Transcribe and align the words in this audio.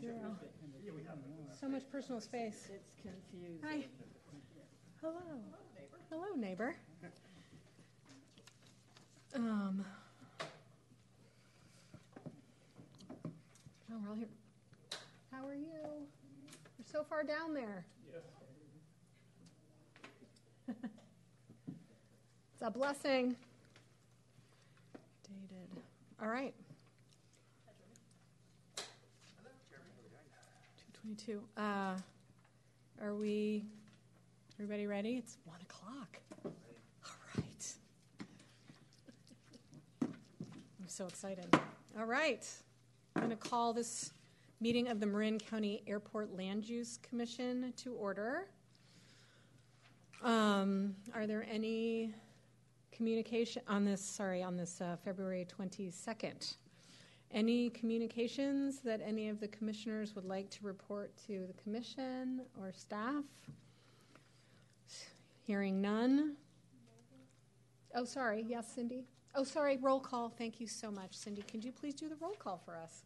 Zero. 0.00 0.36
So 1.60 1.68
much 1.68 1.82
personal 1.90 2.20
space. 2.20 2.68
It's 2.72 2.92
confusing. 3.00 3.58
Hi. 3.64 3.84
Hello. 5.00 5.14
Hello, 6.10 6.34
neighbor. 6.36 6.76
Um. 9.34 9.84
Oh, 13.90 13.98
we're 14.02 14.10
all 14.10 14.14
here. 14.14 14.28
How 15.32 15.46
are 15.46 15.54
you? 15.54 16.06
You're 16.78 16.86
so 16.90 17.04
far 17.04 17.22
down 17.22 17.54
there. 17.54 17.84
It's 22.58 22.62
a 22.62 22.70
blessing. 22.70 23.36
Dated. 25.28 25.82
All 26.22 26.28
right. 26.28 26.54
222. 31.06 31.40
Uh, 31.56 31.96
are 33.00 33.14
we, 33.14 33.64
everybody 34.58 34.88
ready? 34.88 35.16
It's 35.16 35.38
one 35.44 35.60
o'clock. 35.60 36.18
All 36.44 36.52
right. 37.36 37.74
I'm 40.02 40.88
so 40.88 41.06
excited. 41.06 41.46
All 41.96 42.06
right. 42.06 42.44
I'm 43.14 43.22
going 43.22 43.30
to 43.30 43.36
call 43.36 43.72
this 43.72 44.10
meeting 44.60 44.88
of 44.88 44.98
the 44.98 45.06
Marin 45.06 45.38
County 45.38 45.84
Airport 45.86 46.36
Land 46.36 46.68
Use 46.68 46.98
Commission 47.08 47.72
to 47.76 47.92
order. 47.92 48.48
Um, 50.24 50.96
are 51.14 51.28
there 51.28 51.46
any 51.48 52.14
communication 52.90 53.62
on 53.68 53.84
this, 53.84 54.00
sorry, 54.04 54.42
on 54.42 54.56
this 54.56 54.80
uh, 54.80 54.96
February 55.04 55.46
22nd? 55.56 56.56
Any 57.32 57.70
communications 57.70 58.80
that 58.80 59.00
any 59.04 59.28
of 59.28 59.40
the 59.40 59.48
commissioners 59.48 60.14
would 60.14 60.24
like 60.24 60.48
to 60.50 60.64
report 60.64 61.12
to 61.26 61.46
the 61.46 61.52
commission 61.62 62.42
or 62.58 62.72
staff? 62.72 63.24
Hearing 65.42 65.80
none. 65.80 66.36
Oh, 67.94 68.04
sorry. 68.04 68.44
Yes, 68.48 68.72
Cindy. 68.74 69.04
Oh, 69.34 69.44
sorry. 69.44 69.76
Roll 69.76 70.00
call. 70.00 70.28
Thank 70.28 70.60
you 70.60 70.66
so 70.66 70.90
much, 70.90 71.14
Cindy. 71.14 71.42
Could 71.42 71.64
you 71.64 71.72
please 71.72 71.94
do 71.94 72.08
the 72.08 72.16
roll 72.16 72.34
call 72.38 72.60
for 72.64 72.76
us? 72.76 73.02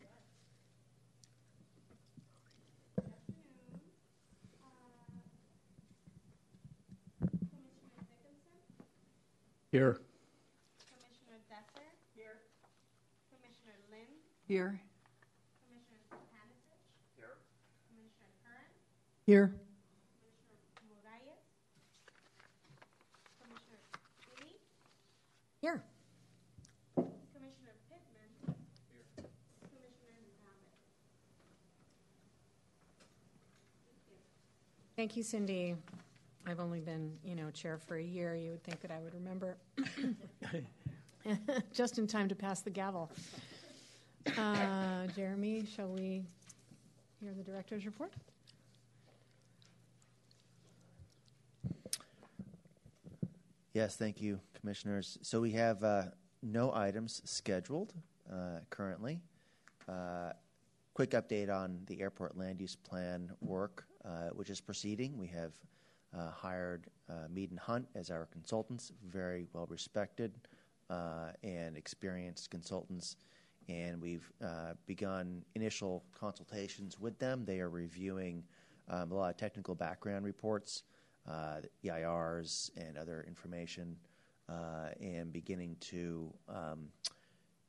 Here. 9.70 10.00
Commissioner 10.82 11.38
Desser? 11.48 11.86
Here. 12.16 12.38
Commissioner 13.30 13.78
Lind? 13.92 14.18
Here. 14.50 14.80
Commissioner 15.62 16.02
Stepanovich? 16.10 16.74
Here. 17.14 17.38
Commissioner 17.86 18.34
Curran? 18.42 18.66
Here. 19.24 19.54
Commissioner 20.18 20.58
Morias? 20.90 21.38
Commissioner 23.38 23.78
Ely? 24.26 24.58
Here. 25.62 25.84
Commissioner 26.96 27.78
Pittman? 27.86 28.58
Here. 28.90 29.06
Commissioner 29.62 30.18
Mohammed? 30.42 30.74
Thank 34.96 35.16
you, 35.16 35.22
Cindy. 35.22 35.76
I've 36.44 36.58
only 36.58 36.80
been, 36.80 37.16
you 37.24 37.36
know, 37.36 37.52
chair 37.52 37.78
for 37.78 37.98
a 37.98 38.02
year. 38.02 38.34
You 38.34 38.50
would 38.50 38.64
think 38.64 38.80
that 38.80 38.90
I 38.90 38.98
would 38.98 39.14
remember 39.14 39.58
just 41.72 42.00
in 42.00 42.08
time 42.08 42.28
to 42.28 42.34
pass 42.34 42.62
the 42.62 42.70
gavel. 42.70 43.12
Uh, 44.26 45.06
Jeremy, 45.16 45.64
shall 45.64 45.88
we 45.88 46.22
hear 47.20 47.32
the 47.36 47.42
director's 47.42 47.86
report? 47.86 48.12
Yes, 53.72 53.96
thank 53.96 54.20
you, 54.20 54.40
commissioners. 54.58 55.18
So 55.22 55.40
we 55.40 55.52
have 55.52 55.82
uh, 55.84 56.02
no 56.42 56.74
items 56.74 57.22
scheduled 57.24 57.94
uh, 58.30 58.60
currently. 58.68 59.20
Uh, 59.88 60.32
quick 60.92 61.10
update 61.10 61.54
on 61.54 61.80
the 61.86 62.00
airport 62.00 62.36
land 62.36 62.60
use 62.60 62.76
plan 62.76 63.30
work, 63.40 63.86
uh, 64.04 64.30
which 64.34 64.50
is 64.50 64.60
proceeding. 64.60 65.16
We 65.16 65.28
have 65.28 65.52
uh, 66.16 66.30
hired 66.30 66.88
Mead 67.30 67.50
and 67.50 67.58
Hunt 67.58 67.86
as 67.94 68.10
our 68.10 68.26
consultants, 68.26 68.92
very 69.08 69.46
well 69.52 69.66
respected 69.68 70.32
and 70.90 71.76
experienced 71.76 72.50
consultants. 72.50 73.16
And 73.70 74.02
we've 74.02 74.28
uh, 74.44 74.74
begun 74.86 75.44
initial 75.54 76.02
consultations 76.18 76.98
with 76.98 77.18
them. 77.20 77.44
They 77.44 77.60
are 77.60 77.70
reviewing 77.70 78.42
um, 78.88 79.12
a 79.12 79.14
lot 79.14 79.30
of 79.30 79.36
technical 79.36 79.76
background 79.76 80.24
reports, 80.24 80.82
uh, 81.30 81.60
EIRs, 81.84 82.70
and 82.76 82.98
other 82.98 83.24
information, 83.28 83.96
uh, 84.48 84.88
and 85.00 85.32
beginning 85.32 85.76
to 85.78 86.34
um, 86.48 86.88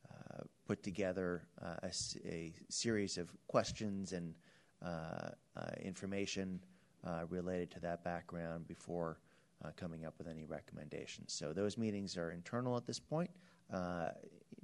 uh, 0.10 0.42
put 0.68 0.82
together 0.82 1.44
uh, 1.62 1.76
a, 1.84 1.92
a 2.28 2.54
series 2.70 3.20
of 3.20 3.32
questions 3.48 4.14
and 4.14 4.34
uh, 4.84 5.30
information 5.84 6.60
related 7.30 7.70
to 7.70 7.80
that 7.80 8.04
background 8.04 8.68
before 8.68 9.20
coming 9.76 10.06
up 10.06 10.16
with 10.18 10.28
any 10.28 10.44
recommendations. 10.44 11.34
So 11.34 11.54
those 11.54 11.78
meetings 11.78 12.18
are 12.18 12.32
internal 12.32 12.76
at 12.78 12.88
this 12.88 13.00
point. 13.00 13.30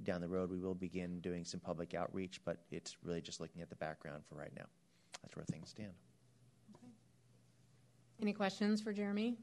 Down 0.02 0.20
the 0.20 0.28
road, 0.28 0.50
we 0.50 0.58
will 0.58 0.74
begin 0.74 1.20
doing 1.20 1.44
some 1.44 1.60
public 1.60 1.94
outreach, 1.94 2.40
but 2.44 2.58
it's 2.70 2.96
really 3.02 3.20
just 3.20 3.40
looking 3.40 3.62
at 3.62 3.70
the 3.70 3.76
background 3.76 4.22
for 4.28 4.36
right 4.36 4.52
now. 4.56 4.66
That's 5.22 5.34
where 5.36 5.44
things 5.44 5.70
stand. 5.70 5.92
Any 8.20 8.32
questions 8.32 8.80
for 8.80 8.92
Jeremy? 8.92 9.36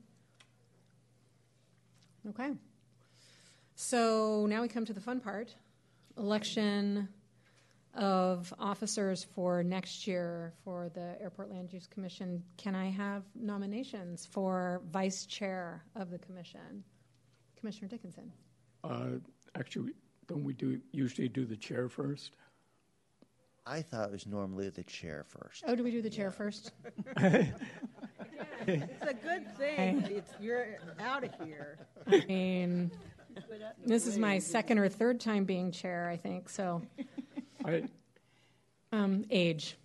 Okay. 2.30 2.52
So 3.76 4.46
now 4.48 4.62
we 4.62 4.68
come 4.68 4.86
to 4.86 4.94
the 4.94 5.02
fun 5.02 5.20
part 5.20 5.54
election 6.18 7.10
of 7.94 8.54
officers 8.60 9.26
for 9.36 9.64
next 9.64 10.08
year 10.08 10.54
for 10.64 10.90
the 10.94 11.16
Airport 11.22 11.50
Land 11.50 11.72
Use 11.72 11.88
Commission. 11.88 12.44
Can 12.58 12.76
I 12.76 12.90
have 12.90 13.24
nominations 13.36 14.26
for 14.26 14.82
vice 14.92 15.26
chair 15.26 15.84
of 15.96 16.10
the 16.10 16.18
commission? 16.20 16.84
Commissioner 17.58 17.88
Dickinson. 17.88 18.32
Uh, 18.84 19.20
Actually, 19.58 19.94
don't 20.28 20.44
we 20.44 20.54
do, 20.54 20.80
usually 20.92 21.28
do 21.30 21.46
the 21.46 21.56
chair 21.56 21.90
first? 21.90 22.32
I 23.68 23.82
thought 23.82 24.10
it 24.10 24.12
was 24.12 24.28
normally 24.28 24.70
the 24.70 24.84
chair 24.84 25.26
first. 25.28 25.64
Oh, 25.68 25.76
do 25.76 25.84
we 25.84 25.92
do 25.92 26.02
the 26.02 26.10
chair 26.10 26.32
first? 26.32 26.72
It's 28.68 29.04
a 29.04 29.14
good 29.14 29.56
thing. 29.58 30.04
It's, 30.10 30.32
you're 30.40 30.66
out 31.00 31.24
of 31.24 31.30
here. 31.46 31.78
I 32.08 32.24
mean, 32.28 32.92
this 33.86 34.08
is 34.08 34.18
my 34.18 34.40
second 34.40 34.80
or 34.80 34.90
third 34.90 35.20
time 35.20 35.44
being 35.46 35.72
chair, 35.72 36.10
I 36.10 36.18
think, 36.18 36.50
so. 36.50 36.82
I, 37.66 37.84
Um, 38.92 39.26
age. 39.30 39.78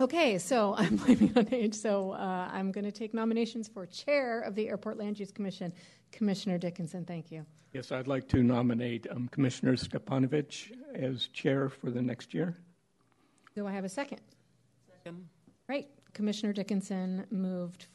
Okay, 0.00 0.36
so 0.38 0.74
I'm 0.78 0.96
blaming 0.96 1.32
on 1.36 1.48
age. 1.52 1.74
So 1.74 2.12
uh, 2.12 2.50
I'm 2.52 2.72
going 2.72 2.84
to 2.84 2.92
take 2.92 3.14
nominations 3.14 3.68
for 3.68 3.86
chair 3.86 4.40
of 4.40 4.54
the 4.54 4.68
Airport 4.68 4.98
Land 4.98 5.18
Use 5.18 5.30
Commission. 5.30 5.72
Commissioner 6.12 6.58
Dickinson, 6.58 7.04
thank 7.04 7.30
you. 7.32 7.44
yes, 7.72 7.90
I'd 7.90 8.06
like 8.06 8.28
to 8.28 8.42
nominate 8.42 9.06
um, 9.10 9.28
Commissioner 9.28 9.74
Stepanovich 9.76 10.70
as 10.94 11.26
chair 11.28 11.68
for 11.68 11.90
the 11.90 12.02
next 12.02 12.32
year. 12.34 12.56
Do 13.56 13.66
I 13.66 13.72
have 13.72 13.84
a 13.84 13.88
second? 13.88 14.20
Second. 15.04 15.26
Right. 15.68 15.88
Commissioner 16.12 16.52
Dickinson 16.52 17.26
moved 17.30 17.86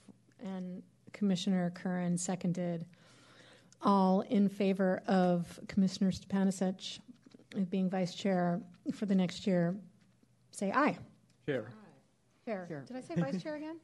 and 0.44 0.82
Commissioner 1.14 1.72
Curran 1.76 2.18
seconded. 2.18 2.86
All 3.84 4.22
in 4.22 4.50
favor 4.50 5.04
of 5.08 5.60
Commissioner 5.68 6.12
Stepanovich 6.12 7.00
being 7.70 7.90
vice 7.90 8.14
chair 8.16 8.60
for 8.94 9.06
the 9.06 9.16
next 9.16 9.46
year, 9.46 9.76
say 10.52 10.72
aye. 10.72 10.98
Chair. 11.46 11.72
Chair. 12.46 12.66
Chair. 12.68 12.84
Did 12.88 12.98
I 12.98 13.02
say 13.02 13.16
vice 13.16 13.42
chair 13.42 13.56
again? 13.56 13.78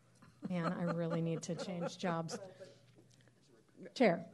Man, 0.50 0.74
I 0.78 0.82
really 0.92 1.22
need 1.22 1.42
to 1.42 1.54
change 1.54 1.96
jobs. 1.96 2.38
Chair. 3.94 4.24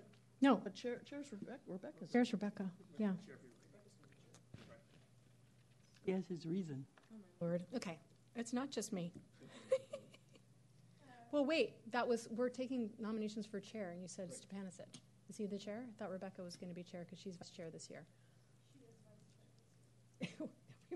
No, 0.43 0.57
But 0.57 0.75
chair, 0.75 1.01
chair's 1.05 1.31
Rebecca, 1.33 1.59
Rebecca's. 1.67 2.11
there's 2.13 2.33
Rebecca. 2.33 2.71
Yeah. 2.99 3.13
He 6.05 6.13
has 6.13 6.27
his 6.27 6.47
reason. 6.47 6.85
Oh, 7.13 7.45
Lord. 7.47 7.65
Okay. 7.77 7.99
It's 8.37 8.53
not 8.53 8.71
just 8.71 8.93
me. 8.93 9.13
well, 11.33 11.45
wait. 11.45 11.75
That 11.93 12.09
was 12.09 12.27
we're 12.31 12.49
taking 12.49 12.89
nominations 12.99 13.45
for 13.45 13.61
chair, 13.61 13.91
and 13.91 14.01
you 14.01 14.09
said 14.09 14.31
Stepanisic. 14.31 15.01
Is 15.29 15.37
he 15.37 15.47
the 15.47 15.59
chair? 15.59 15.85
I 15.87 15.93
thought 15.99 16.11
Rebecca 16.11 16.43
was 16.43 16.57
going 16.57 16.71
to 16.71 16.75
be 16.75 16.83
chair 16.83 17.05
because 17.05 17.19
she's 17.21 17.37
vice 17.37 17.51
chair 17.51 17.69
this 17.71 17.91
year. 17.91 18.07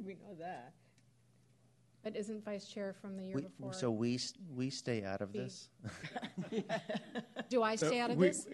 We 0.05 0.15
know 0.15 0.35
that. 0.41 0.73
But 2.05 2.15
isn't 2.17 2.45
vice 2.45 2.67
chair 2.67 2.93
from 3.01 3.17
the 3.17 3.25
year 3.25 3.35
We, 3.37 3.43
before? 3.43 3.73
so 3.73 3.91
we 3.91 4.17
s- 4.17 4.35
we 4.55 4.69
stay 4.71 5.03
out 5.05 5.23
of 5.23 5.33
Be- 5.33 5.39
this. 5.41 5.71
Do 7.49 7.63
I 7.63 7.77
stay 7.77 7.89
So 7.89 7.99
out 8.01 8.11
of 8.11 8.19
we- 8.19 8.29
this? 8.29 8.47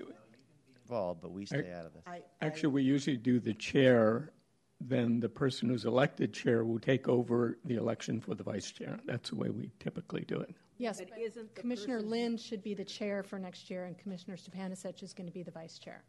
involved, 0.84 1.20
but 1.20 1.32
we 1.32 1.44
stay 1.46 1.72
out 1.72 1.84
of 1.86 1.92
this. 1.92 2.02
I, 2.06 2.22
Actually, 2.40 2.72
we 2.74 2.82
usually 2.84 3.16
do 3.16 3.38
the 3.40 3.54
chair, 3.54 4.32
then 4.80 5.20
the 5.20 5.28
person 5.28 5.68
who's 5.68 5.84
elected 5.84 6.32
chair 6.32 6.64
will 6.64 6.78
take 6.80 7.08
over 7.08 7.58
the 7.64 7.74
election 7.74 8.20
for 8.20 8.34
the 8.36 8.42
vice 8.44 8.70
chair. 8.70 8.98
That's 9.04 9.30
the 9.30 9.36
way 9.36 9.50
we 9.50 9.70
typically 9.80 10.24
do 10.26 10.38
it. 10.40 10.54
Yes, 10.78 10.98
But 11.00 11.10
but 11.10 11.18
isn't 11.18 11.54
the 11.54 11.60
Commissioner 11.60 11.96
person- 11.98 12.10
Lind 12.10 12.40
should 12.40 12.62
be 12.62 12.74
the 12.74 12.84
chair 12.84 13.22
for 13.22 13.38
next 13.38 13.68
year, 13.68 13.84
and 13.84 13.98
Commissioner 13.98 14.36
Stepanovich 14.36 15.02
is 15.02 15.12
going 15.12 15.26
to 15.26 15.32
be 15.32 15.42
the 15.42 15.50
vice 15.50 15.78
chair. 15.78 16.04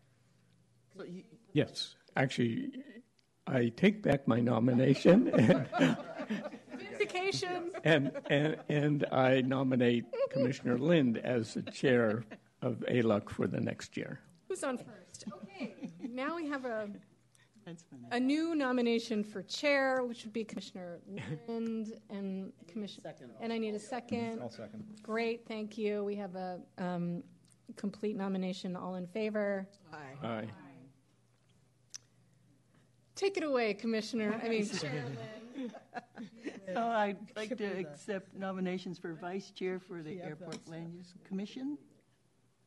so 0.96 1.04
you, 1.04 1.24
Yes, 1.54 1.96
actually, 2.16 2.72
I 3.48 3.70
take 3.70 4.02
back 4.04 4.28
my 4.28 4.40
nomination 4.40 5.32
Vindication. 7.12 7.72
and, 7.84 8.12
and, 8.30 8.58
and 8.70 9.06
I 9.12 9.42
nominate 9.42 10.06
Commissioner 10.30 10.78
Lind 10.78 11.18
as 11.18 11.54
the 11.54 11.64
chair 11.64 12.24
of 12.62 12.84
ALUC 12.90 13.30
for 13.30 13.48
the 13.48 13.60
next 13.60 13.98
year. 13.98 14.20
Who's 14.48 14.64
on 14.64 14.78
first? 14.78 15.26
Okay, 15.44 15.76
now 16.10 16.36
we 16.36 16.48
have 16.48 16.66
a, 16.66 16.90
a 18.12 18.20
new 18.20 18.56
nomination 18.56 19.24
for 19.24 19.42
chair, 19.44 20.04
which 20.04 20.24
would 20.24 20.34
be 20.34 20.44
Commissioner 20.44 21.00
Lind 21.48 21.94
and 22.10 22.52
Commissioner. 22.68 23.14
And 23.40 23.54
I 23.54 23.58
need 23.58 23.76
a 23.76 23.80
second. 23.80 24.42
I'll 24.42 24.50
second. 24.50 24.84
Great, 25.02 25.48
thank 25.48 25.78
you. 25.78 26.04
We 26.04 26.16
have 26.16 26.36
a 26.36 26.60
um, 26.78 27.24
complete 27.78 28.18
nomination. 28.18 28.76
All 28.76 28.96
in 28.96 29.08
favor? 29.08 29.68
Aye. 29.94 30.28
Aye. 30.28 30.48
Take 33.16 33.38
it 33.38 33.44
away, 33.44 33.74
Commissioner. 33.76 34.40
I 34.44 34.50
mean, 34.50 34.68
Chair 34.68 35.06
Lind. 35.56 35.74
Oh, 36.76 36.90
I'd 36.90 37.18
like 37.36 37.58
to 37.58 37.66
accept 37.80 38.36
nominations 38.36 38.98
for 38.98 39.14
vice 39.14 39.52
chair 39.52 39.80
for 39.80 40.02
the 40.02 40.22
Airport 40.22 40.68
Land 40.68 40.94
Use 40.94 41.14
Commission. 41.26 41.78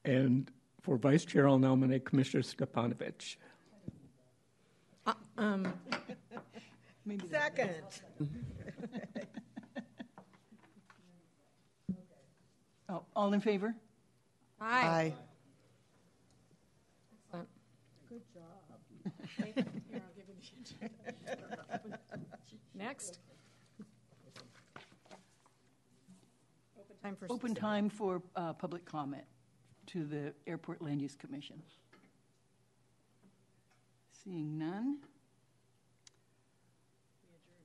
And 0.05 0.51
for 0.83 0.97
vice 0.97 1.25
chair, 1.25 1.49
I'll 1.49 1.59
nominate 1.59 2.05
Commissioner 2.05 2.43
Stepanovich. 2.43 3.37
Um, 5.39 5.73
Maybe 7.07 7.27
that- 7.29 7.43
Second. 7.57 7.83
Oh, 12.87 13.03
all 13.17 13.33
in 13.33 13.41
favor? 13.41 13.75
Aye. 14.61 15.15
Excellent. 17.27 17.49
Good 18.11 18.21
job. 18.35 19.13
Here, 19.37 19.55
I'll 19.57 20.15
give 20.15 20.27
you 20.29 20.79
the- 21.83 21.99
Next. 22.79 23.19
Time 27.05 27.17
for. 27.17 27.27
Open 27.31 27.55
time 27.55 27.89
for 27.89 28.23
uh, 28.37 28.53
public 28.55 28.85
comment 28.85 29.25
to 29.87 30.05
the 30.05 30.33
Airport 30.47 30.81
Land 30.81 31.03
Use 31.03 31.15
Commission. 31.15 31.63
Seeing 34.25 34.59
none. 34.59 34.99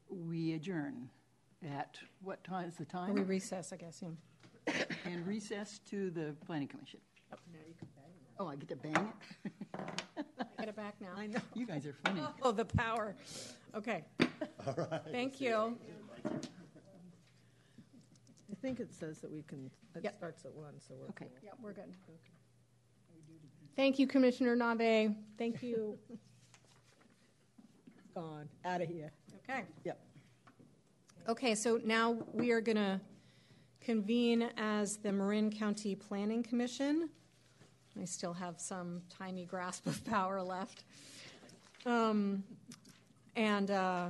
We 0.09 0.53
adjourn 0.53 1.09
at, 1.63 1.97
what 2.23 2.43
time 2.43 2.67
is 2.67 2.75
the 2.75 2.85
time? 2.85 3.13
we 3.13 3.21
recess, 3.21 3.71
I 3.71 3.77
guess, 3.77 4.01
yeah. 4.01 4.73
And 5.05 5.25
recess 5.25 5.79
to 5.89 6.09
the 6.09 6.35
Planning 6.45 6.67
Commission. 6.67 6.99
Oh, 8.39 8.47
I 8.47 8.55
get 8.55 8.69
to 8.69 8.75
bang 8.75 8.95
it? 8.95 9.85
I 10.39 10.45
get 10.59 10.69
it 10.69 10.75
back 10.75 10.95
now. 10.99 11.09
I 11.15 11.27
know. 11.27 11.39
You 11.53 11.65
guys 11.65 11.85
are 11.85 11.95
funny. 12.05 12.21
Oh, 12.41 12.51
the 12.51 12.65
power. 12.65 13.15
Okay. 13.75 14.03
All 14.67 14.73
right. 14.75 15.01
Thank 15.11 15.39
you. 15.39 15.77
I 18.59 18.61
think 18.61 18.81
it 18.81 18.93
says 18.93 19.19
that 19.19 19.31
we 19.31 19.41
can, 19.43 19.71
it 19.95 20.03
Yep. 20.03 20.17
starts 20.17 20.43
at 20.43 20.53
one, 20.53 20.73
so 20.85 20.93
we're. 20.99 21.07
Okay. 21.09 21.27
Yeah, 21.41 21.51
we're 21.61 21.71
good. 21.71 21.95
Thank 23.77 23.97
you, 23.97 24.05
Commissioner 24.05 24.53
Nave. 24.53 25.15
Thank 25.37 25.63
you. 25.63 25.97
Gone, 28.13 28.49
out 28.65 28.81
of 28.81 28.89
here. 28.89 29.13
Okay. 29.49 29.63
Yep. 29.85 29.97
Okay, 31.29 31.55
so 31.55 31.79
now 31.85 32.17
we 32.33 32.51
are 32.51 32.59
going 32.59 32.75
to 32.75 32.99
convene 33.79 34.49
as 34.57 34.97
the 34.97 35.13
Marin 35.13 35.49
County 35.49 35.95
Planning 35.95 36.43
Commission. 36.43 37.09
I 37.97 38.03
still 38.03 38.33
have 38.33 38.59
some 38.59 39.03
tiny 39.09 39.45
grasp 39.45 39.87
of 39.87 40.03
power 40.03 40.41
left. 40.41 40.83
Um, 41.85 42.43
and 43.37 43.71
uh, 43.71 44.09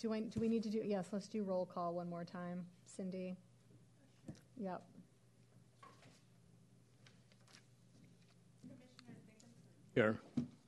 do 0.00 0.14
I 0.14 0.20
do 0.20 0.40
we 0.40 0.48
need 0.48 0.62
to 0.62 0.70
do 0.70 0.80
yes, 0.84 1.08
let's 1.12 1.28
do 1.28 1.42
roll 1.44 1.66
call 1.66 1.94
one 1.94 2.08
more 2.08 2.24
time. 2.24 2.64
Cindy. 2.86 3.36
Yep. 4.56 4.82
Here. 9.94 10.18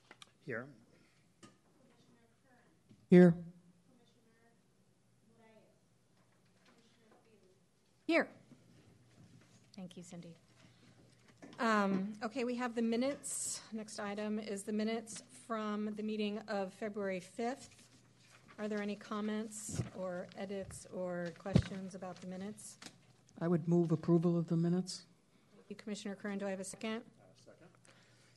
Here. 0.47 0.67
Commissioner 1.77 2.31
Curran, 2.43 2.73
Here. 3.11 3.31
Commissioner 3.87 4.33
Moraes, 5.39 5.79
Commissioner 6.67 7.15
Billy. 7.23 7.55
Here. 8.07 8.29
Thank 9.77 9.97
you, 9.97 10.03
Cindy. 10.03 10.35
Um, 11.61 12.15
Okay, 12.25 12.45
we 12.45 12.55
have 12.57 12.75
the 12.75 12.83
minutes. 12.83 13.61
Next 13.73 13.99
item 14.01 14.39
is 14.39 14.63
the 14.63 14.73
minutes 14.73 15.23
from 15.47 15.95
the 15.97 16.03
meeting 16.03 16.39
of 16.49 16.73
February 16.73 17.23
5th. 17.39 17.69
Are 18.59 18.69
there 18.69 18.81
any 18.81 18.97
comments 18.97 19.83
or 19.99 20.27
edits 20.39 20.87
or 20.95 21.29
questions 21.39 21.95
about 21.95 22.21
the 22.21 22.27
minutes? 22.29 22.79
I 23.41 23.49
would 23.49 23.67
move 23.69 23.91
approval 23.93 24.39
of 24.39 24.47
the 24.47 24.57
minutes. 24.57 25.07
Thank 25.55 25.71
you, 25.71 25.77
Commissioner 25.77 26.15
Curran. 26.15 26.39
Do 26.39 26.47
I 26.47 26.51
have 26.51 26.61
a 26.61 26.65
second? 26.65 27.03
Second. 27.45 27.69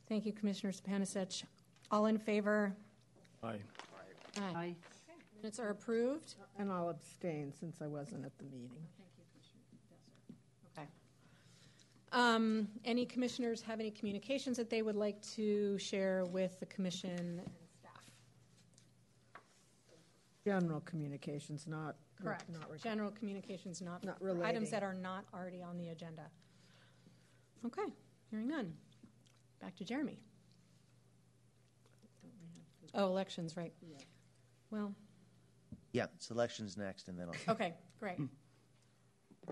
Thank 0.09 0.25
you, 0.25 0.33
Commissioner 0.33 0.73
Stepanovich. 0.73 1.43
All 1.91 2.07
in 2.07 2.17
favor? 2.17 2.75
Aye. 3.43 3.59
Aye. 4.55 4.75
Minutes 5.41 5.59
are 5.59 5.69
approved. 5.69 6.33
And 6.57 6.71
I'll 6.71 6.89
abstain 6.89 7.53
since 7.59 7.77
I 7.81 7.87
wasn't 7.87 8.25
at 8.25 8.35
the 8.39 8.43
meeting. 8.45 8.71
Okay. 8.99 9.06
Um, 12.11 12.67
Any 12.85 13.05
commissioners 13.05 13.61
have 13.63 13.79
any 13.79 13.91
communications 13.91 14.57
that 14.57 14.69
they 14.69 14.81
would 14.81 14.95
like 14.95 15.21
to 15.35 15.77
share 15.77 16.23
with 16.25 16.59
the 16.59 16.65
commission 16.67 17.09
and 17.45 17.51
staff? 17.79 18.09
General 20.45 20.79
communications, 20.81 21.67
not. 21.67 21.95
Correct. 22.21 22.49
Not 22.49 22.71
reg- 22.71 22.81
General 22.81 23.11
communications, 23.11 23.81
not 23.81 24.03
Not 24.03 24.15
items 24.21 24.21
relating. 24.39 24.69
that 24.71 24.83
are 24.83 24.93
not 24.93 25.25
already 25.33 25.61
on 25.61 25.77
the 25.77 25.89
agenda. 25.89 26.23
Okay, 27.65 27.93
hearing 28.31 28.47
none. 28.47 28.73
Back 29.59 29.75
to 29.75 29.83
Jeremy. 29.83 30.17
Oh, 32.95 33.07
elections, 33.07 33.57
right. 33.57 33.73
Well, 34.71 34.95
Yeah, 35.91 36.05
selections 36.19 36.77
next, 36.77 37.09
and 37.09 37.19
then 37.19 37.27
I'll. 37.47 37.53
okay, 37.53 37.73
great. 37.99 38.17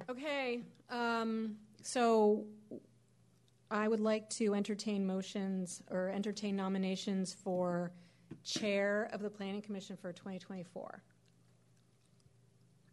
Okay, 0.09 0.61
um, 0.89 1.55
so 1.85 2.45
I 3.69 3.87
would 3.87 3.99
like 3.99 4.29
to 4.31 4.55
entertain 4.55 5.05
motions 5.05 5.81
or 5.91 6.09
entertain 6.09 6.55
nominations 6.55 7.33
for 7.33 7.91
Chair 8.43 9.09
of 9.13 9.21
the 9.21 9.29
Planning 9.29 9.61
Commission 9.61 9.95
for 9.95 10.11
2024. 10.11 11.03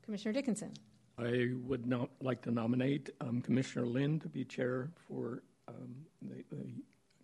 Commissioner 0.03 0.33
Dickinson. 0.33 0.75
I 1.19 1.51
would 1.65 1.87
not 1.87 2.11
like 2.21 2.43
to 2.43 2.51
nominate 2.51 3.11
um, 3.21 3.41
Commissioner 3.41 3.87
Lind 3.87 4.21
to 4.23 4.29
be 4.29 4.45
chair 4.45 4.91
for 5.09 5.43
um, 5.69 5.95
the, 6.21 6.45
the 6.51 6.67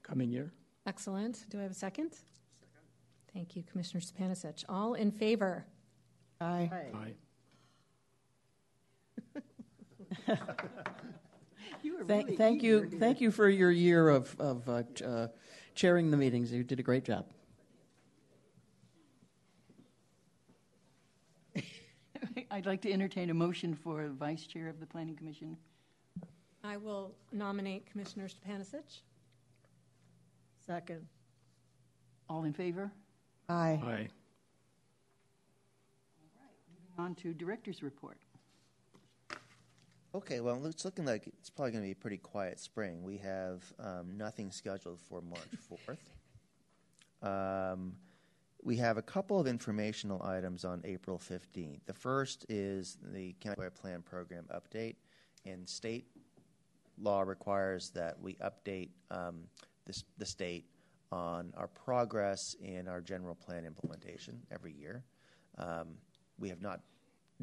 coming 0.02 0.30
year. 0.30 0.52
Excellent. 0.86 1.46
Do 1.50 1.58
I 1.58 1.62
have 1.62 1.72
a 1.72 1.74
second? 1.74 2.12
Second. 2.12 2.24
Thank 3.34 3.56
you, 3.56 3.62
Commissioner 3.70 4.00
Stepanovich. 4.00 4.64
All 4.68 4.94
in 4.94 5.10
favor? 5.10 5.66
Aye. 6.40 6.70
Aye. 6.72 7.12
Aye. 10.26 10.36
You 11.82 11.98
were 11.98 12.04
Thank, 12.04 12.26
really 12.26 12.36
thank 12.36 12.62
you, 12.62 12.84
eager. 12.84 12.98
thank 12.98 13.20
you 13.20 13.30
for 13.30 13.48
your 13.48 13.70
year 13.70 14.08
of, 14.08 14.34
of 14.38 14.68
uh, 14.68 14.82
ch- 14.94 15.02
uh, 15.02 15.28
chairing 15.74 16.10
the 16.10 16.16
meetings. 16.16 16.52
You 16.52 16.64
did 16.64 16.80
a 16.80 16.82
great 16.82 17.04
job. 17.04 17.26
I'd 22.50 22.66
like 22.66 22.82
to 22.82 22.92
entertain 22.92 23.30
a 23.30 23.34
motion 23.34 23.74
for 23.74 24.08
vice 24.08 24.46
chair 24.46 24.68
of 24.68 24.80
the 24.80 24.86
Planning 24.86 25.16
Commission. 25.16 25.56
I 26.64 26.76
will 26.76 27.14
nominate 27.32 27.86
Commissioner 27.90 28.28
Stepanovich. 28.28 29.02
Second. 30.66 31.06
All 32.28 32.44
in 32.44 32.52
favor? 32.52 32.90
Aye. 33.48 33.54
Aye. 33.54 33.78
All 33.80 33.88
right, 33.88 34.08
moving 36.68 36.98
on 36.98 37.14
to 37.16 37.32
director's 37.32 37.82
report. 37.82 38.18
Okay, 40.18 40.40
well, 40.40 40.66
it's 40.66 40.84
looking 40.84 41.04
like 41.04 41.28
it's 41.28 41.48
probably 41.48 41.70
going 41.70 41.84
to 41.84 41.86
be 41.86 41.92
a 41.92 41.94
pretty 41.94 42.16
quiet 42.16 42.58
spring. 42.58 43.04
We 43.04 43.18
have 43.18 43.62
um, 43.78 44.16
nothing 44.16 44.50
scheduled 44.50 44.98
for 45.08 45.20
March 45.20 45.46
4th. 47.22 47.72
Um, 47.72 47.94
we 48.64 48.74
have 48.78 48.96
a 48.96 49.02
couple 49.02 49.38
of 49.38 49.46
informational 49.46 50.20
items 50.24 50.64
on 50.64 50.82
April 50.84 51.20
15th. 51.20 51.82
The 51.86 51.92
first 51.94 52.46
is 52.48 52.98
the 53.00 53.36
countywide 53.40 53.76
plan 53.76 54.02
program 54.02 54.46
update, 54.52 54.96
and 55.46 55.68
state 55.68 56.08
law 57.00 57.20
requires 57.22 57.90
that 57.94 58.20
we 58.20 58.34
update 58.42 58.90
um, 59.12 59.44
this, 59.86 60.02
the 60.18 60.26
state 60.26 60.64
on 61.12 61.52
our 61.56 61.68
progress 61.68 62.56
in 62.60 62.88
our 62.88 63.00
general 63.00 63.36
plan 63.36 63.64
implementation 63.64 64.40
every 64.50 64.72
year. 64.72 65.04
Um, 65.58 65.94
we 66.40 66.48
have 66.48 66.60
not 66.60 66.80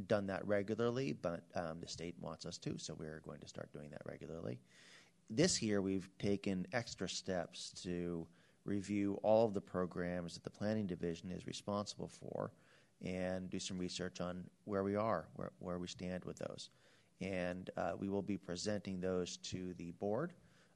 done 0.08 0.28
that 0.28 0.46
regularly, 0.48 1.14
but 1.14 1.44
um, 1.56 1.80
the 1.80 1.88
state 1.88 2.16
wants 2.20 2.46
us 2.46 2.58
to, 2.60 2.78
so 2.78 2.96
we're 2.98 3.22
going 3.26 3.40
to 3.40 3.48
start 3.48 3.72
doing 3.72 3.90
that 3.92 4.02
regularly. 4.06 4.60
This 5.30 5.62
year, 5.62 5.82
we've 5.82 6.10
taken 6.20 6.68
extra 6.74 7.10
steps 7.10 7.72
to 7.84 8.28
review 8.66 9.20
all 9.24 9.46
of 9.46 9.54
the 9.54 9.62
programs 9.62 10.34
that 10.34 10.44
the 10.44 10.50
planning 10.50 10.88
division 10.88 11.32
is 11.32 11.48
responsible 11.48 12.08
for 12.08 12.52
and 13.04 13.50
do 13.50 13.60
some 13.60 13.78
research 13.78 14.22
on 14.22 14.44
where 14.66 14.84
we 14.84 14.96
are, 14.96 15.28
where, 15.36 15.52
where 15.60 15.80
we 15.80 15.88
stand 15.88 16.26
with 16.26 16.38
those. 16.40 16.70
And 17.22 17.70
uh, 17.78 17.94
we 17.98 18.10
will 18.10 18.22
be 18.22 18.38
presenting 18.38 19.00
those 19.00 19.38
to 19.38 19.74
the 19.78 19.92
board 19.92 20.34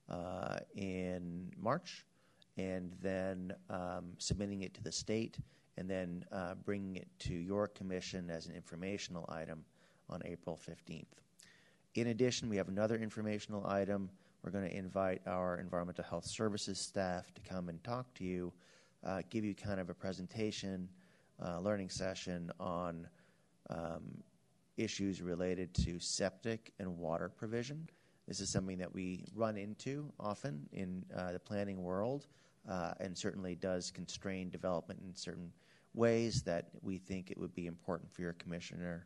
uh, 0.10 0.58
in 0.76 1.52
March 1.58 2.06
and 2.58 2.96
then 3.02 3.54
um, 3.70 4.14
submitting 4.18 4.62
it 4.62 4.74
to 4.76 4.84
the 4.84 4.92
state 4.92 5.38
and 5.80 5.90
then 5.90 6.26
uh, 6.34 6.56
bringing 6.66 6.98
it 6.98 7.08
to 7.20 7.34
your 7.34 7.66
commission 7.68 8.30
as 8.30 8.48
an 8.48 8.54
informational 8.54 9.26
item 9.30 9.64
on 10.10 10.22
April 10.26 10.60
15th. 10.68 11.06
In 11.96 12.08
addition, 12.08 12.50
we 12.50 12.58
have 12.58 12.68
another 12.68 12.98
informational 12.98 13.66
item. 13.66 14.10
We're 14.44 14.52
going 14.52 14.70
to 14.70 14.76
invite 14.76 15.22
our 15.26 15.58
environmental 15.58 16.04
health 16.04 16.26
services 16.26 16.78
staff 16.78 17.34
to 17.34 17.42
come 17.42 17.70
and 17.70 17.82
talk 17.82 18.14
to 18.16 18.26
you, 18.26 18.52
uh, 19.06 19.22
give 19.30 19.46
you 19.46 19.56
kind 19.56 19.80
of 19.80 19.90
a 19.90 19.94
presentation, 19.94 20.90
uh, 21.44 21.62
learning 21.62 21.90
session 21.90 22.52
on 22.60 23.08
um, 23.70 24.04
issues 24.76 25.22
related 25.22 25.74
to 25.76 25.98
septic 25.98 26.74
and 26.80 26.98
water 26.98 27.30
provision. 27.30 27.88
This 28.28 28.42
is 28.42 28.50
something 28.50 28.78
that 28.80 28.94
we 28.94 29.24
run 29.34 29.56
into 29.56 30.12
often 30.20 30.68
in 30.74 31.06
uh, 31.16 31.32
the 31.32 31.40
planning 31.40 31.82
world 31.82 32.28
uh, 32.70 32.94
and 33.00 33.18
certainly 33.18 33.56
does 33.56 33.92
constrain 33.92 34.50
development 34.50 35.00
in 35.08 35.16
certain 35.16 35.52
ways 35.94 36.44
that 36.44 36.70
we 36.82 36.98
think 36.98 37.32
it 37.32 37.38
would 37.38 37.54
be 37.54 37.68
important 37.68 38.12
for 38.12 38.22
your 38.22 38.34
commissioner, 38.34 39.06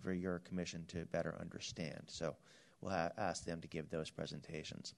for 0.00 0.12
your 0.12 0.38
commission 0.40 0.84
to 0.88 1.04
better 1.06 1.36
understand. 1.40 2.02
So 2.06 2.34
we'll 2.80 2.92
ha- 2.92 3.10
ask 3.18 3.44
them 3.44 3.60
to 3.60 3.68
give 3.68 3.90
those 3.90 4.10
presentations. 4.10 4.94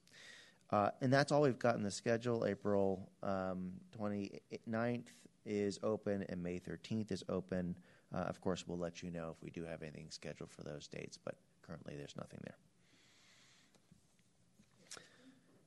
Uh, 0.71 0.89
and 1.01 1.11
that's 1.11 1.31
all 1.31 1.41
we've 1.41 1.59
got 1.59 1.75
in 1.75 1.83
the 1.83 1.91
schedule. 1.91 2.45
April 2.45 3.09
um, 3.21 3.73
29th 3.99 5.07
is 5.45 5.79
open 5.83 6.25
and 6.29 6.41
May 6.41 6.59
13th 6.59 7.11
is 7.11 7.23
open. 7.29 7.75
Uh, 8.13 8.19
of 8.19 8.41
course, 8.41 8.65
we'll 8.67 8.77
let 8.77 9.03
you 9.03 9.11
know 9.11 9.29
if 9.35 9.43
we 9.43 9.51
do 9.51 9.63
have 9.63 9.83
anything 9.83 10.07
scheduled 10.09 10.51
for 10.51 10.63
those 10.63 10.87
dates, 10.87 11.17
but 11.23 11.35
currently 11.61 11.95
there's 11.95 12.15
nothing 12.17 12.39
there. 12.43 12.57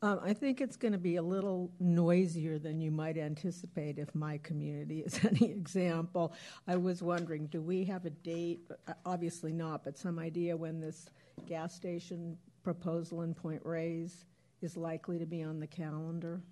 Um, 0.01 0.21
I 0.23 0.33
think 0.33 0.61
it's 0.61 0.77
going 0.77 0.93
to 0.93 0.99
be 0.99 1.17
a 1.17 1.23
little 1.23 1.73
noisier 1.81 2.59
than 2.59 2.81
you 2.81 2.93
might 2.93 3.19
anticipate 3.19 3.99
if 3.99 4.15
my 4.15 4.39
community 4.39 5.01
is 5.01 5.19
any 5.25 5.51
example. 5.51 6.35
I 6.69 6.77
was 6.77 7.03
wondering, 7.03 7.47
do 7.47 7.61
we 7.61 7.85
have 7.87 8.05
a 8.05 8.11
date? 8.11 8.61
Uh, 8.87 8.93
Obviously 9.05 9.53
not, 9.53 9.85
but 9.85 9.99
some 9.99 10.19
idea 10.19 10.57
when 10.57 10.81
this 10.81 11.07
gas 11.47 11.75
station 11.75 12.37
proposal 12.63 13.23
in 13.23 13.35
Point 13.35 13.63
Reyes 13.65 14.25
is 14.61 14.77
likely 14.77 15.19
to 15.19 15.27
be 15.27 15.43
on 15.43 15.61
the 15.61 15.67
calendar? 15.67 16.43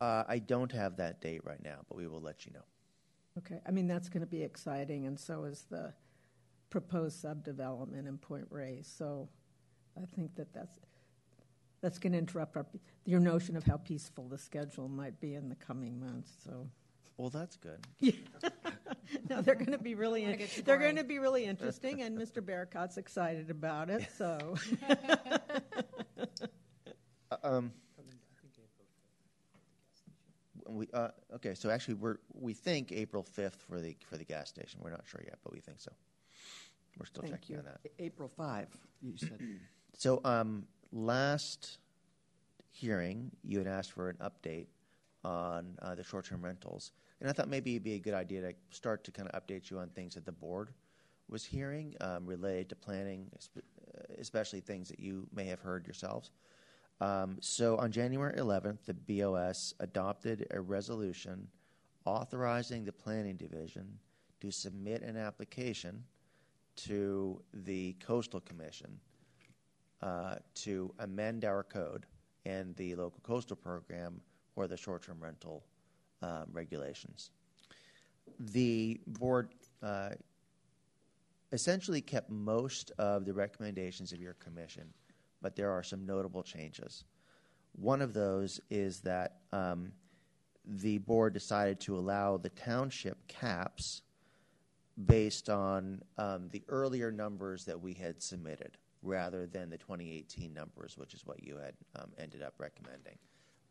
Uh, 0.00 0.24
I 0.26 0.38
don't 0.38 0.72
have 0.72 0.96
that 0.96 1.20
date 1.20 1.42
right 1.44 1.62
now, 1.62 1.80
but 1.88 1.96
we 1.96 2.08
will 2.08 2.20
let 2.20 2.44
you 2.44 2.52
know. 2.52 2.64
Okay, 3.38 3.60
I 3.66 3.70
mean, 3.70 3.86
that's 3.86 4.08
going 4.08 4.20
to 4.20 4.26
be 4.26 4.42
exciting, 4.42 5.06
and 5.06 5.18
so 5.18 5.44
is 5.44 5.64
the 5.70 5.92
proposed 6.70 7.22
subdevelopment 7.24 8.08
in 8.08 8.18
Point 8.18 8.46
Reyes. 8.50 8.92
So 8.92 9.28
I 9.96 10.04
think 10.16 10.34
that 10.36 10.52
that's, 10.52 10.78
that's 11.82 11.98
going 11.98 12.12
to 12.12 12.18
interrupt 12.18 12.56
our, 12.56 12.64
your 13.04 13.20
notion 13.20 13.56
of 13.56 13.64
how 13.64 13.76
peaceful 13.76 14.28
the 14.28 14.38
schedule 14.38 14.88
might 14.88 15.20
be 15.20 15.34
in 15.34 15.48
the 15.48 15.56
coming 15.56 16.00
months, 16.00 16.32
so. 16.44 16.66
Well, 17.18 17.28
that's 17.28 17.56
good. 17.56 17.80
Yeah. 18.00 18.12
No, 19.28 19.42
they're 19.42 19.56
going 19.56 19.72
to 19.72 19.78
be 19.78 19.94
really, 19.94 20.22
Wanna 20.22 20.38
get 20.38 20.56
you 20.56 20.62
they're 20.62 20.78
going 20.78 20.96
to 20.96 21.04
be 21.04 21.18
really 21.18 21.44
interesting, 21.44 22.00
and 22.00 22.16
Mr. 22.16 22.40
Bearcott's 22.42 22.96
excited 22.96 23.50
about 23.50 23.90
it, 23.90 24.08
so. 24.16 24.54
Uh, 27.30 27.36
Um, 27.42 27.72
we, 30.68 30.86
uh, 30.94 31.08
okay, 31.34 31.54
so 31.54 31.68
actually, 31.70 31.94
we're, 31.94 32.16
we 32.32 32.54
think 32.54 32.92
April 32.92 33.26
5th 33.36 33.56
for 33.68 33.80
the, 33.80 33.96
for 34.06 34.16
the 34.16 34.24
gas 34.24 34.48
station. 34.48 34.80
We're 34.82 34.90
not 34.90 35.04
sure 35.06 35.20
yet, 35.24 35.38
but 35.42 35.52
we 35.52 35.60
think 35.60 35.80
so. 35.80 35.92
We're 36.98 37.06
still 37.06 37.22
Thank 37.22 37.34
checking 37.34 37.56
you. 37.56 37.60
on 37.60 37.64
that. 37.66 37.80
April 37.98 38.30
5, 38.36 38.68
you 39.02 39.16
said. 39.16 39.38
So, 39.96 40.20
um, 40.24 40.64
last 40.92 41.78
hearing, 42.70 43.30
you 43.42 43.58
had 43.58 43.66
asked 43.66 43.92
for 43.92 44.08
an 44.08 44.16
update 44.16 44.66
on 45.24 45.78
uh, 45.82 45.94
the 45.94 46.02
short-term 46.02 46.44
rentals, 46.44 46.92
and 47.20 47.30
I 47.30 47.32
thought 47.32 47.48
maybe 47.48 47.72
it'd 47.72 47.84
be 47.84 47.94
a 47.94 47.98
good 47.98 48.14
idea 48.14 48.40
to 48.40 48.54
start 48.70 49.04
to 49.04 49.12
kind 49.12 49.28
of 49.28 49.40
update 49.40 49.70
you 49.70 49.78
on 49.78 49.88
things 49.88 50.14
that 50.14 50.24
the 50.24 50.32
board 50.32 50.70
was 51.28 51.44
hearing 51.44 51.94
um, 52.00 52.26
related 52.26 52.68
to 52.70 52.76
planning, 52.76 53.30
uh, 53.56 53.60
especially 54.18 54.60
things 54.60 54.88
that 54.88 55.00
you 55.00 55.26
may 55.34 55.46
have 55.46 55.60
heard 55.60 55.86
yourselves. 55.86 56.30
Um, 57.00 57.38
so, 57.40 57.76
on 57.78 57.90
January 57.90 58.34
11th, 58.38 58.84
the 58.86 58.94
BOS 58.94 59.74
adopted 59.80 60.46
a 60.50 60.60
resolution 60.60 61.48
authorizing 62.04 62.84
the 62.84 62.92
planning 62.92 63.36
division 63.36 63.98
to 64.40 64.50
submit 64.50 65.02
an 65.02 65.16
application 65.16 66.02
to 66.74 67.40
the 67.52 67.94
Coastal 68.04 68.40
Commission 68.40 68.98
uh, 70.02 70.36
to 70.54 70.92
amend 70.98 71.44
our 71.44 71.62
code 71.62 72.06
and 72.44 72.74
the 72.76 72.94
local 72.96 73.20
coastal 73.22 73.56
program 73.56 74.20
for 74.54 74.66
the 74.66 74.76
short-term 74.76 75.18
rental 75.20 75.62
um, 76.22 76.46
regulations. 76.52 77.30
The 78.38 79.00
board 79.06 79.54
uh, 79.82 80.10
essentially 81.52 82.00
kept 82.00 82.30
most 82.30 82.92
of 82.98 83.24
the 83.24 83.32
recommendations 83.32 84.12
of 84.12 84.20
your 84.20 84.34
commission, 84.34 84.88
but 85.40 85.56
there 85.56 85.70
are 85.70 85.82
some 85.82 86.04
notable 86.04 86.42
changes. 86.42 87.04
One 87.72 88.02
of 88.02 88.12
those 88.12 88.60
is 88.70 89.00
that 89.00 89.38
um, 89.52 89.92
the 90.64 90.98
board 90.98 91.32
decided 91.32 91.80
to 91.80 91.96
allow 91.96 92.36
the 92.36 92.50
township 92.50 93.26
caps 93.28 94.02
based 95.06 95.48
on 95.48 96.02
um, 96.18 96.48
the 96.50 96.62
earlier 96.68 97.10
numbers 97.10 97.64
that 97.64 97.80
we 97.80 97.94
had 97.94 98.22
submitted 98.22 98.76
rather 99.02 99.46
than 99.46 99.68
the 99.68 99.78
2018 99.78 100.52
numbers, 100.52 100.96
which 100.96 101.14
is 101.14 101.26
what 101.26 101.42
you 101.42 101.56
had 101.56 101.74
um, 101.96 102.10
ended 102.18 102.42
up 102.42 102.54
recommending. 102.58 103.18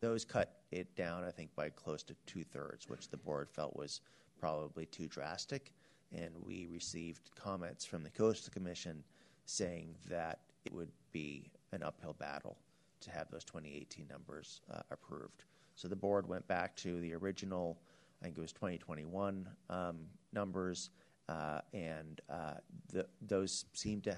Those 0.00 0.24
cut 0.24 0.62
it 0.70 0.94
down, 0.96 1.24
I 1.24 1.30
think, 1.30 1.54
by 1.54 1.70
close 1.70 2.02
to 2.04 2.16
two 2.26 2.44
thirds, 2.44 2.88
which 2.88 3.08
the 3.08 3.16
board 3.16 3.48
felt 3.50 3.76
was 3.76 4.00
probably 4.38 4.86
too 4.86 5.06
drastic. 5.06 5.72
And 6.12 6.30
we 6.44 6.66
received 6.66 7.30
comments 7.34 7.84
from 7.84 8.02
the 8.02 8.10
Coastal 8.10 8.52
Commission 8.52 9.02
saying 9.46 9.94
that 10.10 10.40
it 10.64 10.72
would 10.72 10.90
be 11.12 11.50
an 11.72 11.82
uphill 11.82 12.14
battle 12.14 12.58
to 13.00 13.10
have 13.10 13.30
those 13.30 13.44
2018 13.44 14.06
numbers 14.08 14.60
uh, 14.72 14.82
approved. 14.90 15.44
So 15.74 15.88
the 15.88 15.96
board 15.96 16.28
went 16.28 16.46
back 16.48 16.76
to 16.76 17.00
the 17.00 17.14
original, 17.14 17.78
I 18.20 18.24
think 18.24 18.36
it 18.36 18.40
was 18.40 18.52
2021 18.52 19.48
um, 19.70 19.96
numbers, 20.32 20.90
uh, 21.28 21.60
and 21.72 22.20
uh, 22.28 22.54
the, 22.92 23.06
those 23.22 23.64
seem 23.72 24.00
to 24.02 24.16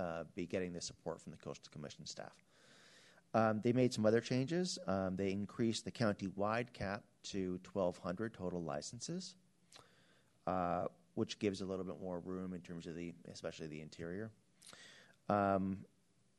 uh, 0.00 0.24
be 0.34 0.46
getting 0.46 0.72
the 0.72 0.80
support 0.80 1.20
from 1.20 1.32
the 1.32 1.38
Coastal 1.38 1.70
Commission 1.72 2.06
staff. 2.06 2.44
Um, 3.34 3.60
they 3.64 3.72
made 3.72 3.92
some 3.92 4.06
other 4.06 4.20
changes. 4.20 4.78
Um, 4.86 5.16
they 5.16 5.32
increased 5.32 5.84
the 5.84 5.90
county-wide 5.90 6.72
cap 6.72 7.02
to 7.24 7.58
1,200 7.72 8.32
total 8.32 8.62
licenses, 8.62 9.34
uh, 10.46 10.84
which 11.14 11.38
gives 11.38 11.60
a 11.60 11.64
little 11.64 11.84
bit 11.84 12.00
more 12.00 12.20
room 12.20 12.54
in 12.54 12.60
terms 12.60 12.86
of 12.86 12.94
the, 12.94 13.12
especially 13.32 13.66
the 13.66 13.80
interior. 13.80 14.30
Um, 15.28 15.78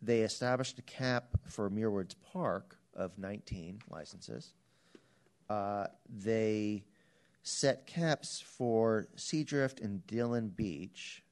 they 0.01 0.21
established 0.21 0.79
a 0.79 0.83
cap 0.83 1.25
for 1.47 1.69
Muirwoods 1.69 2.15
Park 2.31 2.77
of 2.95 3.17
19 3.17 3.81
licenses. 3.89 4.53
Uh, 5.49 5.87
they 6.09 6.83
set 7.43 7.85
caps 7.85 8.41
for 8.41 9.07
Seadrift 9.15 9.83
and 9.83 10.05
Dillon 10.07 10.49
Beach. 10.49 11.23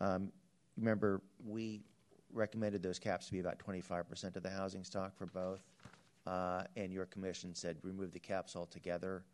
Um, 0.00 0.32
remember, 0.76 1.22
we 1.44 1.80
recommended 2.32 2.82
those 2.82 2.98
caps 2.98 3.26
to 3.26 3.32
be 3.32 3.40
about 3.40 3.58
25% 3.58 4.36
of 4.36 4.42
the 4.42 4.50
housing 4.50 4.84
stock 4.84 5.16
for 5.16 5.26
both, 5.26 5.62
uh, 6.26 6.64
and 6.76 6.92
your 6.92 7.06
commission 7.06 7.54
said 7.54 7.76
remove 7.82 8.12
the 8.12 8.20
caps 8.20 8.56
altogether. 8.56 9.24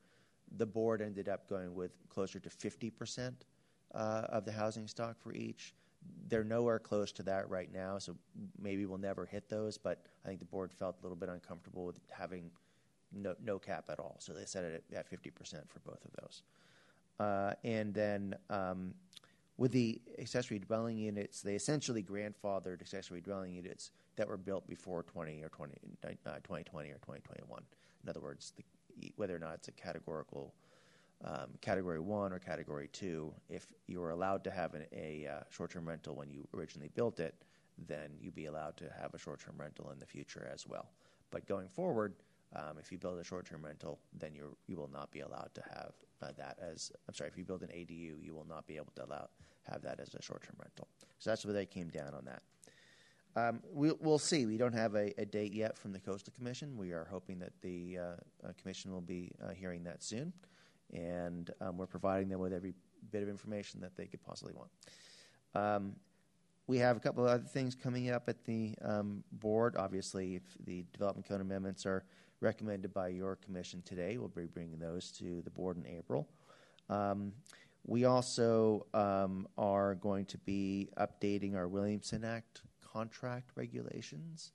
The 0.57 0.67
board 0.67 1.03
ended 1.03 1.29
up 1.29 1.49
going 1.49 1.75
with 1.75 1.93
closer 2.09 2.41
to 2.41 2.49
50% 2.49 3.33
uh, 3.95 3.99
of 4.29 4.45
the 4.45 4.53
housing 4.53 4.89
stock 4.89 5.21
for 5.21 5.33
each. 5.33 5.75
They're 6.29 6.45
nowhere 6.45 6.79
close 6.79 7.13
to 7.13 7.23
that 7.25 7.49
right 7.51 7.73
now, 7.73 7.99
so 7.99 8.17
maybe 8.61 8.87
we'll 8.87 8.99
never 8.99 9.27
hit 9.27 9.49
those, 9.49 9.77
but 9.77 10.07
I 10.25 10.29
think 10.29 10.41
the 10.41 10.47
board 10.47 10.73
felt 10.73 10.97
a 11.01 11.03
little 11.03 11.17
bit 11.17 11.29
uncomfortable 11.29 11.85
with 11.85 12.01
having 12.11 12.51
no, 13.13 13.35
no 13.43 13.59
cap 13.59 13.85
at 13.91 13.99
all. 13.99 14.17
So 14.19 14.33
they 14.33 14.45
set 14.45 14.65
it 14.65 14.85
at, 14.93 14.99
at 14.99 15.11
50% 15.11 15.33
for 15.69 15.81
both 15.81 16.05
of 16.05 16.13
those. 16.21 16.43
Uh, 17.19 17.55
and 17.65 17.93
then 17.93 18.37
um, 18.49 18.95
with 19.59 19.73
the 19.73 20.01
accessory 20.19 20.61
dwelling 20.61 20.97
units, 20.97 21.43
they 21.43 21.57
essentially 21.57 22.03
grandfathered 22.03 22.81
accessory 22.81 23.21
dwelling 23.21 23.53
units 23.53 23.91
that 24.17 24.29
were 24.29 24.37
built 24.37 24.67
before 24.69 25.03
20 25.03 25.43
or 25.43 25.49
20, 25.49 25.75
uh, 26.05 26.09
2020 26.09 26.89
or 26.91 26.95
2021. 26.95 27.63
In 28.05 28.09
other 28.09 28.21
words, 28.21 28.53
the, 28.57 29.13
whether 29.17 29.35
or 29.35 29.41
not 29.41 29.55
it's 29.55 29.69
a 29.69 29.73
categorical 29.73 30.55
um, 31.25 31.49
category 31.61 31.99
one 31.99 32.33
or 32.33 32.39
category 32.39 32.89
two, 32.93 33.35
if 33.51 33.67
you 33.89 34.01
were 34.01 34.11
allowed 34.11 34.45
to 34.45 34.51
have 34.53 34.75
an, 34.75 34.85
a 34.93 35.27
uh, 35.27 35.43
short-term 35.51 35.89
rental 35.89 36.15
when 36.15 36.31
you 36.31 36.47
originally 36.55 36.91
built 36.95 37.19
it, 37.19 37.35
then 37.89 38.11
you'd 38.21 38.37
be 38.37 38.47
allowed 38.47 38.77
to 38.77 38.85
have 39.01 39.13
a 39.15 39.19
short-term 39.19 39.57
rental 39.59 39.91
in 39.91 39.99
the 39.99 40.07
future 40.07 40.49
as 40.53 40.67
well. 40.69 40.91
But 41.33 41.47
going 41.47 41.69
forward, 41.69 42.15
um, 42.55 42.79
if 42.79 42.93
you 42.93 42.99
build 42.99 43.19
a 43.19 43.25
short-term 43.25 43.65
rental, 43.65 43.99
then 44.17 44.35
you 44.35 44.57
you 44.69 44.77
will 44.77 44.91
not 44.93 45.11
be 45.11 45.21
allowed 45.21 45.51
to 45.55 45.63
have 45.75 45.93
uh, 46.23 46.33
that 46.37 46.59
as 46.61 46.93
I'm 47.09 47.15
sorry. 47.15 47.31
If 47.31 47.39
you 47.39 47.45
build 47.45 47.63
an 47.63 47.69
ADU, 47.69 48.23
you 48.23 48.35
will 48.35 48.47
not 48.49 48.67
be 48.67 48.77
able 48.77 48.93
to 48.97 49.05
allow 49.05 49.29
have 49.71 49.83
that 49.83 50.01
as 50.01 50.15
a 50.15 50.23
short-term 50.23 50.57
rental. 50.59 50.89
So 51.19 51.31
that's 51.31 51.45
where 51.45 51.53
they 51.53 51.67
came 51.67 51.89
down 51.89 52.15
on 52.15 52.25
that. 52.25 52.43
Um, 53.37 53.61
we, 53.73 53.93
will 53.93 54.19
see. 54.19 54.47
We 54.47 54.57
don't 54.57 54.73
have 54.73 54.95
a, 54.95 55.13
a, 55.21 55.25
date 55.25 55.53
yet 55.53 55.77
from 55.77 55.93
the 55.93 56.01
Coastal 56.01 56.33
Commission. 56.35 56.77
We 56.77 56.93
are 56.93 57.07
hoping 57.11 57.39
that 57.41 57.53
the 57.61 57.99
uh, 57.99 58.03
uh, 58.03 58.53
Commission 58.61 58.93
will 58.93 59.03
be 59.03 59.31
uh, 59.45 59.51
hearing 59.51 59.85
that 59.85 60.03
soon, 60.03 60.33
and 60.93 61.51
um, 61.61 61.77
we're 61.77 61.87
providing 61.87 62.29
them 62.31 62.41
with 62.41 62.53
every 62.53 62.73
bit 63.13 63.23
of 63.23 63.29
information 63.29 63.81
that 63.81 63.97
they 63.97 64.07
could 64.07 64.23
possibly 64.23 64.55
want. 64.55 64.71
Um, 65.55 65.95
we 66.67 66.79
have 66.79 66.97
a 66.97 67.01
couple 67.01 67.25
of 67.25 67.31
other 67.31 67.45
things 67.45 67.75
coming 67.75 68.11
up 68.11 68.29
at 68.29 68.45
the 68.45 68.75
um, 68.83 69.23
board. 69.33 69.77
Obviously, 69.77 70.37
if 70.37 70.43
the 70.65 70.85
development 70.93 71.29
code 71.29 71.41
amendments 71.41 71.87
are 71.87 72.05
recommended 72.41 72.93
by 72.93 73.09
your 73.09 73.37
commission 73.37 73.83
today, 73.85 74.19
we'll 74.19 74.29
be 74.29 74.47
bringing 74.47 74.79
those 74.79 75.11
to 75.13 75.43
the 75.43 75.51
board 75.51 75.77
in 75.77 75.87
April. 75.87 76.29
Um, 76.89 77.33
we 77.85 78.05
also 78.05 78.87
um, 78.95 79.49
are 79.57 79.95
going 79.95 80.27
to 80.27 80.39
be 80.39 80.89
updating 80.99 81.57
our 81.57 81.69
Williamson 81.69 82.25
Act 82.25 82.63
contract 82.93 83.51
regulations. 83.55 84.53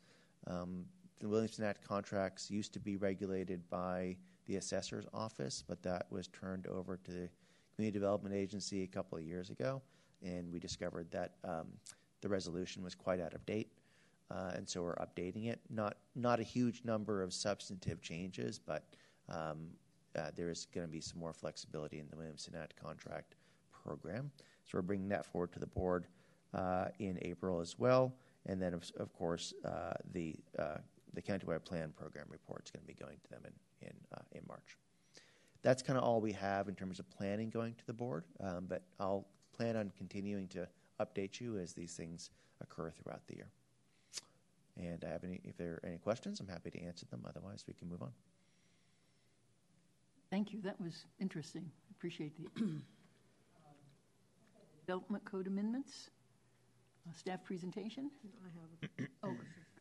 Um, 0.47 0.85
the 1.19 1.27
Williamson 1.27 1.65
Act 1.65 1.87
contracts 1.87 2.51
used 2.51 2.73
to 2.73 2.79
be 2.79 2.97
regulated 2.97 3.67
by 3.69 4.17
the 4.45 4.57
assessor's 4.57 5.05
office, 5.13 5.63
but 5.67 5.81
that 5.83 6.05
was 6.09 6.27
turned 6.27 6.67
over 6.67 6.97
to 6.97 7.11
the 7.11 7.29
Community 7.75 7.97
Development 7.97 8.35
Agency 8.35 8.83
a 8.83 8.87
couple 8.87 9.17
of 9.17 9.23
years 9.23 9.49
ago, 9.49 9.81
and 10.21 10.51
we 10.51 10.59
discovered 10.59 11.09
that 11.11 11.35
um, 11.43 11.67
the 12.21 12.29
resolution 12.29 12.83
was 12.83 12.93
quite 12.93 13.19
out 13.19 13.33
of 13.33 13.45
date. 13.45 13.71
Uh, 14.33 14.51
and 14.55 14.67
so 14.67 14.81
we're 14.81 14.95
updating 14.95 15.47
it. 15.47 15.59
Not 15.69 15.97
not 16.15 16.39
a 16.39 16.43
huge 16.43 16.81
number 16.83 17.21
of 17.21 17.33
substantive 17.33 18.01
changes, 18.01 18.59
but 18.59 18.83
um, 19.29 19.67
uh, 20.17 20.31
there 20.35 20.49
is 20.49 20.67
going 20.73 20.85
to 20.85 20.91
be 20.91 21.01
some 21.01 21.19
more 21.19 21.33
flexibility 21.33 21.99
in 21.99 22.07
the 22.09 22.17
Williamson 22.17 22.55
Act 22.55 22.75
contract 22.81 23.35
program. 23.71 24.31
So 24.65 24.77
we're 24.77 24.83
bringing 24.83 25.09
that 25.09 25.25
forward 25.25 25.51
to 25.53 25.59
the 25.59 25.67
board 25.67 26.07
uh, 26.53 26.85
in 26.99 27.19
April 27.21 27.59
as 27.59 27.77
well. 27.77 28.13
And 28.45 28.61
then, 28.61 28.73
of, 28.73 28.89
of 28.97 29.13
course, 29.13 29.53
uh, 29.65 29.93
the 30.11 30.35
uh, 30.57 30.77
the 31.13 31.21
countywide 31.21 31.63
plan 31.63 31.93
program 31.95 32.25
report 32.29 32.63
is 32.65 32.71
going 32.71 32.81
to 32.81 32.87
be 32.87 32.93
going 32.93 33.17
to 33.23 33.29
them 33.29 33.41
in 33.45 33.87
in, 33.87 33.93
uh, 34.15 34.21
in 34.31 34.41
March. 34.47 34.77
That's 35.61 35.81
kind 35.81 35.97
of 35.97 36.03
all 36.03 36.19
we 36.19 36.33
have 36.33 36.67
in 36.67 36.75
terms 36.75 36.99
of 36.99 37.09
planning 37.09 37.49
going 37.49 37.75
to 37.75 37.85
the 37.85 37.93
board. 37.93 38.23
Um, 38.39 38.65
but 38.67 38.83
I'll 38.99 39.27
plan 39.55 39.77
on 39.77 39.91
continuing 39.95 40.47
to 40.49 40.67
update 40.99 41.39
you 41.39 41.57
as 41.57 41.73
these 41.73 41.93
things 41.93 42.31
occur 42.61 42.91
throughout 42.91 43.25
the 43.27 43.35
year. 43.35 43.47
And 44.77 45.03
I 45.05 45.09
have 45.11 45.23
any, 45.23 45.39
if 45.43 45.55
there 45.57 45.73
are 45.73 45.85
any 45.85 45.97
questions, 45.97 46.39
I'm 46.39 46.47
happy 46.47 46.71
to 46.71 46.81
answer 46.81 47.05
them. 47.05 47.23
Otherwise, 47.27 47.63
we 47.67 47.73
can 47.73 47.89
move 47.89 48.01
on. 48.01 48.11
Thank 50.31 50.51
you. 50.51 50.61
That 50.61 50.79
was 50.81 51.05
interesting. 51.19 51.69
Appreciate 51.91 52.35
the 52.35 52.79
development 54.85 55.23
code 55.25 55.47
amendments. 55.47 56.09
Uh, 57.07 57.13
staff 57.13 57.43
presentation. 57.43 58.09
I 58.43 58.49
have. 59.03 59.09
Oh, 59.23 59.35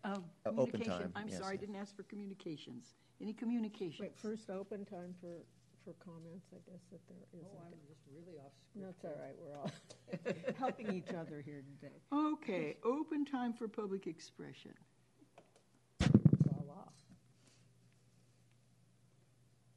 uh, 0.05 0.09
Uh, 0.45 0.51
open 0.51 0.73
communication. 0.73 0.99
time, 0.99 1.13
I'm 1.15 1.29
yes. 1.29 1.39
sorry, 1.39 1.55
I 1.55 1.57
didn't 1.57 1.77
ask 1.77 1.95
for 1.97 2.03
communications. 2.03 2.95
Any 3.21 3.33
communications? 3.33 4.01
Wait, 4.01 4.19
first 4.19 4.51
open 4.51 4.85
time 4.85 5.15
for, 5.21 5.47
for 5.85 5.95
comments, 6.05 6.47
I 6.53 6.59
guess, 6.71 6.81
that 6.91 7.01
there 7.09 7.17
oh, 7.35 7.39
isn't. 7.39 7.51
Oh, 7.55 7.67
I'm 7.67 7.79
just 7.89 8.01
really 8.15 8.39
off 8.39 8.53
That's 8.77 9.05
all 9.05 9.21
right, 9.21 9.35
we're 9.39 9.57
all 9.57 9.71
helping 10.59 10.93
each 10.93 11.15
other 11.15 11.43
here 11.45 11.63
today. 11.81 11.95
Okay, 12.13 12.77
open 12.85 13.25
time 13.25 13.53
for 13.53 13.69
public 13.69 14.07
expression. 14.07 14.73
Voila. 16.01 16.85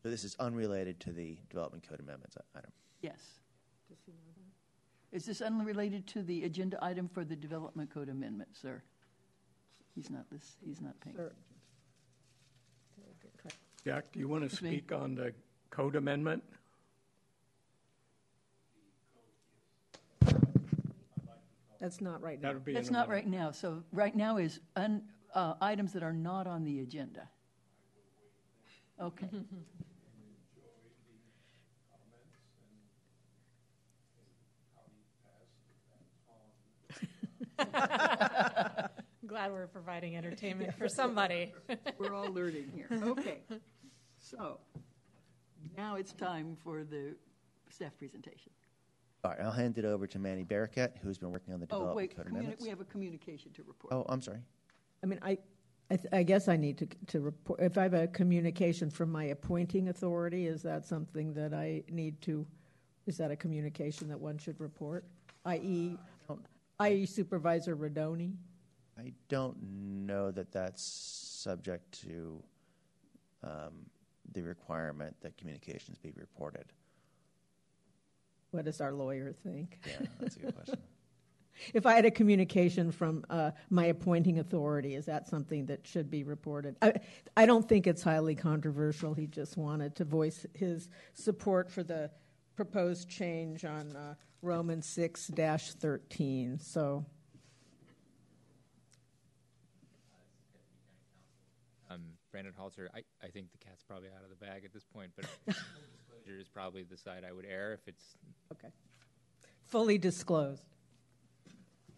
So 0.04 0.10
this 0.10 0.24
is 0.24 0.36
unrelated 0.39 1.00
to 1.02 1.12
the 1.12 1.38
development 1.50 1.88
code 1.88 2.00
amendments 2.00 2.38
item. 2.56 2.72
Yes. 3.02 3.20
Is 5.12 5.26
this 5.26 5.41
unrelated 5.41 6.08
to 6.08 6.24
the 6.24 6.44
agenda 6.44 6.78
item 6.84 7.08
for 7.08 7.24
the 7.24 7.38
development 7.38 7.89
code 7.89 8.10
amendment, 8.10 8.50
sir? 8.54 8.84
He's 9.96 10.10
not 10.10 10.30
this, 10.30 10.58
he's 10.65 10.82
not 10.82 11.00
paying. 11.00 11.15
Sir. 11.15 11.32
Jack, 13.86 14.12
do 14.12 14.20
you 14.20 14.28
want 14.28 14.50
to 14.50 14.54
speak 14.54 14.91
on 14.91 15.13
the 15.13 15.32
code 15.76 15.96
amendment? 15.96 16.42
That's 21.82 22.00
not 22.02 22.22
right 22.22 22.42
now. 22.42 22.48
That 22.48 22.54
would 22.56 22.66
be. 22.66 22.74
That's 22.74 22.90
not 22.90 23.10
minute. 23.10 23.24
right 23.24 23.28
now. 23.28 23.52
So 23.52 23.84
right 23.92 24.16
now 24.16 24.38
is 24.38 24.60
un, 24.76 25.04
uh, 25.36 25.56
items 25.62 25.94
that 25.94 26.04
are 26.04 26.14
not 26.14 26.48
on 26.48 26.64
the 26.64 26.80
agenda. 26.80 27.28
Okay. 29.00 29.28
Glad 39.28 39.52
we're 39.52 39.68
providing 39.68 40.16
entertainment 40.16 40.74
for 40.78 40.88
somebody. 40.88 41.54
We're 41.98 42.14
all 42.14 42.32
learning 42.32 42.72
here. 42.74 42.88
Okay. 42.92 43.40
So 44.32 44.60
now 45.78 45.95
it's 45.95 46.13
time 46.13 46.56
for 46.63 46.84
the 46.84 47.15
staff 47.69 47.97
presentation. 47.97 48.51
All 49.23 49.32
right, 49.32 49.39
I'll 49.41 49.51
hand 49.51 49.78
it 49.78 49.86
over 49.86 50.06
to 50.08 50.19
Manny 50.19 50.43
Barraquette, 50.43 50.97
who's 51.01 51.17
been 51.17 51.32
working 51.32 51.54
on 51.54 51.60
the 51.60 51.65
Oh, 51.71 51.80
development 51.80 51.95
wait, 51.97 52.15
code 52.15 52.25
communi- 52.28 52.30
amendments. 52.32 52.63
we 52.63 52.69
have 52.69 52.80
a 52.82 52.86
communication 52.86 53.51
to 53.54 53.63
report. 53.63 53.91
Oh, 53.93 54.06
I'm 54.08 54.21
sorry. 54.21 54.39
I 55.04 55.08
mean, 55.08 55.19
I, 55.23 55.38
I, 55.89 55.95
th- 55.97 56.10
I 56.13 56.23
guess 56.23 56.47
I 56.47 56.58
need 56.58 56.78
to, 56.78 56.88
to 57.08 57.21
report, 57.21 57.60
if 57.60 57.78
I 57.78 57.84
have 57.84 57.93
a 57.95 58.08
communication 58.08 58.89
from 58.91 59.12
my 59.12 59.25
appointing 59.25 59.89
authority, 59.89 60.45
is 60.47 60.62
that 60.63 60.86
something 60.86 61.34
that 61.34 61.54
I 61.54 61.84
need 61.89 62.21
to, 62.21 62.45
is 63.08 63.17
that 63.17 63.32
a 63.32 63.36
communication 63.36 64.08
that 64.10 64.19
one 64.19 64.38
should 64.38 64.60
report? 64.60 65.06
I.e., 65.45 65.97
i.e. 66.80 67.06
Supervisor 67.06 67.75
Rodoni? 67.75 68.34
I 68.99 69.12
don't 69.28 69.58
know 69.62 70.32
that 70.32 70.51
that's 70.51 70.82
subject 70.84 71.99
to 72.04 72.41
um, 73.43 73.86
the 74.34 74.42
requirement 74.42 75.16
that 75.22 75.38
communications 75.38 75.98
be 75.98 76.12
reported. 76.16 76.66
What 78.52 78.66
does 78.66 78.82
our 78.82 78.94
lawyer 78.94 79.34
think? 79.44 79.80
Yeah, 79.86 80.08
that's 80.20 80.36
a 80.36 80.40
good 80.40 80.56
question. 80.56 80.80
If 81.74 81.86
I 81.86 81.94
had 81.94 82.06
a 82.06 82.12
communication 82.12 82.92
from 82.92 83.24
uh, 83.30 83.52
my 83.70 83.86
appointing 83.86 84.40
authority, 84.40 84.96
is 84.96 85.06
that 85.06 85.28
something 85.28 85.66
that 85.68 85.88
should 85.88 86.12
be 86.12 86.24
reported? 86.24 86.76
I, 86.82 86.96
I 87.38 87.46
don't 87.46 87.68
think 87.68 87.88
it's 87.88 88.04
highly 88.04 88.36
controversial. 88.36 89.14
He 89.14 89.28
just 89.28 89.56
wanted 89.56 89.96
to 89.96 90.04
voice 90.04 90.46
his 90.54 90.90
support 91.14 91.72
for 91.72 91.84
the 91.84 92.12
proposed 92.56 93.10
change 93.10 93.64
on 93.66 93.96
uh, 93.96 94.16
Roman 94.42 94.82
6 94.82 95.32
13. 95.34 96.60
So, 96.60 97.06
Um, 101.90 102.02
Brandon 102.36 102.54
Halter, 102.58 102.89
I, 102.93 103.00
I 103.26 103.30
think 103.30 103.50
the 103.54 103.58
cat's 103.58 103.82
probably 103.82 104.10
out 104.10 104.21
of 104.21 104.30
the 104.30 104.45
bag 104.45 104.65
at 104.65 104.74
this 104.74 104.84
point, 104.84 105.10
but 105.15 105.24
disclosure 105.48 106.38
is 106.38 106.50
probably 106.50 106.84
the 106.84 106.98
side 106.98 107.24
I 107.26 107.32
would 107.32 107.45
err 107.45 107.71
if 107.71 107.88
it's 107.88 108.04
okay. 108.52 108.67
Fully 109.67 109.98
disclosed. 109.98 110.65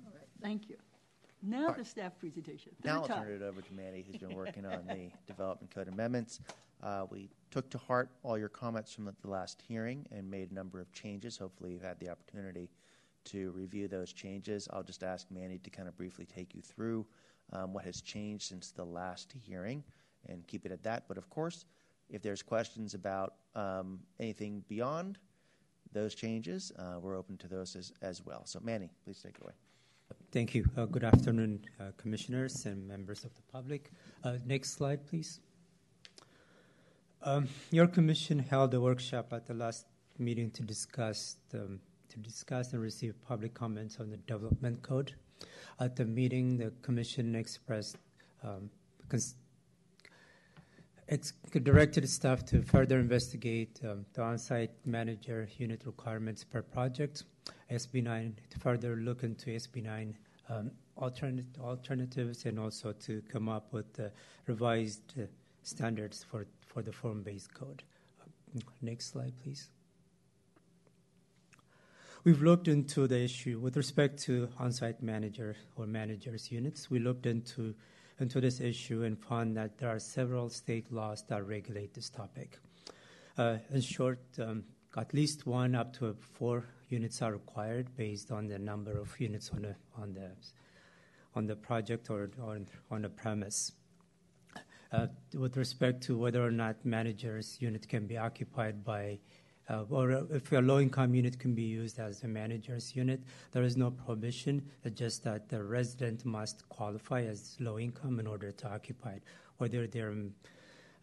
All 0.06 0.12
right, 0.14 0.28
thank 0.40 0.70
you. 0.70 0.76
Now 1.42 1.72
the 1.72 1.84
staff 1.84 2.20
presentation. 2.20 2.74
Third 2.84 2.88
Now 2.88 3.02
I'll 3.02 3.08
time. 3.08 3.24
turn 3.24 3.34
it 3.34 3.42
over 3.42 3.62
to 3.62 3.74
Manny, 3.74 4.06
who's 4.06 4.22
been 4.22 4.36
working 4.36 4.64
on 4.64 4.86
the 4.86 5.10
development 5.26 5.74
code 5.74 5.88
amendments. 5.88 6.40
Uh, 6.84 7.08
we 7.10 7.32
took 7.50 7.68
to 7.72 7.80
heart 7.80 8.12
all 8.22 8.38
your 8.38 8.50
comments 8.50 8.94
from 8.94 9.06
the, 9.06 9.16
the 9.24 9.30
last 9.32 9.60
hearing 9.68 10.06
and 10.12 10.30
made 10.30 10.52
a 10.52 10.54
number 10.54 10.80
of 10.80 10.92
changes. 10.94 11.36
Hopefully, 11.36 11.72
you've 11.72 11.82
had 11.82 12.00
the 12.00 12.10
opportunity 12.10 12.70
to 13.26 13.50
review 13.54 13.88
those 13.88 14.14
changes. 14.14 14.68
I'll 14.72 14.84
just 14.84 15.02
ask 15.02 15.32
Manny 15.32 15.58
to 15.58 15.72
kind 15.72 15.88
of 15.88 15.98
briefly 15.98 16.28
take 16.28 16.54
you 16.54 16.62
through 16.62 17.08
um, 17.54 17.74
what 17.74 17.86
has 17.86 18.02
changed 18.02 18.44
since 18.44 18.70
the 18.70 18.86
last 18.86 19.34
hearing 19.34 19.84
and 20.28 20.46
keep 20.48 20.66
it 20.66 20.72
at 20.72 20.84
that. 20.84 21.08
But 21.08 21.18
of 21.18 21.30
course, 21.30 21.66
if 22.10 22.22
there's 22.22 22.42
questions 22.42 22.94
about 22.94 23.36
um, 23.56 24.00
anything 24.20 24.64
beyond 24.68 25.18
those 25.94 26.16
changes, 26.16 26.72
uh, 26.78 27.00
we're 27.00 27.18
open 27.18 27.38
to 27.38 27.48
those 27.48 27.76
as, 27.76 27.92
as 28.02 28.26
well. 28.26 28.46
So, 28.46 28.60
Manny, 28.62 28.90
please 29.04 29.22
take 29.22 29.36
it 29.36 29.42
away. 29.44 29.54
Thank 30.32 30.56
you. 30.56 30.66
Uh, 30.78 30.86
good 30.86 31.04
afternoon, 31.04 31.66
uh, 31.80 31.92
commissioners 31.98 32.66
and 32.66 32.88
members 32.88 33.24
of 33.24 33.34
the 33.36 33.42
public. 33.52 33.92
Uh, 34.24 34.38
next 34.46 34.74
slide, 34.74 35.06
please. 35.08 35.40
Um, 37.24 37.48
your 37.72 37.88
commission 37.88 38.40
held 38.40 38.74
a 38.74 38.82
workshop 38.82 39.34
at 39.34 39.48
the 39.48 39.54
last 39.54 39.86
meeting 40.18 40.52
to 40.52 40.64
discuss 40.64 41.38
the, 41.50 41.80
to 42.10 42.20
discuss 42.20 42.74
and 42.74 42.82
receive 42.82 43.16
public 43.22 43.54
comments 43.54 44.00
on 44.00 44.10
the 44.10 44.18
development 44.18 44.82
code. 44.82 45.14
At 45.80 45.96
the 45.96 46.06
meeting, 46.06 46.58
the 46.58 46.72
commission 46.82 47.36
expressed 47.36 47.98
um, 48.44 48.70
cons- 49.10 49.36
directed 51.64 52.08
staff 52.10 52.44
to 52.46 52.62
further 52.62 53.00
investigate 53.00 53.80
um, 53.84 54.06
the 54.14 54.22
on-site 54.22 54.72
manager 54.86 55.48
unit 55.58 55.84
requirements 55.86 56.44
per 56.44 56.62
project. 56.62 57.24
SB9 57.72 58.34
to 58.50 58.60
further 58.60 58.98
look 58.98 59.24
into 59.24 59.52
SB9 59.52 60.14
um, 60.50 60.72
alternate, 60.98 61.46
alternatives 61.62 62.46
and 62.46 62.60
also 62.60 62.92
to 62.92 63.22
come 63.30 63.48
up 63.48 63.72
with 63.72 64.00
uh, 64.00 64.10
revised 64.48 65.14
uh, 65.18 65.24
standards 65.64 66.26
for, 66.30 66.46
for 66.66 66.82
the 66.82 66.92
form-based 66.92 67.54
code. 67.54 67.84
Next 68.82 69.12
slide, 69.12 69.34
please. 69.44 69.70
We've 72.24 72.42
looked 72.42 72.68
into 72.68 73.08
the 73.08 73.20
issue 73.20 73.60
with 73.60 73.78
respect 73.78 74.22
to 74.24 74.50
on-site 74.60 75.02
manager 75.02 75.56
or 75.78 75.86
managers 75.86 76.52
units. 76.52 76.90
We 76.90 77.00
looked 77.00 77.26
into 77.26 77.76
into 78.20 78.42
this 78.42 78.60
issue 78.60 79.04
and 79.04 79.18
found 79.20 79.56
that 79.58 79.78
there 79.78 79.90
are 79.90 80.00
several 80.00 80.50
state 80.50 80.92
laws 80.92 81.24
that 81.28 81.46
regulate 81.46 81.94
this 81.94 82.10
topic. 82.10 82.60
Uh, 83.38 83.58
in 83.72 83.82
short, 83.82 84.20
um, 84.40 84.64
at 84.98 85.14
least 85.14 85.46
one 85.46 85.76
up 85.76 85.94
to 85.94 86.16
four 86.20 86.66
units 86.90 87.22
are 87.22 87.34
required 87.34 87.88
based 87.96 88.32
on 88.32 88.48
the 88.48 88.58
number 88.58 88.98
of 88.98 89.14
units 89.20 89.52
on 89.52 89.62
the 89.62 89.76
on 90.02 90.14
the 90.14 90.32
on 91.36 91.46
the 91.46 91.56
project 91.56 92.10
or 92.10 92.32
on 92.42 92.66
on 92.90 93.04
the 93.04 93.10
premise. 93.10 93.74
Uh, 94.92 95.08
with 95.34 95.58
respect 95.58 96.02
to 96.02 96.18
whether 96.18 96.44
or 96.44 96.50
not 96.50 96.84
managers 96.86 97.58
unit 97.60 97.88
can 97.90 98.08
be 98.08 98.18
occupied 98.18 98.84
by 98.86 99.20
or 99.70 100.12
if 100.32 100.52
a 100.52 100.60
low-income 100.60 101.14
unit 101.14 101.40
can 101.40 101.54
be 101.54 101.64
used 101.64 102.00
as 102.00 102.24
a 102.24 102.28
manager's 102.28 102.96
unit, 102.96 103.22
there 103.52 103.64
is 103.64 103.76
no 103.76 103.92
prohibition. 103.92 104.62
It's 104.84 104.98
just 104.98 105.24
that 105.26 105.50
the 105.50 105.64
resident 105.64 106.26
must 106.26 106.68
qualify 106.70 107.24
as 107.24 107.58
low-income 107.60 108.20
in 108.20 108.28
order 108.28 108.52
to 108.52 108.68
occupy 108.70 109.14
it. 109.14 109.24
Whether 109.58 109.88
they're 109.88 110.12
a 110.12 110.30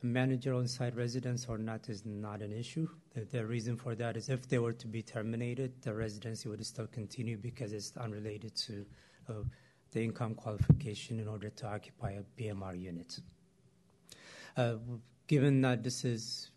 manager 0.04 0.54
on-site 0.54 0.94
residence 0.96 1.46
or 1.48 1.58
not 1.58 1.88
is 1.88 2.04
not 2.04 2.42
an 2.42 2.52
issue. 2.52 2.88
The, 3.14 3.44
reason 3.44 3.76
for 3.76 3.94
that 3.94 4.16
is 4.16 4.28
if 4.28 4.48
they 4.48 4.58
were 4.58 4.72
to 4.72 4.86
be 4.86 5.02
terminated, 5.02 5.72
the 5.82 5.94
residency 5.94 6.48
would 6.48 6.64
still 6.64 6.86
continue 6.86 7.36
because 7.36 7.72
it's 7.72 7.96
unrelated 7.96 8.54
to 8.56 8.86
uh, 9.28 9.32
the 9.92 10.02
income 10.02 10.34
qualification 10.34 11.20
in 11.20 11.28
order 11.28 11.50
to 11.50 11.66
occupy 11.66 12.12
a 12.12 12.40
BMR 12.40 12.78
unit. 12.78 13.18
Uh, 14.56 14.74
given 15.26 15.60
that 15.62 15.82
this 15.82 16.04
is 16.04 16.50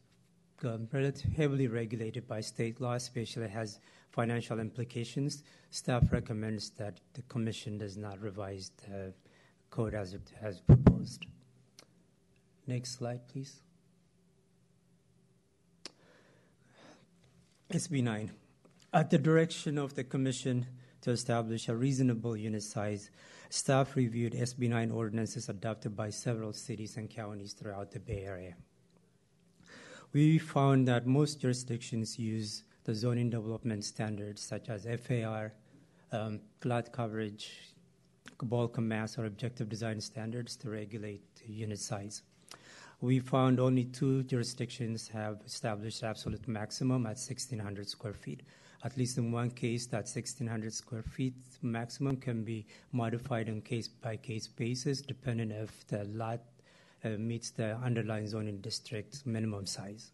um, 0.63 0.87
heavily 1.35 1.67
regulated 1.67 2.27
by 2.27 2.41
state 2.41 2.81
law, 2.81 2.93
especially 2.93 3.47
has 3.47 3.79
financial 4.09 4.59
implications. 4.59 5.43
Staff 5.69 6.11
recommends 6.11 6.71
that 6.71 6.99
the 7.13 7.21
Commission 7.23 7.77
does 7.77 7.97
not 7.97 8.19
revise 8.19 8.71
the 8.87 9.13
code 9.69 9.93
as 9.93 10.13
it 10.13 10.31
has 10.41 10.59
proposed. 10.59 11.25
Next 12.65 12.97
slide, 12.97 13.27
please. 13.27 13.61
SB 17.71 18.03
9. 18.03 18.31
At 18.93 19.09
the 19.09 19.17
direction 19.17 19.77
of 19.77 19.95
the 19.95 20.03
Commission 20.03 20.65
to 21.01 21.11
establish 21.11 21.67
a 21.67 21.75
reasonable 21.75 22.35
unit 22.35 22.63
size, 22.63 23.11
staff 23.49 23.95
reviewed 23.95 24.33
SB 24.33 24.69
9 24.69 24.91
ordinances 24.91 25.49
adopted 25.49 25.95
by 25.95 26.09
several 26.09 26.53
cities 26.53 26.97
and 26.97 27.09
counties 27.09 27.53
throughout 27.53 27.91
the 27.91 27.99
Bay 27.99 28.23
Area 28.23 28.55
we 30.13 30.37
found 30.37 30.87
that 30.87 31.05
most 31.05 31.41
jurisdictions 31.41 32.17
use 32.17 32.63
the 32.85 32.95
zoning 32.95 33.29
development 33.29 33.83
standards 33.83 34.41
such 34.41 34.69
as 34.69 34.87
FAR, 35.05 35.53
um, 36.11 36.39
lot 36.63 36.91
coverage, 36.91 37.73
bulk 38.43 38.79
mass, 38.79 39.17
or 39.17 39.25
objective 39.25 39.67
design 39.67 39.99
standards 39.99 40.55
to 40.55 40.69
regulate 40.69 41.25
unit 41.45 41.79
size. 41.79 42.21
We 43.01 43.19
found 43.19 43.59
only 43.59 43.83
two 43.83 44.23
jurisdictions 44.23 45.07
have 45.09 45.41
established 45.45 46.03
absolute 46.03 46.47
maximum 46.47 47.05
at 47.05 47.17
1,600 47.17 47.87
square 47.87 48.13
feet. 48.13 48.41
At 48.83 48.97
least 48.97 49.17
in 49.17 49.31
one 49.31 49.51
case, 49.51 49.85
that 49.87 50.05
1,600 50.05 50.73
square 50.73 51.03
feet 51.03 51.35
maximum 51.61 52.17
can 52.17 52.43
be 52.43 52.65
modified 52.91 53.49
on 53.49 53.61
case 53.61 53.87
by 53.87 54.15
case 54.15 54.47
basis, 54.47 55.01
depending 55.01 55.51
if 55.51 55.85
the 55.87 56.05
lot 56.05 56.41
meets 57.17 57.51
the 57.51 57.77
underlying 57.77 58.27
zoning 58.27 58.57
district 58.61 59.25
minimum 59.25 59.65
size. 59.65 60.11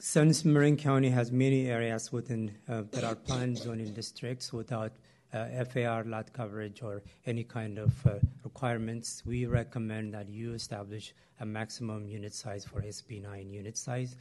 Since 0.00 0.44
Marin 0.44 0.76
County 0.76 1.10
has 1.10 1.30
many 1.30 1.68
areas 1.68 2.10
within 2.10 2.52
uh, 2.68 2.82
that 2.90 3.04
are 3.04 3.14
planned 3.14 3.56
zoning 3.56 3.92
districts 3.94 4.52
without 4.52 4.92
uh, 5.32 5.64
FAR 5.64 6.04
lot 6.04 6.32
coverage 6.32 6.82
or 6.82 7.02
any 7.24 7.44
kind 7.44 7.78
of 7.78 8.06
uh, 8.06 8.14
requirements, 8.42 9.22
we 9.24 9.46
recommend 9.46 10.12
that 10.14 10.28
you 10.28 10.54
establish 10.54 11.14
a 11.40 11.46
maximum 11.46 12.08
unit 12.08 12.34
size 12.34 12.64
for 12.64 12.82
SB9 12.82 13.52
unit 13.52 13.76
size. 13.76 14.16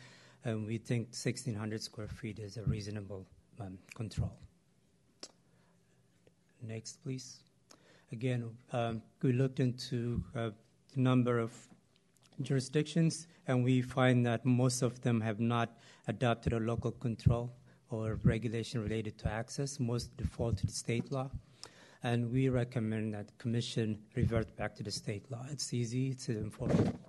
And 0.46 0.66
we 0.66 0.78
think 0.78 1.08
1,600 1.08 1.82
square 1.82 2.08
feet 2.08 2.40
is 2.40 2.58
a 2.58 2.64
reasonable 2.64 3.26
um, 3.60 3.78
control. 3.96 4.32
Next, 6.62 7.04
please. 7.04 7.40
Again, 8.12 8.50
um, 8.74 9.02
we 9.22 9.32
looked 9.32 9.60
into 9.60 10.22
uh, 10.36 10.50
the 10.94 11.00
number 11.00 11.40
of 11.40 11.54
jurisdictions, 12.42 13.28
and 13.48 13.64
we 13.64 13.82
find 13.82 14.26
that 14.26 14.46
most 14.46 14.82
of 14.82 15.02
them 15.02 15.22
have 15.22 15.40
not 15.40 15.78
adopted 16.08 16.54
a 16.54 16.60
local 16.60 16.92
control 16.92 17.52
or 17.90 18.20
regulation 18.24 18.82
related 18.84 19.18
to 19.20 19.32
access. 19.32 19.80
Most 19.80 20.16
default 20.18 20.58
to 20.58 20.66
the 20.66 20.74
state 20.74 21.12
law. 21.12 21.30
And 22.04 22.32
we 22.32 22.50
recommend 22.50 23.14
that 23.14 23.28
the 23.28 23.34
Commission 23.38 24.00
revert 24.16 24.56
back 24.58 24.76
to 24.76 24.84
the 24.84 24.92
state 24.92 25.30
law. 25.32 25.46
It's 25.50 25.74
easy, 25.74 26.10
it's 26.10 26.28
enforceable. 26.30 27.00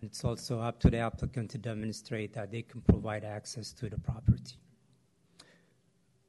And 0.00 0.10
it's 0.10 0.24
also 0.24 0.60
up 0.60 0.80
to 0.80 0.90
the 0.90 0.98
applicant 0.98 1.50
to 1.50 1.58
demonstrate 1.58 2.32
that 2.34 2.50
they 2.50 2.62
can 2.62 2.80
provide 2.80 3.24
access 3.24 3.72
to 3.72 3.90
the 3.90 3.98
property. 3.98 4.56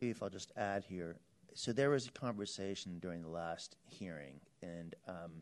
If 0.01 0.21
I'll 0.21 0.29
just 0.29 0.51
add 0.57 0.83
here, 0.83 1.17
so 1.53 1.71
there 1.71 1.89
was 1.89 2.07
a 2.07 2.12
conversation 2.12 2.99
during 2.99 3.21
the 3.21 3.29
last 3.29 3.75
hearing, 3.85 4.39
and 4.62 4.95
um, 5.07 5.41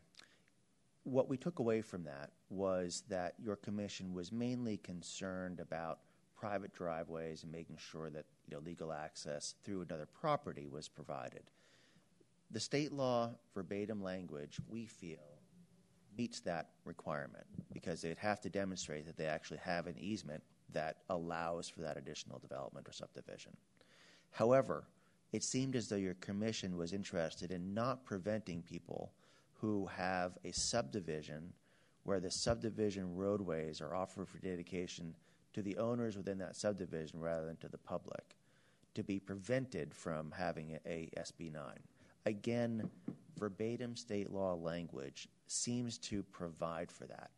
what 1.04 1.28
we 1.28 1.36
took 1.36 1.58
away 1.58 1.80
from 1.80 2.04
that 2.04 2.30
was 2.50 3.02
that 3.08 3.34
your 3.38 3.56
commission 3.56 4.12
was 4.12 4.32
mainly 4.32 4.76
concerned 4.78 5.60
about 5.60 6.00
private 6.36 6.72
driveways 6.72 7.42
and 7.42 7.50
making 7.50 7.76
sure 7.76 8.10
that 8.10 8.24
you 8.46 8.54
know 8.56 8.62
legal 8.62 8.92
access 8.92 9.54
through 9.64 9.82
another 9.82 10.06
property 10.06 10.68
was 10.68 10.88
provided. 10.88 11.50
The 12.50 12.60
state 12.60 12.92
law 12.92 13.32
verbatim 13.54 14.02
language, 14.02 14.58
we 14.68 14.86
feel, 14.86 15.18
meets 16.16 16.40
that 16.40 16.70
requirement 16.84 17.44
because 17.72 18.00
they'd 18.00 18.18
have 18.18 18.40
to 18.40 18.48
demonstrate 18.48 19.06
that 19.06 19.16
they 19.16 19.26
actually 19.26 19.58
have 19.58 19.86
an 19.86 19.98
easement 19.98 20.42
that 20.72 20.98
allows 21.10 21.68
for 21.68 21.80
that 21.82 21.96
additional 21.96 22.38
development 22.38 22.86
or 22.88 22.92
subdivision. 22.92 23.52
However, 24.30 24.84
it 25.32 25.42
seemed 25.42 25.76
as 25.76 25.88
though 25.88 25.96
your 25.96 26.14
commission 26.14 26.76
was 26.76 26.92
interested 26.92 27.50
in 27.50 27.74
not 27.74 28.04
preventing 28.04 28.62
people 28.62 29.12
who 29.60 29.86
have 29.86 30.38
a 30.44 30.52
subdivision 30.52 31.52
where 32.04 32.20
the 32.20 32.30
subdivision 32.30 33.14
roadways 33.14 33.80
are 33.80 33.94
offered 33.94 34.28
for 34.28 34.38
dedication 34.38 35.14
to 35.52 35.62
the 35.62 35.76
owners 35.76 36.16
within 36.16 36.38
that 36.38 36.56
subdivision 36.56 37.20
rather 37.20 37.44
than 37.44 37.56
to 37.56 37.68
the 37.68 37.78
public 37.78 38.36
to 38.94 39.02
be 39.02 39.18
prevented 39.18 39.94
from 39.94 40.32
having 40.36 40.78
a, 40.86 40.90
a 40.90 41.10
SB 41.20 41.52
9. 41.52 41.62
Again, 42.26 42.88
verbatim 43.38 43.94
state 43.96 44.30
law 44.30 44.54
language 44.54 45.28
seems 45.46 45.98
to 45.98 46.22
provide 46.24 46.90
for 46.90 47.06
that 47.06 47.30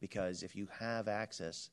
because 0.00 0.42
if 0.42 0.54
you 0.54 0.68
have 0.78 1.08
access 1.08 1.70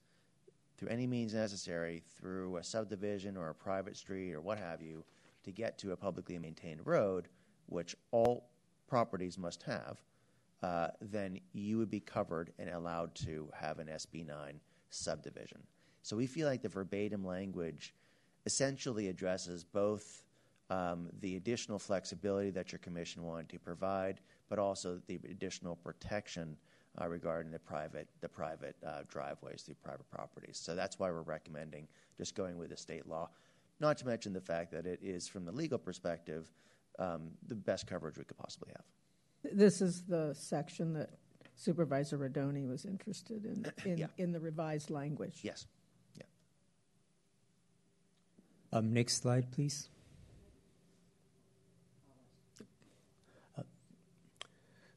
through 0.78 0.90
any 0.90 1.06
means 1.06 1.34
necessary 1.34 2.02
through 2.18 2.58
a 2.58 2.64
subdivision 2.64 3.36
or 3.38 3.50
a 3.50 3.56
private 3.56 3.98
street 3.98 4.34
or 4.34 4.42
what 4.42 4.58
have 4.58 4.82
you 4.82 5.04
to 5.44 5.52
get 5.52 5.78
to 5.80 5.92
a 5.92 5.98
publicly 5.98 6.38
maintained 6.38 6.82
road, 6.86 7.28
which 7.68 7.96
all 8.12 8.50
properties 8.88 9.38
must 9.38 9.64
have, 9.64 10.02
uh, 10.62 10.88
then 11.02 11.40
you 11.52 11.78
would 11.78 11.90
be 11.90 12.00
covered 12.00 12.52
and 12.58 12.70
allowed 12.70 13.14
to 13.16 13.50
have 13.54 13.80
an 13.80 13.88
SB 13.88 14.26
9 14.26 14.60
subdivision. 14.90 15.60
So 16.02 16.16
we 16.16 16.28
feel 16.28 16.48
like 16.48 16.62
the 16.62 16.70
verbatim 16.70 17.26
language 17.26 17.94
essentially 18.46 19.08
addresses 19.08 19.64
both 19.64 20.24
um, 20.70 21.10
the 21.20 21.36
additional 21.36 21.80
flexibility 21.80 22.50
that 22.52 22.72
your 22.72 22.80
commission 22.80 23.24
wanted 23.24 23.50
to 23.50 23.60
provide, 23.60 24.22
but 24.50 24.60
also 24.60 25.00
the 25.08 25.20
additional 25.30 25.76
protection 25.76 26.58
uh, 27.02 27.08
regarding 27.08 27.52
the 27.52 27.60
private 27.60 28.08
the 28.22 28.30
private 28.30 28.76
uh, 28.86 29.02
driveways 29.08 29.64
through 29.64 29.76
private 29.84 30.10
properties. 30.10 30.60
So 30.62 30.76
that's 30.76 31.00
why 31.00 31.10
we're 31.10 31.22
recommending 31.22 31.88
just 32.18 32.36
going 32.36 32.58
with 32.58 32.70
the 32.70 32.78
state 32.78 33.08
law. 33.08 33.30
Not 33.84 33.98
to 33.98 34.08
mention 34.08 34.32
the 34.32 34.40
fact 34.40 34.72
that 34.72 34.86
it 34.86 35.00
is, 35.04 35.28
from 35.28 35.44
the 35.44 35.52
legal 35.52 35.78
perspective, 35.78 36.50
um, 37.00 37.32
the 37.50 37.56
best 37.56 37.86
coverage 37.86 38.18
we 38.18 38.24
could 38.24 38.38
possibly 38.38 38.72
have. 38.78 38.86
This 39.58 39.82
is 39.82 40.04
the 40.04 40.34
section 40.34 40.94
that 40.94 41.10
Supervisor 41.58 42.18
Rodoni 42.18 42.66
was 42.66 42.86
interested 42.86 43.44
in, 43.46 43.66
in, 43.86 43.98
Yeah. 43.98 44.08
in 44.18 44.32
the 44.32 44.40
revised 44.40 44.90
language. 44.90 45.42
Yes. 45.44 45.66
Um, 48.72 48.92
next 48.94 49.22
slide, 49.22 49.52
please. 49.52 49.90
Uh, 53.58 53.64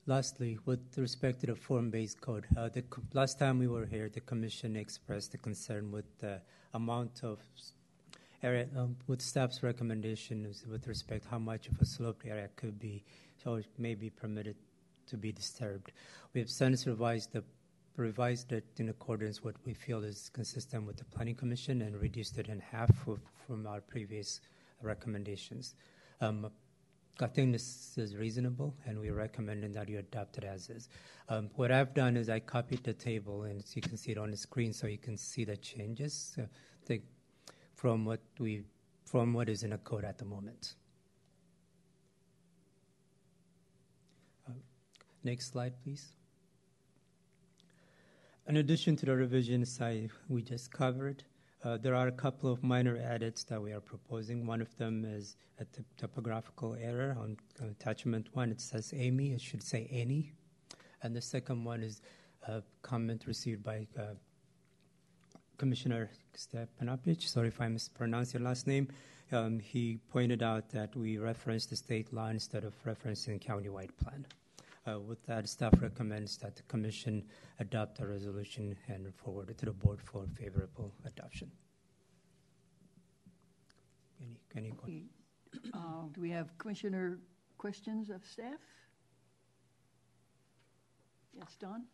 Lastly, 0.06 0.58
with 0.64 0.96
respect 0.96 1.40
to 1.40 1.46
the 1.48 1.56
form-based 1.56 2.20
code, 2.20 2.46
uh, 2.56 2.68
the 2.68 2.84
last 3.12 3.38
time 3.40 3.58
we 3.58 3.66
were 3.66 3.84
here, 3.84 4.08
the 4.08 4.20
commission 4.20 4.76
expressed 4.76 5.34
a 5.34 5.38
concern 5.38 5.90
with 5.90 6.06
the 6.20 6.40
amount 6.72 7.22
of 7.24 7.40
s- 7.56 7.72
area, 8.46 8.68
um, 8.76 8.96
with 9.08 9.20
staff's 9.20 9.62
recommendations 9.62 10.64
with 10.70 10.86
respect 10.86 11.26
how 11.30 11.38
much 11.38 11.68
of 11.68 11.80
a 11.80 11.84
sloped 11.84 12.24
area 12.24 12.48
could 12.54 12.78
be, 12.78 13.02
so 13.42 13.54
it 13.54 13.66
may 13.76 13.94
be 13.94 14.08
permitted 14.08 14.56
to 15.08 15.16
be 15.16 15.32
disturbed. 15.32 15.92
We 16.32 16.40
have 16.40 16.50
since 16.50 16.86
revised 16.86 17.32
the 17.32 17.42
revised 17.96 18.52
it 18.52 18.66
in 18.76 18.90
accordance 18.90 19.42
with 19.42 19.54
what 19.54 19.66
we 19.66 19.72
feel 19.72 20.04
is 20.04 20.30
consistent 20.34 20.86
with 20.86 20.96
the 20.98 21.04
planning 21.04 21.34
commission 21.34 21.80
and 21.80 21.98
reduced 21.98 22.36
it 22.36 22.48
in 22.48 22.60
half 22.60 22.90
from 23.46 23.66
our 23.66 23.80
previous 23.80 24.42
recommendations. 24.82 25.74
Um, 26.20 26.50
I 27.18 27.26
think 27.26 27.52
this 27.52 27.96
is 27.96 28.14
reasonable, 28.14 28.74
and 28.84 29.00
we 29.00 29.08
recommend 29.08 29.74
that 29.74 29.88
you 29.88 29.98
adopt 29.98 30.36
it 30.36 30.44
as 30.44 30.68
is. 30.68 30.90
Um, 31.30 31.48
what 31.54 31.72
I've 31.72 31.94
done 31.94 32.18
is 32.18 32.28
I 32.28 32.40
copied 32.40 32.84
the 32.84 32.92
table, 32.92 33.44
and 33.44 33.64
you 33.74 33.80
can 33.80 33.96
see 33.96 34.12
it 34.12 34.18
on 34.18 34.30
the 34.30 34.36
screen, 34.36 34.74
so 34.74 34.86
you 34.86 34.98
can 34.98 35.16
see 35.16 35.46
the 35.46 35.56
changes 35.56 36.36
from 37.76 38.04
what 38.04 38.20
we 38.40 38.64
from 39.04 39.32
what 39.32 39.48
is 39.48 39.62
in 39.62 39.70
the 39.70 39.78
code 39.78 40.04
at 40.04 40.18
the 40.18 40.24
moment. 40.24 40.74
Uh, 44.48 44.52
next 45.22 45.52
slide, 45.52 45.74
please. 45.84 46.12
In 48.48 48.56
addition 48.56 48.96
to 48.96 49.06
the 49.06 49.14
revisions 49.14 49.80
we 50.28 50.42
just 50.42 50.72
covered, 50.72 51.22
uh, 51.62 51.76
there 51.76 51.94
are 51.94 52.08
a 52.08 52.12
couple 52.12 52.50
of 52.50 52.62
minor 52.62 52.96
edits 52.96 53.44
that 53.44 53.60
we 53.60 53.72
are 53.72 53.80
proposing. 53.80 54.46
One 54.46 54.60
of 54.60 54.76
them 54.76 55.04
is 55.04 55.36
a 55.58 55.64
t- 55.64 55.82
typographical 55.96 56.76
error 56.80 57.16
on 57.20 57.36
attachment 57.60 58.28
one. 58.34 58.50
It 58.50 58.60
says 58.60 58.92
Amy, 58.96 59.32
it 59.32 59.40
should 59.40 59.62
say 59.62 59.88
any. 59.90 60.32
And 61.02 61.14
the 61.14 61.22
second 61.22 61.64
one 61.64 61.82
is 61.82 62.00
a 62.46 62.62
comment 62.82 63.24
received 63.26 63.62
by 63.62 63.86
uh, 63.98 64.14
Commissioner 65.56 66.10
Stepanopoulos. 66.36 67.22
Sorry 67.22 67.48
if 67.48 67.60
I 67.60 67.68
mispronounced 67.68 68.34
your 68.34 68.42
last 68.42 68.66
name. 68.66 68.88
Um, 69.32 69.58
he 69.58 69.98
pointed 70.10 70.42
out 70.42 70.70
that 70.70 70.94
we 70.94 71.18
referenced 71.18 71.70
the 71.70 71.76
state 71.76 72.12
law 72.12 72.28
instead 72.28 72.64
of 72.64 72.74
referencing 72.84 73.38
the 73.38 73.38
countywide 73.38 73.90
plan. 74.02 74.26
Uh, 74.86 75.00
with 75.00 75.24
that, 75.26 75.48
staff 75.48 75.74
recommends 75.82 76.36
that 76.38 76.54
the 76.54 76.62
commission 76.62 77.24
adopt 77.58 77.98
the 77.98 78.06
resolution 78.06 78.76
and 78.86 79.12
forward 79.16 79.50
it 79.50 79.58
to 79.58 79.66
the 79.66 79.72
board 79.72 80.00
for 80.00 80.26
favorable 80.38 80.92
adoption. 81.04 81.50
Any, 84.20 84.38
any 84.56 84.70
questions? 84.70 85.10
Uh, 85.74 86.04
Do 86.12 86.20
we 86.20 86.30
have 86.30 86.56
commissioner 86.58 87.18
questions 87.58 88.10
of 88.10 88.24
staff? 88.24 88.60
Yes, 91.34 91.56
Don? 91.58 91.84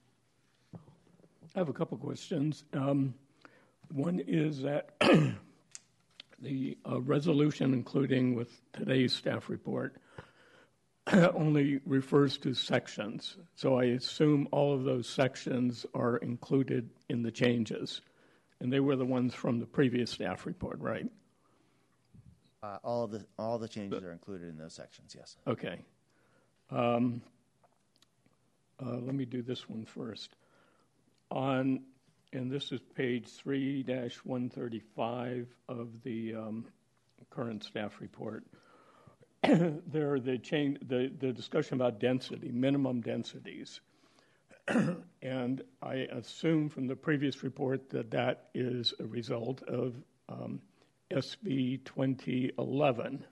I 1.55 1.59
have 1.59 1.69
a 1.69 1.73
couple 1.73 1.97
questions. 1.97 2.65
Um, 2.75 3.15
one 3.93 4.21
is 4.27 4.63
that 4.63 4.95
the 6.41 6.79
uh, 6.89 7.01
resolution, 7.01 7.73
including 7.75 8.35
with 8.35 8.61
today's 8.73 9.13
staff 9.13 9.49
report, 9.49 9.97
only 11.13 11.81
refers 11.85 12.39
to 12.39 12.55
sections. 12.55 13.37
So 13.55 13.79
I 13.79 13.85
assume 13.85 14.49
all 14.51 14.75
of 14.75 14.85
those 14.85 15.09
sections 15.09 15.85
are 15.95 16.17
included 16.19 16.91
in 17.09 17.23
the 17.23 17.31
changes. 17.31 18.01
And 18.61 18.73
they 18.73 18.81
were 18.81 18.97
the 18.97 19.05
ones 19.05 19.35
from 19.35 19.59
the 19.59 19.67
previous 19.67 20.11
staff 20.11 20.47
report, 20.47 20.79
right? 20.79 21.07
Uh, 22.63 22.79
all 22.85 23.09
the 23.09 23.25
all 23.37 23.59
the 23.59 23.67
changes 23.67 24.05
are 24.05 24.13
included 24.13 24.49
in 24.49 24.57
those 24.57 24.73
sections. 24.73 25.17
Yes. 25.19 25.37
Okay. 25.49 25.81
Um, 26.71 27.21
uh, 28.81 28.99
let 28.99 29.17
me 29.17 29.25
do 29.25 29.43
this 29.43 29.69
one 29.69 29.85
first. 29.85 30.37
On, 31.33 31.81
and 32.33 32.51
this 32.51 32.73
is 32.73 32.81
page 32.95 33.29
3 33.29 33.85
135 33.85 35.47
of 35.69 35.89
the 36.03 36.35
um, 36.35 36.67
current 37.31 37.63
staff 37.63 38.01
report. 38.01 38.45
there 39.43 40.13
are 40.13 40.21
the 40.21 40.39
change, 40.39 40.79
the, 40.87 41.13
the 41.21 41.33
discussion 41.33 41.75
about 41.75 42.01
density, 42.01 42.51
minimum 42.51 43.01
densities. 43.01 43.81
and 45.23 45.63
I 45.83 45.95
assume 46.13 46.69
from 46.69 46.87
the 46.87 46.97
previous 46.97 47.43
report 47.43 47.91
that 47.91 48.11
that 48.13 48.49
is 48.55 48.95
a 48.99 49.05
result 49.05 49.63
of 49.65 49.95
um, 50.29 50.61
SB 51.11 51.85
2011. 51.85 53.25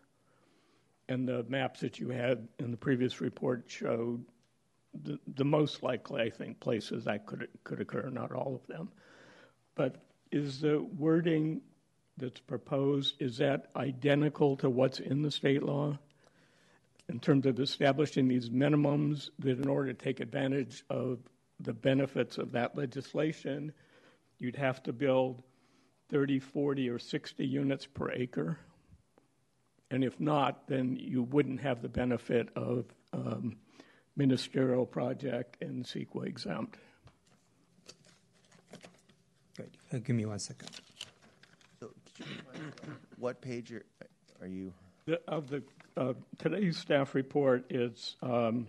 And 1.08 1.26
the 1.26 1.44
maps 1.48 1.80
that 1.80 1.98
you 1.98 2.10
had 2.10 2.48
in 2.58 2.70
the 2.70 2.76
previous 2.76 3.20
report 3.20 3.64
showed 3.68 4.24
the, 4.94 5.18
the 5.36 5.44
most 5.44 5.82
likely, 5.82 6.22
I 6.22 6.30
think, 6.30 6.60
places 6.60 7.04
that 7.04 7.26
could 7.26 7.48
could 7.64 7.80
occur, 7.80 8.08
not 8.10 8.32
all 8.32 8.54
of 8.54 8.66
them. 8.66 8.90
But 9.74 9.96
is 10.30 10.60
the 10.60 10.80
wording 10.80 11.62
that's 12.16 12.40
proposed 12.40 13.14
is 13.20 13.38
that 13.38 13.70
identical 13.76 14.56
to 14.58 14.68
what's 14.68 15.00
in 15.00 15.22
the 15.22 15.30
state 15.30 15.62
law 15.62 15.98
in 17.08 17.18
terms 17.18 17.46
of 17.46 17.58
establishing 17.58 18.28
these 18.28 18.50
minimums 18.50 19.30
that 19.40 19.58
in 19.58 19.68
order 19.68 19.92
to 19.92 20.04
take 20.04 20.20
advantage 20.20 20.84
of 20.90 21.18
the 21.58 21.72
benefits 21.72 22.38
of 22.38 22.52
that 22.52 22.76
legislation, 22.76 23.72
you'd 24.38 24.56
have 24.56 24.82
to 24.84 24.92
build 24.92 25.42
30, 26.10 26.38
40, 26.38 26.88
or 26.88 26.98
60 26.98 27.44
units 27.44 27.86
per 27.86 28.10
acre. 28.12 28.58
And 29.90 30.04
if 30.04 30.20
not, 30.20 30.68
then 30.68 30.96
you 31.00 31.22
wouldn't 31.24 31.60
have 31.60 31.82
the 31.82 31.88
benefit 31.88 32.48
of 32.54 32.86
um, 33.12 33.56
ministerial 34.16 34.86
project 34.86 35.56
and 35.62 35.84
CEQA 35.84 36.26
exempt. 36.26 36.78
Good. 39.56 39.70
Uh, 39.92 39.98
give 39.98 40.16
me 40.16 40.24
one 40.26 40.38
second. 40.38 40.68
So, 41.80 41.90
could 42.16 42.26
you 42.26 42.34
remind 42.52 42.64
me 42.66 42.94
what 43.18 43.40
page 43.40 43.72
are, 43.72 43.84
are 44.40 44.46
you? 44.46 44.72
The, 45.06 45.20
of 45.28 45.48
the 45.48 45.62
uh, 45.96 46.12
today's 46.38 46.76
staff 46.78 47.14
report 47.14 47.64
is 47.70 48.16
um, 48.22 48.66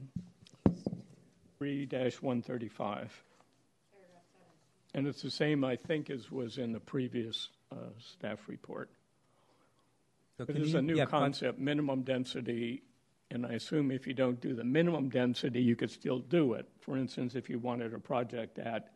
3-135. 1.62 3.08
And 4.94 5.08
it's 5.08 5.22
the 5.22 5.32
same, 5.32 5.64
I 5.64 5.76
think, 5.78 6.10
as 6.10 6.30
was 6.32 6.58
in 6.58 6.74
the 6.74 6.80
previous 6.80 7.48
uh, 7.72 7.76
staff 8.00 8.40
report. 8.48 8.90
So 10.38 10.46
But 10.46 10.56
can 10.56 10.66
you- 10.66 10.78
a 10.78 10.82
new 10.82 10.96
yeah, 10.96 11.04
one- 11.04 11.12
concept, 11.12 11.60
minimum 11.60 12.02
density, 12.02 12.82
and 13.32 13.46
I 13.46 13.54
assume 13.54 13.92
if 13.92 14.06
you 14.06 14.14
don't 14.14 14.40
do 14.40 14.54
the 14.54 14.64
minimum 14.64 15.10
density, 15.10 15.62
you 15.62 15.76
could 15.76 15.90
still 15.90 16.20
do 16.20 16.54
it. 16.54 16.68
For 16.82 16.98
instance, 16.98 17.36
if 17.36 17.50
you 17.50 17.60
wanted 17.60 17.94
a 17.94 18.00
project 18.00 18.60
at 18.60 18.90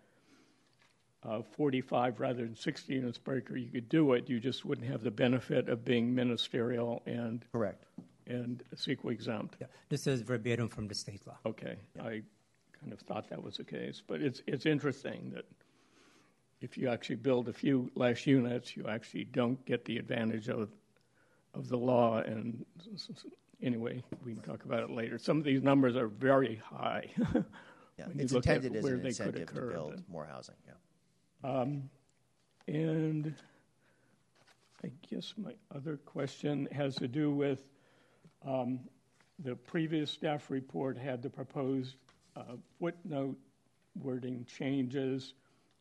uh, 1.24 1.42
45 1.42 2.20
rather 2.20 2.44
than 2.44 2.56
60 2.56 2.94
units 2.94 3.18
per 3.18 3.38
acre, 3.38 3.58
you 3.58 3.70
could 3.70 3.90
do 3.90 4.14
it. 4.14 4.30
You 4.30 4.40
just 4.40 4.66
wouldn't 4.66 4.88
have 4.88 5.02
the 5.02 5.12
benefit 5.12 5.70
of 5.70 5.84
being 5.84 6.14
ministerial 6.14 7.02
and 7.06 7.44
Correct. 7.52 7.86
and 8.28 8.62
CEQA 8.76 9.12
exempt. 9.12 9.56
Yeah, 9.60 9.68
this 9.90 10.06
is 10.06 10.22
verbatim 10.22 10.70
from 10.70 10.88
the 10.88 10.96
state 10.96 11.26
law. 11.26 11.38
Okay, 11.46 11.78
I 12.00 12.22
kind 12.80 12.92
of 12.92 13.00
thought 13.00 13.30
that 13.30 13.42
was 13.42 13.58
the 13.58 13.64
case, 13.64 14.04
but 14.06 14.22
it's 14.22 14.44
it's 14.46 14.66
interesting 14.66 15.32
that 15.34 15.46
if 16.62 16.78
you 16.78 16.90
actually 16.90 17.16
build 17.16 17.48
a 17.48 17.54
few 17.54 17.90
less 17.96 18.28
units, 18.28 18.76
you 18.76 18.88
actually 18.88 19.24
don't 19.24 19.64
get 19.66 19.86
the 19.86 19.98
advantage 19.98 20.50
of 20.50 20.70
of 21.56 21.70
the 21.70 21.78
law. 21.78 22.20
And 22.20 22.66
anyway, 23.62 24.04
we 24.24 24.34
can 24.34 24.44
talk 24.44 24.66
about 24.66 24.84
it 24.84 24.90
later. 24.90 25.18
Some 25.18 25.38
of 25.38 25.44
these 25.44 25.62
numbers 25.64 25.96
are 25.96 26.08
very 26.08 26.62
high. 26.64 27.10
Yeah, 27.98 28.08
it's 28.18 28.34
intended 28.34 28.76
as 28.76 28.84
where 28.84 28.96
an 28.96 29.06
incentive 29.06 29.54
to 29.54 29.62
build 29.62 29.94
then. 29.94 30.04
more 30.10 30.26
housing. 30.26 30.56
Yeah. 30.68 31.50
Um, 31.50 31.90
and 32.68 33.34
I 34.84 34.92
guess 35.10 35.34
my 35.38 35.54
other 35.74 35.98
question 36.06 36.68
has 36.72 36.96
to 36.96 37.08
do 37.08 37.32
with 37.32 37.60
um, 38.46 38.82
the 39.40 39.56
previous 39.56 40.12
staff 40.12 40.52
report 40.52 40.98
had 40.98 41.22
the 41.22 41.30
proposed 41.30 41.96
uh, 42.36 42.58
footnote 42.80 43.38
wording 44.02 44.46
changes 44.46 45.34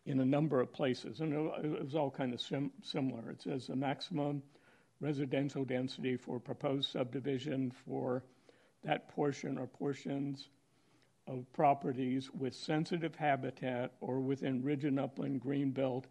in 0.07 0.21
a 0.21 0.25
number 0.25 0.61
of 0.61 0.73
places, 0.73 1.21
and 1.21 1.33
it 1.33 1.65
it 1.65 1.85
was 1.85 1.95
all 1.95 2.11
kind 2.11 2.33
of 2.33 2.41
sim- 2.41 2.71
similar. 2.83 3.31
It 3.31 3.43
says 3.43 3.67
the 3.67 3.77
maximum 3.77 4.43
residential 5.05 5.67
density 5.67 6.17
for 6.17 6.41
proposed 6.41 6.91
subdivision 6.91 7.71
for 7.71 8.25
that 8.83 9.07
portion 9.09 9.59
or 9.59 9.67
portions 9.67 10.49
of 11.27 11.45
properties 11.53 12.31
with 12.33 12.55
sensitive 12.55 13.15
habitat 13.15 13.93
or 14.01 14.21
within 14.21 14.63
ridge 14.63 14.85
and 14.85 14.99
upland 14.99 15.43
greenbelt 15.43 16.05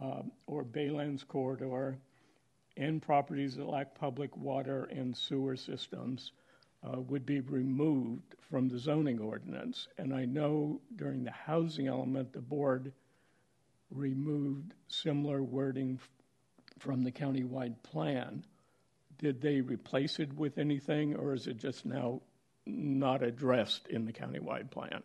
um, 0.00 0.32
or 0.46 0.64
Baylands 0.64 1.26
corridor 1.26 1.98
and 2.78 3.02
properties 3.02 3.56
that 3.56 3.68
lack 3.68 3.94
public 3.94 4.34
water 4.38 4.84
and 4.84 5.14
sewer 5.14 5.54
systems 5.54 6.32
uh, 6.82 7.00
would 7.02 7.26
be 7.26 7.40
removed 7.40 8.36
from 8.50 8.68
the 8.68 8.78
zoning 8.78 9.20
ordinance. 9.20 9.88
And 9.98 10.14
I 10.14 10.24
know 10.24 10.80
during 10.96 11.24
the 11.24 11.30
housing 11.30 11.88
element, 11.88 12.32
the 12.32 12.40
board 12.40 12.90
removed 13.90 14.72
similar 14.88 15.42
wording 15.42 16.00
from 16.78 17.02
the 17.02 17.12
countywide 17.12 17.82
plan. 17.82 18.44
Did 19.18 19.40
they 19.40 19.60
replace 19.60 20.18
it 20.18 20.32
with 20.34 20.58
anything, 20.58 21.14
or 21.14 21.34
is 21.34 21.46
it 21.46 21.56
just 21.56 21.86
now 21.86 22.20
not 22.66 23.22
addressed 23.22 23.86
in 23.88 24.04
the 24.04 24.12
countywide 24.12 24.70
plan? 24.70 25.02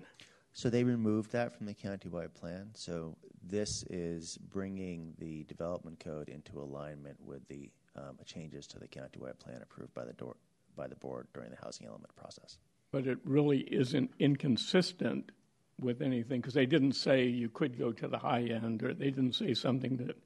So 0.54 0.70
they 0.70 0.84
removed 0.84 1.32
that 1.34 1.56
from 1.56 1.68
the 1.68 1.76
countywide 1.76 2.34
plan. 2.34 2.72
So 2.74 3.16
this 3.44 3.84
is 3.90 4.38
bringing 4.38 5.14
the 5.20 5.44
development 5.44 6.00
code 6.00 6.28
into 6.28 6.60
alignment 6.60 7.18
with 7.24 7.48
the 7.48 7.70
um, 7.96 8.18
changes 8.26 8.66
to 8.68 8.80
the 8.80 8.88
countywide 8.88 9.40
plan 9.40 9.62
approved 9.62 9.94
by 9.94 10.06
the 10.06 10.14
door, 10.14 10.36
by 10.76 10.88
the 10.88 10.96
board 10.96 11.28
during 11.34 11.52
the 11.52 11.58
housing 11.64 11.88
element 11.88 12.16
process. 12.16 12.58
But 12.92 13.06
it 13.06 13.20
really 13.24 13.60
isn't 13.60 14.12
inconsistent 14.20 15.32
with 15.80 16.02
anything, 16.02 16.42
because 16.42 16.56
they 16.56 16.66
didn't 16.66 16.94
say 16.94 17.26
you 17.26 17.48
could 17.48 17.78
go 17.78 17.92
to 17.92 18.08
the 18.08 18.18
high 18.18 18.44
end, 18.44 18.84
or 18.84 18.94
they 18.94 19.12
didn't 19.12 19.36
say 19.36 19.54
something 19.54 19.98
that, 19.98 20.18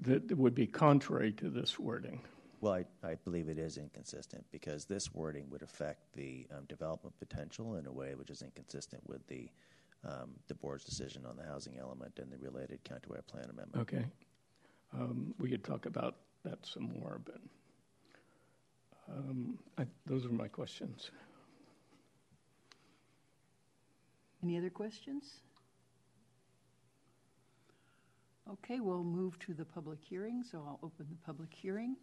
that 0.00 0.36
would 0.36 0.54
be 0.54 0.66
contrary 0.66 1.32
to 1.32 1.50
this 1.50 1.78
wording. 1.78 2.20
Well, 2.60 2.72
I, 2.72 2.84
I 3.06 3.14
believe 3.14 3.48
it 3.48 3.58
is 3.58 3.76
inconsistent 3.76 4.44
because 4.50 4.84
this 4.84 5.14
wording 5.14 5.48
would 5.50 5.62
affect 5.62 6.12
the 6.14 6.46
um, 6.56 6.64
development 6.66 7.14
potential 7.18 7.76
in 7.76 7.86
a 7.86 7.92
way 7.92 8.14
which 8.14 8.30
is 8.30 8.42
inconsistent 8.42 9.02
with 9.08 9.26
the 9.28 9.48
um, 10.04 10.30
the 10.46 10.54
board's 10.54 10.84
decision 10.84 11.24
on 11.26 11.36
the 11.36 11.42
housing 11.42 11.76
element 11.78 12.20
and 12.20 12.30
the 12.30 12.38
related 12.38 12.78
countywide 12.84 13.26
plan 13.26 13.50
amendment. 13.50 13.82
Okay. 13.82 14.04
Um, 14.94 15.34
we 15.40 15.50
could 15.50 15.64
talk 15.64 15.86
about 15.86 16.16
that 16.44 16.64
some 16.64 16.84
more, 17.00 17.20
but 17.24 17.40
um, 19.08 19.58
I, 19.76 19.86
those 20.06 20.24
are 20.24 20.30
my 20.30 20.46
questions. 20.46 21.10
Any 24.42 24.56
other 24.56 24.70
questions? 24.70 25.40
Okay, 28.50 28.80
we'll 28.80 29.04
move 29.04 29.38
to 29.40 29.52
the 29.52 29.64
public 29.64 29.98
hearing, 30.02 30.42
so 30.42 30.64
I'll 30.66 30.80
open 30.82 31.06
the 31.10 31.16
public 31.26 31.52
hearing. 31.52 31.96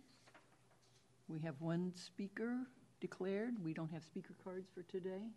We 1.28 1.40
have 1.40 1.56
one 1.60 1.92
speaker 1.96 2.58
declared. 3.02 3.56
We 3.64 3.74
don't 3.74 3.92
have 3.92 4.04
speaker 4.04 4.36
cards 4.44 4.68
for 4.72 4.84
today. 4.84 5.32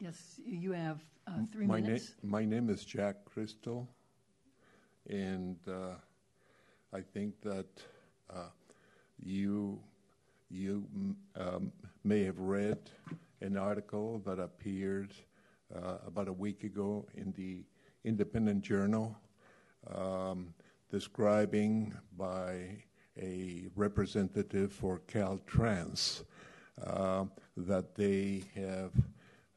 Yes, 0.00 0.40
you 0.44 0.72
have 0.72 1.00
uh, 1.26 1.32
three 1.52 1.66
my 1.66 1.80
minutes. 1.80 2.14
Na- 2.22 2.30
my 2.30 2.44
name 2.44 2.68
is 2.68 2.84
Jack 2.84 3.16
Krystal, 3.24 3.86
and 5.08 5.56
uh, 5.68 5.94
I 6.92 7.00
think 7.00 7.40
that 7.42 7.66
uh, 8.28 8.48
you 9.22 9.78
you 10.50 10.86
um, 11.36 11.70
may 12.02 12.24
have 12.24 12.38
read 12.40 12.78
an 13.40 13.56
article 13.56 14.20
that 14.24 14.40
appeared 14.40 15.14
uh, 15.74 15.98
about 16.06 16.26
a 16.26 16.32
week 16.32 16.64
ago 16.64 17.06
in 17.14 17.32
the 17.36 17.64
Independent 18.04 18.62
Journal, 18.62 19.16
um, 19.94 20.54
describing 20.90 21.94
by 22.16 22.82
a 23.20 23.66
representative 23.76 24.72
for 24.72 25.00
Caltrans 25.06 26.24
that 27.56 27.94
they 27.94 28.44
have 28.54 28.92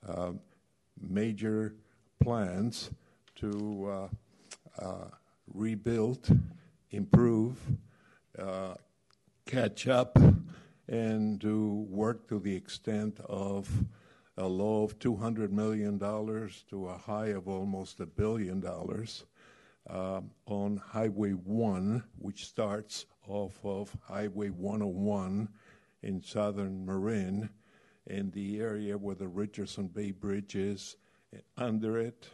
uh, 0.07 0.31
major 0.99 1.75
plans 2.21 2.91
to 3.35 4.09
uh, 4.79 4.83
uh, 4.83 5.07
rebuild, 5.53 6.37
improve, 6.91 7.57
uh, 8.37 8.75
catch 9.45 9.87
up, 9.87 10.17
and 10.87 11.41
to 11.41 11.85
work 11.89 12.27
to 12.27 12.39
the 12.39 12.55
extent 12.55 13.19
of 13.27 13.69
a 14.37 14.47
low 14.47 14.83
of 14.83 14.97
$200 14.99 15.51
million 15.51 15.99
to 15.99 16.87
a 16.87 16.97
high 16.97 17.27
of 17.27 17.47
almost 17.47 17.99
a 17.99 18.05
billion 18.05 18.59
dollars 18.59 19.25
um, 19.89 20.29
on 20.45 20.77
Highway 20.77 21.31
1, 21.31 22.03
which 22.19 22.45
starts 22.45 23.05
off 23.27 23.59
of 23.63 23.95
Highway 24.03 24.49
101 24.49 25.49
in 26.03 26.21
southern 26.21 26.85
Marin, 26.85 27.49
in 28.07 28.31
the 28.31 28.59
area 28.59 28.97
where 28.97 29.15
the 29.15 29.27
Richardson 29.27 29.87
Bay 29.87 30.11
Bridge 30.11 30.55
is, 30.55 30.95
under 31.57 31.97
it, 31.99 32.29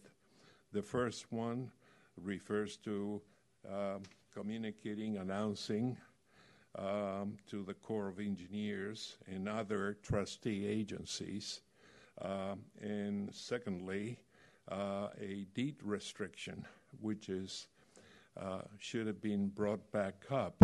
The 0.72 0.82
first 0.82 1.30
one 1.30 1.70
refers 2.16 2.76
to 2.78 3.20
um, 3.68 4.02
communicating, 4.34 5.18
announcing 5.18 5.96
um, 6.78 7.36
to 7.50 7.62
the 7.62 7.74
Corps 7.74 8.08
of 8.08 8.18
Engineers 8.18 9.18
and 9.26 9.46
other 9.48 9.98
trustee 10.02 10.66
agencies. 10.66 11.60
Um, 12.20 12.60
and 12.80 13.34
secondly, 13.34 14.18
uh, 14.70 15.08
a 15.20 15.46
deed 15.54 15.76
restriction, 15.82 16.64
which 17.00 17.28
is 17.28 17.68
uh, 18.40 18.62
should 18.78 19.06
have 19.06 19.20
been 19.20 19.48
brought 19.48 19.90
back 19.92 20.24
up, 20.30 20.54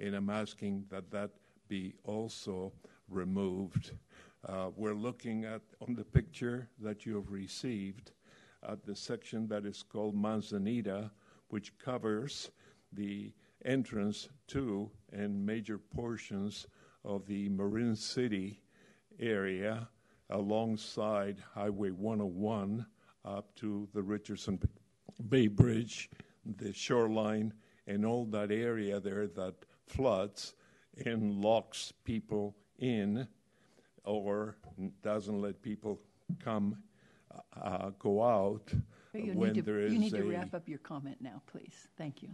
and 0.00 0.14
I'm 0.14 0.30
asking 0.30 0.86
that 0.90 1.10
that 1.10 1.30
be 1.68 1.94
also 2.04 2.72
removed. 3.08 3.92
Uh, 4.48 4.70
we're 4.74 4.94
looking 4.94 5.44
at 5.44 5.60
on 5.86 5.94
the 5.94 6.04
picture 6.04 6.68
that 6.80 7.04
you 7.04 7.14
have 7.16 7.30
received 7.30 8.12
at 8.68 8.84
the 8.84 8.96
section 8.96 9.46
that 9.48 9.66
is 9.66 9.82
called 9.82 10.14
Manzanita, 10.14 11.10
which 11.48 11.76
covers 11.78 12.50
the 12.92 13.32
entrance 13.64 14.28
to 14.48 14.90
and 15.12 15.44
major 15.44 15.78
portions 15.78 16.66
of 17.04 17.26
the 17.26 17.48
Marin 17.50 17.94
City 17.94 18.60
area 19.18 19.88
alongside 20.30 21.42
Highway 21.54 21.90
101 21.90 22.86
up 23.24 23.54
to 23.56 23.88
the 23.92 24.02
Richardson 24.02 24.58
Bay 25.28 25.46
Bridge, 25.46 26.08
the 26.56 26.72
shoreline, 26.72 27.52
and 27.86 28.06
all 28.06 28.24
that 28.26 28.50
area 28.50 29.00
there 29.00 29.26
that 29.26 29.54
floods 29.90 30.54
and 31.04 31.42
locks 31.42 31.92
people 32.04 32.54
in 32.78 33.26
or 34.04 34.56
doesn't 35.02 35.40
let 35.40 35.60
people 35.62 36.00
come, 36.42 36.76
uh, 37.60 37.90
go 37.98 38.22
out 38.22 38.72
You 39.12 39.32
when 39.34 39.52
need 39.52 39.54
to, 39.56 39.62
there 39.62 39.80
is 39.80 39.92
you 39.92 39.98
need 39.98 40.14
a 40.14 40.18
to 40.18 40.30
wrap 40.30 40.54
up 40.54 40.68
your 40.68 40.78
comment 40.78 41.18
now, 41.20 41.42
please. 41.46 41.88
Thank 41.96 42.22
you. 42.22 42.30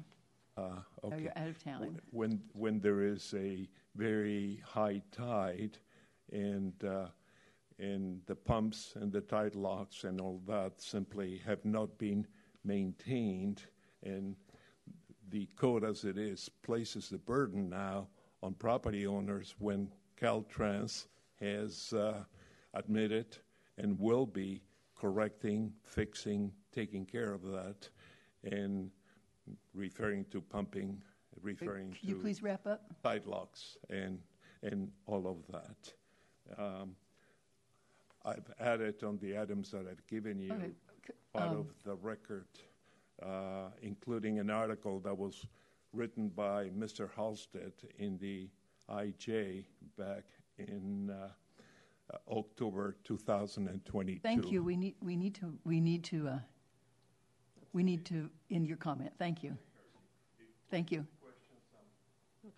uh, 0.56 0.80
Or 1.02 1.12
okay. 1.12 1.22
you're 1.22 1.32
out 1.36 1.48
of 1.48 1.62
town. 1.62 1.98
When, 2.10 2.40
when 2.52 2.80
there 2.80 3.02
is 3.02 3.34
a 3.36 3.68
very 3.94 4.62
high 4.64 5.02
tide 5.10 5.78
and, 6.32 6.72
uh, 6.84 7.06
and 7.78 8.20
the 8.26 8.34
pumps 8.36 8.94
and 8.96 9.12
the 9.12 9.20
tide 9.22 9.54
locks 9.54 10.04
and 10.04 10.20
all 10.20 10.40
that 10.46 10.80
simply 10.80 11.42
have 11.44 11.64
not 11.64 11.98
been 11.98 12.26
maintained 12.64 13.62
and 14.02 14.36
the 15.30 15.48
code 15.56 15.84
as 15.84 16.04
it 16.04 16.18
is 16.18 16.48
places 16.62 17.08
the 17.08 17.18
burden 17.18 17.68
now 17.68 18.08
on 18.42 18.54
property 18.54 19.06
owners 19.06 19.54
when 19.58 19.90
Caltrans 20.20 21.06
has 21.40 21.92
uh, 21.92 22.22
admitted 22.74 23.36
and 23.78 23.98
will 23.98 24.26
be 24.26 24.62
correcting, 24.98 25.72
fixing, 25.82 26.52
taking 26.72 27.04
care 27.04 27.32
of 27.32 27.42
that, 27.42 27.88
and 28.44 28.90
referring 29.74 30.24
to 30.30 30.40
pumping, 30.40 31.02
referring 31.42 31.90
Could 31.90 32.08
you 32.08 32.14
to 32.14 32.20
please 32.20 32.42
wrap 32.42 32.66
up? 32.66 32.82
tide 33.02 33.26
locks 33.26 33.76
and 33.90 34.18
and 34.62 34.90
all 35.06 35.26
of 35.26 35.36
that. 35.52 36.58
Um, 36.58 36.96
I've 38.24 38.50
added 38.58 39.04
on 39.04 39.18
the 39.18 39.38
items 39.38 39.70
that 39.70 39.86
I've 39.88 40.04
given 40.06 40.40
you 40.40 40.52
Okay, 40.52 40.72
part 41.32 41.50
um, 41.50 41.58
of 41.58 41.66
the 41.84 41.94
record, 41.96 42.46
uh, 43.22 43.70
including 43.82 44.38
an 44.38 44.50
article 44.50 45.00
that 45.00 45.16
was 45.16 45.46
written 45.92 46.28
by 46.28 46.68
Mr. 46.68 47.08
Halstead 47.16 47.72
in 47.98 48.18
the 48.18 48.48
IJ 48.90 49.64
back 49.98 50.24
in 50.58 51.10
uh, 51.10 51.28
uh, 52.12 52.16
October 52.30 52.96
2022. 53.04 54.20
Thank 54.22 54.52
you. 54.52 54.62
We 54.62 54.76
need, 54.76 54.94
we 55.00 55.16
need 55.16 55.34
to, 55.36 55.58
we 55.64 55.80
need 55.80 56.04
to, 56.04 56.28
uh, 56.28 56.38
we 57.72 57.82
need 57.82 58.04
to 58.06 58.30
end 58.50 58.66
your 58.66 58.76
comment. 58.76 59.12
Thank 59.18 59.42
you. 59.42 59.56
Thank 60.70 60.92
you. 60.92 61.06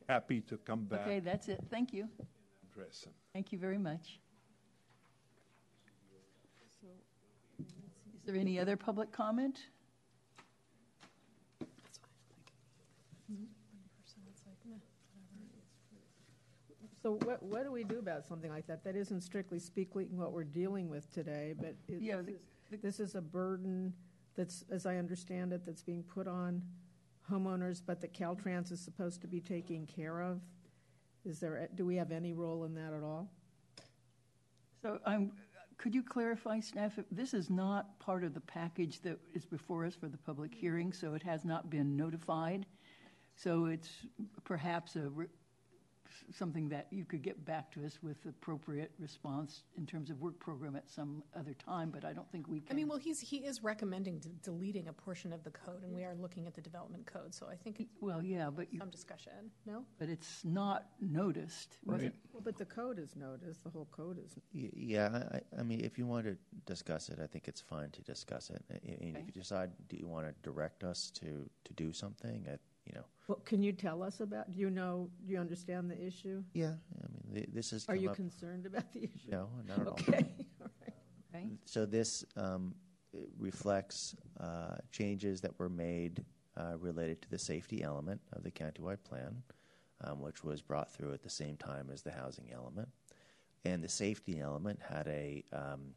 Happy 0.08 0.40
to 0.42 0.56
come 0.58 0.84
back 0.84 1.00
Okay, 1.02 1.20
that's 1.20 1.48
it. 1.48 1.60
Thank 1.70 1.92
you. 1.92 2.08
and 2.18 2.28
address 2.70 3.00
them. 3.00 3.12
Thank 3.32 3.52
you 3.52 3.58
very 3.58 3.78
much. 3.78 4.20
Is 7.58 8.22
there 8.24 8.36
any 8.36 8.58
other 8.58 8.76
public 8.76 9.10
comment? 9.12 9.58
So 17.08 17.18
what, 17.24 17.42
what 17.42 17.64
do 17.64 17.72
we 17.72 17.84
do 17.84 17.98
about 18.00 18.26
something 18.26 18.50
like 18.50 18.66
that? 18.66 18.84
That 18.84 18.94
isn't 18.94 19.22
strictly 19.22 19.58
speaking 19.58 20.18
what 20.18 20.32
we're 20.32 20.44
dealing 20.44 20.90
with 20.90 21.10
today, 21.10 21.54
but 21.58 21.74
it- 21.88 22.02
Yeah, 22.02 22.20
this 22.20 22.34
is- 22.34 22.80
this 22.82 23.00
is 23.00 23.14
a 23.14 23.22
burden 23.22 23.94
that's, 24.34 24.60
as 24.68 24.84
I 24.84 24.96
understand 24.96 25.54
it, 25.54 25.64
that's 25.64 25.82
being 25.82 26.02
put 26.02 26.28
on 26.28 26.62
homeowners, 27.26 27.80
but 27.84 28.02
that 28.02 28.12
Caltrans 28.12 28.70
is 28.70 28.78
supposed 28.78 29.22
to 29.22 29.26
be 29.26 29.40
taking 29.40 29.86
care 29.86 30.20
of. 30.20 30.42
Is 31.24 31.40
there, 31.40 31.66
do 31.74 31.86
we 31.86 31.96
have 31.96 32.12
any 32.12 32.34
role 32.34 32.64
in 32.64 32.74
that 32.74 32.92
at 32.92 33.02
all? 33.02 33.30
So 34.82 35.00
I'm, 35.06 35.32
could 35.78 35.94
you 35.94 36.02
clarify, 36.02 36.60
staff, 36.60 36.98
this 37.10 37.32
is 37.32 37.48
not 37.48 37.98
part 38.00 38.22
of 38.22 38.34
the 38.34 38.40
package 38.42 39.00
that 39.00 39.18
is 39.32 39.46
before 39.46 39.86
us 39.86 39.94
for 39.94 40.08
the 40.08 40.18
public 40.18 40.54
hearing, 40.54 40.92
so 40.92 41.14
it 41.14 41.22
has 41.22 41.46
not 41.46 41.70
been 41.70 41.96
notified? 41.96 42.66
So 43.34 43.64
it's 43.64 44.04
perhaps 44.44 44.94
a, 44.96 45.08
re- 45.08 45.28
something 46.32 46.68
that 46.68 46.86
you 46.90 47.04
could 47.04 47.22
get 47.22 47.44
back 47.44 47.70
to 47.72 47.84
us 47.84 47.98
with 48.02 48.16
appropriate 48.26 48.90
response 48.98 49.62
in 49.76 49.86
terms 49.86 50.10
of 50.10 50.20
work 50.20 50.38
program 50.38 50.76
at 50.76 50.88
some 50.88 51.22
other 51.38 51.54
time, 51.54 51.90
but 51.90 52.04
I 52.04 52.12
don't 52.12 52.30
think 52.30 52.48
we 52.48 52.60
can. 52.60 52.72
I 52.72 52.74
mean, 52.76 52.88
well, 52.88 52.98
he's, 52.98 53.20
he 53.20 53.38
is 53.38 53.62
recommending 53.62 54.18
de- 54.18 54.28
deleting 54.42 54.88
a 54.88 54.92
portion 54.92 55.32
of 55.32 55.42
the 55.44 55.50
code, 55.50 55.82
and 55.82 55.92
we 55.94 56.04
are 56.04 56.14
looking 56.14 56.46
at 56.46 56.54
the 56.54 56.60
development 56.60 57.06
code, 57.06 57.34
so 57.34 57.46
I 57.50 57.56
think 57.56 57.80
it's 57.80 57.90
Well, 58.00 58.22
yeah, 58.22 58.50
but 58.50 58.72
you, 58.72 58.78
some 58.78 58.90
discussion, 58.90 59.32
no? 59.66 59.84
but 59.98 60.08
it's 60.08 60.44
not 60.44 60.86
noticed. 61.00 61.78
was 61.84 62.02
it? 62.02 62.04
Right. 62.06 62.12
Well, 62.32 62.42
but 62.44 62.56
the 62.56 62.64
code 62.66 62.98
is 62.98 63.16
noticed, 63.16 63.64
the 63.64 63.70
whole 63.70 63.88
code 63.90 64.18
is. 64.24 64.32
Y- 64.54 64.70
Yeah, 64.74 65.08
I, 65.32 65.36
I- 65.36 65.60
I 65.60 65.62
mean, 65.62 65.80
if 65.80 65.98
you 65.98 66.06
want 66.06 66.26
to 66.26 66.36
discuss 66.66 67.08
it, 67.08 67.18
I 67.22 67.26
think 67.26 67.48
it's 67.48 67.60
fine 67.60 67.90
to 67.90 68.02
discuss 68.02 68.50
it. 68.50 68.62
I- 68.70 68.74
I- 68.74 68.96
And 69.00 69.16
Okay. 69.16 69.20
if 69.28 69.34
you 69.36 69.42
decide, 69.42 69.70
do 69.88 69.96
you 69.96 70.06
want 70.08 70.26
to 70.26 70.34
direct 70.42 70.84
us 70.84 71.10
to, 71.20 71.48
to 71.64 71.72
do 71.74 71.92
something, 71.92 72.46
I, 72.48 72.56
you 72.88 72.94
know, 72.94 73.04
Well, 73.26 73.40
can 73.44 73.62
you 73.62 73.72
tell 73.72 74.02
us 74.02 74.20
about, 74.20 74.50
do 74.52 74.58
you 74.58 74.70
know, 74.70 75.10
do 75.26 75.32
you 75.32 75.38
understand 75.38 75.90
the 75.90 76.00
issue? 76.02 76.42
yeah, 76.54 76.74
I 77.02 77.06
mean, 77.12 77.34
th- 77.34 77.48
this 77.52 77.72
is. 77.72 77.86
Are 77.88 77.96
you 77.96 78.10
up. 78.10 78.16
concerned 78.16 78.66
about 78.66 78.92
the 78.92 79.04
issue? 79.04 79.30
No, 79.30 79.48
not 79.66 79.80
at 79.80 79.86
all. 79.86 79.92
Okay, 80.00 80.26
all 80.60 80.68
right. 80.82 80.94
Okay. 81.34 81.46
So 81.64 81.84
this 81.84 82.24
um, 82.36 82.74
reflects 83.38 84.16
uh, 84.40 84.76
changes 84.90 85.40
that 85.42 85.58
were 85.58 85.68
made 85.68 86.24
uh, 86.56 86.76
related 86.78 87.22
to 87.22 87.30
the 87.30 87.38
safety 87.38 87.82
element 87.82 88.20
of 88.32 88.42
the 88.42 88.50
countywide 88.50 89.04
plan, 89.04 89.42
um, 90.04 90.20
which 90.20 90.42
was 90.42 90.62
brought 90.62 90.90
through 90.90 91.12
at 91.12 91.22
the 91.22 91.30
same 91.30 91.56
time 91.56 91.90
as 91.92 92.02
the 92.02 92.10
housing 92.12 92.50
element. 92.52 92.88
And 93.64 93.82
the 93.82 93.88
safety 93.88 94.40
element 94.40 94.80
had 94.88 95.06
a 95.08 95.44
um, 95.52 95.94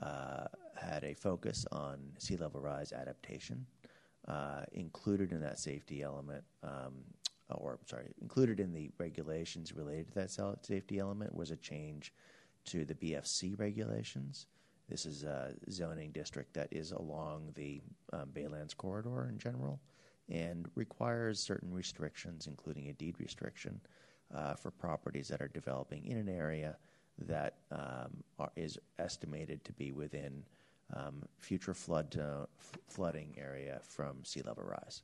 uh, 0.00 0.46
had 0.76 1.04
a 1.04 1.14
focus 1.14 1.64
on 1.72 1.98
sea 2.18 2.36
level 2.36 2.60
rise 2.60 2.92
adaptation. 2.92 3.66
Uh, 4.28 4.62
included 4.72 5.32
in 5.32 5.40
that 5.40 5.58
safety 5.58 6.00
element, 6.00 6.44
um, 6.62 6.94
or 7.50 7.80
sorry, 7.86 8.06
included 8.20 8.60
in 8.60 8.72
the 8.72 8.88
regulations 8.98 9.72
related 9.72 10.06
to 10.06 10.14
that 10.14 10.30
safety 10.62 11.00
element 11.00 11.34
was 11.34 11.50
a 11.50 11.56
change 11.56 12.12
to 12.64 12.84
the 12.84 12.94
BFC 12.94 13.58
regulations. 13.58 14.46
This 14.88 15.06
is 15.06 15.24
a 15.24 15.54
zoning 15.70 16.12
district 16.12 16.54
that 16.54 16.68
is 16.70 16.92
along 16.92 17.50
the 17.56 17.80
um, 18.12 18.28
Baylands 18.32 18.76
corridor 18.76 19.28
in 19.28 19.38
general 19.38 19.80
and 20.28 20.68
requires 20.76 21.40
certain 21.40 21.72
restrictions, 21.72 22.46
including 22.46 22.88
a 22.88 22.92
deed 22.92 23.16
restriction, 23.18 23.80
uh, 24.34 24.54
for 24.54 24.70
properties 24.70 25.28
that 25.28 25.42
are 25.42 25.48
developing 25.48 26.06
in 26.06 26.16
an 26.16 26.28
area 26.28 26.76
that 27.18 27.56
um, 27.70 28.22
are, 28.38 28.52
is 28.56 28.78
estimated 28.98 29.64
to 29.64 29.72
be 29.72 29.92
within 29.92 30.44
future 31.38 31.74
flood 31.74 32.16
uh, 32.18 32.46
flooding 32.88 33.34
area 33.38 33.80
from 33.82 34.24
sea 34.24 34.42
level 34.42 34.64
rise. 34.64 35.02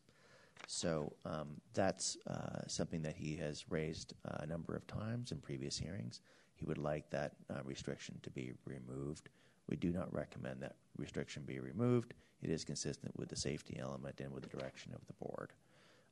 So 0.67 1.13
um, 1.25 1.49
that's 1.73 2.19
uh, 2.27 2.61
something 2.67 3.03
that 3.03 3.17
he 3.17 3.37
has 3.37 3.65
raised 3.71 4.15
uh, 4.27 4.39
a 4.41 4.47
number 4.47 4.75
of 4.75 4.87
times 4.87 5.33
in 5.33 5.39
previous 5.39 5.79
hearings. 5.79 6.21
He 6.55 6.65
would 6.67 6.79
like 6.79 7.09
that 7.11 7.33
uh, 7.49 7.61
restriction 7.65 8.19
to 8.23 8.31
be 8.31 8.53
removed. 8.65 9.29
We 9.69 9.77
do 9.77 9.91
not 9.91 10.13
recommend 10.13 10.61
that 10.63 10.77
restriction 10.97 11.43
be 11.47 11.61
removed. 11.61 12.15
It 12.43 12.51
is 12.51 12.65
consistent 12.65 13.17
with 13.19 13.29
the 13.29 13.37
safety 13.37 13.79
element 13.81 14.21
and 14.21 14.33
with 14.33 14.43
the 14.43 14.57
direction 14.57 14.93
of 14.95 15.01
the 15.07 15.13
board. 15.15 15.53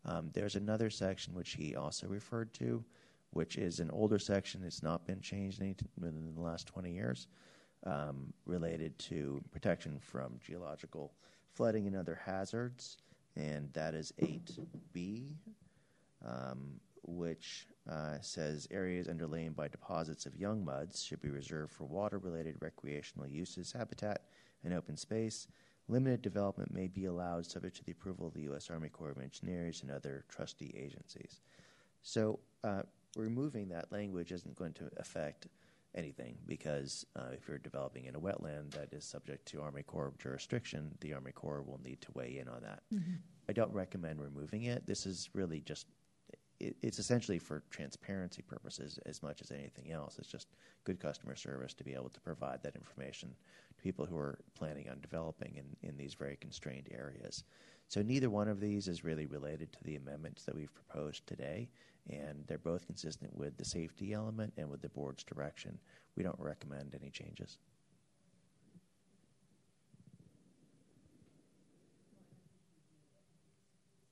Um, 0.05 0.31
there's 0.33 0.57
another 0.57 0.89
section 0.89 1.35
which 1.35 1.55
he 1.55 1.75
also 1.75 2.07
referred 2.07 2.53
to, 2.55 2.85
which 3.31 3.57
is 3.57 3.81
an 3.81 3.91
older 3.91 4.19
section. 4.19 4.63
It's 4.65 4.83
not 4.83 5.07
been 5.07 5.21
changed 5.21 5.61
any 5.61 5.75
within 5.99 6.35
the 6.35 6.41
last 6.41 6.67
20 6.67 6.93
years, 6.93 7.27
um, 7.85 8.33
related 8.45 8.99
to 8.99 9.43
protection 9.51 9.99
from 10.01 10.39
geological 10.45 11.13
flooding 11.53 11.87
and 11.87 11.97
other 11.97 12.21
hazards, 12.25 12.99
and 13.37 13.73
that 13.73 13.95
is 13.95 14.13
8B, 14.21 15.29
um, 16.25 16.81
which 17.03 17.67
uh, 17.91 18.19
says 18.21 18.67
areas 18.71 19.09
underlain 19.09 19.53
by 19.53 19.69
deposits 19.69 20.27
of 20.27 20.37
young 20.37 20.65
muds 20.65 21.03
should 21.03 21.21
be 21.21 21.31
reserved 21.31 21.73
for 21.73 21.85
water-related 21.85 22.57
recreational 22.61 23.29
uses, 23.29 23.73
habitat, 23.73 24.23
and 24.65 24.75
open 24.75 24.97
space. 24.97 25.47
Limited 25.89 26.21
development 26.21 26.75
may 26.75 26.89
be 26.89 27.05
allowed 27.05 27.47
subject 27.47 27.77
to 27.77 27.85
the 27.85 27.93
approval 27.93 28.27
of 28.27 28.35
the 28.35 28.43
U.S. 28.43 28.71
Army 28.71 28.89
Corps 28.89 29.11
of 29.11 29.23
Engineers 29.23 29.83
and 29.83 29.91
other 29.91 30.25
trustee 30.29 30.75
agencies. 30.77 31.41
So, 32.03 32.41
uh, 32.65 32.83
removing 33.17 33.69
that 33.69 33.93
language 33.93 34.33
isn't 34.33 34.57
going 34.57 34.73
to 34.75 34.91
affect 34.97 35.47
anything 35.97 36.37
because 36.47 37.05
uh, 37.17 37.31
if 37.33 37.49
you're 37.49 37.59
developing 37.59 38.05
in 38.05 38.15
a 38.15 38.21
wetland 38.21 38.71
that 38.73 38.93
is 38.93 39.05
subject 39.05 39.47
to 39.47 39.63
Army 39.63 39.83
Corps 39.83 40.13
jurisdiction, 40.19 40.91
the 41.01 41.15
Army 41.15 41.33
Corps 41.33 41.63
will 41.63 41.81
need 41.83 42.01
to 42.03 42.13
weigh 42.15 42.39
in 42.39 42.49
on 42.49 42.63
that. 42.63 42.83
I 43.49 43.53
don't 43.53 43.73
recommend 43.73 44.21
removing 44.21 44.65
it. 44.65 44.87
This 44.87 45.07
is 45.07 45.31
really 45.33 45.61
just, 45.61 45.87
it, 46.61 46.77
it's 46.83 46.99
essentially 46.99 47.39
for 47.39 47.63
transparency 47.71 48.43
purposes 48.43 48.99
as 49.07 49.23
much 49.23 49.41
as 49.41 49.51
anything 49.51 49.93
else. 49.93 50.19
It's 50.19 50.29
just 50.31 50.49
good 50.85 51.01
customer 51.01 51.35
service 51.37 51.75
to 51.75 51.85
be 51.85 51.95
able 51.95 52.11
to 52.11 52.21
provide 52.21 52.63
that 52.63 52.77
information 52.77 53.35
to 53.77 53.83
people 53.83 54.07
who 54.07 54.17
are 54.17 54.39
planning 54.55 54.89
on 54.89 55.01
developing 55.01 55.57
in, 55.57 55.89
in 55.89 55.97
these 55.97 56.15
very 56.15 56.37
constrained 56.37 56.89
areas. 56.91 57.45
So 57.89 58.03
neither 58.03 58.31
one 58.31 58.49
of 58.49 58.61
these 58.61 58.89
is 58.89 59.05
really 59.05 59.27
related 59.27 59.73
to 59.73 59.85
the 59.85 59.97
amendments 59.97 60.45
that 60.45 60.55
we've 60.55 60.75
proposed 60.75 61.27
today, 61.27 61.69
and 62.11 62.45
they're 62.47 62.59
both 62.59 62.87
consistent 62.87 63.35
with 63.37 63.57
the 63.57 63.65
safety 63.65 64.13
element 64.13 64.53
and 64.57 64.69
with 64.69 64.83
the 64.83 64.89
board's 64.89 65.25
direction. 65.25 65.79
We 66.17 66.23
don't 66.23 66.39
recommend 66.39 66.95
any 66.95 67.11
changes. 67.11 67.59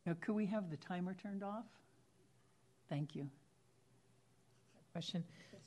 Now, 0.06 0.14
could 0.20 0.34
we 0.34 0.46
have 0.46 0.70
the 0.70 0.76
timer 0.76 1.14
turned 1.14 1.42
off? 1.42 1.64
Thank 2.88 3.16
you. 3.16 3.28
Question. 4.92 5.24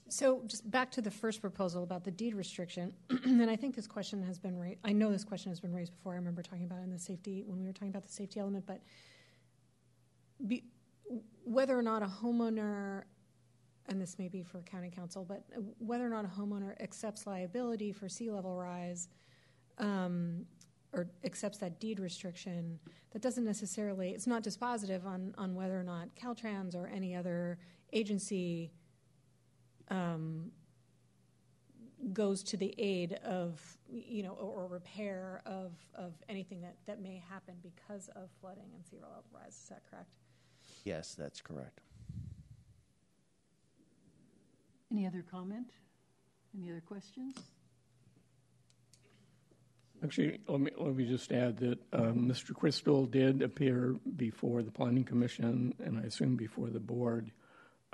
So 0.09 0.41
just 0.47 0.69
back 0.69 0.91
to 0.91 1.01
the 1.01 1.11
first 1.11 1.41
proposal 1.41 1.83
about 1.83 2.03
the 2.03 2.11
deed 2.11 2.33
restriction, 2.33 2.93
and 3.09 3.49
I 3.49 3.55
think 3.55 3.75
this 3.75 3.87
question 3.87 4.23
has 4.23 4.39
been 4.39 4.57
raised, 4.57 4.79
I 4.83 4.93
know 4.93 5.11
this 5.11 5.25
question 5.25 5.51
has 5.51 5.59
been 5.59 5.73
raised 5.73 5.93
before. 5.93 6.13
I 6.13 6.15
remember 6.15 6.41
talking 6.41 6.63
about 6.63 6.79
it 6.79 6.83
in 6.83 6.91
the 6.91 6.99
safety, 6.99 7.43
when 7.45 7.59
we 7.59 7.65
were 7.65 7.73
talking 7.73 7.89
about 7.89 8.03
the 8.03 8.11
safety 8.11 8.39
element, 8.39 8.65
but 8.65 8.81
be, 10.47 10.63
whether 11.43 11.77
or 11.77 11.81
not 11.81 12.03
a 12.03 12.05
homeowner, 12.05 13.03
and 13.87 14.01
this 14.01 14.17
may 14.17 14.27
be 14.27 14.43
for 14.43 14.61
county 14.61 14.89
counsel, 14.89 15.25
but 15.25 15.43
whether 15.79 16.05
or 16.05 16.09
not 16.09 16.25
a 16.25 16.27
homeowner 16.27 16.79
accepts 16.81 17.27
liability 17.27 17.91
for 17.91 18.07
sea 18.07 18.29
level 18.29 18.55
rise, 18.55 19.09
um, 19.77 20.45
or 20.93 21.07
accepts 21.25 21.57
that 21.57 21.79
deed 21.79 21.99
restriction, 21.99 22.79
that 23.11 23.21
doesn't 23.21 23.43
necessarily, 23.43 24.11
it's 24.11 24.27
not 24.27 24.41
dispositive 24.41 25.05
on, 25.05 25.35
on 25.37 25.53
whether 25.53 25.77
or 25.77 25.83
not 25.83 26.07
Caltrans 26.15 26.75
or 26.75 26.87
any 26.87 27.13
other 27.13 27.57
agency 27.91 28.71
um, 29.89 30.51
goes 32.13 32.43
to 32.43 32.57
the 32.57 32.73
aid 32.77 33.13
of, 33.23 33.59
you 33.89 34.23
know, 34.23 34.31
or, 34.31 34.63
or 34.63 34.67
repair 34.67 35.41
of, 35.45 35.71
of 35.95 36.13
anything 36.29 36.61
that, 36.61 36.75
that 36.85 37.01
may 37.01 37.21
happen 37.29 37.55
because 37.63 38.09
of 38.15 38.29
flooding 38.39 38.69
and 38.75 38.85
sea 38.85 38.97
level 38.97 39.23
rise. 39.33 39.53
Is 39.63 39.69
that 39.69 39.81
correct? 39.89 40.09
Yes, 40.83 41.15
that's 41.17 41.41
correct. 41.41 41.81
Any 44.91 45.05
other 45.05 45.23
comment? 45.29 45.71
Any 46.57 46.71
other 46.71 46.81
questions? 46.81 47.35
Actually, 50.03 50.39
let 50.47 50.61
me, 50.61 50.71
let 50.77 50.95
me 50.95 51.05
just 51.05 51.31
add 51.31 51.57
that 51.57 51.79
um, 51.91 52.29
Mr. 52.29 52.51
Krystal 52.51 53.09
did 53.09 53.41
appear 53.41 53.95
before 54.15 54.61
the 54.61 54.71
Planning 54.71 55.03
Commission 55.03 55.73
and 55.83 55.97
I 55.97 56.03
assume 56.03 56.35
before 56.35 56.69
the 56.69 56.79
board 56.79 57.31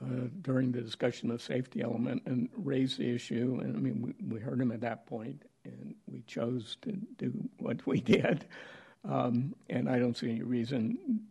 uh, 0.01 0.27
during 0.41 0.71
the 0.71 0.81
discussion 0.81 1.31
of 1.31 1.41
safety 1.41 1.81
element 1.81 2.21
and 2.25 2.49
raised 2.55 2.97
the 2.97 3.13
issue. 3.13 3.59
And 3.61 3.75
I 3.75 3.79
mean, 3.79 4.01
we, 4.01 4.35
we 4.35 4.39
heard 4.39 4.59
him 4.59 4.71
at 4.71 4.81
that 4.81 5.05
point 5.05 5.43
and 5.65 5.95
we 6.07 6.21
chose 6.21 6.77
to 6.81 6.91
do 7.17 7.31
what 7.59 7.85
we 7.85 7.99
did. 8.01 8.45
Um, 9.07 9.55
and 9.69 9.89
I 9.89 9.99
don't 9.99 10.15
see 10.15 10.31
any 10.31 10.41
reason 10.41 11.21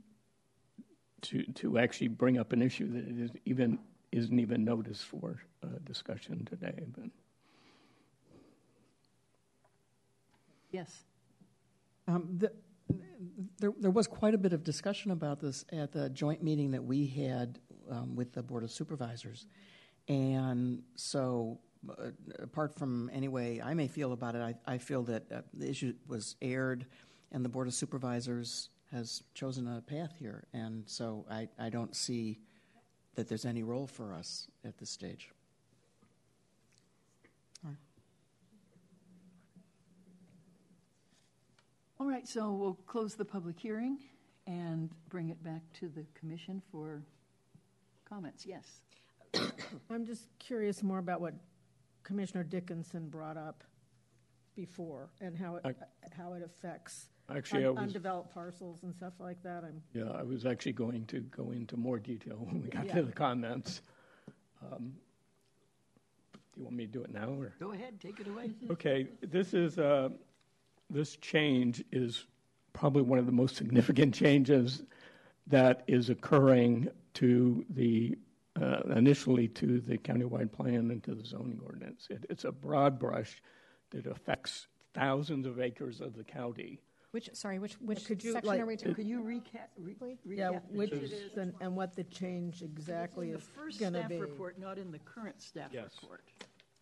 to, 1.22 1.42
to 1.42 1.78
actually 1.78 2.08
bring 2.08 2.38
up 2.38 2.52
an 2.52 2.62
issue 2.62 2.92
that 2.92 3.22
is 3.22 3.30
even, 3.44 3.78
isn't 4.12 4.38
even 4.38 4.64
noticed 4.64 5.04
for 5.04 5.42
uh, 5.62 5.78
discussion 5.84 6.44
today. 6.44 6.84
But 6.96 7.10
Yes. 10.72 11.04
Um, 12.08 12.26
the, 12.38 12.50
there, 13.58 13.72
there 13.78 13.90
was 13.90 14.06
quite 14.06 14.34
a 14.34 14.38
bit 14.38 14.52
of 14.52 14.64
discussion 14.64 15.10
about 15.10 15.40
this 15.40 15.64
at 15.72 15.92
the 15.92 16.10
joint 16.10 16.42
meeting 16.42 16.70
that 16.72 16.82
we 16.82 17.06
had 17.06 17.58
um, 17.90 18.16
with 18.16 18.32
the 18.32 18.42
Board 18.42 18.64
of 18.64 18.70
Supervisors. 18.70 19.46
And 20.08 20.82
so, 20.96 21.60
uh, 21.88 22.10
apart 22.38 22.74
from 22.74 23.10
any 23.12 23.28
way 23.28 23.60
I 23.62 23.74
may 23.74 23.88
feel 23.88 24.12
about 24.12 24.34
it, 24.34 24.40
I, 24.40 24.54
I 24.66 24.78
feel 24.78 25.02
that 25.04 25.30
uh, 25.32 25.40
the 25.54 25.68
issue 25.68 25.94
was 26.06 26.36
aired 26.42 26.86
and 27.30 27.44
the 27.44 27.48
Board 27.48 27.66
of 27.66 27.74
Supervisors 27.74 28.68
has 28.90 29.22
chosen 29.34 29.66
a 29.66 29.80
path 29.80 30.14
here. 30.18 30.44
And 30.52 30.84
so 30.86 31.24
I, 31.30 31.48
I 31.58 31.70
don't 31.70 31.96
see 31.96 32.40
that 33.14 33.28
there's 33.28 33.44
any 33.44 33.62
role 33.62 33.86
for 33.86 34.14
us 34.14 34.48
at 34.64 34.78
this 34.78 34.90
stage. 34.90 35.30
All 42.02 42.08
right, 42.08 42.26
so 42.26 42.50
we'll 42.50 42.74
close 42.84 43.14
the 43.14 43.24
public 43.24 43.60
hearing 43.60 43.96
and 44.48 44.90
bring 45.08 45.28
it 45.28 45.40
back 45.44 45.62
to 45.74 45.88
the 45.88 46.04
commission 46.18 46.60
for 46.72 47.00
comments. 48.04 48.44
Yes. 48.44 48.80
I'm 49.88 50.04
just 50.04 50.26
curious 50.40 50.82
more 50.82 50.98
about 50.98 51.20
what 51.20 51.34
Commissioner 52.02 52.42
Dickinson 52.42 53.08
brought 53.08 53.36
up 53.36 53.62
before 54.56 55.10
and 55.20 55.38
how 55.38 55.60
it, 55.62 55.76
how 56.10 56.32
it 56.32 56.42
affects 56.42 57.06
actually, 57.30 57.66
un- 57.66 57.76
was, 57.76 57.84
undeveloped 57.84 58.34
parcels 58.34 58.82
and 58.82 58.92
stuff 58.92 59.12
like 59.20 59.40
that. 59.44 59.62
I'm, 59.62 59.80
yeah, 59.94 60.10
I 60.10 60.24
was 60.24 60.44
actually 60.44 60.72
going 60.72 61.06
to 61.06 61.20
go 61.20 61.52
into 61.52 61.76
more 61.76 62.00
detail 62.00 62.38
when 62.40 62.62
we 62.62 62.68
got 62.68 62.86
Yeah. 62.86 62.94
to 62.96 63.02
the 63.04 63.12
comments. 63.12 63.80
Um, 64.60 64.94
do 66.32 66.40
you 66.56 66.64
want 66.64 66.74
me 66.74 66.86
to 66.86 66.92
do 66.92 67.04
it 67.04 67.14
now 67.14 67.28
or? 67.28 67.54
Go 67.60 67.70
ahead, 67.70 68.00
take 68.00 68.18
it 68.18 68.26
away. 68.26 68.50
Okay, 68.72 69.06
this 69.22 69.54
is, 69.54 69.78
uh, 69.78 70.08
this 70.92 71.16
change 71.16 71.82
is 71.90 72.26
probably 72.72 73.02
one 73.02 73.18
of 73.18 73.26
the 73.26 73.32
most 73.32 73.56
significant 73.56 74.14
changes 74.22 74.82
that 75.46 75.82
is 75.86 76.10
occurring 76.10 76.88
to 77.14 77.64
the, 77.70 78.16
uh, 78.60 78.80
initially 78.96 79.48
to 79.48 79.80
the 79.80 79.98
countywide 79.98 80.52
plan 80.52 80.90
and 80.90 81.02
to 81.02 81.14
the 81.14 81.24
zoning 81.24 81.60
ordinance. 81.64 82.06
It, 82.10 82.26
it's 82.30 82.44
a 82.44 82.52
broad 82.52 82.98
brush 82.98 83.42
that 83.90 84.06
affects 84.06 84.68
thousands 84.94 85.46
of 85.46 85.60
acres 85.60 86.00
of 86.00 86.14
the 86.14 86.24
county. 86.24 86.80
Which, 87.10 87.28
sorry, 87.34 87.58
which, 87.58 87.74
which 87.74 88.06
Could 88.06 88.24
you, 88.24 88.32
section 88.32 88.48
like- 88.48 88.60
are 88.60 88.66
we 88.66 88.76
talking? 88.76 88.94
Could 88.94 89.06
you 89.06 89.20
recap, 89.20 89.68
re- 89.76 89.94
recap? 89.94 90.16
yeah, 90.26 90.50
the 90.70 90.78
which 90.78 90.90
changes? 90.92 91.36
and, 91.36 91.52
and 91.60 91.76
what 91.76 91.94
the 91.94 92.04
change 92.04 92.54
It's 92.54 92.62
exactly 92.62 93.26
in 93.28 93.32
the 93.34 93.38
is 93.38 93.44
first 93.54 93.80
going 93.80 93.92
to 93.94 93.98
staff 93.98 94.08
be. 94.10 94.18
report, 94.18 94.58
not 94.58 94.78
in 94.78 94.90
the 94.92 94.98
current 95.00 95.42
staff 95.42 95.70
Yes. 95.72 95.90
report. 96.02 96.22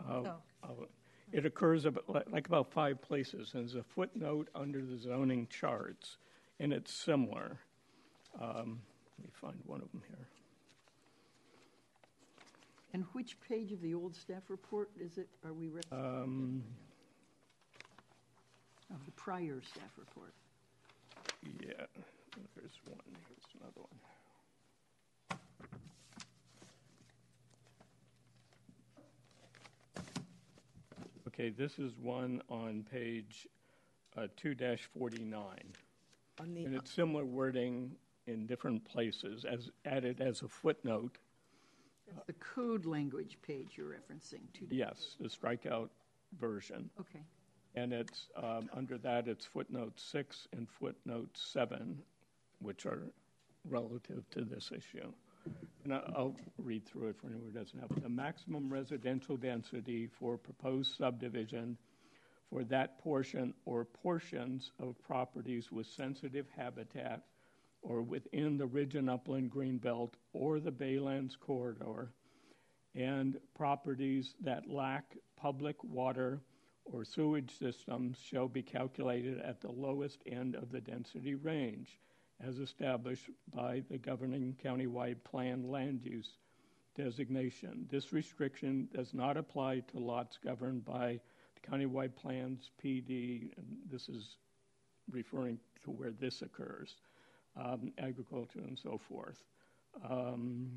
Uh, 0.09 0.35
Oh. 0.63 0.87
It 1.33 1.47
occurs 1.47 1.85
about, 1.85 2.09
like- 2.09 2.47
about 2.47 2.73
five 2.73 3.01
places, 3.01 3.55
and 3.55 3.63
there's 3.63 3.77
a 3.77 3.85
footnote 3.85 4.49
under 4.55 4.85
the 4.85 4.97
zoning 4.99 5.47
charts, 5.49 6.17
and 6.59 6.73
it's 6.73 6.93
similar. 6.93 7.61
Um, 8.41 8.83
Let 9.19 9.27
me 9.27 9.31
find 9.35 9.61
one 9.67 9.83
of 9.83 9.91
them 9.93 10.03
here. 10.09 10.29
And 12.93 13.05
which 13.13 13.39
page 13.41 13.71
of 13.71 13.81
the 13.83 13.95
old 13.95 14.17
staff 14.17 14.49
report 14.49 14.91
is 14.99 15.19
it, 15.19 15.29
are 15.45 15.53
we, 15.53 15.71
Um, 15.93 16.65
of 18.91 19.05
the 19.05 19.13
prior 19.13 19.61
staff 19.61 19.97
report? 19.99 20.35
Yeah, 21.61 21.87
there's 22.57 22.81
one, 22.87 22.99
here's 23.29 23.55
another 23.61 23.83
one. 23.83 24.01
Okay, 31.41 31.49
this 31.49 31.79
is 31.79 31.97
one 31.97 32.43
on 32.51 32.85
page 32.91 33.49
uh, 34.19 34.27
2-49. 34.45 35.33
On 36.39 36.55
the, 36.55 36.65
And 36.67 36.75
it's 36.75 36.91
similar 36.91 37.25
wording 37.25 37.93
in 38.27 38.47
different 38.47 38.85
places, 38.85 39.47
as 39.51 39.71
added 39.87 40.21
as 40.21 40.43
a 40.43 40.49
footnote. 40.49 41.17
That's 42.07 42.27
the 42.27 42.35
code 42.35 42.85
language 42.85 43.39
page 43.41 43.69
you're 43.77 43.87
referencing 43.87 44.53
to. 44.53 44.67
Yes, 44.69 45.17
the 45.19 45.29
strikeout 45.29 45.89
version. 46.39 46.91
Okay. 47.01 47.25
And 47.75 47.95
it's, 47.95 48.27
um, 48.37 48.69
under 48.75 48.99
that, 48.99 49.27
it's 49.27 49.47
footnote 49.47 49.99
six 49.99 50.47
and 50.53 50.69
footnote 50.69 51.31
seven, 51.33 52.03
which 52.59 52.85
are 52.85 53.05
relative 53.67 54.29
to 54.33 54.45
this 54.45 54.73
issue. 54.77 55.11
And 55.85 55.95
I'll 55.95 56.37
read 56.59 56.87
through 56.87 57.09
it 57.09 57.17
for 57.17 57.27
anyone 57.29 57.47
who 57.53 57.59
doesn't 57.59 57.79
have 57.81 57.91
it. 57.91 58.03
The 58.03 58.09
maximum 58.09 58.71
residential 58.73 59.37
density 59.37 60.07
for 60.07 60.37
proposed 60.37 60.97
subdivision 60.97 61.79
for 62.51 62.65
that 62.65 62.99
portion 62.99 63.55
or 63.65 63.85
portions 63.85 64.73
of 64.79 65.01
properties 65.03 65.73
with 65.73 65.87
sensitive 65.87 66.47
habitat 66.57 67.23
or 67.83 68.03
within 68.03 68.59
the 68.59 68.67
ridge 68.67 68.95
and 68.95 69.09
upland 69.09 69.51
greenbelt 69.51 70.13
or 70.33 70.61
the 70.61 70.73
Baylands 70.73 71.39
corridor, 71.39 72.13
and 72.95 73.39
properties 73.55 74.35
that 74.43 74.69
lack 74.69 75.17
public 75.37 75.83
water 75.83 76.41
or 76.85 77.05
sewage 77.05 77.57
systems 77.59 78.19
shall 78.19 78.49
be 78.49 78.63
calculated 78.63 79.39
at 79.41 79.61
the 79.61 79.71
lowest 79.71 80.23
end 80.27 80.57
of 80.57 80.73
the 80.73 80.81
density 80.81 81.35
range 81.35 82.01
as 82.47 82.59
established 82.59 83.31
by 83.55 83.83
the 83.91 83.99
governing 83.99 84.57
countywide 84.65 85.23
plan 85.25 85.71
land 85.71 86.01
use 86.03 86.37
designation. 86.97 87.87
This 87.91 88.13
restriction 88.13 88.89
does 88.95 89.15
not 89.15 89.37
apply 89.37 89.81
to 89.93 89.99
lots 89.99 90.39
governed 90.43 90.85
by 90.85 91.21
the 91.55 91.71
countywide 91.71 92.17
plans 92.17 92.71
PD, 92.83 93.51
and 93.57 93.67
this 93.91 94.09
is 94.09 94.37
referring 95.11 95.59
to 95.85 95.91
where 95.91 96.11
this 96.11 96.43
occurs, 96.43 96.97
um, 97.57 97.93
agriculture 97.99 98.61
and 98.61 98.79
so 98.79 98.99
forth. 99.09 99.43
Um, 100.09 100.71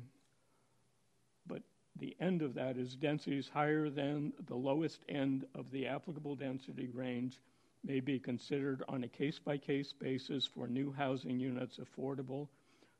but 1.46 1.62
the 1.96 2.16
end 2.20 2.42
of 2.42 2.54
that 2.54 2.76
is 2.76 2.96
densities 2.96 3.48
higher 3.52 3.88
than 3.88 4.32
the 4.46 4.56
lowest 4.56 5.00
end 5.08 5.46
of 5.54 5.70
the 5.70 5.86
applicable 5.86 6.36
density 6.36 6.88
range 6.92 7.40
may 7.84 8.00
be 8.00 8.18
considered 8.18 8.82
on 8.88 9.04
a 9.04 9.08
case 9.08 9.38
by 9.38 9.58
case 9.58 9.92
basis 9.92 10.46
for 10.46 10.66
new 10.66 10.92
housing 10.92 11.38
units 11.38 11.78
affordable 11.78 12.48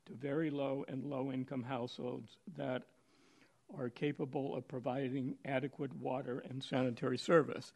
to 0.07 0.13
very 0.13 0.51
low 0.51 0.85
and 0.89 1.05
low 1.05 1.33
income 1.33 1.63
households 1.63 2.37
that 2.57 2.83
are 3.79 3.89
capable 3.89 4.55
of 4.55 4.69
providing 4.69 5.37
adequate 5.45 5.95
water 5.97 6.45
and 6.51 6.63
sanitary 6.63 7.19
service. 7.19 7.73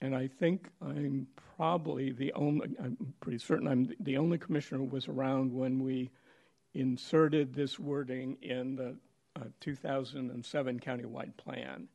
And 0.00 0.14
I 0.14 0.28
think 0.28 0.68
I'm 0.80 1.26
probably 1.56 2.12
the 2.12 2.32
only, 2.34 2.68
I'm 2.78 3.14
pretty 3.20 3.38
certain 3.38 3.66
I'm 3.66 3.92
the 4.00 4.18
only 4.18 4.38
commissioner 4.38 4.78
who 4.78 4.84
was 4.84 5.08
around 5.08 5.52
when 5.52 5.82
we 5.82 6.10
inserted 6.74 7.54
this 7.54 7.78
wording 7.78 8.36
in 8.42 8.76
the 8.76 8.96
uh, 9.34 9.44
2007 9.60 10.80
countywide 10.80 11.36
plan. 11.36 11.88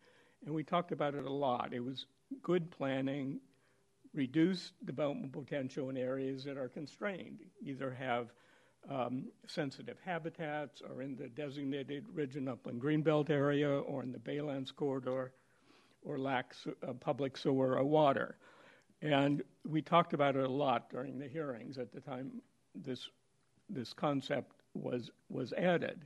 And 0.46 0.54
we 0.54 0.64
talked 0.64 0.92
about 0.92 1.16
it 1.16 1.26
a 1.26 1.32
lot. 1.32 1.74
It 1.74 1.80
was 1.80 2.08
good 2.42 2.70
planning, 2.72 3.40
reduce 4.14 4.74
development 4.86 5.32
potential 5.32 5.90
in 5.90 5.98
areas 5.98 6.44
that 6.44 6.58
are 6.58 6.70
constrained, 6.70 7.40
either 7.62 7.92
have 7.92 8.32
um, 8.90 9.26
sensitive 9.48 9.98
habitats 10.04 10.82
or 10.82 11.02
in 11.02 11.16
the 11.16 11.30
designated 11.30 12.06
ridge 12.14 12.36
and 12.36 12.50
upland 12.50 12.82
greenbelt 12.82 13.30
area 13.30 13.70
or 13.70 14.04
in 14.04 14.12
the 14.12 14.20
Baylands 14.20 14.76
corridor 14.76 15.34
or 16.04 16.20
lack 16.20 16.54
uh, 16.88 16.94
public 16.94 17.38
sewer 17.38 17.78
or 17.78 17.84
water. 17.84 18.36
And 19.02 19.42
we 19.68 19.82
talked 19.82 20.14
about 20.14 20.36
it 20.36 20.44
a 20.44 20.52
lot 20.52 20.90
during 20.90 21.18
the 21.18 21.28
hearings 21.28 21.78
at 21.78 21.92
the 21.94 22.00
time 22.00 22.42
this, 22.76 23.08
this 23.70 23.94
concept 23.94 24.52
was, 24.74 25.12
was 25.30 25.54
added. 25.54 26.06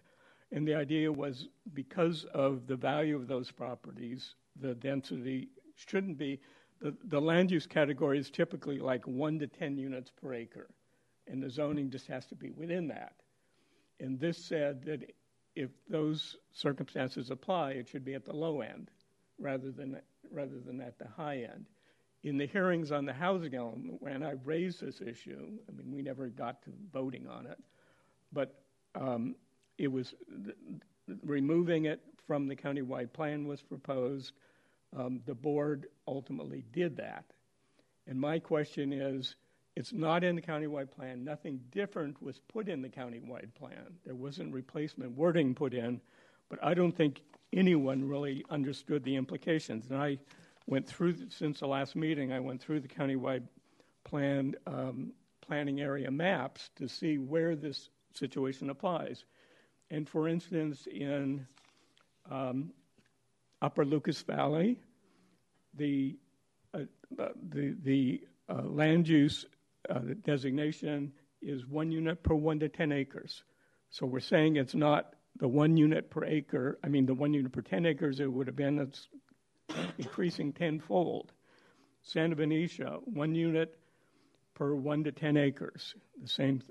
And 0.52 0.68
the 0.68 0.76
idea 0.76 1.12
was 1.12 1.48
because 1.74 2.26
of 2.34 2.68
the 2.68 2.76
value 2.76 3.16
of 3.16 3.28
those 3.28 3.52
properties, 3.52 4.36
the 4.60 4.76
density 4.76 5.50
shouldn't 5.76 6.18
be, 6.18 6.40
the, 6.80 6.96
the 7.06 7.20
land 7.20 7.52
use 7.52 7.66
category 7.66 8.20
is 8.20 8.30
typically 8.30 8.80
like 8.80 9.08
one 9.08 9.40
to 9.40 9.48
10 9.48 9.78
units 9.78 10.12
per 10.12 10.34
acre 10.34 10.68
and 11.28 11.42
the 11.42 11.50
zoning 11.50 11.90
just 11.90 12.08
has 12.08 12.26
to 12.28 12.36
be 12.36 12.52
within 12.52 12.88
that. 12.88 13.14
And 14.00 14.20
this 14.20 14.38
said 14.38 14.84
that 14.86 15.14
if 15.56 15.70
those 15.90 16.38
circumstances 16.54 17.32
apply, 17.32 17.72
it 17.72 17.88
should 17.88 18.06
be 18.06 18.14
at 18.14 18.26
the 18.26 18.34
low 18.34 18.62
end 18.62 18.92
rather 19.40 19.72
than 19.72 20.00
rather 20.32 20.60
than 20.60 20.82
at 20.82 20.98
the 21.00 21.08
high 21.08 21.48
end. 21.52 21.66
In 22.24 22.38
the 22.38 22.48
hearings 22.48 22.92
on 22.92 23.06
the 23.06 23.14
housing 23.14 23.56
element, 23.56 24.02
when 24.02 24.24
I 24.24 24.34
raised 24.44 24.82
this 24.82 25.02
issue, 25.02 25.58
I 25.68 25.72
mean, 25.72 25.92
we 25.92 26.02
never 26.02 26.28
got 26.28 26.62
to 26.64 26.72
voting 26.92 27.28
on 27.28 27.46
it, 27.46 27.58
but 28.34 28.60
um, 28.96 29.36
it 29.78 29.88
was 29.88 30.16
removing 31.24 31.86
it 31.86 32.02
from 32.26 32.48
the 32.48 32.56
countywide 32.56 33.14
plan 33.14 33.48
was 33.48 33.62
proposed. 33.62 34.34
Um, 34.96 35.22
the 35.26 35.36
board 35.36 35.88
ultimately 36.08 36.64
did 36.72 36.98
that. 36.98 37.26
And 38.08 38.20
my 38.20 38.40
question 38.40 38.94
is 38.94 39.36
it's 39.76 39.94
not 39.94 40.24
in 40.24 40.36
the 40.36 40.42
countywide 40.42 40.92
plan. 40.92 41.24
Nothing 41.24 41.60
different 41.72 42.22
was 42.22 42.40
put 42.40 42.68
in 42.68 42.82
the 42.82 42.90
countywide 42.90 43.54
plan. 43.54 44.00
There 44.06 44.16
wasn't 44.16 44.54
replacement 44.54 45.12
wording 45.12 45.54
put 45.54 45.74
in, 45.74 46.02
but 46.50 46.64
I 46.64 46.74
don't 46.74 46.94
think 46.94 47.22
anyone 47.54 48.08
really 48.08 48.44
understood 48.50 49.04
the 49.04 49.16
implications. 49.16 49.86
And 49.90 50.02
I 50.02 50.18
went 50.66 50.88
through, 50.88 51.30
since 51.30 51.60
the 51.60 51.68
last 51.68 51.96
meeting, 51.96 52.32
I 52.32 52.40
went 52.40 52.62
through 52.62 52.80
the 52.80 52.88
countywide 52.88 53.44
plan, 54.04 54.56
um, 54.66 55.12
planning 55.42 55.82
area 55.82 56.10
maps 56.10 56.70
to 56.78 56.88
see 56.88 57.18
where 57.18 57.56
this 57.56 57.90
situation 58.14 58.70
applies. 58.70 59.26
And 59.92 60.08
for 60.08 60.28
instance, 60.28 60.88
in 60.92 61.46
um, 62.30 62.72
Upper 63.62 63.86
Lucas 63.86 64.22
Valley, 64.22 64.78
the, 65.74 66.18
uh, 66.74 66.80
uh, 67.20 67.30
the, 67.50 67.76
the 67.84 68.22
uh, 68.50 68.64
land 68.64 69.08
use 69.08 69.46
uh, 69.90 70.00
designation 70.24 71.12
is 71.42 71.66
one 71.66 71.92
unit 71.92 72.24
per 72.24 72.36
one 72.36 72.60
to 72.60 72.70
10 72.70 72.92
acres. 72.92 73.44
So 73.90 74.06
we're 74.06 74.20
saying 74.20 74.58
it's 74.58 74.76
not 74.76 75.14
the 75.40 75.48
one 75.48 75.78
unit 75.78 76.10
per 76.10 76.26
acre, 76.26 76.80
I 76.84 76.88
mean, 76.88 77.06
the 77.06 77.14
one 77.14 77.34
unit 77.34 77.52
per 77.52 77.62
10 77.62 77.86
acres, 77.86 78.20
it 78.20 78.32
would 78.32 78.48
have 78.48 78.56
been 78.56 78.80
it's 78.80 79.08
increasing 79.98 80.52
tenfold. 80.52 81.32
Santa 82.02 82.36
Venetia, 82.36 83.00
one 83.06 83.36
unit 83.36 83.78
per 84.56 84.74
one 84.76 85.04
to 85.04 85.12
10 85.12 85.38
acres, 85.38 85.94
the 86.22 86.28
same, 86.28 86.62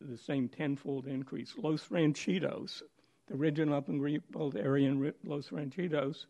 the 0.00 0.16
same 0.16 0.48
tenfold 0.48 1.06
increase. 1.06 1.52
Los 1.58 1.88
Ranchitos, 1.88 2.82
the 3.28 3.36
ridge 3.36 3.58
and 3.58 3.72
upland 3.72 4.00
greenbelt 4.00 4.56
area 4.56 4.88
in 4.88 5.12
Los 5.24 5.48
Ranchitos, 5.48 6.26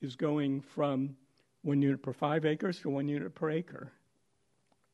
is 0.00 0.16
going 0.16 0.60
from 0.60 1.16
one 1.62 1.82
unit 1.82 2.02
per 2.02 2.12
five 2.12 2.44
acres 2.44 2.80
to 2.80 2.90
one 2.90 3.08
unit 3.08 3.34
per 3.34 3.50
acre 3.50 3.92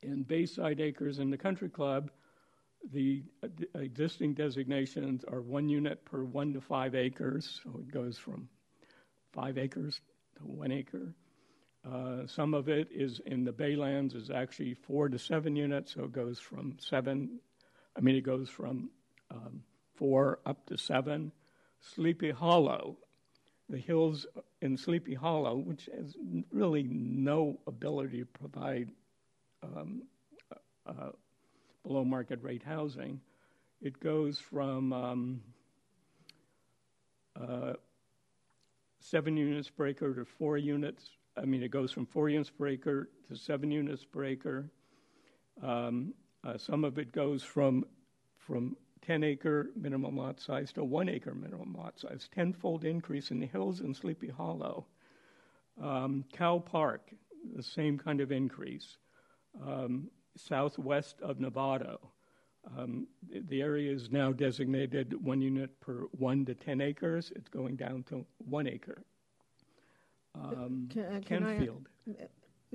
in 0.06 0.22
Bayside 0.22 0.80
Acres 0.80 1.18
in 1.18 1.30
the 1.30 1.36
Country 1.36 1.68
Club, 1.68 2.10
the 2.92 3.24
existing 3.74 4.34
designations 4.34 5.24
are 5.24 5.40
one 5.40 5.68
unit 5.68 6.04
per 6.04 6.22
one 6.22 6.52
to 6.52 6.60
five 6.60 6.94
acres, 6.94 7.60
so 7.62 7.80
it 7.80 7.90
goes 7.90 8.16
from 8.16 8.48
five 9.32 9.58
acres 9.58 10.00
to 10.36 10.44
one 10.44 10.70
acre. 10.70 11.14
Uh, 11.84 12.26
some 12.26 12.54
of 12.54 12.68
it 12.68 12.88
is 12.90 13.20
in 13.26 13.44
the 13.44 13.52
Baylands 13.52 14.14
is 14.14 14.30
actually 14.30 14.74
four 14.74 15.08
to 15.08 15.18
seven 15.18 15.56
units, 15.56 15.94
so 15.94 16.04
it 16.04 16.12
goes 16.12 16.38
from 16.38 16.76
seven. 16.78 17.40
I 17.96 18.00
mean, 18.00 18.16
it 18.16 18.24
goes 18.24 18.48
from 18.48 18.90
um, 19.30 19.62
four 19.96 20.38
up 20.46 20.66
to 20.66 20.76
seven. 20.76 21.32
Sleepy 21.80 22.30
Hollow, 22.30 22.96
the 23.68 23.78
hills 23.78 24.26
in 24.62 24.76
Sleepy 24.76 25.14
Hollow, 25.14 25.56
which 25.56 25.88
has 25.94 26.16
really 26.50 26.84
no 26.84 27.58
ability 27.66 28.20
to 28.20 28.26
provide 28.26 28.90
um, 29.62 30.02
uh, 30.86 31.10
below 31.82 32.04
market 32.04 32.42
rate 32.42 32.62
housing, 32.62 33.20
it 33.80 34.00
goes 34.00 34.38
from 34.38 34.92
um, 34.92 35.40
uh, 37.40 37.74
seven 39.00 39.36
units 39.36 39.68
per 39.68 39.88
acre 39.88 40.14
to 40.14 40.24
four 40.24 40.56
units. 40.58 41.10
I 41.36 41.44
mean, 41.44 41.62
it 41.62 41.70
goes 41.70 41.92
from 41.92 42.06
four 42.06 42.28
units 42.28 42.50
per 42.50 42.68
acre 42.68 43.10
to 43.28 43.36
seven 43.36 43.70
units 43.70 44.04
per 44.04 44.24
acre. 44.24 44.70
Um, 45.62 46.14
uh, 46.44 46.56
some 46.58 46.84
of 46.84 46.98
it 46.98 47.12
goes 47.12 47.42
from 47.42 47.84
from 48.38 48.76
10 49.02 49.22
acre 49.24 49.70
minimum 49.76 50.16
lot 50.16 50.40
size 50.40 50.72
to 50.72 50.84
one 50.84 51.08
acre 51.08 51.34
minimum 51.34 51.74
lot 51.76 51.98
size, 51.98 52.28
tenfold 52.34 52.84
increase 52.84 53.30
in 53.30 53.38
the 53.40 53.46
hills 53.46 53.80
and 53.80 53.94
Sleepy 53.96 54.28
Hollow. 54.28 54.86
Um, 55.82 56.24
Cow 56.32 56.58
Park, 56.58 57.10
the 57.54 57.62
same 57.62 57.98
kind 57.98 58.20
of 58.20 58.32
increase 58.32 58.96
um, 59.64 60.08
southwest 60.36 61.20
of 61.20 61.38
Novato. 61.38 61.98
Um, 62.76 63.06
the 63.48 63.62
area 63.62 63.92
is 63.92 64.10
now 64.10 64.32
designated 64.32 65.14
one 65.24 65.40
unit 65.40 65.78
per 65.80 66.06
one 66.12 66.44
to 66.46 66.54
10 66.54 66.80
acres. 66.80 67.32
It's 67.36 67.48
going 67.48 67.76
down 67.76 68.02
to 68.04 68.24
one 68.38 68.66
acre. 68.66 69.02
Um, 70.34 70.88
Can- 70.92 71.22
can 71.22 71.44
I- 71.44 71.58
Kentfield, 71.58 71.86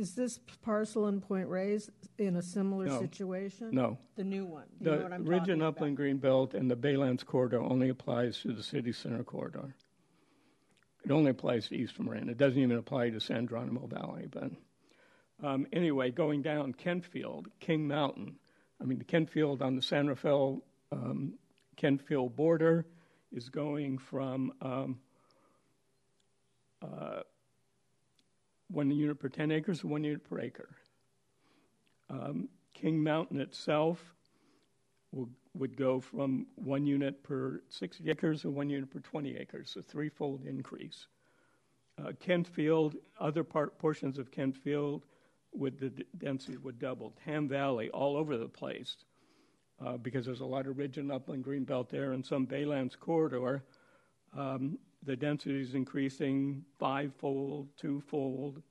Is 0.01 0.15
this 0.15 0.39
parcel 0.63 1.07
in 1.09 1.21
Point 1.21 1.47
Reyes 1.47 1.91
in 2.17 2.35
a 2.35 2.41
similar 2.41 2.87
No. 2.87 2.99
situation? 2.99 3.69
no. 3.71 3.99
The 4.15 4.23
new 4.23 4.45
one? 4.47 4.65
You 4.79 4.87
know 4.87 4.97
The 4.97 5.03
what 5.03 5.13
I'm 5.13 5.25
Ridge 5.25 5.39
talking 5.41 5.53
and 5.53 5.61
about? 5.61 5.75
Upland 5.75 5.97
Greenbelt 5.99 6.55
and 6.55 6.71
the 6.71 6.75
Baylands 6.75 7.23
corridor 7.23 7.61
only 7.61 7.89
applies 7.89 8.41
to 8.41 8.51
the 8.51 8.63
city 8.63 8.93
center 8.93 9.23
corridor. 9.23 9.75
It 11.05 11.11
only 11.11 11.29
applies 11.29 11.67
to 11.67 11.75
East 11.75 11.99
Marin. 11.99 12.29
It 12.29 12.39
doesn't 12.39 12.59
even 12.59 12.77
apply 12.77 13.11
to 13.11 13.19
San 13.19 13.47
Geronimo 13.47 13.85
Valley, 13.85 14.25
but 14.25 14.49
um, 15.43 15.67
anyway, 15.71 16.09
going 16.09 16.41
down 16.41 16.73
Kentfield, 16.73 17.45
King 17.59 17.87
Mountain. 17.87 18.39
I 18.81 18.85
mean, 18.85 18.97
the 18.97 19.05
Kentfield 19.05 19.61
on 19.61 19.75
the 19.75 19.83
San 19.83 20.07
Rafael 20.07 20.63
um, 20.91 21.35
Kentfield 21.77 22.35
border 22.35 22.87
is 23.31 23.49
going 23.49 23.99
from 23.99 24.51
um, 24.61 24.99
uh, 26.81 27.21
one 28.72 28.89
unit 28.91 29.19
per 29.19 29.30
10 29.30 29.51
acres 29.51 29.84
one 29.84 30.03
unit 30.03 30.24
per 30.28 30.39
acre. 30.39 30.69
Um, 32.09 32.49
King 32.74 33.03
Mountain 33.03 33.39
itself 33.39 34.15
will, 35.11 35.30
would 35.53 35.76
go 35.78 35.99
from 35.99 36.47
one 36.55 36.86
unit 36.86 37.24
per 37.24 37.61
60 37.69 38.09
acres 38.09 38.41
to 38.41 38.49
one 38.49 38.69
unit 38.69 38.89
per 38.89 38.99
20 38.99 39.36
acres, 39.38 39.76
a 39.78 39.82
threefold 39.82 40.45
increase. 40.45 41.07
Uh, 41.99 42.11
Kentfield, 42.26 42.95
other 43.19 43.43
part, 43.43 43.78
portions 43.78 44.17
of 44.17 44.32
Kentfield 44.32 45.01
would 45.53 45.78
the 45.78 45.89
d- 45.89 46.05
density 46.17 46.57
would 46.57 46.80
double. 46.80 47.13
Tam 47.26 47.47
Valley, 47.47 47.89
all 47.89 48.15
over 48.15 48.38
the 48.38 48.47
place, 48.47 48.95
uh, 49.86 49.97
because 49.97 50.26
there's 50.26 50.39
a 50.39 50.45
lot 50.45 50.67
of 50.67 50.78
ridge 50.78 50.97
and 50.97 51.11
upland 51.11 51.43
greenbelt 51.45 51.89
there, 51.89 52.13
and 52.13 52.26
some 52.26 52.47
Baylands 52.47 52.97
corridor. 52.97 53.63
Um, 54.36 54.78
the 55.03 55.15
density 55.15 55.61
is 55.61 55.73
increasing 55.75 56.63
fivefold, 56.79 57.67
twofold. 57.77 58.61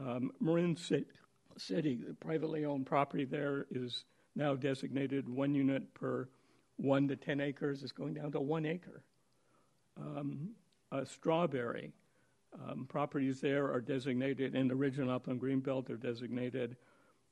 Um, 0.00 0.32
Marin 0.40 0.74
Ci- 0.74 1.04
City, 1.56 2.00
the 2.06 2.14
privately 2.14 2.64
owned 2.64 2.86
property 2.86 3.24
there, 3.24 3.66
is 3.70 4.04
now 4.34 4.54
designated 4.56 5.28
one 5.28 5.54
unit 5.54 5.94
per 5.94 6.28
one 6.76 7.06
to 7.06 7.14
10 7.16 7.40
acres. 7.40 7.82
It's 7.84 7.92
going 7.92 8.14
down 8.14 8.32
to 8.32 8.40
one 8.40 8.66
acre. 8.66 9.02
Um, 9.96 10.50
Strawberry, 11.04 11.92
Um, 12.68 12.86
properties 12.86 13.40
there 13.40 13.72
are 13.72 13.80
designated 13.80 14.54
in 14.54 14.68
the 14.68 14.74
original 14.74 15.10
upland 15.10 15.40
greenbelt. 15.40 15.86
They're 15.86 15.96
designated 15.96 16.76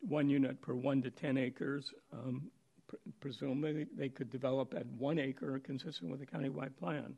one 0.00 0.28
unit 0.28 0.60
per 0.60 0.74
one 0.74 1.00
to 1.02 1.10
ten 1.12 1.36
acres. 1.36 1.94
Um, 2.12 2.50
pr- 2.88 2.96
presumably, 3.20 3.84
they 3.96 4.08
could 4.08 4.30
develop 4.30 4.74
at 4.74 4.84
one 4.86 5.20
acre, 5.20 5.60
consistent 5.60 6.10
with 6.10 6.18
the 6.18 6.26
countywide 6.26 6.76
plan. 6.76 7.16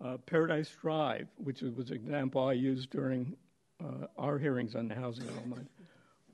Uh, 0.00 0.16
Paradise 0.26 0.70
Drive, 0.80 1.26
which 1.38 1.60
was 1.62 1.90
an 1.90 1.96
example 1.96 2.46
I 2.46 2.52
used 2.52 2.90
during 2.90 3.36
uh, 3.82 4.06
our 4.16 4.38
hearings 4.38 4.76
on 4.76 4.86
the 4.86 4.94
housing 4.94 5.28
element, 5.28 5.68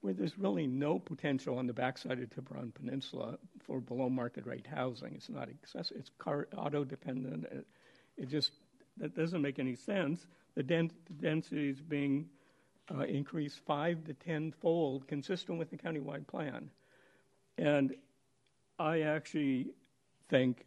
where 0.03 0.13
there's 0.13 0.39
really 0.39 0.67
no 0.67 0.99
potential 0.99 1.57
on 1.57 1.67
the 1.67 1.73
backside 1.73 2.21
of 2.21 2.29
Tiburon 2.29 2.73
Peninsula 2.75 3.39
for 3.67 3.81
below 3.81 4.11
market 4.11 4.45
rate 4.45 4.67
housing. 4.67 5.15
It's 5.15 5.31
not 5.31 5.49
excessive. 5.49 5.97
It's 5.99 6.11
car, 6.19 6.47
auto 6.55 6.85
dependent. 6.85 7.47
It, 7.51 7.67
it 8.19 8.29
just 8.29 8.53
that 8.99 9.17
doesn't 9.17 9.41
make 9.41 9.59
any 9.59 9.77
sense. 9.77 10.27
The, 10.55 10.63
den- 10.63 10.93
the 11.07 11.15
density 11.15 11.71
is 11.71 11.81
being 11.81 12.29
uh, 12.95 13.05
increased 13.05 13.61
five 13.67 14.05
to 14.05 14.13
ten 14.13 14.53
fold, 14.61 15.09
consistent 15.09 15.59
with 15.59 15.71
the 15.71 15.79
countywide 15.79 16.27
plan. 16.27 16.71
And 17.57 17.95
I 18.79 19.01
actually 19.01 19.69
think 20.29 20.67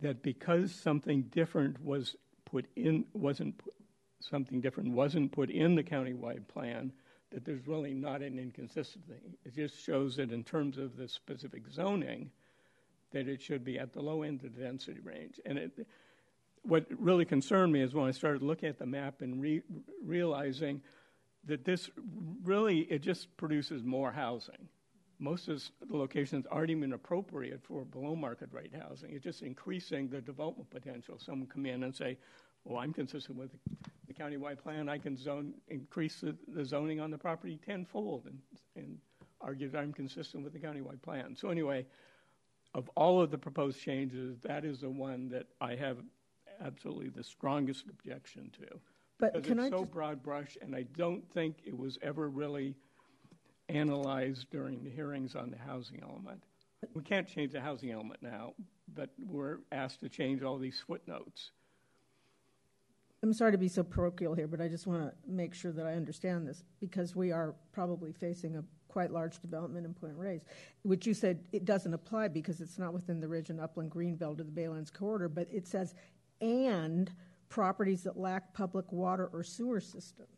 that 0.00 0.22
because 0.22 0.74
something 0.74 1.22
different 1.22 1.82
was 1.82 2.16
put 2.44 2.66
in, 2.76 3.04
wasn't 3.12 3.60
something 4.20 4.60
different 4.60 4.90
wasn't 4.90 5.32
put 5.32 5.50
in 5.50 5.74
the 5.74 5.82
countywide 5.82 6.48
plan, 6.48 6.92
that 7.30 7.44
there's 7.44 7.66
really 7.66 7.92
not 7.92 8.22
an 8.22 8.38
inconsistency. 8.38 9.38
It 9.44 9.54
just 9.54 9.82
shows 9.84 10.16
that 10.16 10.32
in 10.32 10.44
terms 10.44 10.78
of 10.78 10.96
the 10.96 11.08
specific 11.08 11.68
zoning, 11.68 12.30
that 13.12 13.28
it 13.28 13.42
should 13.42 13.64
be 13.64 13.78
at 13.78 13.92
the 13.92 14.00
low 14.00 14.22
end 14.22 14.44
of 14.44 14.54
the 14.54 14.62
density 14.62 15.00
range. 15.00 15.40
And 15.44 15.58
it, 15.58 15.86
what 16.62 16.86
really 16.98 17.24
concerned 17.24 17.72
me 17.72 17.80
is 17.80 17.94
when 17.94 18.06
I 18.06 18.12
started 18.12 18.42
looking 18.42 18.68
at 18.68 18.78
the 18.78 18.86
map 18.86 19.20
and 19.20 19.40
re- 19.40 19.62
realizing 20.02 20.80
that 21.46 21.64
this 21.64 21.90
really 22.42 22.80
it 22.80 23.00
just 23.00 23.36
produces 23.36 23.82
more 23.84 24.12
housing. 24.12 24.68
Most 25.18 25.48
of 25.48 25.62
the 25.88 25.96
locations 25.96 26.46
aren't 26.50 26.70
even 26.70 26.92
appropriate 26.92 27.60
for 27.62 27.84
below 27.84 28.16
market 28.16 28.50
rate 28.52 28.72
housing. 28.74 29.12
It's 29.12 29.24
just 29.24 29.42
increasing 29.42 30.08
the 30.08 30.20
development 30.20 30.70
potential. 30.70 31.18
Someone 31.18 31.46
come 31.48 31.66
in 31.66 31.84
and 31.84 31.94
say, 31.94 32.18
"Well, 32.64 32.78
I'm 32.78 32.92
consistent 32.92 33.38
with 33.38 33.50
the 34.06 34.14
countywide 34.14 34.58
plan. 34.58 34.88
I 34.88 34.98
can 34.98 35.16
zone 35.16 35.54
increase 35.68 36.20
the, 36.20 36.36
the 36.48 36.64
zoning 36.64 37.00
on 37.00 37.10
the 37.10 37.18
property 37.18 37.58
tenfold," 37.64 38.26
and, 38.26 38.38
and 38.76 38.98
argue 39.40 39.68
that 39.70 39.78
I'm 39.78 39.92
consistent 39.92 40.42
with 40.42 40.52
the 40.52 40.58
countywide 40.58 41.02
plan. 41.02 41.36
So 41.36 41.48
anyway, 41.48 41.86
of 42.74 42.90
all 42.96 43.20
of 43.20 43.30
the 43.30 43.38
proposed 43.38 43.80
changes, 43.80 44.38
that 44.42 44.64
is 44.64 44.80
the 44.80 44.90
one 44.90 45.28
that 45.28 45.46
I 45.60 45.76
have 45.76 45.98
absolutely 46.60 47.08
the 47.08 47.24
strongest 47.24 47.84
objection 47.88 48.50
to. 48.58 48.80
But 49.18 49.32
because 49.34 49.48
can 49.48 49.58
it's 49.58 49.66
I 49.66 49.70
so 49.70 49.80
just- 49.82 49.92
broad 49.92 50.22
brush, 50.22 50.56
and 50.60 50.74
I 50.74 50.82
don't 50.96 51.24
think 51.32 51.58
it 51.64 51.76
was 51.76 51.98
ever 52.02 52.28
really 52.28 52.74
analyzed 53.68 54.46
during 54.50 54.82
the 54.82 54.90
hearings 54.90 55.34
on 55.34 55.50
the 55.50 55.58
housing 55.58 56.00
element. 56.02 56.42
We 56.94 57.02
can't 57.02 57.26
change 57.26 57.52
the 57.52 57.60
housing 57.60 57.90
element 57.90 58.22
now, 58.22 58.54
but 58.94 59.10
we're 59.18 59.58
asked 59.72 60.00
to 60.00 60.08
change 60.08 60.42
all 60.42 60.58
these 60.58 60.82
footnotes. 60.86 61.50
I'm 63.22 63.32
sorry 63.32 63.52
to 63.52 63.58
be 63.58 63.68
so 63.68 63.82
parochial 63.82 64.34
here, 64.34 64.46
but 64.46 64.60
I 64.60 64.68
just 64.68 64.86
want 64.86 65.02
to 65.02 65.12
make 65.26 65.54
sure 65.54 65.72
that 65.72 65.86
I 65.86 65.94
understand 65.94 66.46
this 66.46 66.62
because 66.78 67.16
we 67.16 67.32
are 67.32 67.54
probably 67.72 68.12
facing 68.12 68.56
a 68.56 68.64
quite 68.88 69.10
large 69.10 69.40
development 69.40 69.86
in 69.86 69.94
Point 69.94 70.14
Reyes, 70.16 70.42
which 70.82 71.06
you 71.06 71.14
said 71.14 71.42
it 71.50 71.64
doesn't 71.64 71.94
apply 71.94 72.28
because 72.28 72.60
it's 72.60 72.78
not 72.78 72.92
within 72.92 73.20
the 73.20 73.26
Ridge 73.26 73.48
and 73.48 73.60
Upland 73.60 73.90
Greenbelt 73.90 74.40
or 74.40 74.44
the 74.44 74.52
Baylands 74.52 74.92
corridor, 74.92 75.30
but 75.30 75.48
it 75.50 75.66
says 75.66 75.94
and 76.42 77.10
properties 77.48 78.02
that 78.02 78.18
lack 78.18 78.52
public 78.52 78.92
water 78.92 79.30
or 79.32 79.42
sewer 79.42 79.80
systems. 79.80 80.33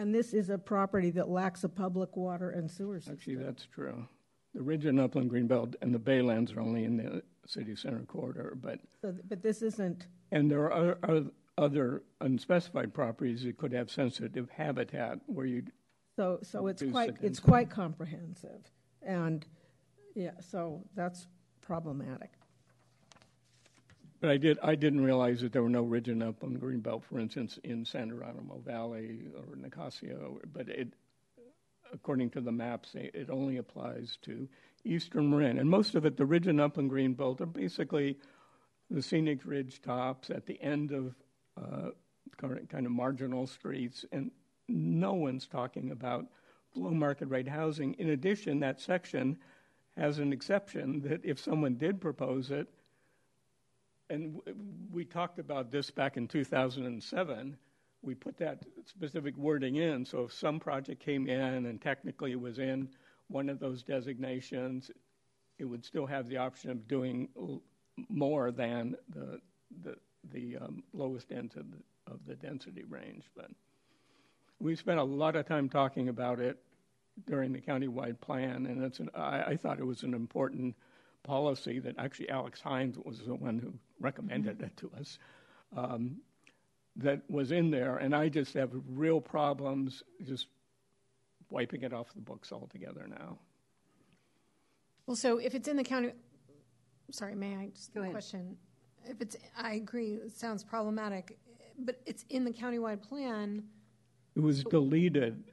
And 0.00 0.14
this 0.14 0.32
is 0.32 0.48
a 0.48 0.56
property 0.56 1.10
that 1.10 1.28
lacks 1.28 1.62
a 1.62 1.68
public 1.68 2.16
water 2.16 2.48
and 2.48 2.70
sewer 2.70 3.00
system. 3.00 3.16
Actually, 3.16 3.34
that's 3.34 3.66
true. 3.66 4.08
The 4.54 4.62
Ridge 4.62 4.86
and 4.86 4.98
Upland 4.98 5.30
Greenbelt 5.30 5.74
and 5.82 5.94
the 5.94 5.98
Baylands 5.98 6.56
are 6.56 6.60
only 6.60 6.84
in 6.84 6.96
the 6.96 7.22
city 7.46 7.76
center 7.76 8.02
corridor, 8.06 8.56
but 8.62 8.78
So, 9.02 9.14
but 9.28 9.42
this 9.42 9.60
isn't, 9.60 10.06
and 10.32 10.50
there 10.50 10.72
are 10.72 10.96
oth- 11.06 11.32
other 11.58 12.02
unspecified 12.22 12.94
properties 12.94 13.42
that 13.44 13.58
could 13.58 13.72
have 13.72 13.90
sensitive 13.90 14.48
habitat 14.48 15.18
where 15.26 15.44
you 15.44 15.64
so, 16.16 16.38
so 16.42 16.68
it's 16.68 16.82
quite, 16.82 17.16
it's 17.20 17.38
quite 17.38 17.68
comprehensive. 17.68 18.70
And, 19.02 19.46
yeah, 20.14 20.32
so 20.40 20.82
that's 20.94 21.26
problematic. 21.60 22.30
But 24.20 24.30
I 24.30 24.36
did. 24.36 24.58
I 24.62 24.74
didn't 24.74 25.02
realize 25.02 25.40
that 25.40 25.52
there 25.52 25.62
were 25.62 25.70
no 25.70 25.82
ridge 25.82 26.08
and 26.08 26.22
upland 26.22 26.60
greenbelt, 26.60 27.04
for 27.04 27.18
instance, 27.18 27.58
in 27.64 27.84
San 27.86 28.10
Geronimo 28.10 28.60
Valley 28.64 29.28
or 29.34 29.56
Nicasio. 29.56 30.40
But 30.52 30.68
it, 30.68 30.92
according 31.92 32.30
to 32.30 32.42
the 32.42 32.52
maps, 32.52 32.90
it 32.94 33.30
only 33.30 33.56
applies 33.56 34.18
to 34.22 34.46
eastern 34.84 35.30
Marin, 35.30 35.58
and 35.58 35.68
most 35.68 35.94
of 35.94 36.04
it, 36.04 36.16
the 36.16 36.26
ridge 36.26 36.46
and 36.46 36.60
upland 36.60 36.90
greenbelt, 36.90 37.40
are 37.40 37.46
basically 37.46 38.18
the 38.90 39.02
scenic 39.02 39.44
ridge 39.44 39.80
tops 39.80 40.30
at 40.30 40.46
the 40.46 40.60
end 40.60 40.92
of 40.92 41.14
uh, 41.56 41.90
kind 42.36 42.86
of 42.86 42.92
marginal 42.92 43.46
streets, 43.46 44.04
and 44.12 44.30
no 44.68 45.14
one's 45.14 45.46
talking 45.46 45.90
about 45.90 46.26
below 46.74 46.90
market 46.90 47.28
rate 47.28 47.48
housing. 47.48 47.94
In 47.94 48.10
addition, 48.10 48.60
that 48.60 48.80
section 48.80 49.38
has 49.96 50.18
an 50.18 50.32
exception 50.32 51.00
that 51.02 51.24
if 51.24 51.38
someone 51.38 51.74
did 51.74 52.00
propose 52.00 52.50
it 52.50 52.68
and 54.10 54.40
we 54.90 55.04
talked 55.04 55.38
about 55.38 55.70
this 55.70 55.90
back 55.90 56.16
in 56.16 56.26
2007. 56.26 57.56
We 58.02 58.14
put 58.14 58.36
that 58.38 58.64
specific 58.86 59.36
wording 59.36 59.76
in, 59.76 60.04
so 60.04 60.24
if 60.24 60.32
some 60.32 60.58
project 60.58 61.02
came 61.02 61.28
in 61.28 61.66
and 61.66 61.80
technically 61.80 62.34
was 62.34 62.58
in 62.58 62.88
one 63.28 63.48
of 63.48 63.60
those 63.60 63.82
designations, 63.82 64.90
it 65.58 65.64
would 65.64 65.84
still 65.84 66.06
have 66.06 66.28
the 66.28 66.38
option 66.38 66.70
of 66.70 66.88
doing 66.88 67.28
more 68.08 68.50
than 68.50 68.96
the 69.10 69.40
the, 69.84 69.96
the 70.32 70.56
um, 70.56 70.82
lowest 70.92 71.30
end 71.30 71.52
of 71.56 71.70
the, 71.70 72.12
of 72.12 72.18
the 72.26 72.34
density 72.34 72.82
range. 72.82 73.24
But 73.36 73.50
we 74.58 74.74
spent 74.74 74.98
a 74.98 75.04
lot 75.04 75.36
of 75.36 75.46
time 75.46 75.68
talking 75.68 76.08
about 76.08 76.40
it 76.40 76.58
during 77.26 77.52
the 77.52 77.60
countywide 77.60 78.20
plan, 78.20 78.66
and 78.66 78.82
it's 78.82 78.98
an, 78.98 79.10
I, 79.14 79.42
I 79.42 79.56
thought 79.56 79.78
it 79.78 79.86
was 79.86 80.02
an 80.02 80.14
important 80.14 80.74
policy 81.22 81.78
that 81.80 81.94
actually 81.98 82.30
Alex 82.30 82.60
Hinds 82.60 82.98
was 83.04 83.20
the 83.20 83.34
one 83.34 83.58
who 83.58 83.74
recommended 84.00 84.60
it 84.62 84.76
to 84.78 84.90
us. 84.98 85.18
Um, 85.76 86.16
that 86.96 87.22
was 87.30 87.52
in 87.52 87.70
there, 87.70 87.98
and 87.98 88.14
I 88.14 88.28
just 88.28 88.54
have 88.54 88.70
real 88.88 89.20
problems 89.20 90.02
just 90.24 90.48
wiping 91.50 91.82
it 91.82 91.92
off 91.92 92.12
the 92.14 92.20
books 92.20 92.52
altogether 92.52 93.06
now. 93.08 93.38
Well, 95.06 95.16
so 95.16 95.38
if 95.38 95.54
it's 95.54 95.68
in 95.68 95.76
the 95.76 95.84
county, 95.84 96.10
sorry, 97.10 97.34
may 97.34 97.56
I 97.56 97.68
just 97.68 97.94
Go 97.94 98.00
ahead. 98.00 98.12
question? 98.12 98.56
If 99.08 99.20
it's, 99.20 99.36
I 99.56 99.74
agree, 99.74 100.14
it 100.14 100.36
sounds 100.36 100.62
problematic, 100.64 101.38
but 101.78 102.00
it's 102.06 102.24
in 102.28 102.44
the 102.44 102.50
countywide 102.52 103.02
plan. 103.02 103.64
It 104.36 104.40
was 104.40 104.62
deleted. 104.64 105.44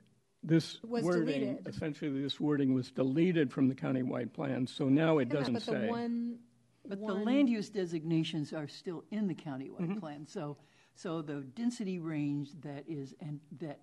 This 0.44 0.78
Was 0.84 1.04
wording, 1.04 1.26
deleted. 1.26 1.68
essentially, 1.68 2.22
this 2.22 2.40
wording 2.40 2.74
was 2.74 2.92
deleted 2.92 3.52
from 3.52 3.68
the 3.68 3.76
countywide 3.76 4.34
plan, 4.34 4.68
so 4.68 4.90
now 4.90 5.18
it 5.20 5.30
doesn't 5.30 5.54
but 5.54 5.66
the 5.66 5.72
say. 5.72 5.88
one, 5.88 6.40
But 6.88 7.06
the 7.06 7.14
land 7.14 7.50
use 7.50 7.70
designations 7.70 8.54
are 8.54 8.68
still 8.68 9.04
in 9.12 9.28
the 9.28 9.36
countywide 9.36 9.78
Mm-hmm. 9.80 10.00
plan, 10.00 10.26
so, 10.28 10.58
so 10.96 11.22
the 11.22 11.42
density 11.56 12.00
range 12.00 12.50
that 12.62 12.84
is, 12.88 13.14
and 13.22 13.40
that 13.60 13.80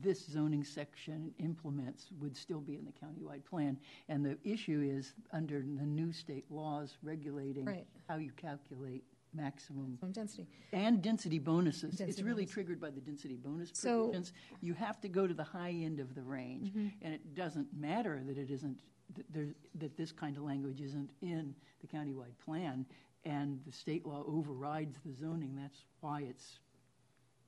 this 0.00 0.24
zoning 0.26 0.62
section 0.64 1.32
implements 1.38 2.10
would 2.20 2.36
still 2.36 2.60
be 2.60 2.76
in 2.76 2.84
the 2.84 2.92
countywide 2.92 3.44
plan. 3.44 3.76
And 4.08 4.24
the 4.24 4.38
issue 4.44 4.80
is, 4.88 5.14
under 5.32 5.60
the 5.60 5.84
new 5.84 6.12
state 6.12 6.44
laws 6.50 6.96
regulating 7.02 7.64
Right. 7.64 7.86
how 8.08 8.16
you 8.16 8.30
calculate 8.36 9.02
maximum 9.34 9.98
density. 10.12 10.46
and 10.72 11.02
density 11.02 11.38
bonuses. 11.38 12.00
It's 12.00 12.22
really 12.22 12.44
bonus. 12.44 12.50
triggered 12.52 12.80
by 12.80 12.90
the 12.90 13.00
density 13.00 13.36
bonus 13.36 13.70
So- 13.74 14.04
provisions. 14.04 14.32
You 14.62 14.72
have 14.74 15.00
to 15.02 15.08
go 15.08 15.26
to 15.26 15.34
the 15.34 15.44
high 15.44 15.70
end 15.72 16.00
of 16.00 16.14
the 16.14 16.22
range. 16.22 16.72
And 17.02 17.12
it 17.12 17.34
doesn't 17.34 17.74
matter 17.74 18.22
that 18.24 18.38
it 18.38 18.50
isn't, 18.50 18.80
that 19.16 19.32
there, 19.32 19.48
that 19.76 19.96
this 19.96 20.12
kind 20.12 20.36
of 20.36 20.42
language 20.42 20.80
isn't 20.80 21.10
in 21.22 21.54
the 21.80 21.86
countywide 21.86 22.36
plan. 22.44 22.84
And 23.24 23.60
the 23.66 23.72
state 23.72 24.06
law 24.06 24.24
overrides 24.26 24.96
the 25.04 25.12
zoning. 25.12 25.56
That's 25.56 25.84
why 26.00 26.22
it's 26.28 26.58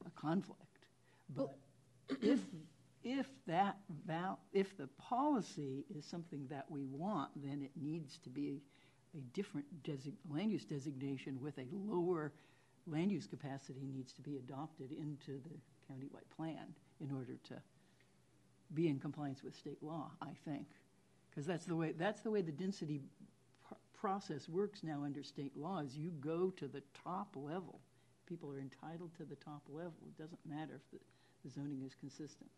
a 0.06 0.10
conflict. 0.20 0.60
But 1.34 1.54
if, 2.22 2.40
if 3.04 3.26
that 3.46 3.76
val, 4.06 4.40
if 4.52 4.76
the 4.76 4.88
policy 4.98 5.84
is 5.96 6.04
something 6.04 6.46
that 6.50 6.66
we 6.68 6.84
want, 6.84 7.30
then 7.36 7.62
it 7.62 7.70
needs 7.80 8.18
to 8.24 8.30
be 8.30 8.62
a 9.16 9.20
different 9.34 9.66
desi- 9.82 10.12
land 10.30 10.52
use 10.52 10.64
designation 10.64 11.38
with 11.40 11.58
a 11.58 11.66
lower 11.72 12.32
land 12.86 13.12
use 13.12 13.26
capacity 13.26 13.80
needs 13.82 14.12
to 14.12 14.22
be 14.22 14.36
adopted 14.36 14.90
into 14.92 15.40
the 15.42 15.92
countywide 15.92 16.28
plan 16.36 16.74
in 17.00 17.10
order 17.12 17.34
to 17.48 17.54
be 18.74 18.88
in 18.88 18.98
compliance 18.98 19.42
with 19.42 19.54
state 19.54 19.82
law, 19.82 20.10
I 20.22 20.30
think. 20.44 20.66
Because 21.30 21.46
that's 21.46 21.64
the 21.64 21.76
way, 21.76 21.92
that's 21.92 22.22
the 22.22 22.30
way 22.30 22.42
the 22.42 22.52
density 22.52 23.00
process 23.94 24.48
works 24.48 24.82
now 24.82 25.02
under 25.04 25.22
state 25.22 25.56
laws. 25.56 25.94
You 25.94 26.10
go 26.20 26.50
to 26.50 26.66
the 26.66 26.82
top 27.04 27.36
level. 27.36 27.80
people 28.26 28.50
are 28.50 28.58
entitled 28.58 29.14
to 29.16 29.24
the 29.24 29.36
top 29.36 29.62
level. 29.68 29.94
It 30.06 30.16
doesn't 30.20 30.40
matter 30.48 30.74
if 30.76 30.90
the, 30.90 30.98
the 31.44 31.50
zoning 31.50 31.82
is 31.84 31.94
consistent. 31.94 32.50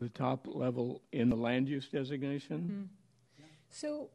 The 0.00 0.08
top 0.08 0.46
level 0.46 1.02
in 1.12 1.28
the 1.28 1.36
land 1.36 1.68
use 1.68 1.88
designation? 1.88 2.58
Mm-hmm. 2.58 3.44
So, 3.70 4.10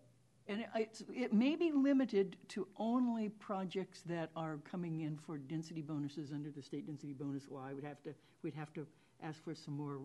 And 0.47 0.65
it, 0.75 1.01
it 1.13 1.33
may 1.33 1.55
be 1.55 1.71
limited 1.71 2.35
to 2.49 2.67
only 2.77 3.29
projects 3.29 4.01
that 4.07 4.29
are 4.35 4.57
coming 4.69 5.01
in 5.01 5.17
for 5.17 5.37
density 5.37 5.81
bonuses 5.81 6.31
under 6.31 6.49
the 6.51 6.61
state 6.61 6.85
density 6.87 7.13
bonus 7.13 7.49
law. 7.49 7.65
I 7.69 7.73
would 7.73 7.83
have 7.83 8.01
to, 8.03 8.13
we'd 8.41 8.53
have 8.55 8.73
to 8.73 8.85
ask 9.21 9.43
for 9.43 9.55
some 9.55 9.77
more 9.77 9.99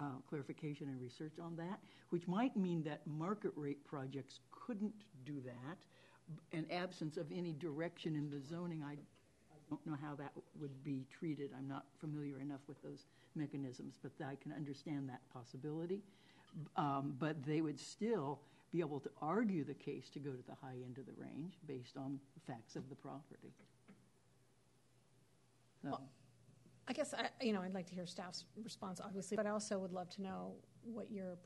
uh, 0.00 0.04
clarification 0.28 0.88
and 0.88 1.00
research 1.00 1.34
on 1.40 1.56
that, 1.56 1.78
which 2.10 2.26
might 2.26 2.56
mean 2.56 2.82
that 2.84 3.06
market 3.06 3.52
rate 3.54 3.84
projects 3.84 4.40
couldn't 4.50 4.94
do 5.24 5.40
that. 5.44 5.76
In 6.52 6.70
absence 6.70 7.16
of 7.16 7.26
any 7.32 7.52
direction 7.52 8.14
in 8.14 8.30
the 8.30 8.40
zoning, 8.40 8.82
I, 8.84 8.96
don't 9.68 9.86
know 9.86 9.96
how 10.02 10.16
that 10.16 10.32
would 10.60 10.82
be 10.82 11.06
treated. 11.16 11.50
I'm 11.56 11.68
not 11.68 11.84
familiar 12.00 12.40
enough 12.40 12.60
with 12.66 12.82
those 12.82 13.06
mechanisms, 13.36 13.94
but 14.02 14.10
I 14.26 14.34
can 14.42 14.52
understand 14.52 15.08
that 15.08 15.20
possibility. 15.32 16.00
Um, 16.76 17.14
but 17.18 17.44
they 17.46 17.60
would 17.60 17.78
still 17.78 18.40
be 18.72 18.80
able 18.80 18.98
to 19.00 19.10
argue 19.22 19.62
the 19.62 19.74
case 19.74 20.08
to 20.10 20.18
go 20.18 20.30
to 20.30 20.42
the 20.48 20.56
high 20.60 20.74
end 20.84 20.98
of 20.98 21.06
the 21.06 21.12
range 21.16 21.54
based 21.68 21.96
on 21.96 22.18
the 22.34 22.52
facts 22.52 22.74
of 22.74 22.88
the 22.88 22.96
property. 22.96 23.52
So, 25.82 26.00
I 26.90 26.92
guess, 26.92 27.14
I, 27.14 27.28
you 27.40 27.52
know, 27.52 27.62
I'd 27.62 27.72
like 27.72 27.86
to 27.86 27.94
hear 27.94 28.04
staff's 28.04 28.46
response, 28.64 29.00
obviously, 29.00 29.36
but 29.36 29.46
I 29.46 29.50
also 29.50 29.78
would 29.78 29.92
love 29.92 30.10
to 30.10 30.22
know 30.22 30.54
what 30.82 31.06
you're, 31.08 31.38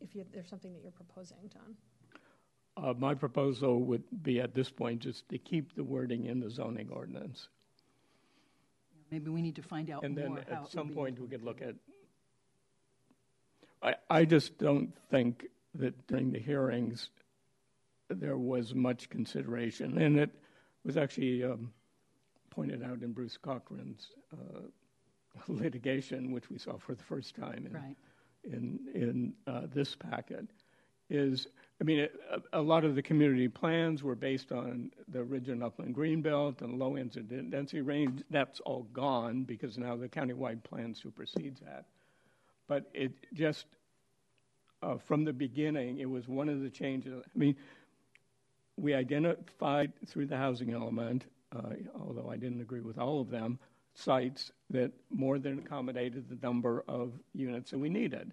if 0.00 0.14
you, 0.14 0.24
there's 0.32 0.48
something 0.48 0.72
that 0.72 0.80
you're 0.80 0.92
proposing, 0.92 1.38
Don. 1.52 1.74
Uh, 2.76 2.94
my 2.96 3.12
proposal 3.12 3.80
would 3.80 4.04
be 4.22 4.40
at 4.40 4.54
this 4.54 4.70
point 4.70 5.00
just 5.00 5.28
to 5.30 5.38
keep 5.38 5.74
the 5.74 5.82
wording 5.82 6.26
in 6.26 6.38
the 6.38 6.48
zoning 6.48 6.88
ordinance. 6.92 7.48
maybe 9.10 9.28
we 9.28 9.42
need 9.42 9.56
to 9.56 9.62
find 9.62 9.90
out 9.90 10.04
And 10.04 10.16
then 10.16 10.28
more 10.28 10.38
at 10.38 10.62
would 10.62 10.70
some 10.70 10.86
be 10.86 10.94
point, 10.94 11.18
we 11.18 11.26
could 11.26 11.42
look 11.42 11.60
at, 11.60 11.74
I, 13.82 13.94
I 14.08 14.24
just 14.24 14.56
don't 14.56 14.96
think 15.10 15.48
that 15.74 16.06
during 16.06 16.30
the 16.30 16.38
hearings, 16.38 17.10
there 18.08 18.38
was 18.38 18.72
much 18.72 19.10
consideration. 19.10 19.98
And 19.98 20.16
it 20.16 20.30
was 20.84 20.96
actually 20.96 21.42
um, 21.42 21.72
pointed 22.50 22.84
out 22.84 23.02
in 23.02 23.12
Bruce 23.12 23.36
Cochran's 23.36 24.06
uh, 24.32 24.60
litigation, 25.48 26.32
which 26.32 26.50
we 26.50 26.58
saw 26.58 26.76
for 26.78 26.94
the 26.94 27.02
first 27.02 27.34
time 27.34 27.66
in, 27.66 27.74
Right. 27.74 27.96
in, 28.44 28.78
in 28.94 29.32
uh, 29.46 29.66
this 29.72 29.94
packet, 29.94 30.46
is, 31.10 31.48
I 31.80 31.84
mean, 31.84 31.98
it, 32.00 32.14
a, 32.30 32.58
a 32.58 32.62
lot 32.62 32.84
of 32.84 32.94
the 32.94 33.02
community 33.02 33.48
plans 33.48 34.02
were 34.02 34.14
based 34.14 34.52
on 34.52 34.90
the 35.08 35.20
original 35.20 35.66
upland 35.66 35.94
greenbelt 35.94 36.62
and 36.62 36.78
low 36.78 36.96
incident 36.96 37.50
density 37.50 37.80
range. 37.82 38.22
That's 38.30 38.60
all 38.60 38.84
gone 38.92 39.42
because 39.44 39.78
now 39.78 39.96
the 39.96 40.08
countywide 40.08 40.62
plan 40.64 40.94
supersedes 40.94 41.60
that. 41.60 41.86
But 42.68 42.90
it 42.94 43.12
just, 43.34 43.66
uh, 44.82 44.96
from 44.98 45.24
the 45.24 45.32
beginning, 45.32 45.98
it 45.98 46.08
was 46.08 46.28
one 46.28 46.48
of 46.48 46.60
the 46.60 46.70
changes. 46.70 47.22
I 47.24 47.38
mean, 47.38 47.56
we 48.76 48.94
identified 48.94 49.92
through 50.06 50.26
the 50.26 50.36
housing 50.36 50.72
element, 50.72 51.26
uh, 51.54 51.74
although 52.00 52.28
I 52.30 52.36
didn't 52.36 52.60
agree 52.60 52.80
with 52.80 52.98
all 52.98 53.20
of 53.20 53.30
them, 53.30 53.58
sites 53.94 54.52
that 54.70 54.90
more 55.10 55.38
than 55.38 55.58
accommodated 55.58 56.28
the 56.28 56.38
number 56.46 56.84
of 56.88 57.12
units 57.34 57.70
that 57.70 57.78
we 57.78 57.88
needed. 57.88 58.32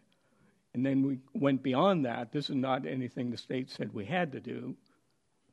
And 0.73 0.85
then 0.85 1.01
we 1.05 1.19
went 1.33 1.63
beyond 1.63 2.05
that. 2.05 2.31
This 2.31 2.49
is 2.49 2.55
not 2.55 2.85
anything 2.85 3.31
the 3.31 3.37
state 3.37 3.69
said 3.69 3.93
we 3.93 4.05
had 4.05 4.31
to 4.33 4.39
do. 4.39 4.75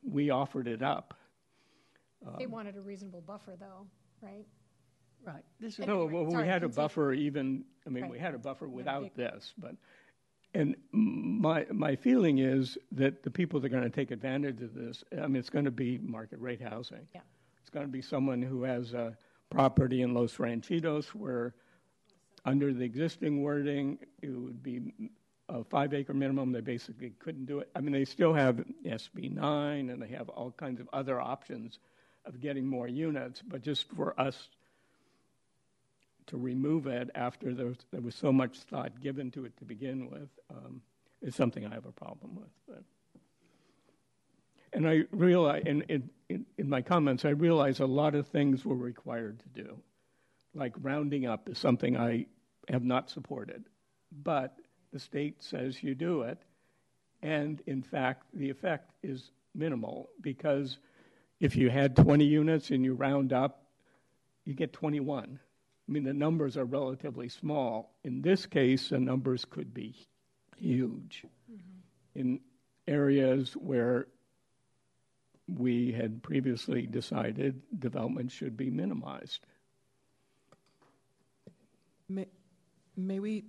We 0.03 0.29
offered 0.29 0.67
it 0.67 0.81
up. 0.81 1.13
They 2.37 2.45
wanted 2.47 2.75
a 2.77 2.81
reasonable 2.81 3.21
buffer, 3.21 3.55
though, 3.59 3.85
right? 4.21 4.45
Right. 5.25 5.43
This 5.59 5.79
is, 5.79 5.85
No, 5.85 6.03
Anyway, 6.07 6.13
well, 6.13 6.25
we 6.25 6.47
had 6.47 6.57
a 6.63 6.67
continue. 6.67 6.75
buffer 6.75 7.13
even, 7.13 7.63
I 7.85 7.89
mean, 7.89 8.09
we 8.09 8.17
had 8.19 8.33
a 8.33 8.37
buffer 8.39 8.65
big- 8.65 8.75
without 8.75 9.15
this, 9.15 9.53
but, 9.57 9.75
and 10.53 10.75
my, 10.91 11.65
my 11.71 11.95
feeling 11.95 12.39
is 12.39 12.77
that 12.93 13.23
the 13.23 13.29
people 13.29 13.59
that 13.59 13.67
are 13.67 13.69
going 13.69 13.83
to 13.83 13.89
take 13.89 14.11
advantage 14.11 14.61
of 14.61 14.73
this, 14.73 15.03
I 15.13 15.27
mean, 15.27 15.35
it's 15.37 15.49
going 15.49 15.65
to 15.65 15.71
be 15.71 15.97
market 15.99 16.39
rate 16.39 16.61
housing. 16.61 17.07
Yeah. 17.13 17.21
It's 17.61 17.69
going 17.69 17.85
to 17.85 17.91
be 17.91 18.01
someone 18.01 18.41
who 18.41 18.63
has 18.63 18.93
a 18.93 19.15
property 19.49 20.01
in 20.01 20.13
Los 20.13 20.37
Ranchitos 20.37 21.07
where, 21.07 21.53
under 22.45 22.73
the 22.73 22.83
existing 22.83 23.43
wording, 23.43 23.99
it 24.21 24.29
would 24.29 24.61
be 24.61 24.93
a 25.49 25.63
five 25.63 25.93
acre 25.93 26.13
minimum. 26.13 26.51
They 26.51 26.61
basically 26.61 27.11
couldn't 27.19 27.45
do 27.45 27.59
it. 27.59 27.69
I 27.75 27.81
mean, 27.81 27.93
they 27.93 28.05
still 28.05 28.33
have 28.33 28.63
SB 28.85 29.33
nine 29.33 29.89
and 29.89 30.01
they 30.01 30.09
have 30.09 30.29
all 30.29 30.51
kinds 30.51 30.79
of 30.79 30.89
other 30.91 31.19
options 31.19 31.79
of 32.25 32.41
getting 32.41 32.67
more 32.67 32.87
units, 32.87 33.41
but 33.41 33.61
just 33.61 33.89
for 33.95 34.19
us 34.19 34.49
to 36.27 36.37
remove 36.37 36.87
it 36.87 37.09
after 37.15 37.53
there 37.53 37.67
was, 37.67 37.77
there 37.91 38.01
was 38.01 38.15
so 38.15 38.33
much 38.33 38.57
thought 38.69 38.99
given 38.99 39.31
to 39.31 39.45
it 39.45 39.57
to 39.57 39.65
begin 39.65 40.09
with 40.09 40.29
um, 40.51 40.81
is 41.21 41.35
something 41.35 41.65
I 41.65 41.73
have 41.73 41.85
a 41.85 41.91
problem 41.91 42.35
with. 42.35 42.49
But. 42.67 42.83
And 44.73 44.87
I 44.87 45.03
realize, 45.11 45.63
in, 45.65 46.09
in, 46.29 46.45
in 46.57 46.69
my 46.69 46.81
comments, 46.81 47.25
I 47.25 47.29
realize 47.29 47.79
a 47.79 47.85
lot 47.85 48.15
of 48.15 48.27
things 48.27 48.65
were 48.65 48.75
required 48.75 49.39
to 49.39 49.63
do. 49.63 49.77
Like 50.53 50.73
rounding 50.81 51.25
up 51.25 51.49
is 51.49 51.57
something 51.57 51.97
I 51.97 52.25
have 52.69 52.83
not 52.83 53.09
supported. 53.09 53.65
But 54.23 54.57
the 54.91 54.99
state 54.99 55.43
says 55.43 55.81
you 55.81 55.95
do 55.95 56.23
it. 56.23 56.39
And 57.21 57.61
in 57.65 57.81
fact, 57.81 58.23
the 58.33 58.49
effect 58.49 58.91
is 59.03 59.31
minimal 59.55 60.09
because 60.21 60.77
if 61.39 61.55
you 61.55 61.69
had 61.69 61.95
20 61.95 62.25
units 62.25 62.69
and 62.71 62.83
you 62.83 62.93
round 62.93 63.33
up, 63.33 63.63
you 64.45 64.53
get 64.53 64.73
21. 64.73 65.39
I 65.87 65.91
mean, 65.91 66.03
the 66.03 66.13
numbers 66.13 66.57
are 66.57 66.65
relatively 66.65 67.29
small. 67.29 67.95
In 68.03 68.21
this 68.21 68.45
case, 68.45 68.89
the 68.89 68.99
numbers 68.99 69.45
could 69.45 69.73
be 69.73 69.95
huge. 70.57 71.23
Mm-hmm. 71.51 72.19
In 72.19 72.39
areas 72.87 73.53
where 73.53 74.07
we 75.47 75.91
had 75.91 76.21
previously 76.23 76.85
decided 76.85 77.61
development 77.79 78.31
should 78.31 78.57
be 78.57 78.69
minimized. 78.69 79.45
May, 82.09 82.27
may 82.95 83.19
we 83.19 83.45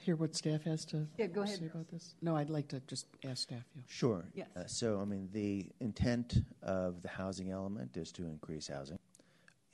hear 0.00 0.16
what 0.16 0.34
staff 0.34 0.62
has 0.64 0.84
to 0.86 1.06
Yeah, 1.18 1.26
go 1.26 1.42
ahead, 1.42 1.58
say 1.58 1.66
about 1.66 1.88
this? 1.88 2.14
No, 2.22 2.36
I'd 2.36 2.50
like 2.50 2.68
to 2.68 2.80
just 2.86 3.06
ask 3.24 3.42
staff. 3.42 3.64
Yeah. 3.74 3.82
Sure. 3.86 4.24
Yes. 4.34 4.48
Uh, 4.56 4.66
so, 4.66 5.00
I 5.00 5.04
mean, 5.04 5.28
the 5.32 5.66
intent 5.80 6.42
of 6.62 7.02
the 7.02 7.08
housing 7.08 7.50
element 7.50 7.96
is 7.96 8.12
to 8.12 8.26
increase 8.26 8.68
housing. 8.68 8.98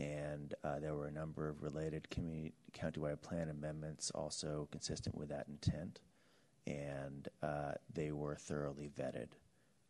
And 0.01 0.55
uh, 0.64 0.80
there 0.80 0.95
were 0.95 1.07
a 1.07 1.12
number 1.12 1.49
of 1.49 1.62
related 1.62 2.11
community, 2.11 2.55
countywide 2.72 3.22
plan 3.22 3.51
amendments 3.51 4.11
also 4.11 4.68
consistent 4.72 5.16
with 5.16 5.28
that 5.28 5.47
intent. 5.49 6.01
And 6.66 7.28
uh, 7.43 7.72
they 7.93 8.11
were 8.12 8.36
thoroughly 8.36 8.90
vetted. 8.99 9.28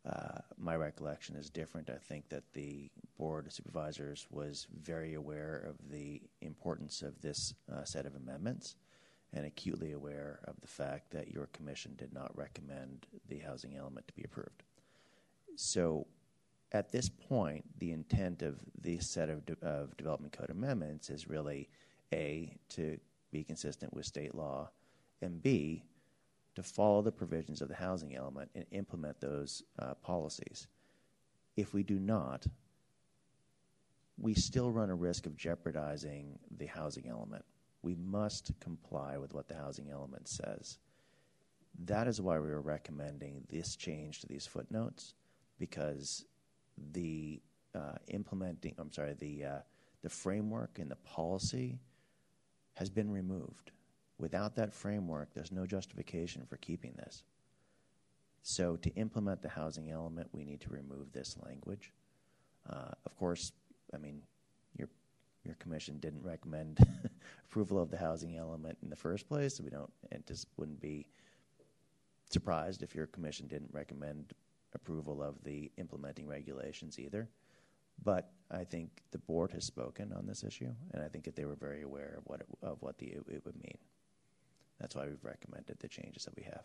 Uh, 0.05 0.41
my 0.59 0.75
recollection 0.75 1.37
is 1.37 1.49
different. 1.49 1.89
I 1.89 1.97
think 1.97 2.29
that 2.29 2.53
the 2.53 2.91
Board 3.19 3.47
of 3.47 3.53
Supervisors 3.53 4.27
was 4.31 4.67
very 4.83 5.15
aware 5.15 5.65
of 5.69 5.77
the 5.91 6.21
importance 6.41 7.03
of 7.03 7.21
this 7.21 7.55
uh, 7.73 7.85
set 7.85 8.05
of 8.07 8.17
amendments 8.17 8.77
and 9.33 9.47
acutely 9.47 9.93
aware 9.93 10.41
of 10.45 10.61
the 10.61 10.67
fact 10.67 11.11
that 11.13 11.33
your 11.33 11.47
commission 11.53 11.95
did 11.97 12.13
not 12.13 12.37
recommend 12.37 13.07
the 13.29 13.39
housing 13.39 13.77
element 13.77 14.07
to 14.09 14.15
be 14.15 14.25
approved. 14.25 14.65
So, 15.57 16.07
at 16.73 16.91
this 16.91 17.09
point, 17.09 17.65
the 17.79 17.93
intent 17.93 18.43
of 18.43 18.59
this 18.81 19.09
set 19.09 19.29
of, 19.29 19.45
de- 19.45 19.57
of 19.63 19.97
development 19.97 20.33
code 20.33 20.51
amendments 20.51 21.11
is 21.11 21.29
really 21.29 21.69
A, 22.13 22.57
to 22.71 22.99
be 23.31 23.45
consistent 23.45 23.93
with 23.95 24.07
state 24.07 24.35
law, 24.35 24.71
and 25.21 25.43
B, 25.43 25.85
to 26.55 26.63
follow 26.63 27.03
the 27.03 27.13
provisions 27.13 27.63
of 27.63 27.69
the 27.69 27.75
housing 27.75 28.15
element 28.15 28.51
and 28.55 28.67
implement 28.73 29.21
those 29.21 29.63
uh, 29.79 29.95
policies. 29.95 30.67
If 31.57 31.73
we 31.73 31.83
do 31.83 31.99
not, 31.99 32.47
we 34.19 34.35
still 34.35 34.71
run 34.71 34.91
a 34.91 34.95
risk 34.95 35.27
of 35.27 35.37
jeopardizing 35.37 36.39
the 36.59 36.67
housing 36.67 37.09
element. 37.09 37.45
We 37.83 37.95
must 37.95 38.53
comply 38.61 39.19
with 39.19 39.35
what 39.35 39.49
the 39.49 39.57
housing 39.57 39.91
element 39.91 40.29
says. 40.29 40.79
That 41.85 42.07
is 42.07 42.21
why 42.21 42.39
we 42.39 42.51
are 42.51 42.61
recommending 42.61 43.45
this 43.49 43.77
change 43.77 44.21
to 44.21 44.27
these 44.27 44.47
footnotes, 44.47 45.15
because 45.59 46.25
the 46.93 47.41
uh, 47.75 47.97
implementing, 48.09 48.75
I'm 48.79 48.93
sorry, 48.93 49.15
the 49.15 49.45
uh, 49.45 49.59
the 50.03 50.11
framework 50.11 50.79
and 50.79 50.91
the 50.91 50.97
policy 50.97 51.79
has 52.75 52.91
been 52.91 53.11
removed. 53.11 53.71
Without 54.23 54.55
that 54.55 54.73
framework, 54.73 55.35
there's 55.35 55.51
no 55.51 55.67
justification 55.67 56.47
for 56.47 56.57
keeping 56.59 56.93
this. 56.97 57.25
So, 58.45 58.77
to 58.77 58.91
implement 58.95 59.43
the 59.43 59.49
housing 59.49 59.91
element, 59.91 60.29
we 60.31 60.45
need 60.45 60.61
to 60.61 60.71
remove 60.71 61.13
this 61.13 61.37
language. 61.45 61.93
Uh, 62.71 62.93
of 63.05 63.17
course, 63.17 63.51
I 63.93 63.99
mean, 63.99 64.23
your 64.79 64.89
your 65.45 65.57
commission 65.57 65.99
didn't 65.99 66.23
recommend 66.23 66.79
approval 67.49 67.83
of 67.83 67.91
the 67.91 67.97
housing 67.97 68.37
element 68.37 68.79
in 68.85 68.91
the 68.91 68.97
first 68.97 69.27
place, 69.27 69.57
so 69.57 69.65
we 69.65 69.71
don't 69.71 69.93
and 70.13 70.25
just 70.25 70.47
wouldn't 70.57 70.81
be 70.81 71.09
surprised 72.31 72.85
if 72.85 72.95
your 72.95 73.09
commission 73.09 73.49
didn't 73.49 73.71
recommend 73.73 74.35
approval 74.73 75.21
of 75.21 75.35
the 75.43 75.69
implementing 75.79 76.29
regulations 76.29 76.97
either. 77.01 77.29
But 78.05 78.31
I 78.53 78.63
think 78.63 79.03
the 79.11 79.19
board 79.19 79.51
has 79.51 79.65
spoken 79.65 80.13
on 80.13 80.27
this 80.27 80.45
issue, 80.45 80.71
and 80.93 81.03
I 81.03 81.09
think 81.09 81.25
that 81.25 81.35
they 81.35 81.45
were 81.45 81.57
very 81.57 81.83
aware 81.83 82.15
of 82.19 82.23
what 82.27 82.41
it, 82.41 82.47
of 82.63 82.81
what 82.83 82.99
the 82.99 83.07
it, 83.07 83.25
it 83.29 83.43
would 83.45 83.57
mean. 83.57 83.79
That's 84.83 84.97
why 84.97 85.07
we've 85.07 85.25
recommended 85.25 85.79
the 85.79 85.87
changes 85.87 86.25
that 86.25 86.37
we 86.37 86.43
have. 86.43 86.65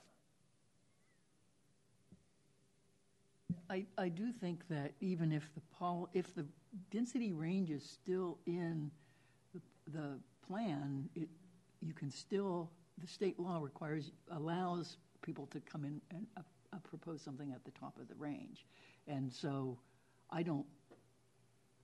I, 3.69 3.85
I 3.95 4.09
do 4.09 4.31
think 4.31 4.67
that 4.69 4.93
even 5.01 5.31
if 5.31 5.53
the 5.53 5.61
pol, 5.77 6.09
if 6.13 6.33
the 6.33 6.43
density 6.89 7.31
range 7.31 7.69
is 7.69 7.83
still 7.83 8.39
in 8.47 8.89
the, 9.53 9.61
the 9.91 10.19
plan, 10.47 11.07
it, 11.15 11.29
you 11.79 11.93
can 11.93 12.09
still, 12.09 12.71
the 12.97 13.07
state 13.07 13.39
law 13.39 13.59
requires, 13.61 14.11
allows 14.31 14.97
people 15.21 15.45
to 15.47 15.59
come 15.59 15.85
in 15.85 16.01
and 16.09 16.25
uh, 16.37 16.41
uh, 16.73 16.77
propose 16.89 17.21
something 17.21 17.51
at 17.51 17.63
the 17.65 17.71
top 17.79 17.99
of 17.99 18.07
the 18.07 18.15
range. 18.15 18.65
And 19.07 19.31
so 19.31 19.77
I 20.31 20.41
don't, 20.41 20.65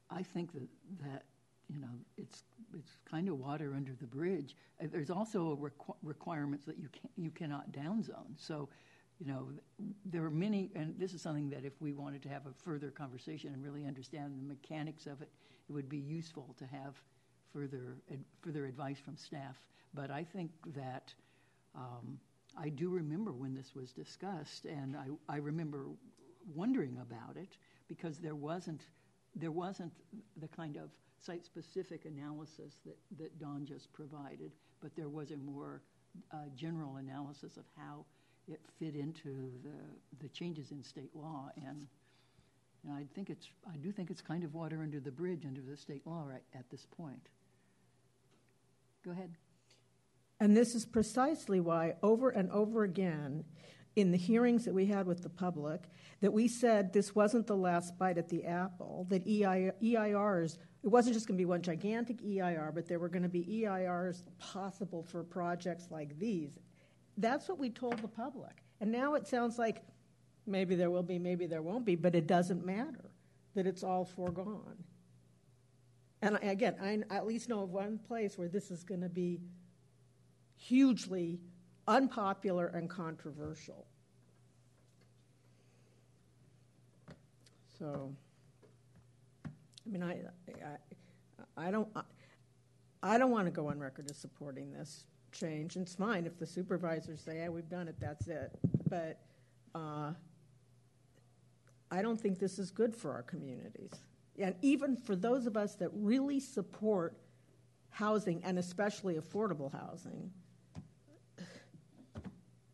I 0.09 0.23
think 0.23 0.51
that, 0.53 0.67
that, 1.03 1.25
you 1.73 1.81
know, 1.81 1.87
it's, 2.17 2.43
it's 2.77 2.97
kind 3.09 3.27
of 3.27 3.39
water 3.39 3.73
under 3.75 3.93
the 3.99 4.05
bridge. 4.07 4.55
Uh, 4.81 4.87
There's 4.91 5.09
also 5.09 5.57
requ- 5.61 5.95
requirements 6.03 6.65
that 6.65 6.77
you 6.77 6.89
can, 6.91 7.09
you 7.17 7.31
cannot 7.31 7.71
downzone. 7.71 8.37
So, 8.37 8.69
you 9.19 9.27
know, 9.27 9.47
there 10.05 10.23
are 10.23 10.29
many, 10.29 10.69
and 10.75 10.95
this 10.99 11.13
is 11.13 11.21
something 11.21 11.49
that 11.49 11.65
if 11.65 11.73
we 11.81 11.93
wanted 11.93 12.21
to 12.23 12.29
have 12.29 12.45
a 12.45 12.53
further 12.63 12.91
conversation 12.91 13.53
and 13.53 13.63
really 13.63 13.85
understand 13.85 14.33
the 14.39 14.47
mechanics 14.47 15.05
of 15.07 15.21
it, 15.21 15.29
it 15.69 15.71
would 15.71 15.89
be 15.89 15.97
useful 15.97 16.55
to 16.59 16.65
have 16.65 16.95
further, 17.53 17.97
ad- 18.11 18.23
further 18.41 18.65
advice 18.65 18.99
from 18.99 19.15
staff. 19.17 19.55
But 19.93 20.11
I 20.11 20.23
think 20.23 20.51
that, 20.75 21.13
um, 21.75 22.19
I 22.57 22.69
do 22.69 22.89
remember 22.89 23.31
when 23.31 23.55
this 23.55 23.73
was 23.75 23.91
discussed, 23.91 24.65
and 24.65 24.95
I, 24.95 25.07
I 25.27 25.37
remember 25.37 25.85
wondering 26.53 26.97
about 27.01 27.35
it 27.37 27.57
because 27.87 28.19
there 28.19 28.35
wasn't, 28.35 28.81
there 29.35 29.51
wasn't 29.51 29.91
the 30.37 30.47
kind 30.47 30.77
of 30.77 30.89
site-specific 31.25 32.05
analysis 32.05 32.75
that, 32.85 32.97
that 33.17 33.39
Don 33.39 33.65
just 33.65 33.91
provided, 33.93 34.51
but 34.81 34.95
there 34.95 35.09
was 35.09 35.31
a 35.31 35.37
more 35.37 35.81
uh, 36.33 36.37
general 36.55 36.97
analysis 36.97 37.57
of 37.57 37.63
how 37.77 38.05
it 38.47 38.59
fit 38.79 38.95
into 38.95 39.51
the, 39.63 40.21
the 40.21 40.29
changes 40.29 40.71
in 40.71 40.83
state 40.83 41.11
law. 41.15 41.49
And, 41.55 41.87
and 42.83 42.93
I 42.93 43.05
think 43.15 43.29
it's, 43.29 43.47
I 43.71 43.77
do 43.77 43.91
think 43.91 44.11
it's 44.11 44.21
kind 44.21 44.43
of 44.43 44.53
water 44.53 44.81
under 44.81 44.99
the 44.99 45.11
bridge 45.11 45.45
under 45.45 45.61
the 45.61 45.77
state 45.77 46.05
law 46.05 46.23
right 46.27 46.43
at 46.53 46.69
this 46.69 46.85
point. 46.97 47.29
Go 49.05 49.11
ahead. 49.11 49.35
And 50.39 50.57
this 50.57 50.75
is 50.75 50.85
precisely 50.85 51.59
why, 51.59 51.95
over 52.03 52.29
and 52.29 52.49
over 52.51 52.83
again, 52.83 53.45
in 53.95 54.11
the 54.11 54.17
hearings 54.17 54.65
that 54.65 54.73
we 54.73 54.87
had 54.87 55.05
with 55.05 55.21
the 55.21 55.29
public, 55.29 55.83
that 56.21 56.33
we 56.33 56.47
said 56.47 56.91
this 56.91 57.13
wasn't 57.15 57.47
the 57.47 57.55
last 57.55 57.97
bite 57.97 58.17
at 58.17 58.27
the 58.29 58.43
apple, 58.45 59.05
that 59.09 59.25
EI, 59.27 59.71
EIRs, 59.81 60.57
it 60.83 60.89
wasn't 60.89 61.13
just 61.13 61.27
going 61.27 61.37
to 61.37 61.41
be 61.41 61.45
one 61.45 61.61
gigantic 61.61 62.17
EIR, 62.21 62.71
but 62.73 62.87
there 62.87 62.99
were 62.99 63.07
going 63.07 63.23
to 63.23 63.29
be 63.29 63.63
EIRs 63.63 64.23
possible 64.37 65.01
for 65.01 65.23
projects 65.23 65.87
like 65.89 66.19
these. 66.19 66.59
That's 67.17 67.47
what 67.47 67.57
we 67.57 67.69
told 67.69 67.99
the 67.99 68.07
public. 68.07 68.63
And 68.81 68.91
now 68.91 69.13
it 69.13 69.25
sounds 69.25 69.57
like 69.57 69.81
maybe 70.45 70.75
there 70.75 70.91
will 70.91 71.03
be, 71.03 71.17
maybe 71.17 71.45
there 71.45 71.61
won't 71.61 71.85
be, 71.85 71.95
but 71.95 72.15
it 72.15 72.27
doesn't 72.27 72.65
matter, 72.65 73.11
that 73.55 73.65
it's 73.65 73.83
all 73.83 74.03
foregone. 74.03 74.83
And 76.21 76.37
again, 76.41 76.75
I 76.81 77.15
at 77.15 77.25
least 77.25 77.47
know 77.47 77.63
of 77.63 77.69
one 77.69 77.97
place 77.97 78.37
where 78.37 78.49
this 78.49 78.69
is 78.69 78.83
going 78.83 79.01
to 79.01 79.09
be 79.09 79.39
hugely 80.57 81.39
unpopular 81.87 82.67
and 82.67 82.89
controversial. 82.89 83.85
So, 87.77 88.13
I 89.85 89.89
mean, 89.89 90.03
I, 90.03 90.19
I, 91.57 91.67
I 91.67 91.71
don't, 91.71 91.87
I, 91.95 92.01
I 93.01 93.17
don't 93.17 93.31
want 93.31 93.45
to 93.45 93.51
go 93.51 93.67
on 93.67 93.79
record 93.79 94.09
as 94.09 94.17
supporting 94.17 94.71
this 94.71 95.05
change. 95.31 95.75
It's 95.75 95.95
fine 95.95 96.25
if 96.25 96.37
the 96.37 96.45
supervisors 96.45 97.21
say, 97.21 97.37
"Yeah, 97.37 97.49
we've 97.49 97.69
done 97.69 97.87
it. 97.87 97.95
That's 97.99 98.27
it." 98.27 98.51
But 98.89 99.19
uh, 99.75 100.13
I 101.91 102.01
don't 102.01 102.19
think 102.19 102.39
this 102.39 102.59
is 102.59 102.71
good 102.71 102.95
for 102.95 103.11
our 103.11 103.23
communities, 103.23 103.91
and 104.39 104.55
even 104.61 104.95
for 104.95 105.15
those 105.15 105.45
of 105.45 105.57
us 105.57 105.75
that 105.75 105.89
really 105.93 106.39
support 106.39 107.17
housing 107.89 108.43
and 108.43 108.57
especially 108.57 109.15
affordable 109.15 109.71
housing. 109.71 110.31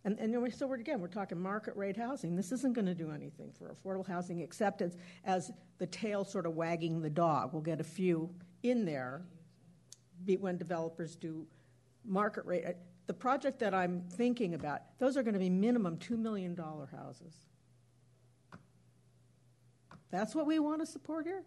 And, 0.06 0.18
and 0.20 0.32
we're- 0.34 0.50
so 0.52 0.66
we're, 0.68 0.76
again, 0.76 1.02
we're 1.02 1.08
talking 1.08 1.40
market 1.40 1.76
rate 1.76 1.98
housing. 1.98 2.36
This 2.36 2.52
isn't 2.52 2.74
going 2.74 2.86
to 2.86 2.96
do 2.96 3.12
anything 3.12 3.52
for 3.52 3.74
affordable 3.76 4.08
housing 4.08 4.40
except 4.40 4.82
as, 4.82 4.98
as 5.26 5.52
the 5.78 5.88
tail 5.88 6.24
sort 6.24 6.46
of 6.46 6.56
wagging 6.56 7.02
the 7.02 7.10
dog. 7.10 7.52
We'll 7.54 7.62
get 7.62 7.82
a 7.82 7.84
few 7.84 8.30
in 8.64 8.86
there 8.86 9.24
when 10.40 10.58
developers 10.58 11.16
do 11.16 11.46
market 12.06 12.46
rate. 12.46 12.66
uh, 12.66 12.72
The 13.08 13.14
project 13.14 13.60
that 13.60 13.74
I'm 13.74 14.02
thinking 14.10 14.54
about, 14.54 14.82
those 15.00 15.18
are 15.18 15.24
going 15.24 15.34
to 15.34 15.40
be 15.40 15.50
minimum 15.50 15.98
$2 15.98 16.18
million 16.18 16.56
houses. 16.56 17.36
That's 20.12 20.34
what 20.34 20.46
we 20.48 20.60
want 20.60 20.80
to 20.80 20.86
support 20.86 21.26
here? 21.26 21.44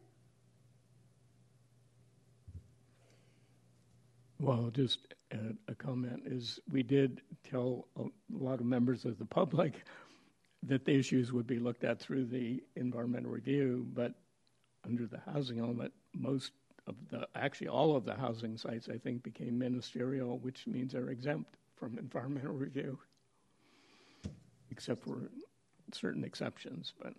Well, 4.38 4.70
just 4.72 4.98
a, 5.34 5.72
a 5.72 5.74
comment 5.74 6.22
is 6.26 6.60
we 6.70 6.82
did 6.82 7.22
tell 7.48 7.88
a 7.96 8.04
lot 8.30 8.60
of 8.60 8.66
members 8.66 9.04
of 9.04 9.18
the 9.18 9.24
public 9.24 9.84
that 10.64 10.84
the 10.84 10.92
issues 10.92 11.32
would 11.32 11.46
be 11.46 11.58
looked 11.58 11.84
at 11.84 11.98
through 11.98 12.26
the 12.26 12.62
environmental 12.76 13.30
review, 13.30 13.86
but 13.94 14.14
under 14.84 15.06
the 15.06 15.20
housing 15.32 15.58
element, 15.58 15.92
most 16.14 16.52
of 16.86 16.94
the, 17.10 17.26
actually 17.34 17.68
all 17.68 17.96
of 17.96 18.04
the 18.04 18.14
housing 18.14 18.56
sites, 18.56 18.88
I 18.88 18.98
think, 18.98 19.22
became 19.22 19.58
ministerial, 19.58 20.38
which 20.38 20.66
means 20.66 20.92
they're 20.92 21.10
exempt 21.10 21.56
from 21.76 21.98
environmental 21.98 22.54
review, 22.54 22.98
except 24.70 25.04
for 25.04 25.30
certain 25.92 26.24
exceptions, 26.24 26.92
but. 27.00 27.14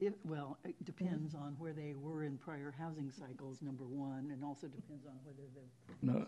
If, 0.00 0.14
well, 0.24 0.58
it 0.64 0.84
depends 0.84 1.34
on 1.34 1.56
where 1.58 1.72
they 1.72 1.94
were 1.98 2.22
in 2.22 2.36
prior 2.38 2.72
housing 2.78 3.10
cycles, 3.10 3.62
number 3.62 3.84
one, 3.84 4.30
and 4.32 4.44
also 4.44 4.68
depends 4.68 5.06
on 5.06 5.14
whether 5.24 5.42
the 5.54 6.06
No. 6.06 6.26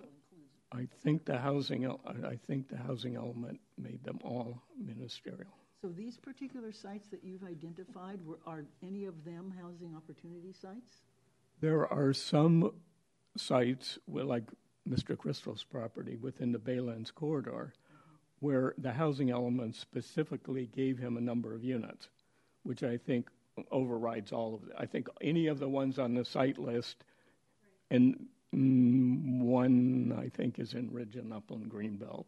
I 0.72 0.86
think 1.02 1.24
the 1.24 1.38
housing, 1.38 1.84
el- 1.84 2.00
I 2.24 2.36
think 2.46 2.68
the 2.68 2.76
housing 2.76 3.16
element 3.16 3.60
made 3.76 4.04
them 4.04 4.18
all 4.22 4.62
ministerial. 4.78 5.50
So 5.82 5.88
these 5.88 6.16
particular 6.16 6.72
sites 6.72 7.08
that 7.08 7.24
you've 7.24 7.42
identified, 7.42 8.24
were, 8.24 8.38
are 8.46 8.64
any 8.82 9.06
of 9.06 9.24
them 9.24 9.52
housing 9.60 9.96
opportunity 9.96 10.52
sites? 10.52 11.02
There 11.60 11.90
are 11.92 12.12
some 12.12 12.72
sites, 13.36 13.98
where, 14.06 14.24
like 14.24 14.44
Mr. 14.88 15.16
Krystal's 15.16 15.64
property 15.64 16.16
within 16.16 16.52
the 16.52 16.58
Baylands 16.58 17.12
corridor, 17.12 17.72
where 18.40 18.74
the 18.78 18.92
housing 18.92 19.30
element 19.30 19.74
specifically 19.74 20.66
gave 20.66 20.98
him 20.98 21.16
a 21.16 21.20
number 21.20 21.54
of 21.54 21.64
units, 21.64 22.08
which 22.62 22.82
I 22.82 22.96
think 22.96 23.28
overrides 23.70 24.32
all 24.32 24.54
of 24.54 24.62
it. 24.68 24.74
I 24.78 24.86
think 24.86 25.08
any 25.20 25.46
of 25.46 25.58
the 25.58 25.68
ones 25.68 25.98
on 25.98 26.14
the 26.14 26.24
site 26.24 26.58
list, 26.58 27.04
and 27.90 28.26
one 28.52 30.16
I 30.18 30.28
think 30.28 30.58
is 30.58 30.74
in 30.74 30.90
Ridge 30.92 31.16
and 31.16 31.32
Upland 31.32 31.70
Greenbelt. 31.70 32.26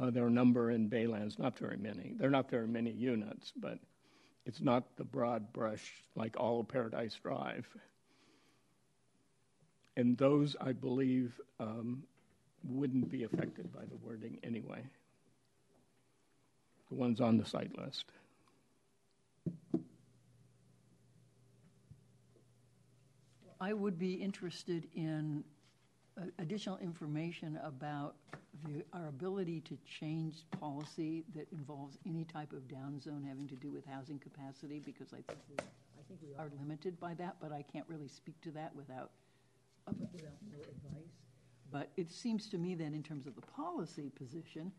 Uh, 0.00 0.10
there 0.10 0.24
are 0.24 0.28
a 0.28 0.30
number 0.30 0.70
in 0.70 0.88
Baylands, 0.88 1.38
not 1.38 1.58
very 1.58 1.76
many. 1.76 2.14
There 2.16 2.28
are 2.28 2.32
not 2.32 2.50
very 2.50 2.68
many 2.68 2.90
units, 2.90 3.52
but 3.56 3.78
it's 4.46 4.60
not 4.60 4.96
the 4.96 5.04
broad 5.04 5.52
brush 5.52 5.92
like 6.14 6.38
all 6.38 6.60
of 6.60 6.68
Paradise 6.68 7.18
Drive. 7.22 7.66
And 9.96 10.16
those, 10.16 10.56
I 10.60 10.72
believe, 10.72 11.40
um, 11.58 12.04
wouldn't 12.64 13.10
be 13.10 13.24
affected 13.24 13.72
by 13.72 13.80
the 13.80 13.96
wording 13.96 14.38
anyway. 14.44 14.82
The 16.88 16.94
ones 16.94 17.20
on 17.20 17.36
the 17.36 17.44
site 17.44 17.76
list. 17.76 18.06
I 23.60 23.74
would 23.74 23.98
be 23.98 24.14
interested 24.14 24.88
in 24.94 25.44
uh, 26.18 26.24
additional 26.38 26.78
information 26.78 27.60
about 27.62 28.14
the, 28.64 28.82
our 28.94 29.08
ability 29.08 29.60
to 29.60 29.76
change 29.84 30.46
policy 30.58 31.24
that 31.34 31.46
involves 31.52 31.98
any 32.06 32.24
type 32.24 32.52
of 32.52 32.66
downzone 32.68 33.26
having 33.26 33.46
to 33.48 33.56
do 33.56 33.70
with 33.70 33.84
housing 33.86 34.18
capacity, 34.18 34.80
because 34.84 35.12
I 35.12 35.20
think 35.28 35.40
we, 35.50 35.56
I 35.58 36.02
think 36.08 36.20
we 36.22 36.34
are 36.38 36.50
limited 36.58 36.98
by 36.98 37.12
that, 37.14 37.36
but 37.40 37.52
I 37.52 37.62
can't 37.70 37.84
really 37.86 38.08
speak 38.08 38.40
to 38.42 38.50
that 38.52 38.74
without, 38.74 39.10
uh, 39.86 39.92
without 40.10 40.32
more 40.50 40.62
advice. 40.62 41.12
But 41.70 41.90
it 41.98 42.10
seems 42.10 42.48
to 42.48 42.58
me 42.58 42.74
that 42.76 42.86
in 42.94 43.02
terms 43.02 43.26
of 43.26 43.34
the 43.34 43.42
policy 43.42 44.10
position, 44.16 44.72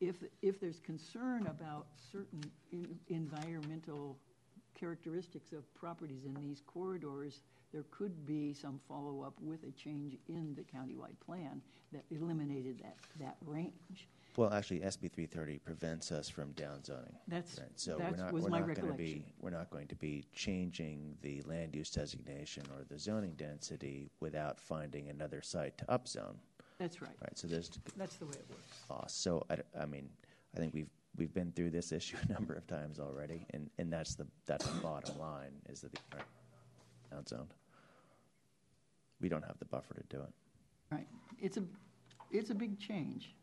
if, 0.00 0.16
if 0.42 0.60
there's 0.60 0.80
concern 0.80 1.46
about 1.46 1.86
certain 2.12 2.42
en- 2.72 2.98
environmental 3.08 4.18
characteristics 4.78 5.52
of 5.52 5.72
properties 5.74 6.24
in 6.24 6.34
these 6.34 6.62
corridors, 6.66 7.40
there 7.72 7.84
could 7.90 8.26
be 8.26 8.54
some 8.54 8.80
follow-up 8.88 9.34
with 9.40 9.62
a 9.64 9.70
change 9.72 10.16
in 10.28 10.54
the 10.54 10.62
countywide 10.62 11.18
plan 11.24 11.60
that 11.92 12.04
eliminated 12.10 12.80
that, 12.82 12.96
that 13.20 13.36
range. 13.44 14.08
Well, 14.36 14.52
actually, 14.52 14.80
SB 14.80 15.10
330 15.10 15.58
prevents 15.58 16.12
us 16.12 16.28
from 16.28 16.52
downzoning. 16.52 17.14
That's, 17.26 17.58
Right, 17.58 17.68
so 17.74 17.96
that 17.96 18.12
we're 18.12 18.16
not, 18.16 18.32
was 18.32 18.44
we're 18.44 18.50
my 18.50 18.58
not 18.60 18.66
going 18.66 18.76
to 18.76 18.82
recollection. 18.82 19.18
be, 19.18 19.32
we're 19.40 19.50
not 19.50 19.70
going 19.70 19.88
to 19.88 19.96
be 19.96 20.24
changing 20.32 21.16
the 21.22 21.42
land 21.42 21.74
use 21.74 21.90
designation 21.90 22.62
or 22.76 22.84
the 22.88 22.98
zoning 22.98 23.34
density 23.36 24.10
without 24.20 24.60
finding 24.60 25.08
another 25.08 25.42
site 25.42 25.76
to 25.78 25.84
upzone. 25.86 26.36
That's 26.78 27.02
right. 27.02 27.10
Right, 27.20 27.36
so 27.36 27.48
there's 27.48 27.70
That's 27.96 28.16
the 28.16 28.26
way 28.26 28.34
it 28.34 28.46
works. 28.48 29.12
So 29.12 29.44
I 29.78 29.86
mean, 29.86 30.08
I 30.54 30.60
think 30.60 30.72
we've 30.72 30.90
we've 31.16 31.34
been 31.34 31.50
through 31.52 31.70
this 31.70 31.90
issue 31.98 32.16
a 32.28 32.32
number 32.32 32.54
of 32.54 32.66
times 32.68 33.00
already, 33.00 33.44
and, 33.50 33.68
and 33.78 33.92
that's 33.92 34.14
the 34.14 34.26
that's 34.46 34.66
the 34.66 34.80
bottom 34.80 35.18
line 35.18 35.52
is 35.68 35.80
that 35.80 35.92
the 35.92 35.98
downzoned. 37.12 37.50
We 39.20 39.28
don't 39.28 39.44
have 39.44 39.58
the 39.58 39.64
buffer 39.64 39.94
to 39.94 40.16
do 40.16 40.22
it. 40.22 40.32
Right. 40.90 41.06
It's 41.40 41.56
a, 41.56 41.64
it's 42.30 42.50
a 42.50 42.54
big 42.54 42.78
change. 42.78 43.34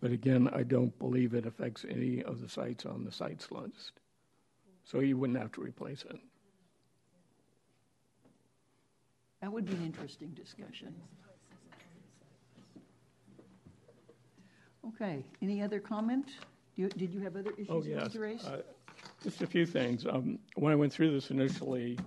But 0.00 0.12
again, 0.12 0.50
I 0.52 0.62
don't 0.64 0.96
believe 0.98 1.34
it 1.34 1.46
affects 1.46 1.86
any 1.88 2.22
of 2.22 2.40
the 2.40 2.48
sites 2.48 2.84
on 2.84 3.04
the 3.04 3.12
sites 3.12 3.50
list. 3.50 3.92
So 4.84 5.00
you 5.00 5.16
wouldn't 5.16 5.38
have 5.38 5.52
to 5.52 5.62
replace 5.62 6.02
it. 6.02 6.18
That 9.40 9.52
would 9.52 9.64
be 9.64 9.72
an 9.72 9.84
interesting 9.84 10.30
discussion. 10.30 10.94
Okay, 14.88 15.24
any 15.40 15.62
other 15.62 15.80
comment? 15.80 16.26
You- 16.76 16.88
Did 16.88 17.14
you 17.14 17.20
have 17.20 17.36
other 17.36 17.52
issues 17.52 17.68
Oh, 17.70 17.82
you 17.82 17.96
wanted 17.96 18.64
Just 19.22 19.42
a 19.42 19.46
few 19.46 19.66
things. 19.66 20.06
Um, 20.06 20.38
When 20.56 20.72
I 20.72 20.76
went 20.76 20.92
through 20.92 21.12
this 21.12 21.30
initially 21.30 21.98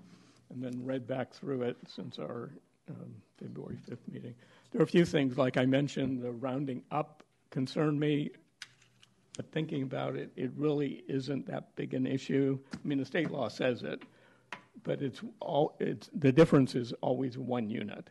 and 0.52 0.64
then 0.64 0.86
read 0.86 1.08
back 1.08 1.34
through 1.34 1.64
it 1.64 1.78
since 1.88 2.20
our 2.20 2.52
um, 2.90 3.16
February 3.40 3.78
5th 3.90 3.98
meeting, 4.12 4.36
there 4.72 4.82
are 4.82 4.84
a 4.84 4.88
few 4.88 5.06
things, 5.06 5.38
like 5.38 5.58
I 5.58 5.66
mentioned, 5.66 6.22
the 6.22 6.32
rounding 6.32 6.84
up 6.92 7.24
concerned 7.50 8.00
me. 8.00 8.32
But 9.36 9.52
thinking 9.52 9.84
about 9.84 10.16
it, 10.16 10.32
it 10.36 10.52
really 10.56 11.04
isn't 11.08 11.46
that 11.48 11.76
big 11.76 11.94
an 11.94 12.08
issue. 12.08 12.58
I 12.74 12.88
mean, 12.88 12.98
the 12.98 13.06
state 13.06 13.30
law 13.30 13.50
says 13.50 13.84
it, 13.84 14.02
but 14.84 15.02
it's 15.02 15.22
all, 15.40 15.76
it's, 15.80 16.10
the 16.14 16.32
difference 16.32 16.74
is 16.76 16.92
always 17.02 17.38
one 17.38 17.70
unit. 17.70 18.10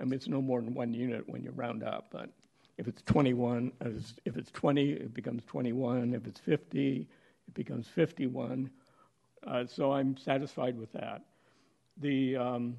I 0.00 0.04
mean, 0.04 0.14
it's 0.14 0.28
no 0.28 0.40
more 0.40 0.60
than 0.60 0.74
one 0.74 0.94
unit 0.94 1.28
when 1.28 1.42
you 1.42 1.50
round 1.50 1.82
up, 1.82 2.08
but 2.10 2.30
if 2.78 2.88
it's 2.88 3.02
21, 3.02 3.72
if 4.24 4.36
it's 4.36 4.50
20, 4.50 4.90
it 4.92 5.14
becomes 5.14 5.44
21. 5.44 6.14
If 6.14 6.26
it's 6.26 6.40
50, 6.40 7.08
it 7.52 7.54
becomes 7.54 7.86
51. 7.88 8.70
Uh, 9.46 9.66
So 9.66 9.92
I'm 9.92 10.16
satisfied 10.16 10.78
with 10.78 10.90
that. 10.92 11.22
The 11.98 12.36
um, 12.36 12.76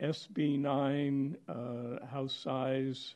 SB 0.00 0.58
9 0.58 1.36
uh, 1.48 2.06
house 2.06 2.34
size, 2.34 3.14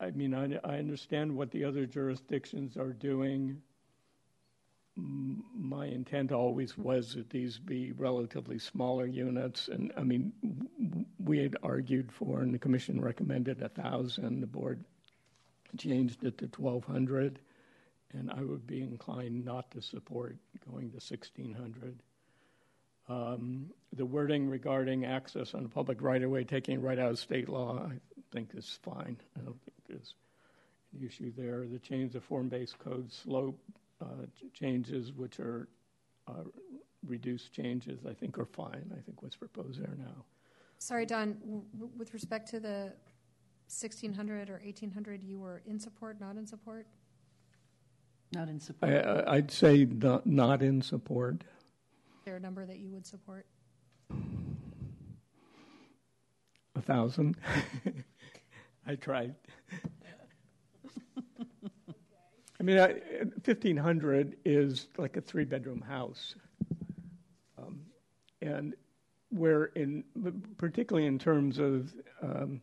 I 0.00 0.10
mean, 0.10 0.34
I, 0.34 0.58
I 0.64 0.78
understand 0.78 1.34
what 1.36 1.50
the 1.52 1.64
other 1.64 1.86
jurisdictions 1.86 2.76
are 2.76 2.92
doing. 2.92 3.62
M- 4.98 5.44
My 5.54 5.86
intent 5.86 6.32
always 6.32 6.76
was 6.76 7.14
that 7.14 7.30
these 7.30 7.58
be 7.58 7.92
relatively 7.92 8.58
smaller 8.58 9.06
units, 9.06 9.68
and, 9.68 9.92
I 9.96 10.02
mean, 10.02 10.32
w- 10.42 11.06
we 11.24 11.38
had 11.38 11.56
argued 11.62 12.10
for, 12.10 12.40
and 12.40 12.52
the 12.52 12.58
commission 12.58 13.00
recommended 13.00 13.62
a 13.62 13.68
thousand, 13.68 14.40
the 14.40 14.46
board 14.48 14.82
changed 15.76 16.24
it 16.24 16.38
to 16.38 16.48
twelve 16.48 16.84
hundred, 16.84 17.38
and 18.12 18.30
I 18.30 18.42
would 18.42 18.66
be 18.66 18.82
inclined 18.82 19.44
not 19.44 19.70
to 19.72 19.82
support 19.82 20.36
going 20.70 20.90
to 20.92 21.00
sixteen 21.00 21.52
hundred. 21.54 21.96
Um, 23.08 23.70
The 23.92 24.04
wording 24.04 24.48
regarding 24.48 25.04
access 25.04 25.54
on 25.54 25.68
public 25.68 26.02
right-of-way, 26.02 26.44
taking 26.44 26.82
right 26.82 26.98
out 26.98 27.12
of 27.12 27.18
state 27.18 27.48
law, 27.48 27.88
I 27.88 27.98
think 28.32 28.50
is 28.54 28.78
fine. 28.82 29.16
I 29.36 29.40
don't 29.40 29.60
think 29.64 29.76
there's 29.88 30.14
an 30.92 31.06
issue 31.06 31.32
there. 31.36 31.66
The 31.66 31.78
change 31.78 32.14
of 32.16 32.24
form-based 32.24 32.78
code 32.78 33.12
slope 33.12 33.58
uh, 34.00 34.26
changes, 34.52 35.12
which 35.12 35.38
are 35.38 35.68
uh, 36.26 36.44
reduced 37.06 37.52
changes, 37.52 38.00
I 38.08 38.12
think 38.12 38.38
are 38.38 38.44
fine. 38.44 38.90
I 38.92 39.00
think 39.00 39.22
what's 39.22 39.36
proposed 39.36 39.80
there 39.80 39.96
now. 39.96 40.24
Sorry, 40.78 41.06
Don, 41.06 41.34
w- 41.34 41.92
with 41.96 42.12
respect 42.12 42.50
to 42.50 42.60
the 42.60 42.92
1600 43.68 44.48
or 44.48 44.60
1800, 44.64 45.22
you 45.24 45.38
were 45.38 45.62
in 45.66 45.78
support, 45.80 46.20
not 46.20 46.36
in 46.36 46.46
support? 46.46 46.86
Not 48.32 48.48
in 48.48 48.56
I, 48.56 48.58
support. 48.58 48.92
I- 48.92 49.24
I'd 49.36 49.50
say 49.50 49.84
not, 49.84 50.26
not 50.26 50.62
in 50.62 50.82
support. 50.82 51.42
Is 51.42 52.24
there 52.24 52.36
a 52.36 52.40
number 52.40 52.64
that 52.64 52.78
you 52.78 52.90
would 52.90 53.06
support? 53.06 53.46
A 56.74 56.80
thousand. 56.80 57.36
I 58.86 58.94
tried. 58.94 59.34
I 62.58 62.62
mean, 62.62 62.78
I, 62.78 62.94
fifteen 63.42 63.76
hundred 63.76 64.36
is 64.44 64.88
like 64.96 65.16
a 65.16 65.20
three-bedroom 65.20 65.82
house, 65.82 66.34
um, 67.58 67.80
and 68.40 68.74
where 69.30 69.64
in 69.66 70.04
particularly 70.56 71.06
in 71.06 71.18
terms 71.18 71.58
of 71.58 71.92
um, 72.22 72.62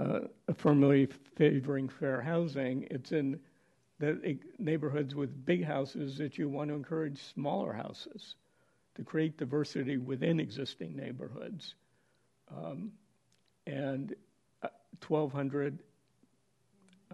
uh, 0.00 0.20
affirmatively 0.48 1.08
favoring 1.36 1.88
fair 1.88 2.20
housing, 2.20 2.86
it's 2.90 3.12
in 3.12 3.38
the 3.98 4.38
neighborhoods 4.58 5.14
with 5.14 5.44
big 5.44 5.64
houses 5.64 6.16
that 6.16 6.38
you 6.38 6.48
want 6.48 6.68
to 6.70 6.74
encourage 6.74 7.22
smaller 7.34 7.72
houses 7.72 8.36
to 8.94 9.04
create 9.04 9.36
diversity 9.36 9.98
within 9.98 10.40
existing 10.40 10.96
neighborhoods. 10.96 11.74
Um, 12.54 12.92
and 13.66 14.14
uh, 14.62 14.68
1,200, 15.06 15.78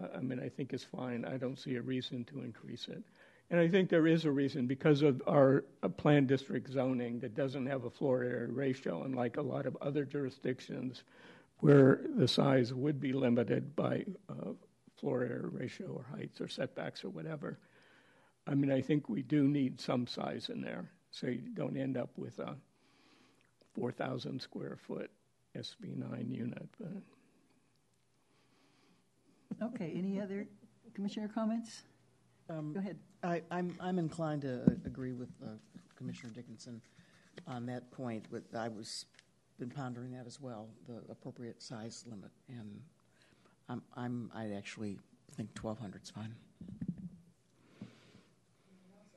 uh, 0.01 0.07
I 0.15 0.19
mean, 0.21 0.39
I 0.39 0.47
think 0.47 0.73
is 0.73 0.83
fine. 0.83 1.25
I 1.25 1.37
don't 1.37 1.59
see 1.59 1.75
a 1.75 1.81
reason 1.81 2.23
to 2.25 2.41
increase 2.41 2.87
it. 2.87 3.03
And 3.49 3.59
I 3.59 3.67
think 3.67 3.89
there 3.89 4.07
is 4.07 4.25
a 4.25 4.31
reason 4.31 4.65
because 4.65 5.01
of 5.01 5.21
our 5.27 5.65
uh, 5.83 5.89
planned 5.89 6.27
district 6.27 6.71
zoning 6.71 7.19
that 7.19 7.35
doesn't 7.35 7.65
have 7.65 7.83
a 7.83 7.89
floor 7.89 8.23
area 8.23 8.47
ratio, 8.47 9.03
unlike 9.03 9.37
a 9.37 9.41
lot 9.41 9.65
of 9.65 9.77
other 9.81 10.05
jurisdictions 10.05 11.03
where 11.59 12.01
the 12.15 12.27
size 12.27 12.73
would 12.73 12.99
be 12.99 13.13
limited 13.13 13.75
by 13.75 14.05
uh, 14.29 14.51
floor 14.95 15.23
area 15.23 15.47
ratio 15.47 15.87
or 15.87 16.05
heights 16.15 16.41
or 16.41 16.47
setbacks 16.47 17.03
or 17.03 17.09
whatever. 17.09 17.59
I 18.45 18.55
mean, 18.55 18.71
I 18.71 18.81
think 18.81 19.09
we 19.09 19.21
do 19.21 19.47
need 19.47 19.81
some 19.81 20.07
size 20.07 20.49
in 20.49 20.61
there 20.61 20.89
so 21.11 21.27
you 21.27 21.49
don't 21.53 21.77
end 21.77 21.97
up 21.97 22.11
with 22.15 22.39
a 22.39 22.55
4,000 23.75 24.41
square 24.41 24.77
foot 24.87 25.11
SB9 25.55 26.35
unit. 26.35 26.67
But 26.79 27.03
Okay, 29.61 29.91
any 29.95 30.19
other 30.21 30.47
commissioner 30.93 31.27
comments? 31.27 31.83
Um, 32.49 32.73
Go 32.73 32.79
ahead. 32.79 32.97
I, 33.23 33.41
I'm, 33.49 33.75
I'm 33.79 33.97
inclined 33.97 34.43
to 34.43 34.63
agree 34.85 35.13
with 35.13 35.29
uh, 35.43 35.49
Commissioner 35.95 36.31
Dickinson 36.33 36.81
on 37.47 37.65
that 37.65 37.91
point, 37.91 38.27
but 38.31 38.43
I 38.55 38.67
was 38.67 39.05
been 39.59 39.69
pondering 39.69 40.11
that 40.11 40.27
as 40.27 40.39
well, 40.39 40.69
the 40.87 41.01
appropriate 41.09 41.61
size 41.61 42.05
limit, 42.07 42.31
and 42.47 42.79
I'm, 43.69 43.81
I'm, 43.95 44.31
I 44.33 44.51
actually 44.51 44.97
think 45.35 45.49
1,200 45.59 46.03
is 46.03 46.09
fine. 46.09 46.33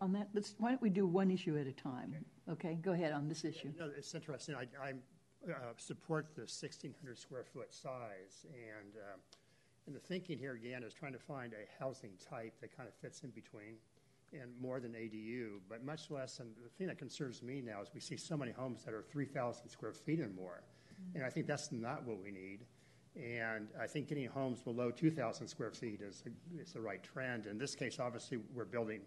On 0.01 0.13
that, 0.13 0.29
let's, 0.33 0.55
why 0.59 0.71
don't 0.71 0.81
we 0.81 0.89
do 0.89 1.07
one 1.07 1.31
issue 1.31 1.59
at 1.59 1.67
a 1.67 1.73
time? 1.73 2.15
Okay, 2.51 2.79
go 2.81 2.93
ahead 2.93 3.13
on 3.13 3.29
this 3.29 3.45
issue. 3.45 3.71
No, 3.79 3.91
it's 3.97 4.15
interesting. 4.15 4.55
I, 4.55 4.67
I 4.83 4.93
uh, 5.51 5.73
support 5.77 6.29
the 6.35 6.43
1,600 6.43 7.19
square 7.19 7.45
foot 7.45 7.73
size, 7.73 8.45
and 8.45 8.95
um, 8.97 9.21
and 9.87 9.97
the 9.97 10.01
thinking 10.01 10.39
here 10.39 10.55
again 10.55 10.83
is 10.83 10.95
trying 10.95 11.13
to 11.13 11.19
find 11.19 11.53
a 11.53 11.83
housing 11.83 12.13
type 12.29 12.53
that 12.61 12.77
kind 12.77 12.89
of 12.89 12.95
fits 12.95 13.23
in 13.23 13.31
between, 13.31 13.75
and 14.33 14.51
more 14.61 14.81
than 14.81 14.93
ADU, 14.93 15.61
but 15.69 15.85
much 15.85 16.11
less. 16.11 16.41
And 16.41 16.51
the 16.63 16.69
thing 16.71 16.87
that 16.87 16.99
concerns 16.99 17.43
me 17.43 17.61
now 17.61 17.83
is 17.83 17.89
we 17.93 18.01
see 18.01 18.17
so 18.17 18.37
many 18.37 18.53
homes 18.53 18.85
that 18.85 18.95
are 18.95 19.03
3,000 19.03 19.69
square 19.69 19.93
feet 19.93 20.21
and 20.21 20.35
more, 20.35 20.63
and 21.15 21.25
I 21.25 21.31
think 21.31 21.47
that's 21.47 21.73
not 21.73 22.07
what 22.07 22.23
we 22.23 22.31
need. 22.31 22.61
And 23.17 23.69
I 23.81 23.87
think 23.87 24.09
getting 24.09 24.27
homes 24.27 24.61
below 24.61 24.91
2,000 24.91 25.49
square 25.49 25.73
feet 25.73 26.01
is 26.01 26.23
is 26.57 26.73
the 26.73 26.81
right 26.81 27.03
trend. 27.03 27.47
In 27.47 27.59
this 27.59 27.75
case, 27.75 27.99
obviously, 27.99 28.39
we're 28.55 28.65
building 28.65 29.01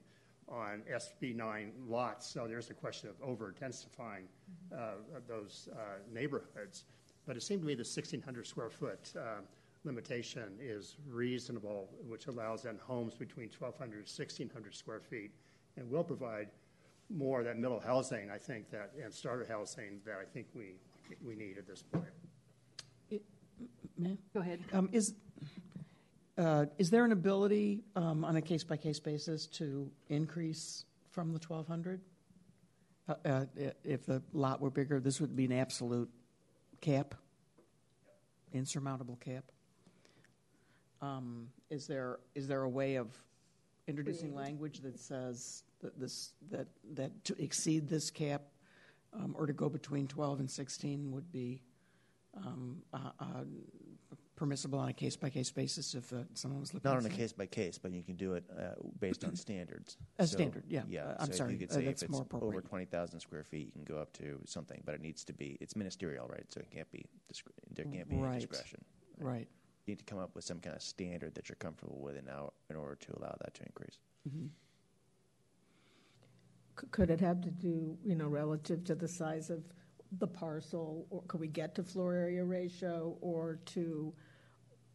on 0.49 0.83
SB9 0.91 1.71
lots, 1.87 2.27
so 2.27 2.47
there's 2.47 2.69
a 2.69 2.73
question 2.73 3.09
of 3.09 3.15
over 3.21 3.55
densifying 3.59 4.25
uh, 4.75 4.95
those 5.27 5.69
uh, 5.73 5.99
neighborhoods. 6.11 6.83
But 7.25 7.37
it 7.37 7.43
seemed 7.43 7.61
to 7.61 7.67
me 7.67 7.75
the 7.75 7.79
1,600 7.79 8.45
square 8.45 8.69
foot 8.69 9.13
uh, 9.17 9.39
limitation 9.83 10.57
is 10.59 10.95
reasonable, 11.09 11.89
which 12.07 12.27
allows 12.27 12.63
then 12.63 12.79
homes 12.85 13.15
between 13.15 13.49
1,200 13.57 13.95
and 13.95 14.07
1,600 14.07 14.75
square 14.75 14.99
feet, 14.99 15.31
and 15.77 15.89
will 15.89 16.03
provide 16.03 16.47
more 17.09 17.39
of 17.39 17.45
that 17.45 17.57
middle 17.57 17.79
housing, 17.79 18.29
I 18.29 18.37
think, 18.37 18.69
that 18.71 18.91
and 19.01 19.13
starter 19.13 19.45
housing 19.47 19.99
that 20.05 20.15
I 20.21 20.25
think 20.25 20.47
we 20.55 20.75
we 21.25 21.35
need 21.35 21.57
at 21.57 21.67
this 21.67 21.83
point. 21.83 22.05
May 23.97 24.11
I? 24.11 24.17
Go 24.33 24.39
ahead. 24.39 24.59
Um, 24.71 24.89
is 24.91 25.13
uh, 26.37 26.65
is 26.77 26.89
there 26.89 27.05
an 27.05 27.11
ability 27.11 27.83
um, 27.95 28.25
on 28.25 28.37
a 28.37 28.41
case 28.41 28.63
by 28.63 28.77
case 28.77 28.99
basis 28.99 29.45
to 29.47 29.91
increase 30.09 30.85
from 31.11 31.31
the 31.31 31.39
1,200? 31.39 32.01
Uh, 33.07 33.13
uh, 33.25 33.45
if 33.83 34.05
the 34.05 34.21
lot 34.33 34.59
were 34.59 34.71
bigger, 34.71 34.99
this 34.99 35.21
would 35.21 35.35
be 35.35 35.45
an 35.45 35.51
absolute 35.51 36.09
cap, 36.81 37.13
insurmountable 38.51 39.17
cap. 39.17 39.43
Um, 41.03 41.49
is 41.69 41.85
there 41.87 42.19
is 42.33 42.47
there 42.47 42.63
a 42.63 42.69
way 42.69 42.95
of 42.95 43.09
introducing 43.87 44.33
language 44.33 44.79
that 44.79 44.97
says 44.97 45.63
that 45.81 45.99
this 45.99 46.33
that 46.49 46.67
that 46.93 47.23
to 47.25 47.43
exceed 47.43 47.89
this 47.89 48.09
cap 48.09 48.43
um, 49.13 49.35
or 49.37 49.45
to 49.45 49.53
go 49.53 49.67
between 49.69 50.07
12 50.07 50.39
and 50.39 50.49
16 50.49 51.11
would 51.11 51.31
be 51.31 51.61
um, 52.37 52.81
uh, 52.93 53.11
uh, 53.19 53.25
permissible 54.35 54.79
on 54.79 54.89
a 54.89 54.93
case 54.93 55.15
by 55.15 55.29
case 55.29 55.51
basis 55.51 55.93
if 55.93 56.11
uh, 56.13 56.17
someone 56.33 56.61
was 56.61 56.73
looking 56.73 56.89
Not 56.89 56.97
on 56.99 57.05
a 57.05 57.09
case 57.09 57.33
by 57.33 57.45
case, 57.45 57.77
but 57.77 57.91
you 57.91 58.01
can 58.01 58.15
do 58.15 58.33
it 58.33 58.43
uh, 58.57 58.75
based 58.99 59.23
on 59.25 59.35
standards. 59.45 59.97
A 60.19 60.25
So, 60.25 60.37
standard, 60.37 60.63
yeah. 60.67 60.83
Yeah, 60.87 61.03
Uh, 61.03 61.15
I'm 61.19 61.27
so 61.27 61.33
sorry, 61.33 61.53
you 61.53 61.59
could 61.59 61.71
uh, 61.71 61.75
say 61.75 61.85
that's 61.85 62.01
if 62.01 62.09
it's 62.09 62.17
more 62.17 62.41
over 62.41 62.61
twenty 62.61 62.85
thousand 62.85 63.19
square 63.19 63.43
feet, 63.43 63.67
you 63.67 63.71
can 63.73 63.83
go 63.83 63.97
up 64.01 64.13
to 64.13 64.39
something, 64.45 64.81
but 64.85 64.95
it 64.95 65.01
needs 65.01 65.23
to 65.25 65.33
be 65.33 65.57
it's 65.59 65.75
ministerial, 65.75 66.27
right? 66.27 66.45
So 66.49 66.61
it 66.61 66.71
can't 66.71 66.89
be 66.91 67.05
there 67.75 67.85
can't 67.85 68.09
be 68.09 68.15
Right. 68.15 68.35
any 68.37 68.45
discretion. 68.45 68.83
Right. 69.19 69.47
You 69.49 69.62
need 69.87 69.99
to 69.99 70.05
come 70.05 70.19
up 70.19 70.33
with 70.35 70.43
some 70.43 70.59
kind 70.59 70.75
of 70.75 70.81
standard 70.81 71.35
that 71.35 71.49
you're 71.49 71.55
comfortable 71.57 71.99
with 71.99 72.15
in, 72.17 72.25
now, 72.25 72.53
in 72.69 72.75
order 72.75 72.95
to 72.95 73.13
allow 73.17 73.35
that 73.41 73.53
to 73.55 73.63
increase. 73.63 73.97
Mm-hmm. 74.27 74.47
C- 76.79 76.87
Could 76.91 77.09
it 77.09 77.19
have 77.19 77.41
to 77.41 77.51
do, 77.51 77.97
you 78.03 78.15
know, 78.15 78.27
relative 78.27 78.83
to 78.85 78.95
the 78.95 79.07
size 79.07 79.49
of 79.49 79.63
the 80.19 80.27
parcel, 80.27 81.05
or 81.09 81.23
could 81.27 81.39
we 81.39 81.47
get 81.47 81.75
to 81.75 81.83
floor 81.83 82.13
area 82.13 82.43
ratio, 82.43 83.17
or 83.21 83.59
to 83.65 84.13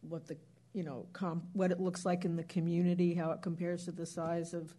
what 0.01 0.27
the, 0.27 0.37
you 0.73 0.83
know, 0.83 1.05
com, 1.13 1.43
what 1.53 1.71
it 1.71 1.79
looks 1.79 2.05
like 2.05 2.25
in 2.25 2.35
the 2.35 2.43
community, 2.43 3.13
how 3.13 3.31
it 3.31 3.41
compares 3.41 3.85
to 3.85 3.91
the 3.91 4.05
size 4.05 4.53
of, 4.53 4.73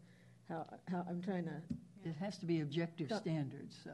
how, 0.48 0.66
how, 0.88 1.04
I'm 1.08 1.22
trying 1.22 1.44
to, 1.44 1.60
It 2.04 2.16
has 2.18 2.38
to 2.38 2.46
be 2.46 2.60
objective 2.60 3.10
Yeah. 3.10 3.18
standards, 3.18 3.78
so. 3.84 3.90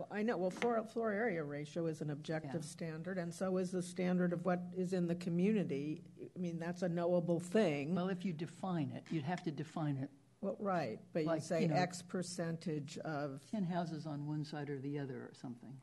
Well, 0.00 0.08
I 0.10 0.22
know, 0.22 0.38
well, 0.38 0.50
floor, 0.50 0.82
floor 0.82 1.12
area 1.12 1.44
ratio 1.44 1.84
is 1.84 2.00
an 2.00 2.08
objective 2.08 2.62
Yeah. 2.62 2.70
standard, 2.70 3.18
and 3.18 3.32
so 3.34 3.58
is 3.58 3.70
the 3.70 3.82
standard 3.82 4.32
of 4.32 4.46
what 4.46 4.62
is 4.74 4.94
in 4.94 5.06
the 5.06 5.14
community. 5.14 6.02
I 6.34 6.38
mean, 6.38 6.58
that's 6.58 6.80
a 6.80 6.88
knowable 6.88 7.38
thing. 7.38 7.94
Well, 7.94 8.08
if 8.08 8.24
you 8.24 8.32
define 8.32 8.92
it, 8.92 9.04
you'd 9.10 9.24
have 9.24 9.42
to 9.42 9.50
define 9.50 9.98
it. 9.98 10.10
Well, 10.40 10.56
right, 10.58 10.98
but 11.12 11.20
you 11.24 11.26
Like, 11.28 11.42
say 11.42 11.62
you 11.62 11.68
know- 11.68 11.74
X 11.76 12.00
percentage 12.00 12.96
of, 12.98 13.44
10 13.50 13.62
houses 13.64 14.06
on 14.06 14.26
one 14.26 14.42
side 14.42 14.70
or 14.70 14.78
the 14.78 14.98
other 14.98 15.16
or 15.18 15.32
something. 15.34 15.76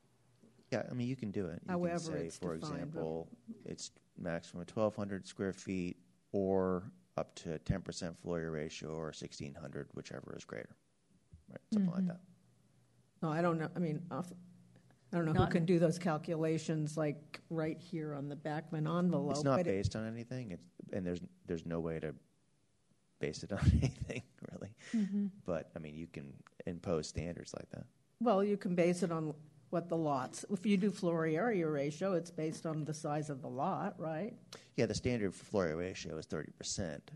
Yeah, 0.71 0.87
I 0.89 0.93
mean, 0.95 1.07
you 1.07 1.15
can 1.15 1.29
do 1.29 1.45
it. 1.45 1.61
You 1.65 1.71
However 1.71 1.89
can 1.99 1.99
say, 2.21 2.25
it's 2.25 2.37
for 2.39 2.55
defined, 2.55 2.73
but- 2.73 2.77
example, 2.87 3.29
it's 3.65 3.91
maximum 4.17 4.65
twelve 4.65 4.95
hundred 4.95 5.27
square 5.27 5.53
feet 5.53 5.95
or 6.31 6.91
up 7.17 7.35
to 7.35 7.59
ten 7.59 7.83
percent 7.83 8.17
floor 8.17 8.39
area 8.39 8.49
ratio 8.49 8.89
or 8.95 9.13
sixteen 9.13 9.53
hundred, 9.53 9.87
whichever 9.93 10.35
is 10.35 10.43
greater. 10.43 10.75
Right, 11.49 11.59
something 11.71 11.89
Mm-hmm. 11.91 12.07
like 12.07 12.17
that. 12.17 12.19
No, 13.21 13.29
I 13.31 13.41
don't 13.41 13.57
know, 13.59 13.69
I 13.75 13.79
mean, 13.79 14.01
off- 14.11 14.31
I 15.11 15.17
don't 15.17 15.25
know 15.25 15.33
who 15.33 15.39
Not- 15.39 15.51
can 15.51 15.65
do 15.65 15.79
those 15.79 15.97
calculations, 15.97 16.97
like, 16.97 17.39
right 17.49 17.79
here 17.79 18.13
on 18.13 18.27
the 18.29 18.35
Backman 18.35 18.87
envelope. 18.99 19.31
It's 19.31 19.43
not 19.43 19.57
but 19.57 19.67
it- 19.67 19.71
based 19.71 19.95
on 19.95 20.05
anything, 20.07 20.51
it's, 20.51 20.63
and 20.93 21.05
there's, 21.05 21.21
there's 21.45 21.65
no 21.65 21.79
way 21.79 21.99
to 21.99 22.13
base 23.19 23.43
it 23.43 23.51
on 23.53 23.59
anything, 23.81 24.21
really. 24.51 24.75
Mm-hmm. 24.93 25.27
But, 25.45 25.71
I 25.75 25.79
mean, 25.79 25.95
you 25.95 26.07
can 26.07 26.33
impose 26.65 27.07
standards 27.07 27.53
like 27.53 27.69
that. 27.71 27.85
Well, 28.19 28.43
you 28.43 28.57
can 28.57 28.75
base 28.75 29.03
it 29.03 29.11
on 29.11 29.33
what 29.69 29.89
the 29.89 29.97
lots, 29.97 30.45
if 30.49 30.65
you 30.65 30.77
do 30.77 30.91
floor 30.91 31.25
area 31.25 31.67
ratio, 31.67 32.13
it's 32.13 32.31
based 32.31 32.65
on 32.65 32.85
the 32.85 32.93
size 32.93 33.29
of 33.29 33.41
the 33.41 33.49
lot, 33.49 33.95
right? 33.99 34.33
Yeah, 34.75 34.85
the 34.85 34.93
standard 34.95 35.33
floor 35.35 35.65
area 35.65 35.75
ratio 35.75 36.17
is 36.17 36.25
thirty 36.25 36.51
percent, 36.53 37.11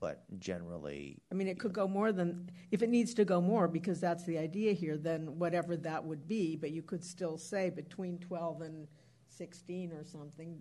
but 0.00 0.24
generally, 0.40 1.18
I 1.30 1.34
mean, 1.34 1.46
it 1.46 1.58
could 1.58 1.72
go 1.74 1.86
more 1.86 2.10
than, 2.10 2.50
if 2.70 2.82
it 2.82 2.88
needs 2.88 3.12
to 3.14 3.24
go 3.24 3.40
more, 3.40 3.68
because 3.68 4.00
that's 4.00 4.24
the 4.24 4.38
idea 4.38 4.72
here, 4.72 4.96
then 4.96 5.38
whatever 5.38 5.76
that 5.76 6.02
would 6.04 6.26
be, 6.26 6.56
but 6.56 6.70
you 6.70 6.82
could 6.82 7.04
still 7.04 7.36
say 7.36 7.68
between 7.70 8.18
12 8.18 8.62
and 8.62 8.88
16 9.28 9.92
or 9.92 10.02
something, 10.04 10.60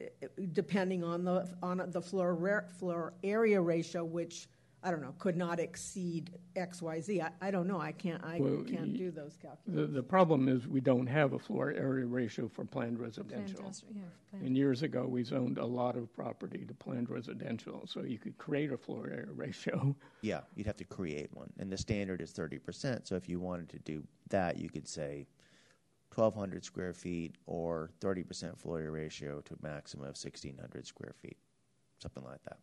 i- 0.00 0.04
i- 0.22 0.28
depending 0.52 1.02
on 1.02 1.24
the, 1.24 1.48
on 1.62 1.82
the 1.90 2.02
floor, 2.02 2.68
floor 2.78 3.14
area 3.24 3.60
ratio, 3.60 4.04
which, 4.04 4.46
I 4.86 4.92
don't 4.92 5.02
know, 5.02 5.14
could 5.18 5.36
not 5.36 5.58
exceed 5.58 6.30
X, 6.54 6.80
Y, 6.80 7.00
Z. 7.00 7.20
I, 7.20 7.30
I 7.40 7.50
don't 7.50 7.66
know, 7.66 7.80
I 7.80 7.90
can't, 7.90 8.22
I 8.24 8.38
Well, 8.38 8.62
can't 8.62 8.92
y- 8.92 8.96
do 8.96 9.10
those 9.10 9.34
The, 9.36 9.48
calculations. 9.48 9.94
the 9.94 10.02
problem 10.04 10.48
is 10.48 10.68
we 10.68 10.80
don't 10.80 11.08
have 11.08 11.32
a 11.32 11.40
floor 11.40 11.72
area 11.72 12.06
ratio 12.06 12.48
for 12.48 12.64
planned 12.64 13.00
residential. 13.00 13.56
Fantastic, 13.56 13.88
yeah, 13.96 14.02
planned. 14.30 14.46
And 14.46 14.56
years 14.56 14.82
ago, 14.84 15.04
we 15.08 15.24
zoned 15.24 15.58
a 15.58 15.66
lot 15.66 15.96
of 15.96 16.14
property 16.14 16.64
to 16.64 16.72
planned 16.74 17.10
residential, 17.10 17.84
so 17.88 18.02
you 18.02 18.18
could 18.18 18.38
create 18.38 18.70
a 18.70 18.76
floor 18.78 19.08
area 19.10 19.26
ratio. 19.34 19.96
yeah, 20.20 20.42
you'd 20.54 20.68
have 20.68 20.76
to 20.76 20.84
create 20.84 21.30
one. 21.34 21.52
And 21.58 21.68
the 21.72 21.76
standard 21.78 22.20
is 22.20 22.30
thirty 22.30 22.58
percent, 22.58 23.08
so 23.08 23.16
if 23.16 23.28
you 23.28 23.40
wanted 23.40 23.68
to 23.70 23.80
do 23.80 24.04
that, 24.28 24.56
you 24.56 24.68
could 24.68 24.86
say 24.86 25.26
twelve 26.12 26.36
hundred 26.36 26.64
square 26.64 26.92
feet 26.94 27.34
or 27.46 27.90
thirty 28.00 28.22
percent 28.22 28.56
floor 28.56 28.78
area 28.78 28.92
ratio 28.92 29.40
to 29.40 29.54
a 29.54 29.66
maximum 29.66 30.06
of 30.06 30.16
sixteen 30.16 30.56
hundred 30.58 30.86
square 30.86 31.12
feet, 31.20 31.38
something 31.98 32.22
like 32.22 32.44
that. 32.44 32.58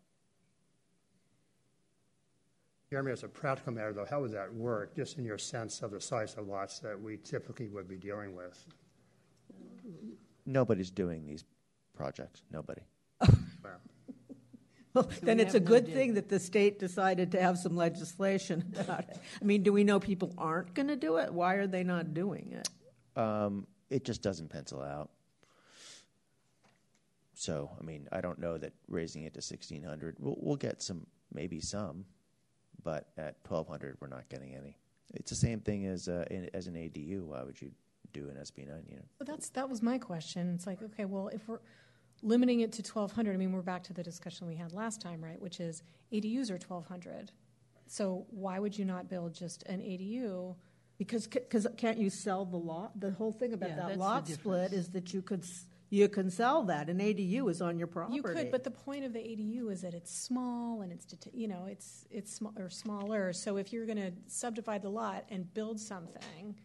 Jeremy, 2.94 3.12
as 3.12 3.24
a 3.24 3.28
practical 3.28 3.74
matter, 3.74 3.92
though, 3.92 4.06
how 4.08 4.22
would 4.22 4.34
that 4.34 4.54
work, 4.54 4.96
just 4.96 5.18
in 5.18 5.26
your 5.26 5.40
sense 5.40 5.82
of 5.82 5.90
the 5.90 6.00
size 6.00 6.36
of 6.36 6.48
lots 6.48 6.78
that 6.82 7.02
we 7.02 7.18
typically 7.18 7.68
would 7.68 7.88
be 7.88 7.96
dealing 7.98 8.36
with? 8.36 8.68
Nobody's 10.46 10.92
doing 10.92 11.26
these 11.26 11.44
projects, 11.98 12.44
nobody. 12.52 12.84
Well, 13.64 13.80
Well, 14.94 15.10
Then 15.24 15.38
we 15.38 15.44
it's 15.44 15.56
a 15.56 15.60
no 15.60 15.66
good 15.66 15.86
data. 15.86 15.98
thing 15.98 16.14
that 16.14 16.30
the 16.30 16.38
state 16.40 16.78
decided 16.78 17.32
to 17.32 17.42
have 17.42 17.58
some 17.58 17.76
legislation 17.76 18.72
about 18.80 19.10
it. 19.10 19.18
I 19.42 19.44
mean, 19.44 19.64
do 19.64 19.74
we 19.74 19.84
know 19.84 20.00
people 20.00 20.32
aren't 20.38 20.76
going 20.76 20.90
to 20.90 20.96
do 20.96 21.18
it? 21.18 21.34
Why 21.34 21.56
are 21.56 21.66
they 21.66 21.84
not 21.84 22.14
doing 22.14 22.52
it? 22.56 23.20
Um, 23.20 23.66
it 23.90 24.06
just 24.06 24.22
doesn't 24.22 24.50
pencil 24.50 24.84
out. 24.84 25.10
So, 27.34 27.72
I 27.80 27.84
mean, 27.84 28.08
I 28.12 28.22
don't 28.22 28.38
know 28.38 28.60
that 28.60 28.74
raising 28.88 29.24
it 29.24 29.34
to 29.34 29.42
sixteen 29.42 29.82
hundred, 29.82 30.16
we'll, 30.20 30.38
we'll 30.40 30.58
get 30.58 30.84
some, 30.84 31.08
maybe 31.34 31.60
some, 31.60 32.06
but 32.84 33.08
at 33.18 33.44
twelve 33.44 33.68
hundred, 33.68 33.98
we're 34.00 34.08
not 34.08 34.28
getting 34.30 34.54
any. 34.56 34.78
It's 35.14 35.30
the 35.30 35.36
same 35.36 35.60
thing 35.60 35.86
as 35.86 36.08
uh, 36.08 36.26
in, 36.32 36.50
as 36.54 36.68
an 36.68 36.74
ADU. 36.76 37.24
Why 37.26 37.44
would 37.44 37.62
you 37.62 37.72
do 38.14 38.30
an 38.30 38.36
SB 38.36 38.68
nine 38.68 38.84
unit? 38.88 39.06
But 39.18 39.28
that's, 39.28 39.50
that 39.50 39.70
was 39.70 39.82
my 39.82 39.98
question. 39.98 40.54
It's 40.56 40.68
like, 40.68 40.82
okay, 40.84 41.06
well, 41.06 41.30
if 41.30 41.48
we're 41.48 41.60
limiting 42.22 42.62
it 42.62 42.72
to 42.74 42.82
1,200, 42.82 43.34
I 43.34 43.38
mean, 43.38 43.52
we're 43.52 43.62
back 43.62 43.84
to 43.86 43.94
the 43.94 44.04
discussion 44.04 44.48
we 44.48 44.56
had 44.56 44.72
last 44.72 45.02
time, 45.02 45.24
right? 45.24 45.40
Which 45.42 45.60
is 45.60 45.84
ADUs 46.12 46.50
are 46.50 46.54
1,200. 46.58 47.32
So 47.88 48.26
why 48.30 48.60
would 48.60 48.78
you 48.78 48.86
not 48.86 49.10
build 49.10 49.34
just 49.34 49.64
an 49.64 49.80
ADU? 49.82 50.56
Because, 50.98 51.28
because 51.28 51.68
can't 51.78 51.98
you 51.98 52.10
sell 52.10 52.46
the 52.46 52.58
lot? 52.58 53.00
The 53.00 53.12
whole 53.12 53.32
thing 53.32 53.54
about 53.54 53.70
Yeah, 53.70 53.76
that 53.78 53.82
that's 53.88 53.94
the 53.96 54.00
lot 54.00 54.28
split 54.28 54.70
difference. 54.70 54.74
is 54.88 54.92
that 54.94 55.14
you 55.14 55.22
could, 55.22 55.44
s- 55.44 55.66
you 55.94 56.10
can 56.10 56.32
sell 56.32 56.64
that. 56.64 56.90
An 56.90 56.98
ADU 56.98 57.52
is 57.52 57.62
on 57.62 57.78
your 57.78 57.88
property. 57.88 58.16
You 58.16 58.24
could, 58.24 58.50
but 58.50 58.64
the 58.64 58.72
point 58.72 59.06
of 59.06 59.14
the 59.14 59.20
ADU 59.20 59.72
is 59.72 59.82
that 59.82 59.94
it's 59.94 60.12
small 60.12 60.82
and 60.82 60.92
it's, 60.92 61.06
you 61.32 61.48
know, 61.48 61.68
it's, 61.70 62.08
it's 62.10 62.34
sm- 62.34 62.58
or 62.58 62.68
smaller. 62.68 63.32
So 63.32 63.58
if 63.58 63.72
you're 63.72 63.86
going 63.86 64.00
to 64.00 64.12
subdivide 64.26 64.82
the 64.82 64.90
lot 64.90 65.26
and 65.30 65.54
build 65.54 65.80
something, 65.80 66.56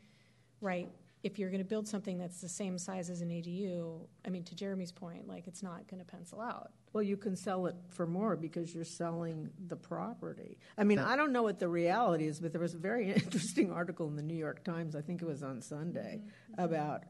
right? 0.63 0.89
If 1.25 1.39
you're 1.39 1.51
going 1.51 1.61
to 1.61 1.69
build 1.69 1.87
something 1.87 2.17
that's 2.17 2.41
the 2.41 2.49
same 2.49 2.79
size 2.79 3.11
as 3.11 3.21
an 3.21 3.29
ADU, 3.29 4.01
I 4.25 4.31
mean, 4.31 4.45
to 4.45 4.55
Jeremy's 4.55 4.93
point, 4.93 5.29
like 5.29 5.47
it's 5.47 5.63
not 5.63 5.87
going 5.89 5.99
to 6.01 6.07
pencil 6.07 6.41
out. 6.41 6.71
Well, 6.95 7.03
you 7.03 7.19
can 7.19 7.37
sell 7.37 7.67
it 7.67 7.77
for 7.91 8.07
more 8.07 8.35
because 8.35 8.75
you're 8.75 8.85
selling 8.85 9.51
the 9.67 9.77
property. 9.77 10.57
I 10.79 10.85
mean, 10.85 10.99
I 10.99 11.17
don't 11.17 11.33
know 11.33 11.43
what 11.43 11.59
the 11.59 11.69
reality 11.69 12.27
is, 12.27 12.41
but 12.41 12.53
there 12.53 12.63
was 12.63 12.73
a 12.73 12.79
very 12.79 13.13
interesting 13.13 13.73
article 13.73 14.09
in 14.09 14.17
the 14.17 14.23
New 14.23 14.37
York 14.37 14.65
Times, 14.65 14.97
I 14.97 15.03
think 15.03 15.21
it 15.21 15.27
was 15.27 15.43
on 15.43 15.61
Sunday, 15.61 16.23
mm-hmm. 16.23 16.65
about 16.65 17.03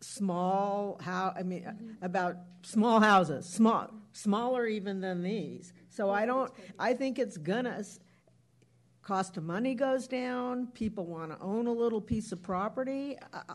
small 0.00 0.98
how 1.02 1.32
I 1.36 1.42
mean 1.42 1.96
about 2.02 2.36
small 2.62 3.00
houses, 3.00 3.46
small 3.46 3.90
smaller 4.12 4.66
even 4.66 5.00
than 5.00 5.22
these. 5.22 5.72
So 5.88 6.10
I 6.10 6.26
don't 6.26 6.52
I 6.78 6.94
think 6.94 7.18
it's 7.18 7.36
gonna 7.36 7.82
cost 9.02 9.36
of 9.36 9.44
money 9.44 9.74
goes 9.74 10.06
down, 10.06 10.66
people 10.68 11.06
want 11.06 11.32
to 11.32 11.38
own 11.40 11.66
a 11.66 11.72
little 11.72 12.00
piece 12.00 12.30
of 12.32 12.42
property. 12.42 13.16
Uh, 13.32 13.40
I- 13.48 13.54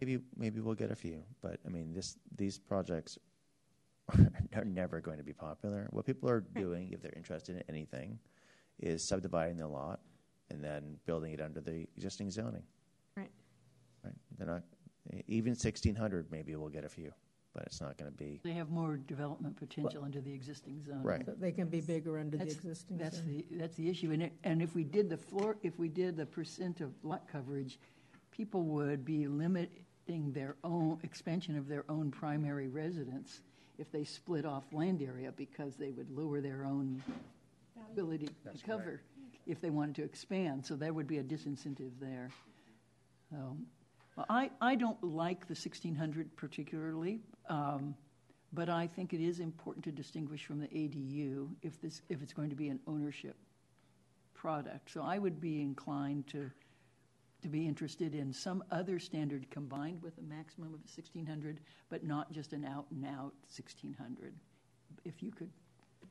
Maybe 0.00 0.22
maybe 0.36 0.60
we'll 0.60 0.74
get 0.74 0.90
a 0.90 0.96
few, 0.96 1.22
but 1.40 1.60
I 1.64 1.70
mean, 1.70 1.92
this 1.94 2.18
these 2.36 2.58
projects 2.58 3.16
are 4.54 4.64
never 4.64 5.00
going 5.00 5.16
to 5.18 5.24
be 5.24 5.32
popular. 5.32 5.86
What 5.92 6.04
people 6.04 6.28
are 6.28 6.40
doing, 6.40 6.90
if 6.92 7.00
they're 7.00 7.14
interested 7.16 7.56
in 7.56 7.62
anything, 7.70 8.18
is 8.80 9.06
subdividing 9.08 9.56
the 9.56 9.66
lot 9.68 10.00
and 10.50 10.62
then 10.62 10.96
building 11.06 11.32
it 11.32 11.40
under 11.40 11.60
the 11.60 11.86
existing 11.96 12.30
zoning. 12.30 12.64
Right. 13.16 13.30
Right. 14.04 14.14
They're 14.36 14.46
not 14.48 14.62
even 15.28 15.54
sixteen 15.54 15.94
hundred. 15.94 16.30
Maybe 16.30 16.54
we'll 16.56 16.68
get 16.68 16.84
a 16.84 16.88
few, 16.88 17.12
but 17.54 17.64
it's 17.64 17.80
not 17.80 17.96
going 17.96 18.10
to 18.10 18.16
be 18.16 18.40
They 18.42 18.52
have 18.52 18.70
more 18.70 18.96
development 18.96 19.56
potential 19.56 20.02
under 20.04 20.20
the 20.20 20.32
existing 20.32 20.82
zone. 20.84 21.02
right. 21.02 21.24
They 21.40 21.52
can 21.52 21.68
be 21.68 21.80
bigger 21.80 22.18
under 22.18 22.36
the 22.36 22.44
That's, 22.44 22.54
existing. 22.56 22.98
that's 22.98 23.16
zone. 23.18 23.44
the, 23.50 23.56
that's 23.58 23.76
the 23.76 23.88
issue. 23.88 24.12
And 24.12 24.22
it, 24.22 24.32
and 24.44 24.62
if 24.62 24.74
we 24.74 24.84
did 24.84 25.08
the 25.10 25.16
floor, 25.18 25.56
if 25.62 25.78
we 25.78 25.88
did 25.88 26.16
the 26.16 26.26
percent 26.26 26.80
of 26.80 26.92
lot 27.02 27.28
coverage, 27.30 27.78
people 28.30 28.62
would 28.64 29.04
be 29.04 29.26
limiting 29.26 30.32
their 30.32 30.56
own, 30.64 30.98
expansion 31.02 31.56
of 31.56 31.68
their 31.68 31.84
own 31.88 32.10
primary 32.10 32.68
residence 32.68 33.40
if 33.78 33.90
they 33.90 34.04
split 34.04 34.44
off 34.44 34.64
land 34.72 35.02
area 35.02 35.32
because 35.36 35.76
they 35.76 35.90
would 35.90 36.10
lower 36.10 36.40
their 36.40 36.64
own 36.64 37.02
ability 37.92 38.28
That's 38.44 38.60
to 38.60 38.66
cover 38.66 39.00
if 39.46 39.60
they 39.60 39.70
wanted 39.70 39.96
to 39.96 40.02
expand. 40.04 40.64
So 40.64 40.76
there 40.76 40.92
would 40.92 41.06
be 41.08 41.18
a 41.18 41.22
disincentive 41.22 41.90
there. 42.00 42.30
So, 43.30 43.56
well, 44.16 44.26
I, 44.28 44.50
I 44.60 44.74
don't 44.74 45.02
like 45.02 45.40
the 45.40 45.54
1600 45.54 46.36
particularly, 46.36 47.20
um, 47.48 47.94
but 48.52 48.68
I 48.68 48.86
think 48.86 49.12
it 49.12 49.20
is 49.20 49.40
important 49.40 49.84
to 49.84 49.92
distinguish 49.92 50.44
from 50.46 50.60
the 50.60 50.68
ADU 50.68 51.48
if 51.62 51.80
this 51.80 52.02
if 52.08 52.22
it's 52.22 52.32
going 52.32 52.50
to 52.50 52.56
be 52.56 52.68
an 52.68 52.78
ownership 52.86 53.36
product. 54.34 54.90
So 54.90 55.02
I 55.02 55.18
would 55.18 55.40
be 55.40 55.60
inclined 55.60 56.26
to 56.28 56.50
to 57.42 57.48
be 57.48 57.66
interested 57.66 58.14
in 58.14 58.32
some 58.32 58.64
other 58.70 58.98
standard 58.98 59.50
combined 59.50 60.00
with 60.02 60.16
a 60.16 60.22
maximum 60.22 60.68
of 60.68 60.80
1600, 60.80 61.60
but 61.90 62.02
not 62.02 62.32
just 62.32 62.54
an 62.54 62.64
out 62.64 62.86
and 62.90 63.04
out 63.04 63.34
1600. 63.52 64.32
If 65.04 65.22
you 65.22 65.30
could 65.30 65.50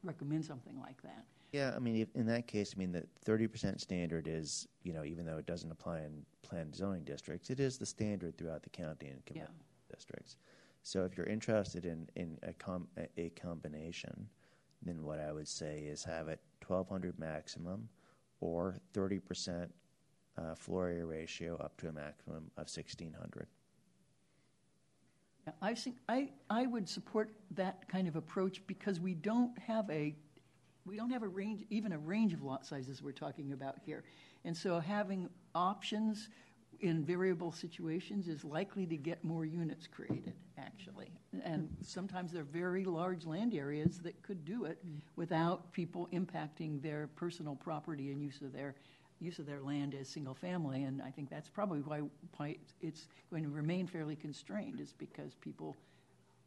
recommend 0.03 0.45
something 0.45 0.79
like 0.79 1.01
that. 1.01 1.25
Yeah, 1.53 1.71
I 1.75 1.79
mean, 1.79 1.95
if, 1.97 2.07
in 2.15 2.25
that 2.25 2.47
case, 2.47 2.73
I 2.75 2.79
mean, 2.79 2.91
the 2.91 3.03
thirty 3.23 3.47
percent 3.47 3.79
standard 3.79 4.27
is, 4.27 4.67
you 4.81 4.91
know, 4.91 5.05
even 5.05 5.23
though 5.23 5.37
it 5.37 5.45
doesn't 5.45 5.71
apply 5.71 5.99
in 5.99 6.25
planned 6.41 6.75
zoning 6.75 7.03
districts, 7.03 7.51
it 7.51 7.59
is 7.59 7.77
the 7.77 7.85
standard 7.85 8.35
throughout 8.37 8.63
the 8.63 8.69
county 8.71 9.07
and 9.09 9.21
Yeah. 9.31 9.45
districts. 9.93 10.37
So 10.81 11.05
if 11.05 11.15
you're 11.15 11.27
interested 11.27 11.85
in, 11.85 12.09
in 12.15 12.37
a, 12.43 12.53
com- 12.53 12.87
a- 13.17 13.29
combination, 13.29 14.27
then 14.81 15.03
what 15.03 15.19
I 15.19 15.31
would 15.31 15.47
say 15.47 15.81
is 15.81 16.03
have 16.03 16.27
it 16.27 16.39
twelve 16.59 16.89
hundred 16.89 17.19
maximum 17.19 17.87
or 18.41 18.75
thirty 18.93 19.19
percent 19.19 19.71
uh, 20.39 20.55
floor 20.55 20.87
area 20.87 21.05
ratio 21.05 21.55
up 21.57 21.77
to 21.77 21.87
a 21.87 21.91
maximum 21.91 22.49
of 22.57 22.67
sixteen 22.67 23.13
hundred. 23.13 23.45
Yeah, 25.45 25.53
I 25.61 25.75
think 25.75 25.97
I, 26.09 26.31
I 26.49 26.65
would 26.65 26.89
support 26.89 27.35
that 27.51 27.87
kind 27.87 28.07
of 28.07 28.15
approach 28.15 28.65
because 28.65 28.99
we 28.99 29.13
don't 29.13 29.55
have 29.59 29.87
a 29.91 30.15
we 30.85 30.95
don't 30.97 31.09
have 31.09 31.23
a 31.23 31.27
range 31.27 31.63
even 31.69 31.91
a 31.93 31.97
range 31.97 32.33
of 32.33 32.43
lot 32.43 32.65
sizes 32.65 33.01
we're 33.01 33.11
talking 33.11 33.53
about 33.53 33.75
here. 33.85 34.03
And 34.45 34.55
so 34.55 34.79
having 34.79 35.29
options 35.55 36.29
in 36.81 37.03
variable 37.03 37.51
situations 37.51 38.27
is 38.27 38.43
likely 38.43 38.85
to 38.85 38.97
get 38.97 39.23
more 39.23 39.45
units 39.45 39.87
created 39.87 40.33
actually. 40.57 41.11
And 41.43 41.69
sometimes 41.81 42.31
they're 42.31 42.43
very 42.43 42.85
large 42.85 43.25
land 43.25 43.53
areas 43.53 43.99
that 43.99 44.21
could 44.21 44.45
do 44.45 44.65
it 44.65 44.77
mm-hmm. 44.85 44.97
without 45.15 45.71
people 45.71 46.09
impacting 46.13 46.81
their 46.81 47.07
personal 47.15 47.55
property 47.55 48.11
and 48.11 48.21
use 48.21 48.41
of 48.41 48.53
their 48.53 48.75
use 49.19 49.39
of 49.39 49.45
their 49.45 49.61
land 49.61 49.95
as 49.95 50.09
single 50.09 50.33
family 50.33 50.83
and 50.83 51.01
I 51.01 51.09
think 51.09 51.29
that's 51.29 51.49
probably 51.49 51.79
why, 51.79 52.01
why 52.35 52.57
it's 52.81 53.07
going 53.29 53.43
to 53.43 53.49
remain 53.49 53.87
fairly 53.87 54.17
constrained 54.17 54.81
is 54.81 54.93
because 54.97 55.35
people 55.35 55.77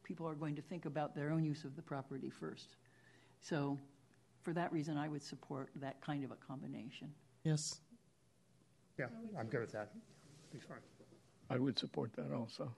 people 0.03 0.27
are 0.27 0.35
going 0.35 0.55
to 0.55 0.61
think 0.61 0.85
about 0.85 1.15
their 1.15 1.31
own 1.31 1.43
use 1.43 1.65
of 1.65 1.75
the 1.75 1.81
property 1.81 2.29
first. 2.29 2.77
So 3.41 3.77
for 4.47 4.53
that 4.53 4.71
reason 4.71 4.95
I 4.97 5.09
would 5.09 5.21
support 5.21 5.67
that 5.75 5.99
kind 5.99 6.23
of 6.23 6.31
a 6.31 6.37
combination. 6.37 7.09
Yes. 7.43 7.81
Yeah, 8.97 9.07
I'm 9.37 9.47
good 9.47 9.59
with 9.59 9.73
that. 9.73 9.91
Be 10.53 10.59
fine. 10.59 10.77
I 11.49 11.57
would 11.57 11.77
support 11.77 12.13
that 12.15 12.31
also. 12.33 12.71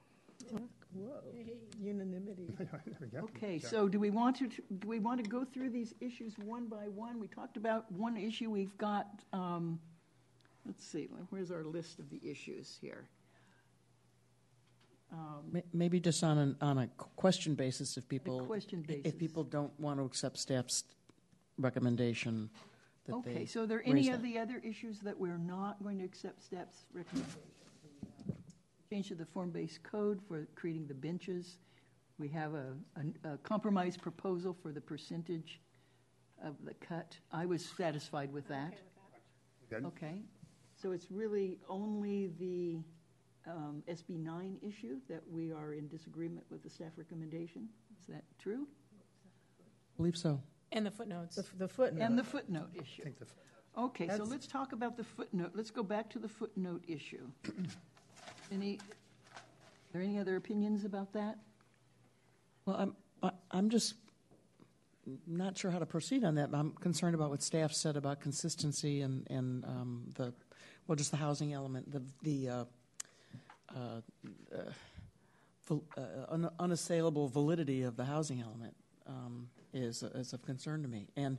Whoa, 0.96 1.22
unanimity. 1.80 2.48
There 2.58 2.98
we 3.00 3.08
go. 3.08 3.20
Okay, 3.26 3.60
Yeah. 3.62 3.68
so 3.70 3.88
do 3.88 4.00
we 4.00 4.10
want 4.10 4.36
to, 4.38 4.48
do 4.48 4.88
we 4.88 4.98
want 4.98 5.24
to 5.24 5.30
go 5.30 5.46
through 5.46 5.70
these 5.70 5.94
issues 6.02 6.34
one 6.40 6.66
by 6.66 6.88
one? 6.88 7.20
We 7.20 7.28
talked 7.28 7.56
about 7.56 7.92
one 7.92 8.18
issue, 8.18 8.50
we've 8.50 8.76
got, 8.80 9.06
um, 9.32 9.80
let's 10.66 10.84
see, 10.84 11.08
where's 11.30 11.52
our 11.52 11.64
list 11.64 12.00
of 12.00 12.10
the 12.10 12.20
issues 12.28 12.80
here? 12.82 13.08
May- 15.52 15.64
Maybe 15.72 16.00
just 16.00 16.24
on 16.24 16.38
an, 16.40 16.56
on 16.62 16.80
a 16.80 16.88
question 17.16 17.54
basis, 17.54 17.96
if 17.98 18.08
people. 18.10 18.44
question 18.48 18.84
If 19.04 19.20
people 19.20 19.44
don't 19.44 19.78
want 19.80 20.00
to 20.00 20.06
accept 20.06 20.38
staff's 20.40 20.84
recommendation, 21.60 22.50
that 23.06 23.24
they. 23.24 23.32
Okay, 23.32 23.46
so 23.46 23.64
are 23.64 23.68
there 23.68 23.80
raise 23.80 23.88
any 23.90 24.10
that. 24.10 24.16
of 24.16 24.24
the 24.24 24.38
other 24.40 24.62
issues 24.64 25.00
that 25.00 25.18
we're 25.20 25.38
not 25.38 25.82
going 25.84 26.00
to 26.00 26.06
accept 26.06 26.44
steps 26.44 26.86
recommendation? 26.94 27.42
Change 28.90 29.10
to 29.10 29.16
the 29.16 29.26
form-based 29.26 29.84
code 29.84 30.20
for 30.28 30.48
creating 30.56 30.88
the 30.88 30.96
benches. 30.96 31.58
We 32.18 32.28
have 32.30 32.54
a, 32.56 32.74
a- 33.24 33.34
a 33.34 33.38
compromise 33.38 33.96
proposal 33.98 34.56
for 34.62 34.72
the 34.72 34.82
percentage 34.82 35.62
of 36.44 36.56
the 36.66 36.74
cut. 36.76 37.16
I 37.32 37.46
was 37.46 37.64
satisfied 37.78 38.34
with 38.34 38.48
that. 38.48 38.74
Good. 39.70 39.86
Okay, 39.86 40.24
so 40.76 40.92
it's 40.92 41.12
really 41.12 41.60
only 41.70 42.32
the 42.40 42.80
um, 43.48 43.84
SB 43.88 44.20
9 44.20 44.58
issue 44.62 44.98
that 45.10 45.22
we 45.30 45.52
are 45.52 45.74
in 45.74 45.88
disagreement 45.88 46.46
with 46.50 46.64
the 46.64 46.70
staff 46.70 46.92
recommendation? 46.98 47.68
Is 48.02 48.08
that 48.08 48.24
true? 48.38 48.68
I 49.62 49.98
believe 49.98 50.18
so. 50.18 50.42
And 50.72 50.86
the 50.86 50.92
footnotes. 50.92 51.36
The, 51.36 51.46
the 51.58 51.68
footnote. 51.68 52.04
And 52.04 52.18
the 52.18 52.24
footnote 52.24 52.70
issue? 52.76 53.02
I 53.02 53.06
think 53.06 53.20
the, 53.20 53.26
Okay, 53.78 54.10
so 54.10 54.24
let's 54.24 54.48
talk 54.48 54.74
about 54.74 54.98
the 54.98 55.04
footnote. 55.04 55.52
Let's 55.54 55.72
go 55.72 55.84
back 55.84 56.10
to 56.12 56.20
the 56.20 56.28
footnote 56.28 56.84
issue. 56.88 57.28
Any, 58.52 58.80
are 59.36 59.94
there 59.94 60.02
any 60.02 60.18
other 60.18 60.36
opinions 60.36 60.86
about 60.86 61.14
that? 61.14 61.38
Well, 62.66 62.76
I'm, 62.76 62.96
I- 63.22 63.38
I'm 63.52 63.70
just 63.70 63.94
not 65.28 65.58
sure 65.58 65.72
how 65.72 65.80
to 65.80 65.86
proceed 65.86 66.24
on 66.24 66.36
that. 66.36 66.50
I'm 66.52 66.72
concerned 66.72 67.16
about 67.16 67.30
what 67.30 67.42
staff 67.44 67.74
said 67.74 67.96
about 67.96 68.20
consistency 68.22 69.02
and, 69.02 69.26
and 69.30 69.64
um, 69.66 70.04
the, 70.16 70.34
well, 70.88 70.96
just 70.96 71.12
the 71.12 71.18
housing 71.18 71.54
element, 71.54 71.92
the, 71.92 72.02
the 72.24 72.50
uh, 72.50 72.66
uh, 73.76 74.02
uh, 74.56 75.76
uh, 75.98 76.02
un- 76.30 76.50
unassailable 76.60 77.28
validity 77.30 77.84
of 77.84 77.96
the 77.96 78.06
housing 78.06 78.42
element 78.42 78.76
um, 79.08 79.48
is, 79.74 80.04
is 80.04 80.34
of 80.34 80.42
concern 80.44 80.82
to 80.84 80.88
me. 80.88 81.08
And, 81.16 81.38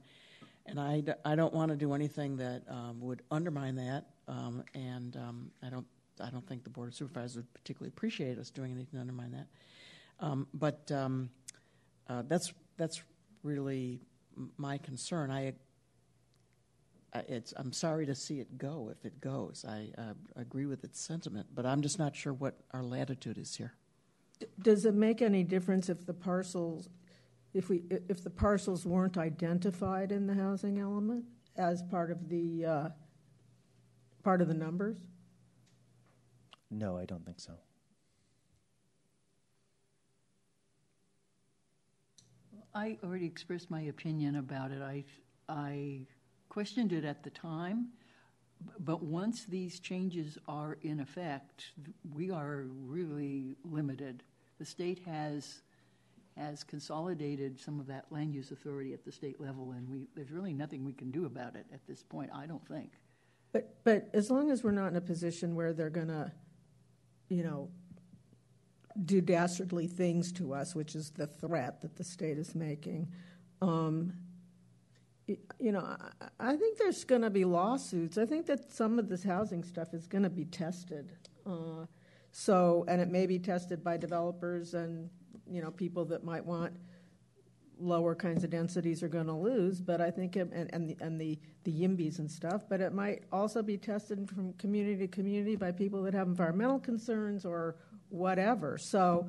and 0.66 0.78
I, 0.78 1.02
I 1.24 1.34
don't 1.34 1.54
want 1.54 1.70
to 1.70 1.76
do 1.76 1.94
anything 1.94 2.36
that 2.36 2.62
um, 2.68 3.00
would 3.00 3.22
undermine 3.30 3.76
that, 3.76 4.06
um, 4.28 4.64
and 4.74 5.16
um, 5.16 5.50
I 5.62 5.70
don't, 5.70 5.86
I 6.20 6.30
don't 6.30 6.46
think 6.46 6.64
the 6.64 6.70
Board 6.70 6.88
of 6.88 6.94
Supervisors 6.94 7.36
would 7.36 7.54
particularly 7.54 7.88
appreciate 7.88 8.38
us 8.38 8.50
doing 8.50 8.72
anything 8.72 8.94
to 8.94 9.00
undermine 9.00 9.32
that. 9.32 9.46
Um, 10.20 10.46
but 10.52 10.90
um, 10.92 11.30
uh, 12.08 12.22
that's 12.28 12.52
that's 12.76 13.02
really 13.42 14.00
my 14.56 14.78
concern. 14.78 15.30
I, 15.30 15.54
I 17.14 17.20
it's 17.28 17.54
I'm 17.56 17.72
sorry 17.72 18.06
to 18.06 18.14
see 18.14 18.40
it 18.40 18.58
go 18.58 18.90
if 18.92 19.04
it 19.04 19.20
goes. 19.20 19.64
I 19.66 19.88
uh, 19.96 20.12
agree 20.36 20.66
with 20.66 20.84
its 20.84 21.00
sentiment, 21.06 21.46
but 21.54 21.64
I'm 21.64 21.80
just 21.80 21.98
not 21.98 22.14
sure 22.14 22.32
what 22.32 22.54
our 22.72 22.82
latitude 22.82 23.38
is 23.38 23.54
here. 23.56 23.72
Does 24.62 24.84
it 24.84 24.94
make 24.94 25.20
any 25.20 25.42
difference 25.42 25.88
if 25.88 26.06
the 26.06 26.14
parcels, 26.14 26.88
if 27.54 27.68
we, 27.68 27.82
if 28.08 28.22
the 28.22 28.30
parcels 28.30 28.86
weren't 28.86 29.18
identified 29.18 30.12
in 30.12 30.26
the 30.26 30.34
housing 30.34 30.78
element 30.78 31.24
as 31.56 31.82
part 31.82 32.10
of 32.10 32.28
the, 32.28 32.64
uh, 32.64 32.88
part 34.22 34.40
of 34.40 34.48
the 34.48 34.54
numbers? 34.54 34.96
No, 36.70 36.96
I 36.96 37.04
don't 37.04 37.24
think 37.24 37.40
so. 37.40 37.54
I 42.74 42.98
already 43.02 43.26
expressed 43.26 43.70
my 43.70 43.82
opinion 43.82 44.36
about 44.36 44.70
it. 44.70 44.80
I, 44.80 45.04
I 45.48 46.06
questioned 46.48 46.92
it 46.92 47.04
at 47.04 47.24
the 47.24 47.30
time, 47.30 47.88
but 48.78 49.02
once 49.02 49.44
these 49.44 49.80
changes 49.80 50.38
are 50.46 50.78
in 50.82 51.00
effect, 51.00 51.72
we 52.14 52.30
are 52.30 52.66
really 52.86 53.56
limited. 53.64 54.22
The 54.58 54.64
state 54.64 55.00
has, 55.04 55.62
has 56.40 56.64
consolidated 56.64 57.60
some 57.60 57.78
of 57.78 57.86
that 57.86 58.06
land 58.10 58.34
use 58.34 58.50
authority 58.50 58.92
at 58.94 59.04
the 59.04 59.12
state 59.12 59.40
level, 59.40 59.72
and 59.72 59.88
we, 59.88 60.08
there's 60.14 60.30
really 60.30 60.54
nothing 60.54 60.84
we 60.84 60.92
can 60.92 61.10
do 61.10 61.26
about 61.26 61.54
it 61.54 61.66
at 61.72 61.86
this 61.86 62.02
point, 62.02 62.30
I 62.34 62.46
don't 62.46 62.66
think. 62.66 62.92
But, 63.52 63.84
but 63.84 64.08
as 64.14 64.30
long 64.30 64.50
as 64.50 64.64
we're 64.64 64.70
not 64.70 64.88
in 64.88 64.96
a 64.96 65.00
position 65.00 65.54
where 65.54 65.72
they're 65.72 65.90
gonna, 65.90 66.32
you 67.28 67.42
know, 67.42 67.68
do 69.04 69.20
dastardly 69.20 69.86
things 69.86 70.32
to 70.32 70.54
us, 70.54 70.74
which 70.74 70.94
is 70.94 71.10
the 71.10 71.26
threat 71.26 71.80
that 71.82 71.96
the 71.96 72.04
state 72.04 72.38
is 72.38 72.54
making, 72.54 73.08
um, 73.60 74.12
you 75.26 75.72
know, 75.72 75.80
I, 75.80 76.28
I 76.40 76.56
think 76.56 76.78
there's 76.78 77.04
gonna 77.04 77.30
be 77.30 77.44
lawsuits. 77.44 78.18
I 78.18 78.26
think 78.26 78.46
that 78.46 78.72
some 78.72 78.98
of 78.98 79.08
this 79.08 79.22
housing 79.22 79.62
stuff 79.62 79.94
is 79.94 80.06
gonna 80.06 80.30
be 80.30 80.44
tested. 80.46 81.12
Uh, 81.46 81.86
so, 82.32 82.84
and 82.88 83.00
it 83.00 83.08
may 83.08 83.26
be 83.26 83.38
tested 83.38 83.84
by 83.84 83.96
developers 83.96 84.74
and, 84.74 85.10
you 85.50 85.60
know, 85.62 85.70
people 85.70 86.04
that 86.06 86.24
might 86.24 86.44
want 86.44 86.72
lower 87.78 88.14
kinds 88.14 88.44
of 88.44 88.50
densities 88.50 89.02
are 89.02 89.08
going 89.08 89.26
to 89.26 89.32
lose, 89.34 89.80
but 89.80 90.00
I 90.00 90.10
think, 90.10 90.36
it, 90.36 90.50
and, 90.52 90.68
and, 90.72 90.88
the, 90.88 90.96
and 91.00 91.20
the, 91.20 91.38
the 91.64 91.72
YIMBYs 91.72 92.18
and 92.18 92.30
stuff, 92.30 92.64
but 92.68 92.80
it 92.80 92.92
might 92.92 93.24
also 93.32 93.62
be 93.62 93.78
tested 93.78 94.28
from 94.28 94.52
community 94.54 94.98
to 94.98 95.08
community 95.08 95.56
by 95.56 95.72
people 95.72 96.02
that 96.02 96.14
have 96.14 96.28
environmental 96.28 96.78
concerns 96.78 97.44
or 97.44 97.76
whatever. 98.10 98.76
So 98.76 99.26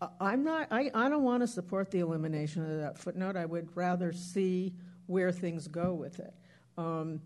I- 0.00 0.08
I'm 0.20 0.42
not, 0.42 0.68
I, 0.70 0.90
I 0.94 1.08
don't 1.10 1.22
want 1.22 1.42
to 1.42 1.46
support 1.46 1.90
the 1.90 2.00
elimination 2.00 2.62
of 2.62 2.80
that 2.80 2.98
footnote. 2.98 3.36
I 3.36 3.44
would 3.44 3.68
rather 3.76 4.12
see 4.12 4.72
where 5.06 5.30
things 5.30 5.68
go 5.68 5.92
with 5.92 6.18
it. 6.18 6.32
Um, 6.78 7.20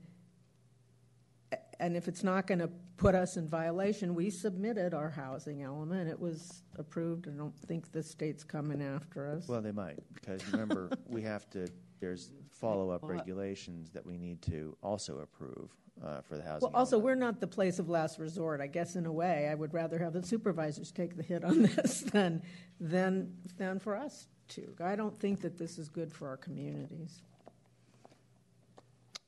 and 1.78 1.96
if 1.96 2.08
it's 2.08 2.24
not 2.24 2.46
going 2.46 2.58
to 2.58 2.70
put 2.96 3.14
us 3.14 3.36
in 3.36 3.46
violation, 3.46 4.14
we 4.14 4.30
submitted 4.30 4.94
our 4.94 5.10
housing 5.10 5.62
element. 5.62 6.08
It 6.08 6.18
was 6.18 6.62
approved. 6.76 7.28
I 7.28 7.32
don't 7.32 7.56
think 7.56 7.92
the 7.92 8.02
state's 8.02 8.44
coming 8.44 8.82
after 8.82 9.28
us. 9.28 9.48
Well, 9.48 9.60
they 9.60 9.72
might, 9.72 9.98
because 10.14 10.46
remember, 10.52 10.90
we 11.06 11.22
have 11.22 11.48
to, 11.50 11.68
there's 12.00 12.32
follow-up 12.50 13.02
Well, 13.02 13.12
regulations 13.12 13.90
that 13.90 14.04
we 14.04 14.16
need 14.16 14.40
to 14.42 14.76
also 14.82 15.18
approve 15.18 15.70
uh, 16.04 16.20
for 16.22 16.36
the 16.36 16.42
housing. 16.42 16.68
Well, 16.68 16.78
also, 16.78 16.96
element. 16.96 17.04
we're 17.04 17.26
not 17.26 17.40
the 17.40 17.46
place 17.46 17.78
of 17.78 17.88
last 17.88 18.18
resort. 18.18 18.60
I 18.60 18.66
guess 18.66 18.96
in 18.96 19.06
a 19.06 19.12
way, 19.12 19.48
I 19.50 19.54
would 19.54 19.74
rather 19.74 19.98
have 19.98 20.12
the 20.12 20.22
supervisors 20.22 20.90
take 20.90 21.16
the 21.16 21.22
hit 21.22 21.44
on 21.44 21.62
this 21.76 22.00
than, 22.00 22.42
than, 22.80 23.34
than 23.58 23.78
for 23.78 23.96
us 23.96 24.28
to. 24.48 24.74
I 24.82 24.96
don't 24.96 25.16
think 25.16 25.40
that 25.42 25.58
this 25.58 25.78
is 25.78 25.88
good 25.88 26.12
for 26.12 26.28
our 26.28 26.36
communities. 26.36 27.22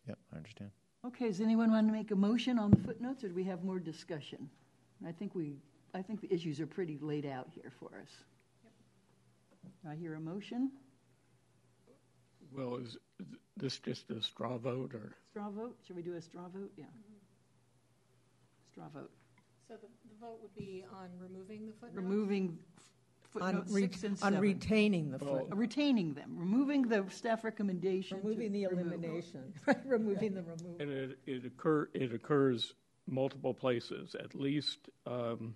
Yep, 0.06 0.18
I 0.32 0.36
understand. 0.36 0.70
Okay, 1.06 1.28
does 1.28 1.40
anyone 1.40 1.70
want 1.70 1.86
to 1.86 1.92
make 1.92 2.10
a 2.10 2.16
motion 2.16 2.58
on 2.58 2.70
the 2.70 2.76
footnotes, 2.76 3.22
or 3.22 3.28
do 3.28 3.34
we 3.34 3.44
have 3.44 3.62
more 3.62 3.78
discussion? 3.78 4.48
I 5.06 5.12
think 5.12 5.34
we, 5.34 5.54
I 5.94 6.02
think 6.02 6.20
the 6.20 6.32
issues 6.32 6.60
are 6.60 6.66
pretty 6.66 6.98
laid 7.00 7.24
out 7.24 7.46
here 7.54 7.72
for 7.78 7.90
us. 8.02 8.10
I 9.88 9.94
hear 9.94 10.14
a 10.14 10.20
motion. 10.20 10.72
Well, 12.52 12.76
is 12.76 12.96
this 13.56 13.78
just 13.78 14.10
a 14.10 14.20
straw 14.20 14.58
vote, 14.58 14.92
or? 14.92 15.14
Straw 15.30 15.50
vote? 15.50 15.76
Should 15.86 15.96
we 15.96 16.02
do 16.02 16.14
a 16.14 16.20
straw 16.20 16.48
vote? 16.48 16.72
Yeah. 16.76 16.86
Straw 18.72 18.88
vote. 18.92 19.10
So 19.68 19.74
the, 19.74 19.86
the 20.08 20.14
vote 20.20 20.38
would 20.42 20.54
be 20.56 20.84
on 20.92 21.10
removing 21.20 21.66
the 21.66 21.72
footnote? 21.74 22.02
Removing 22.02 22.58
On 23.34 23.40
footnotes 23.42 23.72
re- 23.72 23.82
six 23.82 24.02
and 24.04 24.12
On 24.14 24.18
seven. 24.18 24.40
retaining 24.40 25.10
the 25.10 25.18
Well- 25.18 25.46
foot, 25.46 25.56
Retaining 25.56 26.14
them, 26.14 26.36
removing 26.38 26.82
the 26.88 27.04
staff 27.10 27.44
recommendation. 27.44 28.20
to 28.20 28.26
removing 28.26 28.52
the 28.52 28.66
remove. 28.66 28.86
elimination, 28.86 29.52
right, 29.66 29.86
removing 29.86 30.34
the 30.34 30.42
removal. 30.42 30.76
And 30.80 30.90
it, 30.90 31.18
it 31.26 31.44
occur, 31.44 31.88
it 31.92 32.12
occurs 32.14 32.74
multiple 33.06 33.52
places, 33.54 34.14
at 34.14 34.34
least 34.34 34.88
um, 35.06 35.54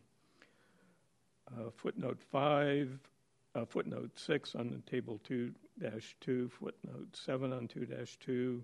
uh, 1.50 1.70
footnote 1.76 2.20
five, 2.30 2.98
uh, 3.54 3.64
footnote 3.64 4.10
six 4.18 4.54
on 4.54 4.68
the 4.70 4.78
table 4.90 5.18
two 5.24 5.52
dash 5.80 6.14
two, 6.20 6.48
footnote 6.50 7.08
seven 7.14 7.52
on 7.52 7.68
two 7.68 7.86
dash 7.86 8.16
two, 8.18 8.62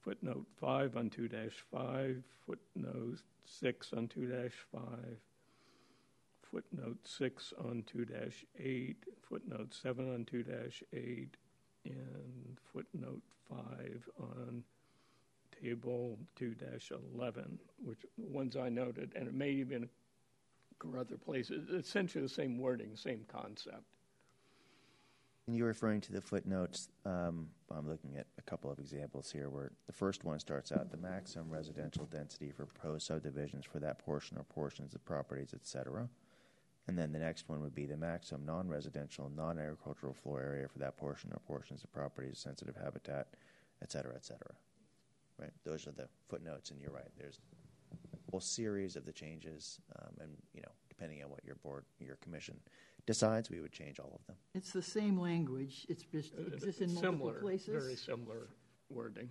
footnote 0.00 0.46
five 0.60 0.96
on 0.96 1.10
two 1.10 1.28
dash 1.28 1.64
five, 1.72 2.22
footnote 2.46 3.18
six 3.44 3.92
on 3.92 4.06
two 4.08 4.26
dash 4.26 4.54
five, 4.72 5.18
footnote 6.50 6.98
six 7.04 7.52
on 7.58 7.84
2 7.86 8.06
8, 8.58 8.96
footnote 9.28 9.74
seven 9.74 10.12
on 10.12 10.24
2 10.24 10.44
8, 10.92 11.36
and 11.84 12.58
footnote 12.72 13.22
five 13.48 14.08
on 14.18 14.62
table 15.62 16.18
two 16.34 16.54
eleven, 17.14 17.58
which 17.84 18.00
the 18.18 18.26
ones 18.26 18.56
I 18.56 18.68
noted, 18.68 19.12
and 19.14 19.28
it 19.28 19.34
may 19.34 19.50
even 19.50 19.88
occur 20.72 20.98
other 20.98 21.16
places. 21.16 21.68
Essentially 21.70 22.22
the 22.22 22.28
same 22.28 22.58
wording, 22.58 22.96
same 22.96 23.24
concept. 23.28 23.82
And 25.46 25.54
you're 25.54 25.66
referring 25.66 26.00
to 26.02 26.12
the 26.12 26.22
footnotes. 26.22 26.88
Um, 27.04 27.48
I'm 27.70 27.86
looking 27.86 28.16
at 28.16 28.26
a 28.38 28.42
couple 28.42 28.70
of 28.70 28.78
examples 28.78 29.30
here 29.30 29.50
where 29.50 29.72
the 29.86 29.92
first 29.92 30.24
one 30.24 30.38
starts 30.38 30.72
out 30.72 30.90
the 30.90 30.96
maximum 30.96 31.50
residential 31.50 32.06
density 32.06 32.50
for 32.50 32.64
proposed 32.64 33.06
subdivisions 33.06 33.66
for 33.66 33.78
that 33.80 33.98
portion 33.98 34.38
or 34.38 34.44
portions 34.44 34.94
of 34.94 35.04
properties, 35.04 35.50
et 35.52 35.66
cetera. 35.66 36.08
And 36.86 36.98
then 36.98 37.12
the 37.12 37.18
next 37.18 37.48
one 37.48 37.62
would 37.62 37.74
be 37.74 37.86
the 37.86 37.96
maximum 37.96 38.44
non 38.44 38.68
residential, 38.68 39.30
non 39.34 39.58
agricultural 39.58 40.12
floor 40.12 40.42
area 40.42 40.68
for 40.68 40.78
that 40.80 40.96
portion 40.96 41.30
or 41.32 41.40
portions 41.46 41.82
of 41.82 41.92
properties, 41.92 42.38
sensitive 42.38 42.76
habitat, 42.76 43.28
et 43.82 43.90
cetera, 43.90 44.14
et 44.14 44.24
cetera. 44.24 44.54
Right? 45.38 45.52
Those 45.64 45.86
are 45.86 45.92
the 45.92 46.08
footnotes, 46.28 46.70
and 46.70 46.80
you're 46.80 46.92
right. 46.92 47.10
There's 47.18 47.40
a 47.92 48.30
whole 48.30 48.40
series 48.40 48.96
of 48.96 49.04
the 49.04 49.12
changes, 49.12 49.80
um, 49.98 50.10
and, 50.20 50.30
you 50.52 50.60
know, 50.60 50.70
depending 50.88 51.24
on 51.24 51.30
what 51.30 51.44
your 51.44 51.56
board, 51.56 51.84
your 51.98 52.16
commission 52.16 52.56
decides, 53.06 53.50
we 53.50 53.60
would 53.60 53.72
change 53.72 53.98
all 53.98 54.12
of 54.14 54.26
them. 54.26 54.36
It's 54.54 54.72
the 54.72 54.82
same 54.82 55.18
language, 55.18 55.86
it's 55.88 56.04
just, 56.04 56.34
it 56.34 56.52
exists 56.54 56.80
in 56.80 56.94
multiple 56.94 57.18
Similar, 57.18 57.40
places. 57.40 57.82
Very 57.82 57.96
similar 57.96 58.48
wording. 58.90 59.28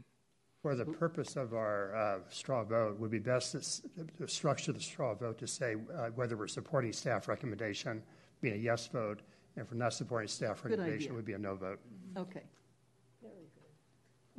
For 0.63 0.75
the 0.75 0.85
purpose 0.85 1.35
of 1.35 1.53
our 1.53 1.93
uh, 1.93 2.19
straw 2.29 2.63
vote, 2.63 2.97
would 2.97 3.11
be 3.11 3.19
best 3.19 3.51
to 3.51 3.57
s- 3.57 3.81
to 4.17 4.27
structure 4.29 4.71
the 4.71 4.79
straw 4.79 5.13
vote 5.13 5.37
to 5.39 5.45
say 5.45 5.75
uh, 5.93 6.07
whether 6.15 6.37
we're 6.37 6.47
supporting 6.47 6.93
staff 6.93 7.27
recommendation, 7.27 8.01
being 8.39 8.53
a 8.53 8.57
yes 8.57 8.87
vote, 8.87 9.19
and 9.57 9.65
if 9.65 9.71
we're 9.73 9.77
not 9.77 9.93
supporting 9.93 10.29
staff 10.29 10.63
Good 10.63 10.69
recommendation, 10.71 11.07
idea. 11.11 11.15
would 11.17 11.25
be 11.25 11.33
a 11.33 11.37
no 11.37 11.55
vote. 11.55 11.79
Okay. 12.15 12.43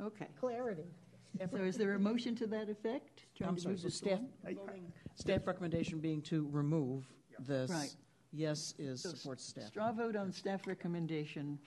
Okay, 0.01 0.27
Clarity. 0.39 0.83
so 1.51 1.57
is 1.57 1.77
there 1.77 1.93
a 1.93 1.99
motion 1.99 2.35
to 2.37 2.47
that 2.47 2.69
effect? 2.69 3.27
Trying 3.37 3.49
I'm 3.51 3.55
to 3.57 3.61
sorry, 3.61 3.73
move 3.73 3.81
so 3.81 3.87
this 3.87 3.95
staff, 3.95 4.19
along? 4.45 4.91
staff 5.13 5.45
recommendation 5.45 5.99
being 5.99 6.21
to 6.23 6.49
remove 6.51 7.05
this. 7.39 7.69
Right. 7.69 7.95
Yes 8.33 8.73
is 8.79 9.03
So 9.03 9.09
supports 9.09 9.45
staff. 9.45 9.67
Straw 9.67 9.91
vote 9.91 10.15
on 10.15 10.31
staff 10.33 10.65
recommendation 10.65 11.59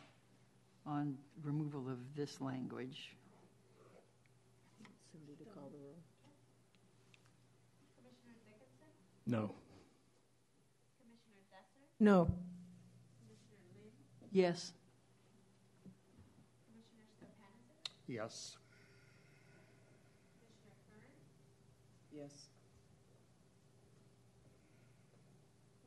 on 0.85 1.17
removal 1.45 1.89
of 1.89 1.99
this 2.17 2.41
language. 2.43 3.15
Commissioner 5.11 5.37
Dickinson, 5.39 5.73
No. 9.29 9.51
Commissioner 10.99 11.45
Desser, 11.53 11.85
No, 12.01 12.25
Commissioner 12.25 13.61
Lind, 13.77 13.93
Yes. 14.33 14.73
Commissioner 16.65 17.05
Stepanisic, 17.13 17.93
Yes. 18.09 18.57
Commissioner 20.33 20.77
Curran, 20.89 21.13
Yes. 22.11 22.49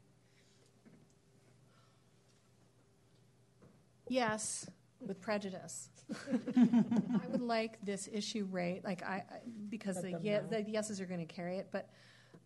Yes, 4.09 4.69
with 4.99 5.21
prejudice. 5.21 5.89
I 6.33 7.27
would 7.29 7.41
like 7.41 7.83
this 7.83 8.09
issue 8.11 8.47
raised, 8.51 8.83
like 8.83 9.03
I, 9.03 9.15
I- 9.15 9.23
because 9.69 9.95
Let 9.97 10.05
the, 10.05 10.11
them 10.11 10.21
ye- 10.23 10.31
know. 10.33 10.47
the 10.49 10.61
yeses 10.69 11.01
are 11.01 11.05
going 11.05 11.25
to 11.25 11.33
carry 11.33 11.57
it, 11.57 11.69
but 11.71 11.89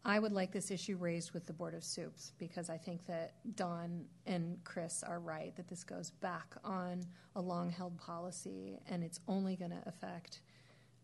I 0.08 0.20
would 0.20 0.32
like 0.32 0.54
this 0.54 0.72
issue 0.72 0.96
raised 0.96 1.34
with 1.34 1.46
the 1.46 1.52
Board 1.52 1.74
of 1.74 1.84
Soups, 1.84 2.32
because 2.40 2.70
I 2.70 2.78
think 2.78 3.06
that 3.08 3.34
Don 3.58 4.06
and 4.26 4.58
Chris 4.64 5.04
are 5.04 5.20
right, 5.20 5.54
that 5.58 5.68
this 5.68 5.84
goes 5.84 6.12
back 6.12 6.56
on 6.64 7.06
a 7.36 7.42
long-held 7.42 7.98
policy, 7.98 8.80
and 8.90 9.04
it's 9.04 9.20
only 9.28 9.58
going 9.58 9.72
to 9.72 9.84
affect 9.86 10.40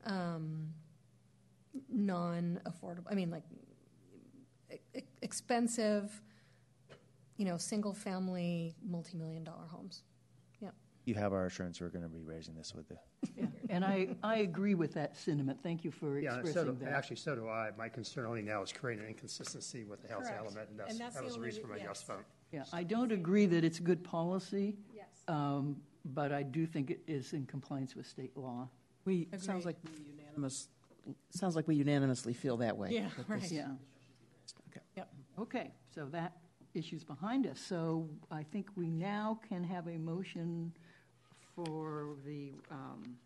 um, 0.06 0.70
non-affordable, 1.90 3.04
I 3.12 3.16
mean, 3.16 3.30
like, 3.30 3.44
e- 4.96 5.02
expensive, 5.22 6.22
you 7.36 7.44
know, 7.44 7.58
single-family, 7.58 8.74
multi-million 8.88 9.44
dollar 9.44 9.68
homes. 9.70 10.04
You 11.06 11.16
have 11.16 11.34
our 11.34 11.46
assurance 11.48 11.82
we're 11.82 11.90
going 11.90 12.04
to 12.04 12.10
be 12.10 12.22
raising 12.24 12.56
this 12.56 12.74
with 12.74 12.88
the 12.88 12.96
Yeah. 13.38 13.46
And 13.70 13.84
I, 13.84 14.16
I 14.24 14.38
agree 14.38 14.74
with 14.76 14.94
that 14.94 15.18
sentiment. 15.18 15.60
Thank 15.62 15.84
you 15.84 15.92
for 15.92 16.18
Yeah, 16.20 16.32
so 16.36 16.40
expressing 16.40 16.76
do, 16.76 16.86
that. 16.86 16.94
actually, 16.94 17.16
so 17.18 17.36
do 17.36 17.50
I. 17.50 17.72
My 17.78 17.90
concern 17.90 18.26
only 18.26 18.42
now 18.42 18.62
is 18.62 18.72
creating 18.72 19.04
an 19.04 19.10
inconsistency 19.10 19.84
with 19.84 20.02
the 20.02 20.08
health 20.08 20.24
Correct. 20.24 20.38
element, 20.40 20.70
and 20.70 20.80
that's, 20.80 20.92
And 20.92 21.00
that's 21.02 21.16
that 21.16 21.24
was 21.24 21.36
the 21.36 21.42
reason 21.42 21.62
for 21.62 21.68
my 21.70 21.76
re- 21.76 21.82
yes 21.82 21.90
yes. 22.00 22.04
vote. 22.04 22.24
Yeah, 22.52 22.64
I 22.72 22.84
don't 22.84 23.12
agree 23.12 23.46
that 23.48 23.64
it's 23.66 23.80
good 23.80 24.04
policy, 24.04 24.76
Yes. 24.96 25.08
um, 25.28 25.76
but 26.06 26.32
I 26.32 26.44
do 26.44 26.66
think 26.66 26.92
it 26.92 27.02
is 27.08 27.34
in 27.34 27.46
compliance 27.48 27.96
with 27.96 28.06
state 28.06 28.38
law. 28.38 28.70
We, 29.06 29.28
it 29.34 29.42
sounds 29.42 29.66
like 29.66 29.76
we 29.84 30.06
unanimous, 30.16 30.70
sounds 31.32 31.56
like 31.56 31.68
we 31.68 31.76
unanimously 31.76 32.34
feel 32.34 32.58
that 32.58 32.78
way. 32.78 32.90
Yeah, 32.92 33.10
that 33.18 33.28
right. 33.28 33.42
this- 33.42 33.52
Yeah. 33.52 33.72
Okay. 34.70 34.82
Yep. 34.96 35.10
Okay, 35.40 35.72
so 35.94 36.06
that 36.12 36.34
issue's 36.76 37.04
behind 37.04 37.46
us. 37.48 37.60
So 37.60 38.08
I 38.32 38.44
think 38.44 38.68
we 38.76 38.90
now 38.90 39.40
can 39.50 39.64
have 39.64 39.88
a 39.88 39.98
motion 39.98 40.74
for 41.56 42.16
the 42.26 42.54
um, 42.72 43.18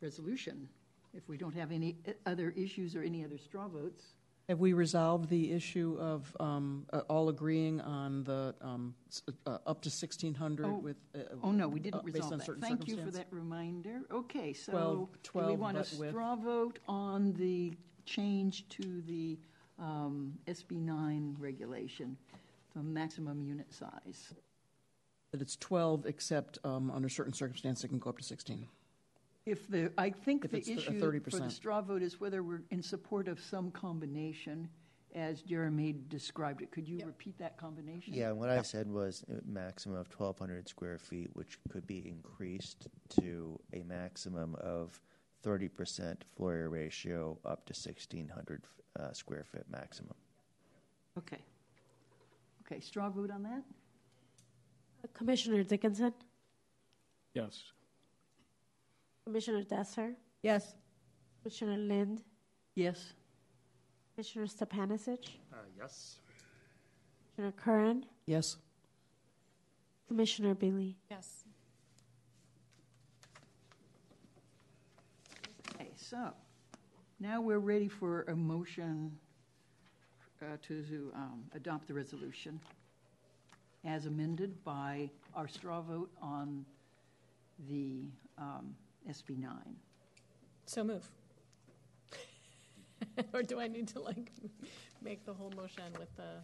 resolution. 0.00 0.68
If 1.14 1.28
we 1.28 1.36
don't 1.36 1.54
have 1.54 1.72
any 1.72 1.96
uh, 2.06 2.12
other 2.26 2.52
issues 2.56 2.94
or 2.94 3.02
any 3.02 3.24
other 3.24 3.38
straw 3.38 3.68
votes. 3.68 4.04
Have 4.48 4.60
we 4.60 4.72
resolved 4.72 5.28
the 5.28 5.52
issue 5.52 5.96
of 6.00 6.34
um, 6.40 6.86
uh, 6.92 7.00
all 7.10 7.28
agreeing 7.28 7.82
on 7.82 8.24
the 8.24 8.54
um, 8.62 8.94
uh, 9.46 9.58
up 9.66 9.82
to 9.82 9.90
1,600 9.90 10.64
Oh, 10.66 10.78
with? 10.78 10.96
uh, 11.14 11.18
Oh, 11.42 11.50
no, 11.50 11.68
we 11.68 11.80
uh, 11.80 11.82
didn't 11.82 12.04
based 12.06 12.16
resolve 12.16 12.38
that. 12.38 12.60
Thank 12.60 12.88
you 12.88 12.96
for 12.96 13.10
that 13.10 13.26
reminder. 13.30 14.00
Okay, 14.10 14.54
so 14.54 14.72
Twelve- 15.22 15.44
do 15.46 15.52
we 15.52 15.56
want 15.56 15.76
a 15.76 15.84
straw 15.84 16.34
vote 16.36 16.78
on 16.88 17.34
the 17.34 17.74
change 18.06 18.66
to 18.70 19.02
the 19.02 19.38
um, 19.78 20.32
SB 20.46 20.80
9 20.80 21.36
regulation, 21.38 22.16
the 22.74 22.82
maximum 22.82 23.42
unit 23.42 23.72
size? 23.72 24.32
That 25.32 25.42
it's 25.42 25.56
12, 25.56 26.06
except 26.06 26.58
um, 26.64 26.90
under 26.90 27.08
certain 27.08 27.34
circumstances, 27.34 27.84
it 27.84 27.88
can 27.88 27.98
go 27.98 28.08
up 28.10 28.18
to 28.18 28.24
16. 28.24 28.66
If 29.44 29.68
the, 29.68 29.92
I 29.98 30.08
think 30.10 30.44
If 30.46 30.52
the 30.52 30.56
it's 30.58 30.66
the- 30.68 30.72
a 30.74 30.76
issue 30.76 31.00
for 31.00 31.10
the 31.12 31.20
30%. 31.20 31.52
straw 31.52 31.80
vote 31.82 32.02
is 32.02 32.18
whether 32.20 32.42
we're 32.42 32.62
in 32.70 32.82
support 32.82 33.28
of 33.28 33.38
some 33.38 33.70
combination, 33.70 34.68
as 35.14 35.42
Jeremy 35.42 35.94
described 36.08 36.62
it. 36.62 36.70
Could 36.70 36.88
you 36.88 36.98
Yep. 36.98 37.06
repeat 37.06 37.38
that 37.38 37.56
combination? 37.58 38.14
Yeah, 38.14 38.28
and 38.30 38.38
what 38.38 38.48
I 38.50 38.62
said 38.62 38.90
was 38.90 39.24
a 39.28 39.42
maximum 39.46 39.98
of 39.98 40.06
1,200 40.08 40.66
square 40.68 40.98
feet, 40.98 41.30
which 41.34 41.58
could 41.68 41.86
be 41.86 42.06
increased 42.08 42.88
to 43.20 43.58
a 43.74 43.82
maximum 43.84 44.54
of 44.56 44.98
30% 45.42 46.24
floor 46.36 46.52
area 46.54 46.68
ratio 46.68 47.38
up 47.44 47.64
to 47.66 47.72
1,600 47.74 48.64
uh, 48.98 49.12
square 49.12 49.44
foot 49.44 49.68
maximum. 49.70 50.14
Okay. 51.18 51.40
Okay, 52.66 52.80
straw 52.80 53.08
vote 53.10 53.30
on 53.30 53.42
that? 53.44 53.62
Commissioner 55.14 55.62
Dickinson, 55.62 56.12
Yes. 57.34 57.72
Commissioner 59.24 59.62
Desser, 59.62 60.14
Yes. 60.42 60.74
Commissioner 61.42 61.76
Lind, 61.76 62.22
Yes. 62.74 63.12
Commissioner 64.14 64.46
Stepanisic, 64.46 65.28
Uh, 65.52 65.56
yes. 65.76 66.18
Commissioner 67.36 67.52
Curran, 67.52 68.06
Yes. 68.26 68.56
Commissioner 70.08 70.54
Billy. 70.54 70.96
Yes. 71.10 71.44
Okay, 75.74 75.90
so 75.96 76.32
now 77.20 77.40
we're 77.40 77.58
ready 77.58 77.88
for 77.88 78.22
a 78.22 78.34
motion 78.34 79.16
uh, 80.42 80.56
to 80.62 80.82
to, 80.84 81.12
um, 81.14 81.44
adopt 81.54 81.86
the 81.88 81.94
resolution 81.94 82.60
as 83.84 84.06
amended 84.06 84.62
by 84.64 85.10
our 85.34 85.48
straw 85.48 85.80
vote 85.80 86.10
on 86.20 86.64
the 87.68 88.04
um, 88.36 88.74
SB 89.08 89.38
9. 89.38 89.52
So 90.66 90.84
move. 90.84 91.08
or 93.32 93.42
do 93.42 93.60
I 93.60 93.68
need 93.68 93.88
to 93.88 94.00
like 94.00 94.32
make 95.02 95.24
the 95.24 95.32
whole 95.32 95.52
motion 95.56 95.84
with 95.98 96.14
the? 96.16 96.42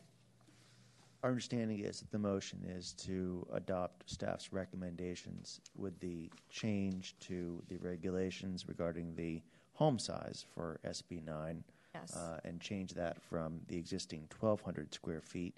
Our 1.23 1.31
understanding 1.31 1.81
is 1.81 2.01
that 2.01 2.11
the 2.11 2.19
motion 2.19 2.61
is 2.69 2.93
to 3.05 3.47
adopt 3.53 4.11
staff's 4.11 4.53
recommendations 4.53 5.61
with 5.75 5.99
the 6.01 6.31
change 6.51 7.17
to 7.21 7.63
the 7.69 7.77
regulations 7.79 8.69
regarding 8.69 9.15
the 9.17 9.43
home 9.73 9.99
size 9.99 10.45
for 10.55 10.79
SB 10.85 11.25
9 11.25 11.65
Yes. 11.95 12.17
uh, 12.17 12.41
and 12.45 12.61
change 12.61 12.93
that 12.95 13.23
from 13.23 13.61
the 13.69 13.77
existing 13.77 14.29
1,200 14.41 14.93
square 14.93 15.21
feet 15.21 15.57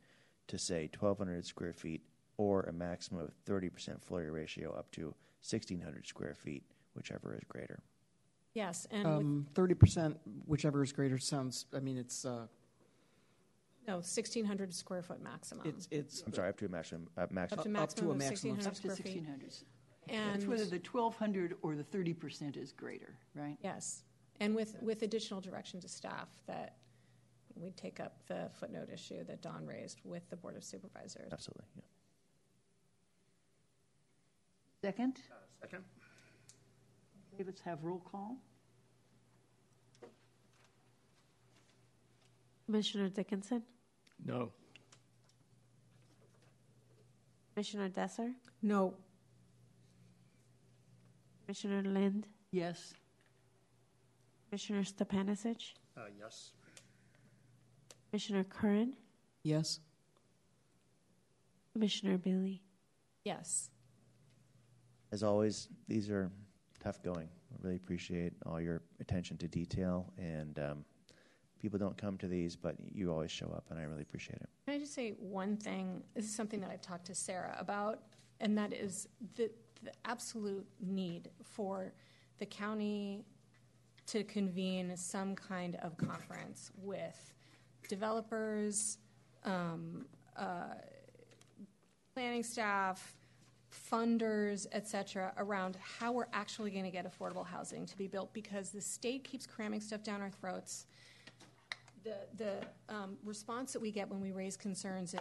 to 0.48 0.58
say 0.58 0.88
1,200 0.98 1.44
square 1.44 1.72
feet 1.72 2.02
or 2.38 2.62
a 2.64 2.72
maximum 2.72 3.22
of 3.22 3.30
30% 3.46 4.02
floor 4.02 4.20
area 4.20 4.32
ratio 4.32 4.72
up 4.74 4.90
to 4.92 5.14
1,600 5.48 6.06
square 6.06 6.34
feet, 6.34 6.62
whichever 6.94 7.34
is 7.34 7.42
greater. 7.48 7.80
Yes, 8.54 8.86
and 8.90 9.04
with, 9.04 9.16
Um, 9.26 9.46
30%, 9.54 10.18
whichever 10.46 10.82
is 10.82 10.92
greater, 10.92 11.18
sounds, 11.18 11.66
I 11.74 11.80
mean, 11.80 11.96
it's, 11.98 12.24
uh, 12.24 12.46
no, 13.86 14.00
1,600 14.00 14.74
square 14.74 15.02
foot 15.02 15.20
maximum. 15.22 15.66
it's, 15.66 15.88
it's, 15.90 16.22
I'm 16.22 16.32
sorry, 16.32 16.48
up 16.48 16.56
to 16.58 16.66
a 16.66 16.68
maximum, 16.68 17.08
uh, 17.16 17.26
maximum 17.30 17.38
Up 17.40 17.48
to 17.48 17.50
Up- 17.50 17.58
up 17.58 17.64
to 17.64 17.68
maximum 17.70 18.08
a 18.08 18.12
of 18.12 18.18
maximum 18.18 18.58
of 18.58 18.64
1,600 18.64 18.66
Up 18.66 18.74
to 18.74 18.80
square 18.80 18.96
feet. 18.96 19.22
1,600. 19.28 19.64
And 20.08 20.36
It's 20.36 20.46
whether 20.46 20.64
the 20.64 20.78
1,200 20.78 21.56
or 21.62 21.74
the 21.74 21.82
30% 21.84 22.56
is 22.56 22.72
greater, 22.72 23.18
right? 23.34 23.58
Yes, 23.62 24.04
and 24.40 24.54
with, 24.54 24.80
with 24.82 25.02
additional 25.02 25.40
direction 25.40 25.80
to 25.80 25.88
staff 25.88 26.28
that 26.46 26.76
we 27.56 27.70
take 27.70 28.00
up 28.00 28.12
the 28.28 28.48
footnote 28.58 28.88
issue 28.92 29.24
that 29.24 29.42
Don 29.42 29.66
raised 29.66 30.00
with 30.04 30.28
the 30.30 30.36
Board 30.36 30.56
of 30.56 30.64
Supervisors. 30.64 31.32
absolutely. 31.32 31.64
Yeah. 31.76 31.82
Second? 34.82 35.18
Second? 35.60 35.84
Okay, 37.34 37.44
let's 37.44 37.60
have 37.62 37.82
roll 37.82 38.00
call. 38.00 38.36
Commissioner 42.66 43.08
Dickinson, 43.08 43.62
No. 44.24 44.50
Commissioner 47.54 47.88
Desser, 47.88 48.32
No. 48.62 48.94
Commissioner 51.44 51.82
Lind, 51.84 52.26
Yes. 52.50 52.92
Commissioner 54.48 54.82
Stepanisic, 54.82 55.74
Uh, 55.96 56.06
yes. 56.18 56.52
Commissioner 58.10 58.44
Curran, 58.44 58.94
yes. 59.42 59.80
Commissioner 61.72 62.16
Bailey? 62.18 62.62
Yes, 63.24 63.70
As 65.10 65.22
always, 65.24 65.68
these 65.88 66.08
are 66.10 66.30
tough 66.82 67.02
going. 67.02 67.28
I 67.52 67.56
really 67.60 67.76
appreciate 67.76 68.32
all 68.46 68.60
your 68.60 68.82
attention 69.00 69.36
to 69.38 69.48
detail, 69.48 70.12
and 70.16 70.58
um, 70.60 70.84
people 71.60 71.78
don't 71.78 71.96
come 71.96 72.16
to 72.18 72.28
these, 72.28 72.54
but 72.54 72.76
you 72.92 73.10
always 73.10 73.32
show 73.32 73.46
up, 73.46 73.64
and 73.70 73.78
I 73.80 73.82
really 73.82 74.02
appreciate 74.02 74.36
it. 74.36 74.48
Can 74.66 74.74
I 74.76 74.78
just 74.78 74.94
say 74.94 75.10
one 75.18 75.56
thing? 75.56 76.02
This 76.14 76.24
is 76.26 76.34
something 76.34 76.60
that 76.60 76.70
I've 76.70 76.82
talked 76.82 77.06
to 77.06 77.14
Sarah 77.14 77.56
about, 77.58 78.00
and 78.40 78.56
that 78.56 78.72
is 78.72 79.08
the, 79.34 79.50
the 79.82 79.92
absolute 80.04 80.66
need 80.80 81.30
for 81.42 81.92
the 82.38 82.46
county 82.46 83.24
to 84.06 84.22
convene 84.22 84.96
some 84.96 85.34
kind 85.34 85.76
of 85.82 85.96
conference 85.96 86.70
with 86.76 87.32
developers, 87.88 88.98
um, 89.44 90.06
uh, 90.36 90.74
planning 92.14 92.42
staff, 92.42 93.14
funders, 93.90 94.66
et 94.72 94.86
cetera, 94.88 95.32
around 95.36 95.76
how 95.80 96.12
we're 96.12 96.28
actually 96.32 96.70
going 96.70 96.84
to 96.84 96.90
get 96.90 97.06
affordable 97.06 97.46
housing 97.46 97.86
to 97.86 97.96
be 97.96 98.06
built 98.06 98.32
because 98.32 98.70
the 98.70 98.80
state 98.80 99.24
keeps 99.24 99.46
cramming 99.46 99.80
stuff 99.80 100.02
down 100.02 100.20
our 100.20 100.30
throats 100.30 100.86
the, 102.06 102.44
the 102.44 102.94
um, 102.94 103.16
response 103.24 103.72
that 103.72 103.82
we 103.82 103.90
get 103.90 104.08
when 104.08 104.20
we 104.20 104.32
raise 104.32 104.56
concerns 104.56 105.14
is 105.14 105.20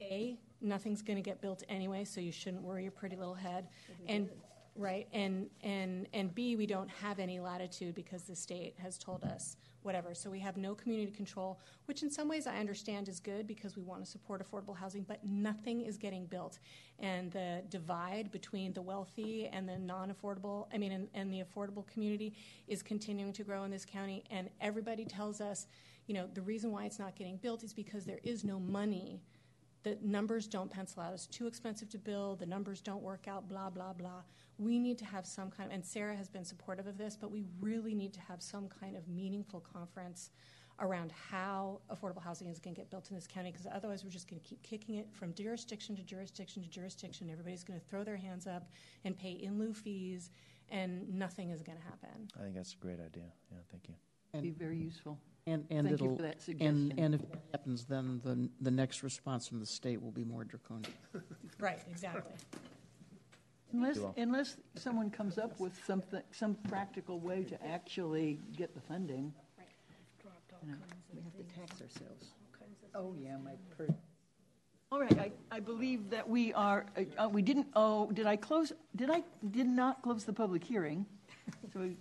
A, 0.00 0.38
nothing's 0.60 1.02
going 1.02 1.16
to 1.16 1.22
get 1.22 1.40
built 1.40 1.62
anyway, 1.68 2.04
so 2.04 2.20
you 2.20 2.32
shouldn't 2.32 2.62
worry 2.62 2.84
your 2.84 2.92
pretty 2.92 3.16
little 3.16 3.34
head. 3.34 3.68
And, 4.08 4.28
right, 4.74 5.06
and, 5.12 5.48
and, 5.62 6.08
and 6.14 6.34
B, 6.34 6.56
we 6.56 6.66
don't 6.66 6.88
have 6.88 7.18
any 7.18 7.38
latitude 7.38 7.94
because 7.94 8.22
the 8.22 8.34
state 8.34 8.74
has 8.78 8.96
told 8.96 9.24
us 9.24 9.56
whatever. 9.82 10.14
So 10.14 10.30
we 10.30 10.38
have 10.40 10.56
no 10.56 10.74
community 10.74 11.10
control, 11.10 11.60
which 11.86 12.02
in 12.02 12.10
some 12.10 12.28
ways 12.28 12.46
I 12.46 12.56
understand 12.58 13.08
is 13.08 13.20
good 13.20 13.46
because 13.46 13.76
we 13.76 13.82
want 13.82 14.04
to 14.04 14.10
support 14.10 14.44
affordable 14.44 14.76
housing, 14.76 15.02
but 15.02 15.24
nothing 15.24 15.82
is 15.82 15.96
getting 15.96 16.26
built. 16.26 16.58
And 16.98 17.30
the 17.32 17.62
divide 17.68 18.30
between 18.30 18.72
the 18.72 18.82
wealthy 18.82 19.48
and 19.48 19.68
the 19.68 19.78
non 19.78 20.12
affordable, 20.12 20.66
I 20.72 20.78
mean, 20.78 20.92
and, 20.92 21.08
and 21.14 21.32
the 21.32 21.42
affordable 21.42 21.86
community 21.86 22.34
is 22.68 22.82
continuing 22.82 23.32
to 23.34 23.44
grow 23.44 23.64
in 23.64 23.70
this 23.70 23.84
county. 23.84 24.24
And 24.30 24.50
everybody 24.60 25.04
tells 25.04 25.40
us, 25.40 25.66
you 26.06 26.14
know, 26.14 26.28
the 26.34 26.42
reason 26.42 26.72
why 26.72 26.84
it's 26.84 26.98
not 26.98 27.16
getting 27.16 27.36
built 27.36 27.62
is 27.62 27.72
because 27.72 28.04
there 28.04 28.20
is 28.22 28.44
no 28.44 28.58
money. 28.58 29.22
The 29.82 29.96
numbers 30.02 30.46
don't 30.46 30.70
pencil 30.70 31.02
out. 31.02 31.14
It's 31.14 31.26
too 31.26 31.46
expensive 31.46 31.88
to 31.90 31.98
build. 31.98 32.40
The 32.40 32.46
numbers 32.46 32.80
don't 32.80 33.02
work 33.02 33.26
out, 33.28 33.48
blah, 33.48 33.70
blah, 33.70 33.94
blah. 33.94 34.22
We 34.60 34.78
need 34.78 34.98
to 34.98 35.06
have 35.06 35.26
some 35.26 35.50
kind 35.50 35.70
of, 35.70 35.74
and 35.74 35.84
Sarah 35.84 36.14
has 36.14 36.28
been 36.28 36.44
supportive 36.44 36.86
of 36.86 36.98
this, 36.98 37.16
but 37.16 37.30
we 37.30 37.44
really 37.60 37.94
need 37.94 38.12
to 38.12 38.20
have 38.20 38.42
some 38.42 38.68
kind 38.68 38.94
of 38.94 39.08
meaningful 39.08 39.60
conference 39.60 40.30
around 40.80 41.12
how 41.12 41.80
affordable 41.90 42.22
housing 42.22 42.46
is 42.48 42.58
going 42.58 42.74
to 42.74 42.80
get 42.80 42.90
built 42.90 43.08
in 43.10 43.16
this 43.16 43.26
county 43.26 43.50
because 43.50 43.66
otherwise 43.72 44.04
we're 44.04 44.10
just 44.10 44.28
going 44.28 44.40
to 44.40 44.46
keep 44.46 44.62
kicking 44.62 44.96
it 44.96 45.08
from 45.12 45.32
jurisdiction 45.32 45.96
to 45.96 46.02
jurisdiction 46.02 46.62
to 46.62 46.68
jurisdiction. 46.68 47.30
Everybody's 47.30 47.64
going 47.64 47.80
to 47.80 47.86
throw 47.86 48.04
their 48.04 48.16
hands 48.16 48.46
up 48.46 48.68
and 49.04 49.16
pay 49.16 49.30
in 49.30 49.58
lieu 49.58 49.72
fees, 49.72 50.30
and 50.68 51.08
nothing 51.12 51.50
is 51.50 51.62
going 51.62 51.78
to 51.78 51.84
happen. 51.84 52.28
I 52.38 52.42
think 52.42 52.54
that's 52.54 52.74
a 52.74 52.76
great 52.76 53.00
idea. 53.00 53.32
Yeah, 53.50 53.58
thank 53.70 53.88
you. 53.88 53.94
Be 54.42 54.50
very 54.50 54.76
useful. 54.76 55.18
And, 55.46 55.64
and 55.70 55.88
Thank 55.88 56.00
you 56.00 56.06
it'll, 56.06 56.16
for 56.16 56.22
that 56.22 56.34
and, 56.34 56.42
suggestion. 56.42 56.94
and 56.98 57.14
if 57.14 57.20
that 57.22 57.40
happens, 57.52 57.84
then 57.86 58.20
the, 58.22 58.48
the 58.60 58.70
next 58.70 59.02
response 59.02 59.48
from 59.48 59.58
the 59.58 59.66
state 59.66 60.00
will 60.00 60.12
be 60.12 60.22
more 60.22 60.44
draconian. 60.44 60.92
Right, 61.58 61.80
exactly. 61.90 62.32
Unless, 63.72 63.98
unless 64.16 64.56
someone 64.74 65.10
comes 65.10 65.38
up 65.38 65.58
with 65.60 65.72
something, 65.86 66.20
some 66.32 66.56
practical 66.68 67.20
way 67.20 67.44
to 67.44 67.66
actually 67.66 68.40
get 68.56 68.74
the 68.74 68.80
funding. 68.80 69.32
You 70.62 70.72
know, 70.72 70.76
We 71.14 71.20
have 71.22 71.34
to 71.36 71.42
tax 71.58 71.80
ourselves. 71.80 72.26
Oh, 72.94 73.14
yeah, 73.18 73.36
my 73.42 73.52
per. 73.76 73.88
All 74.92 75.00
right, 75.00 75.18
I, 75.18 75.30
I 75.56 75.60
believe 75.60 76.10
that 76.10 76.28
we 76.28 76.52
are, 76.52 76.84
uh, 76.96 77.04
uh, 77.24 77.28
we 77.28 77.42
didn't, 77.42 77.68
oh, 77.76 78.10
did 78.10 78.26
I 78.26 78.34
close, 78.34 78.72
did 78.96 79.08
I, 79.08 79.22
did 79.52 79.68
not 79.68 80.02
close 80.02 80.24
the 80.24 80.32
public 80.32 80.64
hearing? 80.64 81.06
So 81.72 81.78
we- 81.80 81.96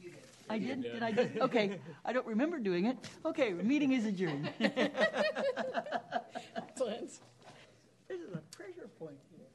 I 0.51 0.57
did, 0.57 0.81
did 0.81 1.03
I, 1.03 1.11
did- 1.11 1.37
okay, 1.41 1.79
I 2.03 2.11
don't 2.11 2.25
remember 2.25 2.57
doing 2.57 2.85
it. 2.85 2.97
Okay, 3.23 3.53
meeting 3.53 3.91
is 3.91 4.07
adjourned. 4.07 4.49
Excellent. 4.59 4.91
This 8.07 8.19
is 8.19 8.33
a 8.33 8.41
pressure 8.57 8.89
point 8.97 9.19
here. 9.29 9.45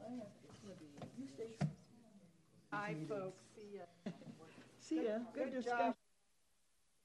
I 0.00 0.10
have 0.16 0.26
to 0.42 0.48
be, 0.80 0.86
you 1.22 1.28
stay. 1.32 1.54
Hi, 2.72 2.94
folks. 3.06 3.42
See 3.54 3.76
ya. 3.76 4.12
See 4.80 5.04
ya. 5.04 5.18
Good 5.34 5.52
discussion. 5.52 5.94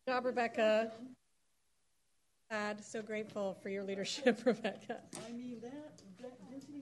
Good 0.06 0.14
job, 0.14 0.26
Rebecca. 0.26 0.92
Glad, 2.50 2.84
so 2.86 3.02
grateful 3.02 3.58
for 3.62 3.68
your 3.68 3.84
leadership, 3.84 4.40
Rebecca. 4.46 5.02
I 5.28 5.32
mean, 5.34 5.60
that, 5.62 6.02
that 6.22 6.50
density 6.50 6.82